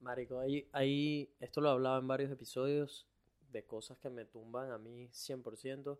[0.00, 3.06] Marico, ahí, ahí, esto lo hablaba en varios episodios
[3.50, 5.98] de cosas que me tumban a mí 100%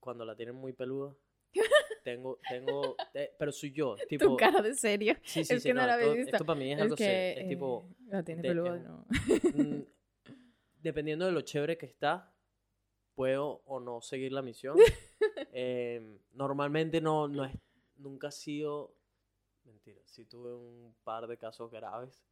[0.00, 1.14] cuando la tienen muy peluda.
[2.04, 5.14] Tengo, tengo, eh, pero soy yo, tipo, tu cara de serio.
[5.24, 6.36] sí, sí, es sí, que no habéis esto, visto.
[6.36, 8.76] esto para mí es, Es algo que serio, es eh, tipo, la tiene de- peluda,
[8.76, 9.06] ¿no?
[9.54, 9.82] mm,
[10.82, 12.30] dependiendo de lo chévere que está,
[13.14, 14.76] puedo o no seguir la misión.
[15.56, 17.52] Eh, normalmente no, no es,
[17.98, 18.92] nunca ha sido,
[19.64, 22.24] mentira, sí tuve un par de casos graves,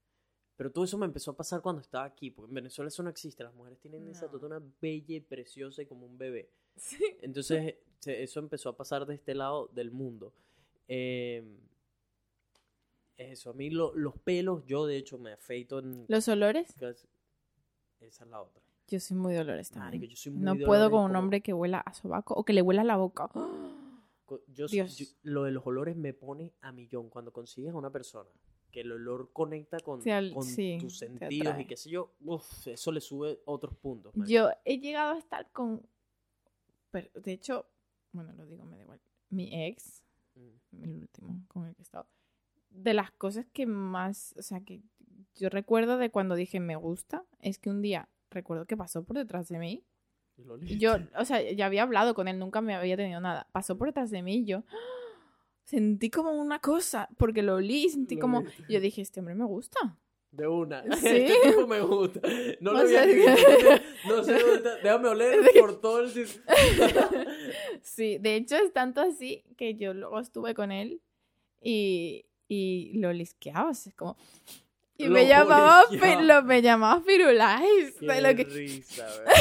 [0.62, 3.10] pero todo eso me empezó a pasar cuando estaba aquí, porque en Venezuela eso no
[3.10, 6.50] existe, las mujeres tienen esa totona bella y preciosa y como un bebé.
[6.76, 7.05] Sí.
[7.20, 7.74] Entonces,
[8.07, 10.32] eso empezó a pasar de este lado del mundo.
[10.86, 11.42] Eh,
[13.16, 16.05] eso, a mí lo- los pelos, yo de hecho me afeito en...
[16.07, 16.70] ¿Los olores?
[16.81, 18.62] Esa es la otra.
[18.86, 20.00] Yo soy muy dolores también.
[20.00, 22.52] Marico, yo soy muy no puedo con un hombre que huela a sobaco o que
[22.52, 23.28] le huela la boca.
[24.49, 24.97] Yo, Dios.
[24.97, 27.10] yo- lo de los olores me pone a millón.
[27.10, 28.31] Cuando consigues a una persona
[28.73, 32.12] que el olor conecta con, Te al- con sí, tus sentidos y qué sé yo,
[32.25, 34.17] uf, eso le sube otros puntos.
[34.17, 34.33] marico.
[34.34, 35.86] Yo he llegado a estar con...
[36.91, 37.67] Pero, de hecho,
[38.12, 39.01] bueno, lo digo, me da igual.
[39.31, 40.02] Mi ex,
[40.34, 40.83] Mm.
[40.84, 42.07] el último con el que he estado,
[42.70, 44.81] de las cosas que más, o sea, que
[45.34, 49.18] yo recuerdo de cuando dije me gusta, es que un día recuerdo que pasó por
[49.18, 49.84] detrás de mí.
[50.62, 53.47] Y yo, o sea, ya había hablado con él, nunca me había tenido nada.
[53.52, 54.65] Pasó por detrás de mí y yo
[55.65, 59.34] sentí como una cosa, porque lo olí y sentí Lo como, yo dije, este hombre
[59.34, 59.99] me gusta.
[60.31, 60.82] De una.
[60.97, 61.07] Sí.
[61.08, 62.20] Este tipo me gusta.
[62.60, 64.32] No lo había que- No sé.
[64.82, 66.10] Déjame oler por todo el.
[67.82, 71.02] Sí, de hecho es tanto así que yo luego estuve con él
[71.60, 74.16] y, y lo lisqueaba, o sea, es como...
[74.99, 75.84] Y Lo me llamaba,
[76.23, 77.94] lo, me llamaba Firulais.
[77.99, 79.32] Qué de lo que, risa, ¿verdad?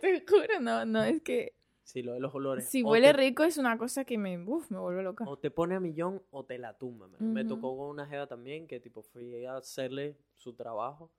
[0.00, 1.54] te juro, no, no, es que
[1.96, 2.68] Sí, lo de los olores.
[2.68, 5.24] si O huele te- rico es una cosa que me, uf, me vuelve loca.
[5.26, 7.08] O te pone a millón o te la tumba.
[7.08, 7.32] man.
[7.32, 7.48] Me Ujú.
[7.54, 11.10] tocó con una jeva también que tipo fui a hacerle su trabajo.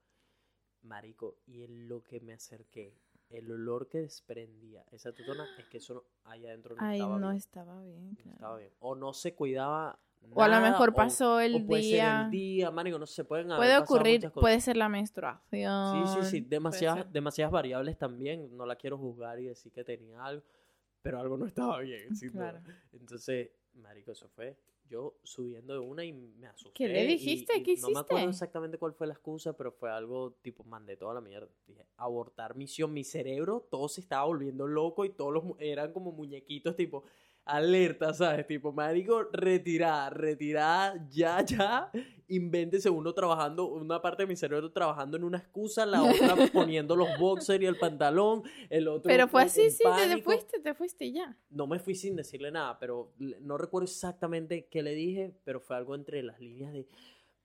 [0.82, 2.94] Marico, y en lo que me acerqué
[3.30, 7.18] el olor que desprendía esa tetona es que eso no- ahí adentro no Ay, estaba
[7.18, 7.36] no bien.
[7.36, 8.30] estaba bien, no claro.
[8.36, 8.70] estaba bien.
[8.78, 9.98] O no se cuidaba
[10.32, 12.22] O a lo nada, mejor o- pasó el o puede ser día.
[12.24, 16.06] el día, marico, no se pueden haber Puede ocurrir, puede ser la Sí, menstruación.
[16.06, 18.56] sí, sí, puede demasiadas, ser- demasiadas variables también.
[18.56, 20.42] No la quiero juzgar y decir que tenía algo,
[21.02, 22.08] pero algo no estaba bien.
[22.16, 22.50] sin duda.
[22.50, 22.78] Claro.
[22.92, 24.56] Entonces, marico, eso fue
[24.88, 26.72] yo subiendo de una y me asusté.
[26.74, 27.58] ¿Qué le dijiste?
[27.58, 28.30] y ¿Qué No me acuerdo hiciste?
[28.30, 31.48] exactamente cuál fue la excusa, pero fue algo tipo, mandé toda la mierda.
[31.66, 32.92] Dije, abortar misión.
[32.92, 37.04] Mi cerebro, todo se estaba volviendo loco y todos los eran como muñequitos, tipo,
[37.48, 38.46] alerta, ¿sabes?
[38.46, 41.90] Tipo, marico, retirada, retirada, ya, ya.
[42.28, 46.94] Invéntese uno trabajando, una parte de mi cerebro trabajando en una excusa, la otra poniendo
[46.94, 49.08] los boxers y el pantalón, el otro.
[49.08, 51.36] Pero fue así, sí, te, te pánico fuiste, te fuiste ya.
[51.50, 55.76] no me fui sin decirle nada, pero no recuerdo exactamente qué le dije, pero fue
[55.76, 56.86] algo entre las líneas de,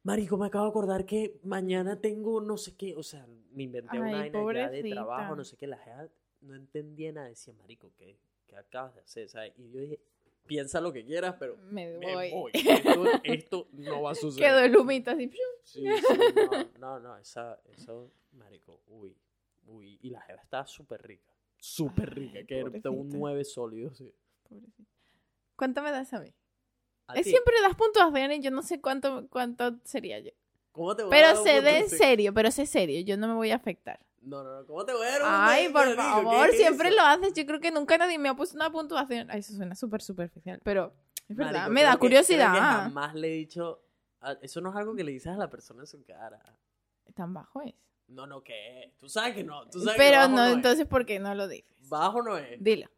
[0.03, 3.97] Marico, me acabo de acordar que mañana tengo no sé qué, o sea, me inventé
[3.97, 6.09] una Ay, vaina ya de trabajo, no sé qué, la jefa
[6.41, 8.17] no entendía nada, decía, Marico, ¿qué,
[8.53, 9.29] qué acabas de hacer?
[9.29, 9.53] ¿sabes?
[9.57, 9.99] Y yo dije,
[10.45, 12.31] piensa lo que quieras, pero Me me voy.
[12.31, 12.51] voy.
[12.53, 14.49] Esto, esto no va a suceder.
[14.49, 15.29] Quedó el humito así.
[15.63, 19.15] Sí, sí, no, no, no, esa, eso, marico, uy,
[19.67, 23.17] uy, y la jeva estaba súper rica, súper rica, Ay, que era de un pobrecita.
[23.17, 24.13] 9 sólido, sí.
[24.49, 24.83] Pobrecito.
[25.55, 26.33] ¿Cuánto me das a mí?
[27.07, 30.31] ¿A siempre das puntuaciones, yo no sé cuánto, cuánto sería yo.
[30.71, 33.27] ¿Cómo te voy a dar Pero sé de en serio, pero sé serio, yo no
[33.27, 33.99] me voy a afectar.
[34.23, 36.97] No, no, no, ¿cómo te voy a dar un Ay, por favor, siempre eso?
[36.97, 37.33] lo haces.
[37.33, 39.29] Yo creo que nunca nadie me ha puesto una puntuación.
[39.29, 40.93] Ay, eso suena súper superficial, pero
[41.27, 42.51] es verdad, Marico, me da que- creo que curiosidad.
[42.83, 43.81] jamás le he dicho,
[44.21, 46.41] a- eso no es algo que le dices a la persona en su cara.
[47.13, 47.73] Tan bajo es.
[48.07, 48.97] No, no, ¿qué es?
[48.99, 50.53] Tú sabes que no, tú sabes que Pero bajo no, no, es.
[50.53, 51.89] entonces, ¿por qué no lo dices?
[51.89, 52.63] Bajo no es.
[52.63, 52.89] Dilo.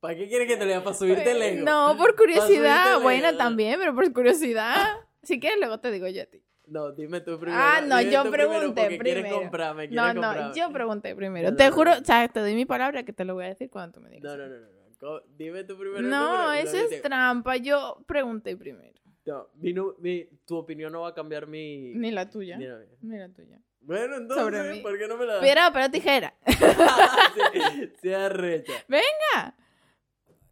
[0.00, 0.82] ¿Para qué quieres que te lea?
[0.84, 1.64] ¿Para subirte el ego?
[1.64, 3.00] No, por curiosidad.
[3.00, 4.76] Bueno, también, pero por curiosidad.
[5.22, 6.42] Si quieres, luego te digo yo a ti.
[6.66, 7.60] No, dime tú primero.
[7.62, 9.38] Ah, no, dime yo pregunté primero.
[9.40, 10.54] comprarme, No, no, comprarme.
[10.58, 11.50] yo pregunté primero.
[11.50, 13.48] No, Te no, juro, o sea, te doy mi palabra que te lo voy a
[13.48, 14.24] decir cuando tú me digas.
[14.36, 15.20] No, no, no, no.
[15.36, 16.00] Dime tú primero.
[16.00, 17.56] No, y eso es trampa.
[17.58, 18.94] Yo pregunté primero.
[19.26, 21.92] No, mi mi- tu opinión no va a cambiar mi...
[21.94, 22.56] Ni la tuya.
[22.58, 22.92] Mira, mira.
[23.02, 23.58] Ni la tuya.
[23.80, 24.80] Bueno, Sobre entonces, mí.
[24.82, 25.42] ¿por qué no me la das?
[25.42, 26.34] Piedra, pero tijera.
[26.46, 28.72] sí, sí, arrecha.
[28.88, 29.54] Venga.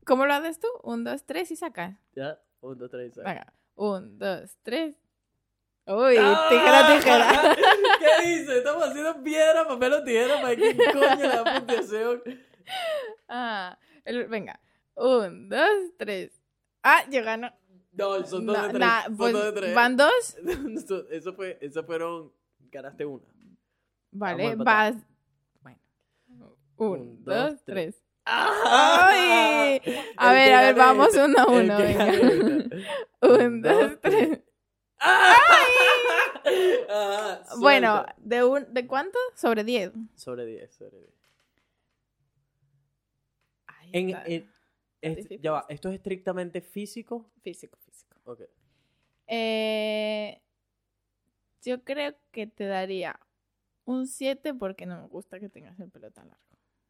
[0.04, 0.68] ¿Cómo lo haces tú?
[0.82, 1.96] Un, dos, tres y sacas.
[2.14, 3.24] Ya, un, dos, tres, seis.
[3.24, 3.52] Venga.
[3.74, 4.96] Un, dos, tres.
[5.86, 6.46] Uy, ¡Ah!
[6.48, 7.56] tijera, tijera.
[7.98, 8.58] ¿Qué dice?
[8.58, 12.22] Estamos haciendo piedra, papel o tijera para que coño le da puntuación.
[13.28, 14.60] Ah, el- venga.
[14.94, 16.40] Un, dos, tres.
[16.84, 17.50] Ah, yo gano.
[17.92, 18.88] No, son dos No, de tres.
[19.06, 19.74] son pues, dos de tres.
[19.74, 20.36] ¿Van dos?
[20.76, 22.32] Eso- Eso fue, eso fueron,
[22.70, 23.24] ganaste una.
[24.12, 24.94] Vale, vas.
[25.60, 25.78] Bueno.
[26.76, 27.94] Un, Un, dos, dos, tres.
[27.94, 28.02] tres.
[28.24, 29.82] ¡Ay!
[30.16, 31.76] A El ver, a ver, gane vamos esta- uno a uno.
[31.78, 32.08] Venga.
[32.08, 32.76] esta.
[33.26, 34.40] Un, dos, tres.
[35.02, 35.34] Ajá,
[37.60, 38.04] Bueno.
[38.18, 39.18] ¿de, un, ¿de cuánto?
[39.34, 39.92] Sobre 10.
[40.14, 41.12] Sobre 10, sobre 10.
[43.66, 44.52] Ay, En, en-
[45.00, 45.72] este- difícil ya va, esto.
[45.74, 47.30] ¿esto es estrictamente físico?
[47.42, 48.16] Físico, físico.
[48.24, 48.42] Ok.
[49.26, 50.40] Eh,
[51.62, 53.18] yo creo que te daría
[53.84, 56.42] un 7 porque no me gusta que tengas el pelo tan largo.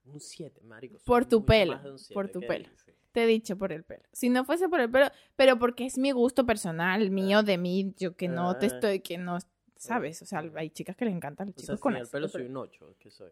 [0.04, 0.98] Un 7, marico.
[1.04, 2.68] Por tu pelo, siete, por tu ¿qué pelo.
[2.68, 2.94] dices?
[3.12, 4.02] Te he dicho por el pelo.
[4.12, 7.94] Si no fuese por el pelo, pero porque es mi gusto personal, mío, de mí,
[7.98, 8.68] yo que no te Ah.
[8.68, 9.38] estoy, que no,
[9.76, 10.22] ¿sabes?
[10.22, 12.28] O sea, hay chicas que les encantan los O sea, chicos con sin el pelo
[12.28, 13.30] soy un 8, ¿qué soy?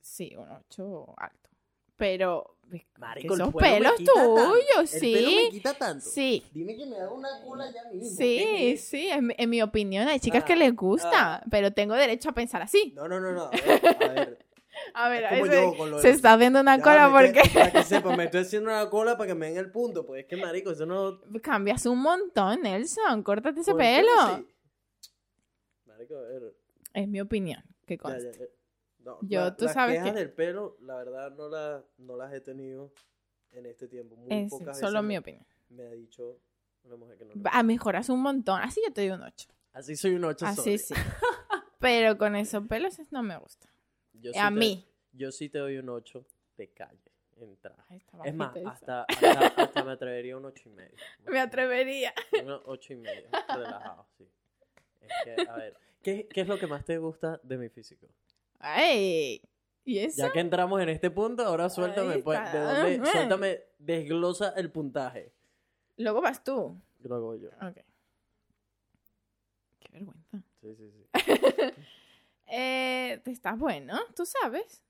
[0.00, 1.50] Sí, un 8 alto.
[1.96, 5.48] Pero, que Marico, esos pelos tuyos, El pelo me sí.
[5.50, 6.08] quita tanto.
[6.08, 8.16] Sí, Dime que me haga una cola ya mismo.
[8.16, 11.44] sí, sí, en, mi- en mi opinión hay chicas que Ah, les gusta, ah.
[11.50, 12.94] pero tengo derecho a pensar así.
[12.96, 13.42] No, no, no, no.
[13.44, 14.46] A ver, a ver.
[14.94, 15.36] A ver, Es a
[15.76, 18.40] yo lo se está haciendo una Ya, cola me porque Para que sepa, me estoy
[18.42, 20.04] haciendo una cola para que me den el punto.
[20.06, 21.20] Pues es que, marico, eso no...
[21.42, 24.46] cambias un montón, Nelson, córtate ese ¿por qué pelo.
[25.86, 26.54] Marico, a ver...
[26.92, 28.32] Es mi opinión, que conste.
[28.32, 28.44] ya, ya.
[29.04, 32.16] No, Yo, la- tú las sabes quejas que- del pelo, la verdad, no, la, no
[32.16, 32.92] las he tenido
[33.52, 34.16] en este tiempo.
[34.16, 35.46] Muy Es pocas solo veces mi opinión.
[35.70, 36.38] Me ha dicho
[36.84, 37.34] una mujer que no...
[37.34, 38.60] lo- Ah, mejoras un montón.
[38.60, 39.48] Así yo te doy un 8.
[39.72, 40.94] Así soy un 8 Así sí.
[41.78, 43.69] Pero con esos pelos no me gusta.
[44.20, 44.86] Yo a te- mí.
[45.12, 46.24] Yo sí te doy un 8
[46.56, 47.82] de calle, en traje.
[47.88, 50.96] Ay, está Es más, hasta, hasta, hasta me atrevería a un 8 y medio.
[51.26, 52.12] Me atrevería.
[52.44, 54.28] Un 8 y medio, relajado, sí.
[55.00, 58.06] Es que, a ver, ¿qué, ¿qué es lo que más te gusta de mi físico?
[58.58, 59.42] Ay.
[59.84, 60.18] ¿Y eso?
[60.18, 62.38] Ya que entramos en este punto, ahora suéltame, pues.
[62.52, 62.96] ¿de dónde?
[62.96, 63.12] Ajá.
[63.12, 65.32] Suéltame, desglosa el puntaje.
[65.96, 66.78] Luego vas tú.
[67.02, 67.48] Lo hago yo.
[67.62, 67.78] Ok.
[69.80, 70.42] Qué vergüenza.
[70.60, 71.08] Sí, sí, sí.
[72.50, 74.82] Eh, estás bueno, tú sabes.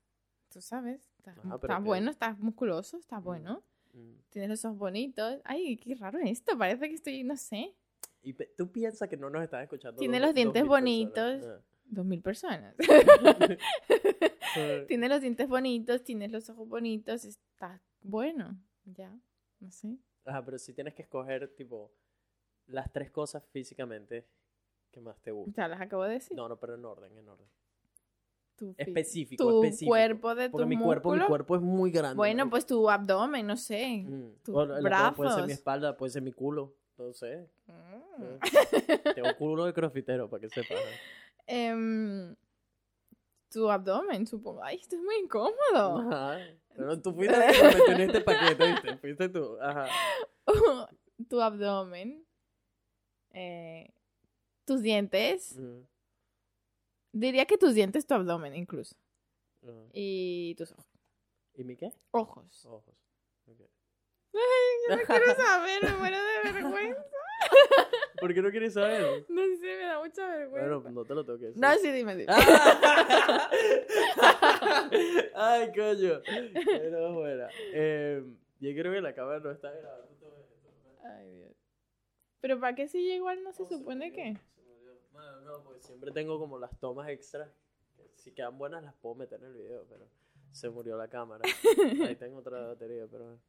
[0.51, 1.01] Tú sabes.
[1.17, 3.63] Estás, estás que- bueno, estás musculoso, estás bueno.
[3.93, 4.13] Mm.
[4.29, 5.39] Tienes los ojos bonitos.
[5.43, 6.57] Ay, qué raro esto.
[6.57, 7.75] Parece que estoy, no sé.
[8.23, 9.99] Y tú piensas que no nos están escuchando.
[9.99, 11.43] Tiene los dientes bonitos.
[11.43, 11.61] Ah.
[11.85, 12.75] Dos mil personas.
[14.57, 18.59] Eh, tienes los dientes bonitos, tienes los ojos bonitos, está bueno.
[18.83, 19.17] Ya,
[19.61, 19.97] no sé.
[20.25, 21.89] Ajá, pero si tienes que escoger, tipo,
[22.67, 24.27] las tres cosas físicamente
[24.91, 25.53] que más te gustan.
[25.55, 26.35] Ya las acabo de decir.
[26.37, 27.47] No, no, pero en orden, en orden.
[28.55, 29.89] Tu, Específico, tu específico.
[29.89, 32.15] cuerpo de tu Porque mi cuerpo, mi cuerpo es muy grande.
[32.15, 34.03] Bueno, pues tu abdomen, no sé.
[34.07, 34.33] Mm.
[34.43, 35.51] tus Bueno, la- puede- ser mi brazos.
[35.51, 37.49] espalda, puede ser mi culo, no sé.
[37.65, 39.13] Mm.
[39.15, 40.77] Tengo culo de crofitero, para que sepas.
[40.77, 40.99] ¿eh?
[41.47, 42.35] Em,
[43.49, 44.63] tu abdomen, supongo.
[44.63, 45.97] Ay, esto es muy incómodo.
[46.11, 46.37] Ajá.
[46.75, 48.97] Pero tú fuiste metió en este paquete, ¿viste?
[48.97, 49.57] Fuiste tú.
[49.59, 49.87] Ajá.
[51.29, 52.23] tu abdomen.
[53.33, 53.91] eh,
[54.65, 55.57] tus dientes.
[57.13, 58.95] Diría que tus dientes, tu abdomen incluso.
[59.93, 60.85] Y tus ojos.
[61.55, 61.91] ¿Y mi qué?
[62.11, 62.65] Ojos.
[62.65, 62.95] Ojos.
[63.47, 63.59] Ok.
[64.89, 67.01] Yo no quiero saber, me muero de vergüenza.
[68.19, 69.25] ¿Por qué no quieres saber?
[69.29, 70.69] No sé, me da mucha vergüenza.
[70.75, 71.55] Bueno, no te lo toques.
[71.55, 72.31] no, sí, dime, dime.
[72.33, 73.49] Ah.
[75.35, 76.21] Ay, coño.
[76.65, 77.47] Pero bueno.
[77.73, 78.23] Eh,
[78.59, 80.55] yo creo que la cámara no está grabando todo esto.
[81.03, 81.40] Ay, Dios.
[82.41, 84.39] Pero ¿para qué si igual no se No, se supone murió, que?
[84.55, 84.93] se murió.
[85.13, 87.49] Bueno, no, porque siempre tengo como las tomas extras.
[87.95, 90.07] que si quedan buenas las puedo meter en el video, pero
[90.51, 91.43] se murió la cámara.
[92.09, 93.39] Ahí tengo otra batería, pero bueno.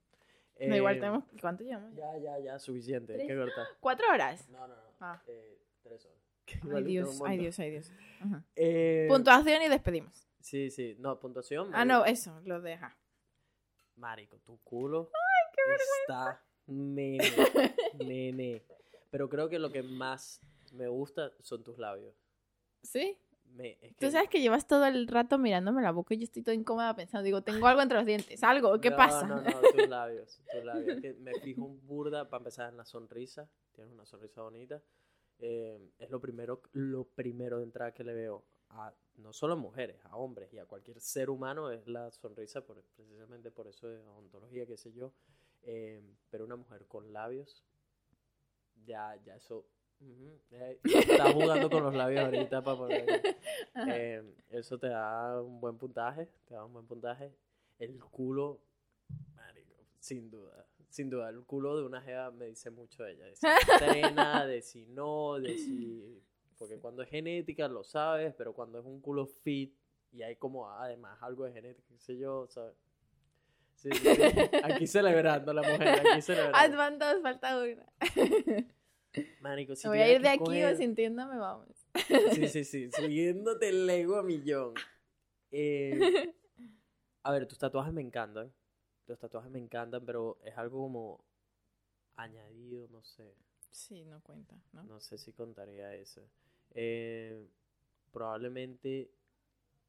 [0.60, 1.24] No, igual Eh, tenemos...
[1.40, 1.94] ¿Cuánto llevamos?
[1.96, 3.16] Ya, ya, ya, suficiente.
[3.26, 3.66] Que cortar.
[3.80, 4.48] ¿Cuatro horas?
[4.50, 4.82] No, no, no.
[5.00, 5.20] Ah.
[5.26, 6.18] Eh, tres horas.
[6.76, 7.38] Ay, Dios, ay.
[7.38, 7.90] Dios, ay, Dios.
[8.20, 8.44] Ajá.
[8.56, 10.28] Eh, Puntuación y despedimos.
[10.40, 10.96] Sí, sí.
[10.98, 11.70] No, puntuación.
[11.72, 12.96] Ah, no, eso, lo deja.
[13.96, 15.10] Marico, tu culo
[16.02, 17.18] está nene,
[18.04, 18.62] nene.
[19.12, 20.40] Pero creo que lo que más
[20.72, 22.16] me gusta son tus labios.
[22.82, 23.18] ¿Sí?
[23.44, 26.42] Me, es Tú sabes que llevas todo el rato mirándome la boca y yo estoy
[26.42, 29.26] toda incómoda pensando, digo, tengo algo entre los dientes, algo, ¿qué No, pasa?
[29.26, 29.42] No, no,
[29.76, 30.98] tus labios, tus labios.
[31.02, 33.46] Que me fijo un burda para empezar en la sonrisa.
[33.72, 34.80] Tienes una sonrisa bonita.
[35.38, 39.56] Eh, es lo primero, lo primero de entrada que le veo a no solo a
[39.56, 43.88] mujeres, a hombres y a cualquier ser humano es la sonrisa, por, precisamente por eso
[43.88, 45.12] de ontología, qué sé yo.
[45.64, 46.00] Eh,
[46.30, 47.62] pero una mujer con labios,
[48.86, 49.64] ya, ya eso.
[50.00, 53.36] ujú, eh, está jugando con los labios ahorita para poner.
[53.88, 57.32] Eh, eso te da un buen puntaje, te da un buen puntaje.
[57.78, 58.60] El culo,
[59.34, 63.24] marico, sin duda, sin duda, el culo de una jeva me dice mucho de ella,
[63.26, 66.22] de si entrena, de si no, de si,
[66.58, 69.74] porque cuando es genética lo sabes, pero cuando es un culo fit
[70.12, 72.74] y hay como además algo de genética, qué sé yo, ¿sabes?
[73.74, 74.22] Sí, sí, sí.
[74.64, 77.04] Aquí celebrando la mujer, aquí celebrando.
[77.04, 77.86] dos, falta una.
[79.40, 81.68] Marico, si Me voy a ir de aquí coger- o sintiéndome, vamos.
[82.32, 84.74] Sí, sí, sí, subiéndote el ego a millón.
[85.50, 85.92] Eh,
[87.22, 88.52] a ver, tus tatuajes me encantan.
[89.06, 91.24] Tus tatuajes me encantan, pero es algo como
[92.16, 93.34] añadido, no sé.
[93.70, 94.82] Sí, no cuenta, ¿no?
[94.84, 96.22] No sé si contaría eso.
[96.74, 97.46] Eh,
[98.12, 99.10] probablemente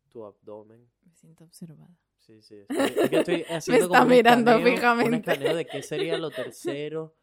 [0.09, 0.89] tu abdomen.
[1.05, 1.89] Me siento observada.
[2.19, 2.65] Sí, sí.
[2.69, 5.31] estoy- es que estoy haciendo está como un mirando escaneo- Un fijamente.
[5.31, 7.13] escaneo de qué sería lo tercero.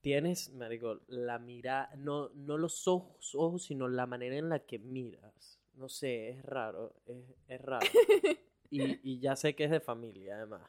[0.00, 4.78] Tienes, marico, la mirada, no, no los ojos, ojos, sino la manera en la que
[4.78, 5.60] miras.
[5.74, 7.86] No sé, es raro, es, es raro.
[8.72, 10.62] Y, y ya sé que es de familia, además.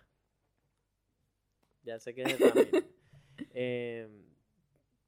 [1.83, 2.87] Ya sé que es de familia.
[3.53, 4.07] Eh,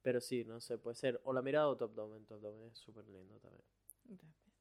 [0.02, 1.22] pero sí, no sé, puede ser.
[1.24, 2.26] O la mirada o tu abdomen.
[2.26, 3.64] Tu abdomen es súper lindo también.
[4.06, 4.54] Gracias.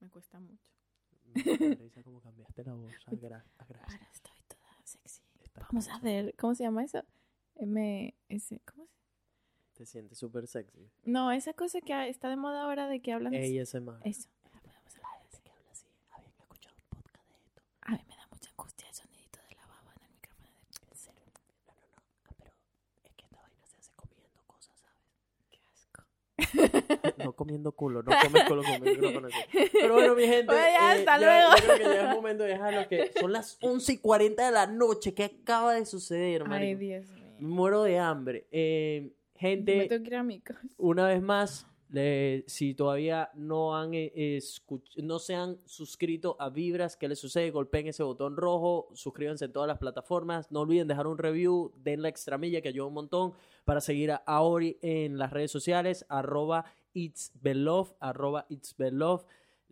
[0.00, 0.68] Me cuesta mucho.
[1.32, 2.92] Me como cambiaste la voz.
[3.06, 3.44] Ahora
[4.12, 5.22] estoy toda sexy.
[5.54, 7.02] Vamos a hacer, ¿cómo se llama eso?
[7.56, 10.90] M, S, ¿cómo se Te sientes súper sexy.
[11.04, 13.58] No, esa cosa que está de moda ahora de que hablan así.
[13.58, 13.98] ASMR.
[14.04, 14.28] Eso.
[14.50, 15.86] Podemos hablar de que habla así.
[16.10, 17.62] Habían escuchado un podcast de esto.
[17.82, 20.90] A mí me da mucha angustia el sonidito de la baba en el micrófono de
[20.90, 21.22] En serio.
[21.66, 22.02] No, no, no.
[22.24, 22.50] Ah, pero
[23.04, 25.10] es que esta vaina se hace comiendo cosas, ¿sabes?
[25.50, 26.04] Qué asco.
[27.24, 29.68] No comiendo culo, no comes culo con micrófono así.
[29.72, 30.46] Pero bueno, mi gente.
[30.46, 31.56] Bueno, ya, eh, hasta ya- luego.
[31.56, 34.52] Yo creo que ya es momento de dejarlo que son las 11 y 40 de
[34.52, 35.14] la noche.
[35.14, 36.80] ¿Qué acaba de suceder, Ay, marico?
[36.80, 37.23] Dios Me mío.
[37.38, 38.46] Muero de hambre.
[38.50, 40.66] Eh, Me gente, tengo que ir a mi casa.
[40.78, 44.40] una vez más, le- si todavía no han eh,
[45.02, 47.50] no se han suscrito a Vibras, ¿qué les sucede?
[47.50, 52.02] Golpeen ese botón rojo, suscríbanse en todas las plataformas, no olviden dejar un review, den
[52.02, 53.32] la extramilla que ayuda un montón
[53.64, 56.64] para seguir a Aori en las redes sociales, arroba
[56.94, 59.24] it's belove, arroba it's belove.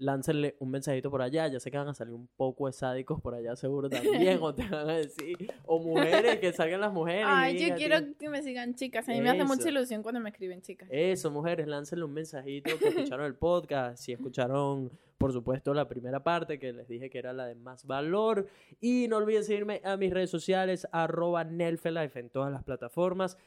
[0.02, 3.20] Láncenle un mensajito por allá, ya sé que van a salir un poco de sádicos
[3.20, 7.24] por allá seguro también, o te van a decir, o mujeres, que salgan las mujeres.
[7.26, 9.08] Ay, yo quiero que me sigan chicas.
[9.08, 10.88] A mí me hace mucha ilusión cuando me escriben chicas.
[10.90, 16.24] eso, mujeres, láncenle un mensajito que escucharon el podcast, si escucharon, por supuesto, la primera
[16.24, 18.48] parte que les dije que era la de más valor.
[18.80, 23.38] Y no olviden seguirme a mis redes sociales, arroba Nelfelife en todas las plataformas.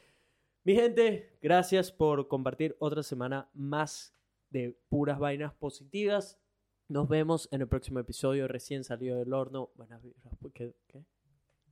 [0.64, 4.12] Mi gente, gracias por compartir otra semana más
[4.50, 6.40] de puras vainas positivas.
[6.88, 9.70] Nos vemos en el próximo episodio, recién salido del horno.
[9.74, 10.34] Buenas vibras.
[10.54, 10.74] ¿Qué?
[10.86, 11.02] qué?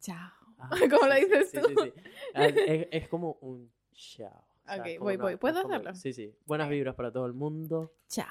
[0.00, 0.30] Chao.
[0.58, 1.68] Ah, ¿Cómo lo sí, dices sí, tú?
[1.68, 1.92] sí, sí.
[2.34, 4.44] Ah, Es, es como un chao.
[4.66, 5.36] O sea, Ok, voy, una- voy.
[5.36, 5.94] ¿Puedo como- hacerlo?
[5.94, 6.34] Sí, sí.
[6.46, 7.92] Buenas vibras para todo el mundo.
[8.08, 8.26] Chao.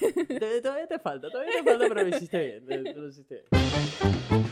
[0.62, 2.84] Todavía te falta, todavía te falta, pero lo hiciste bien.
[2.94, 4.46] lo- lo hiciste bien.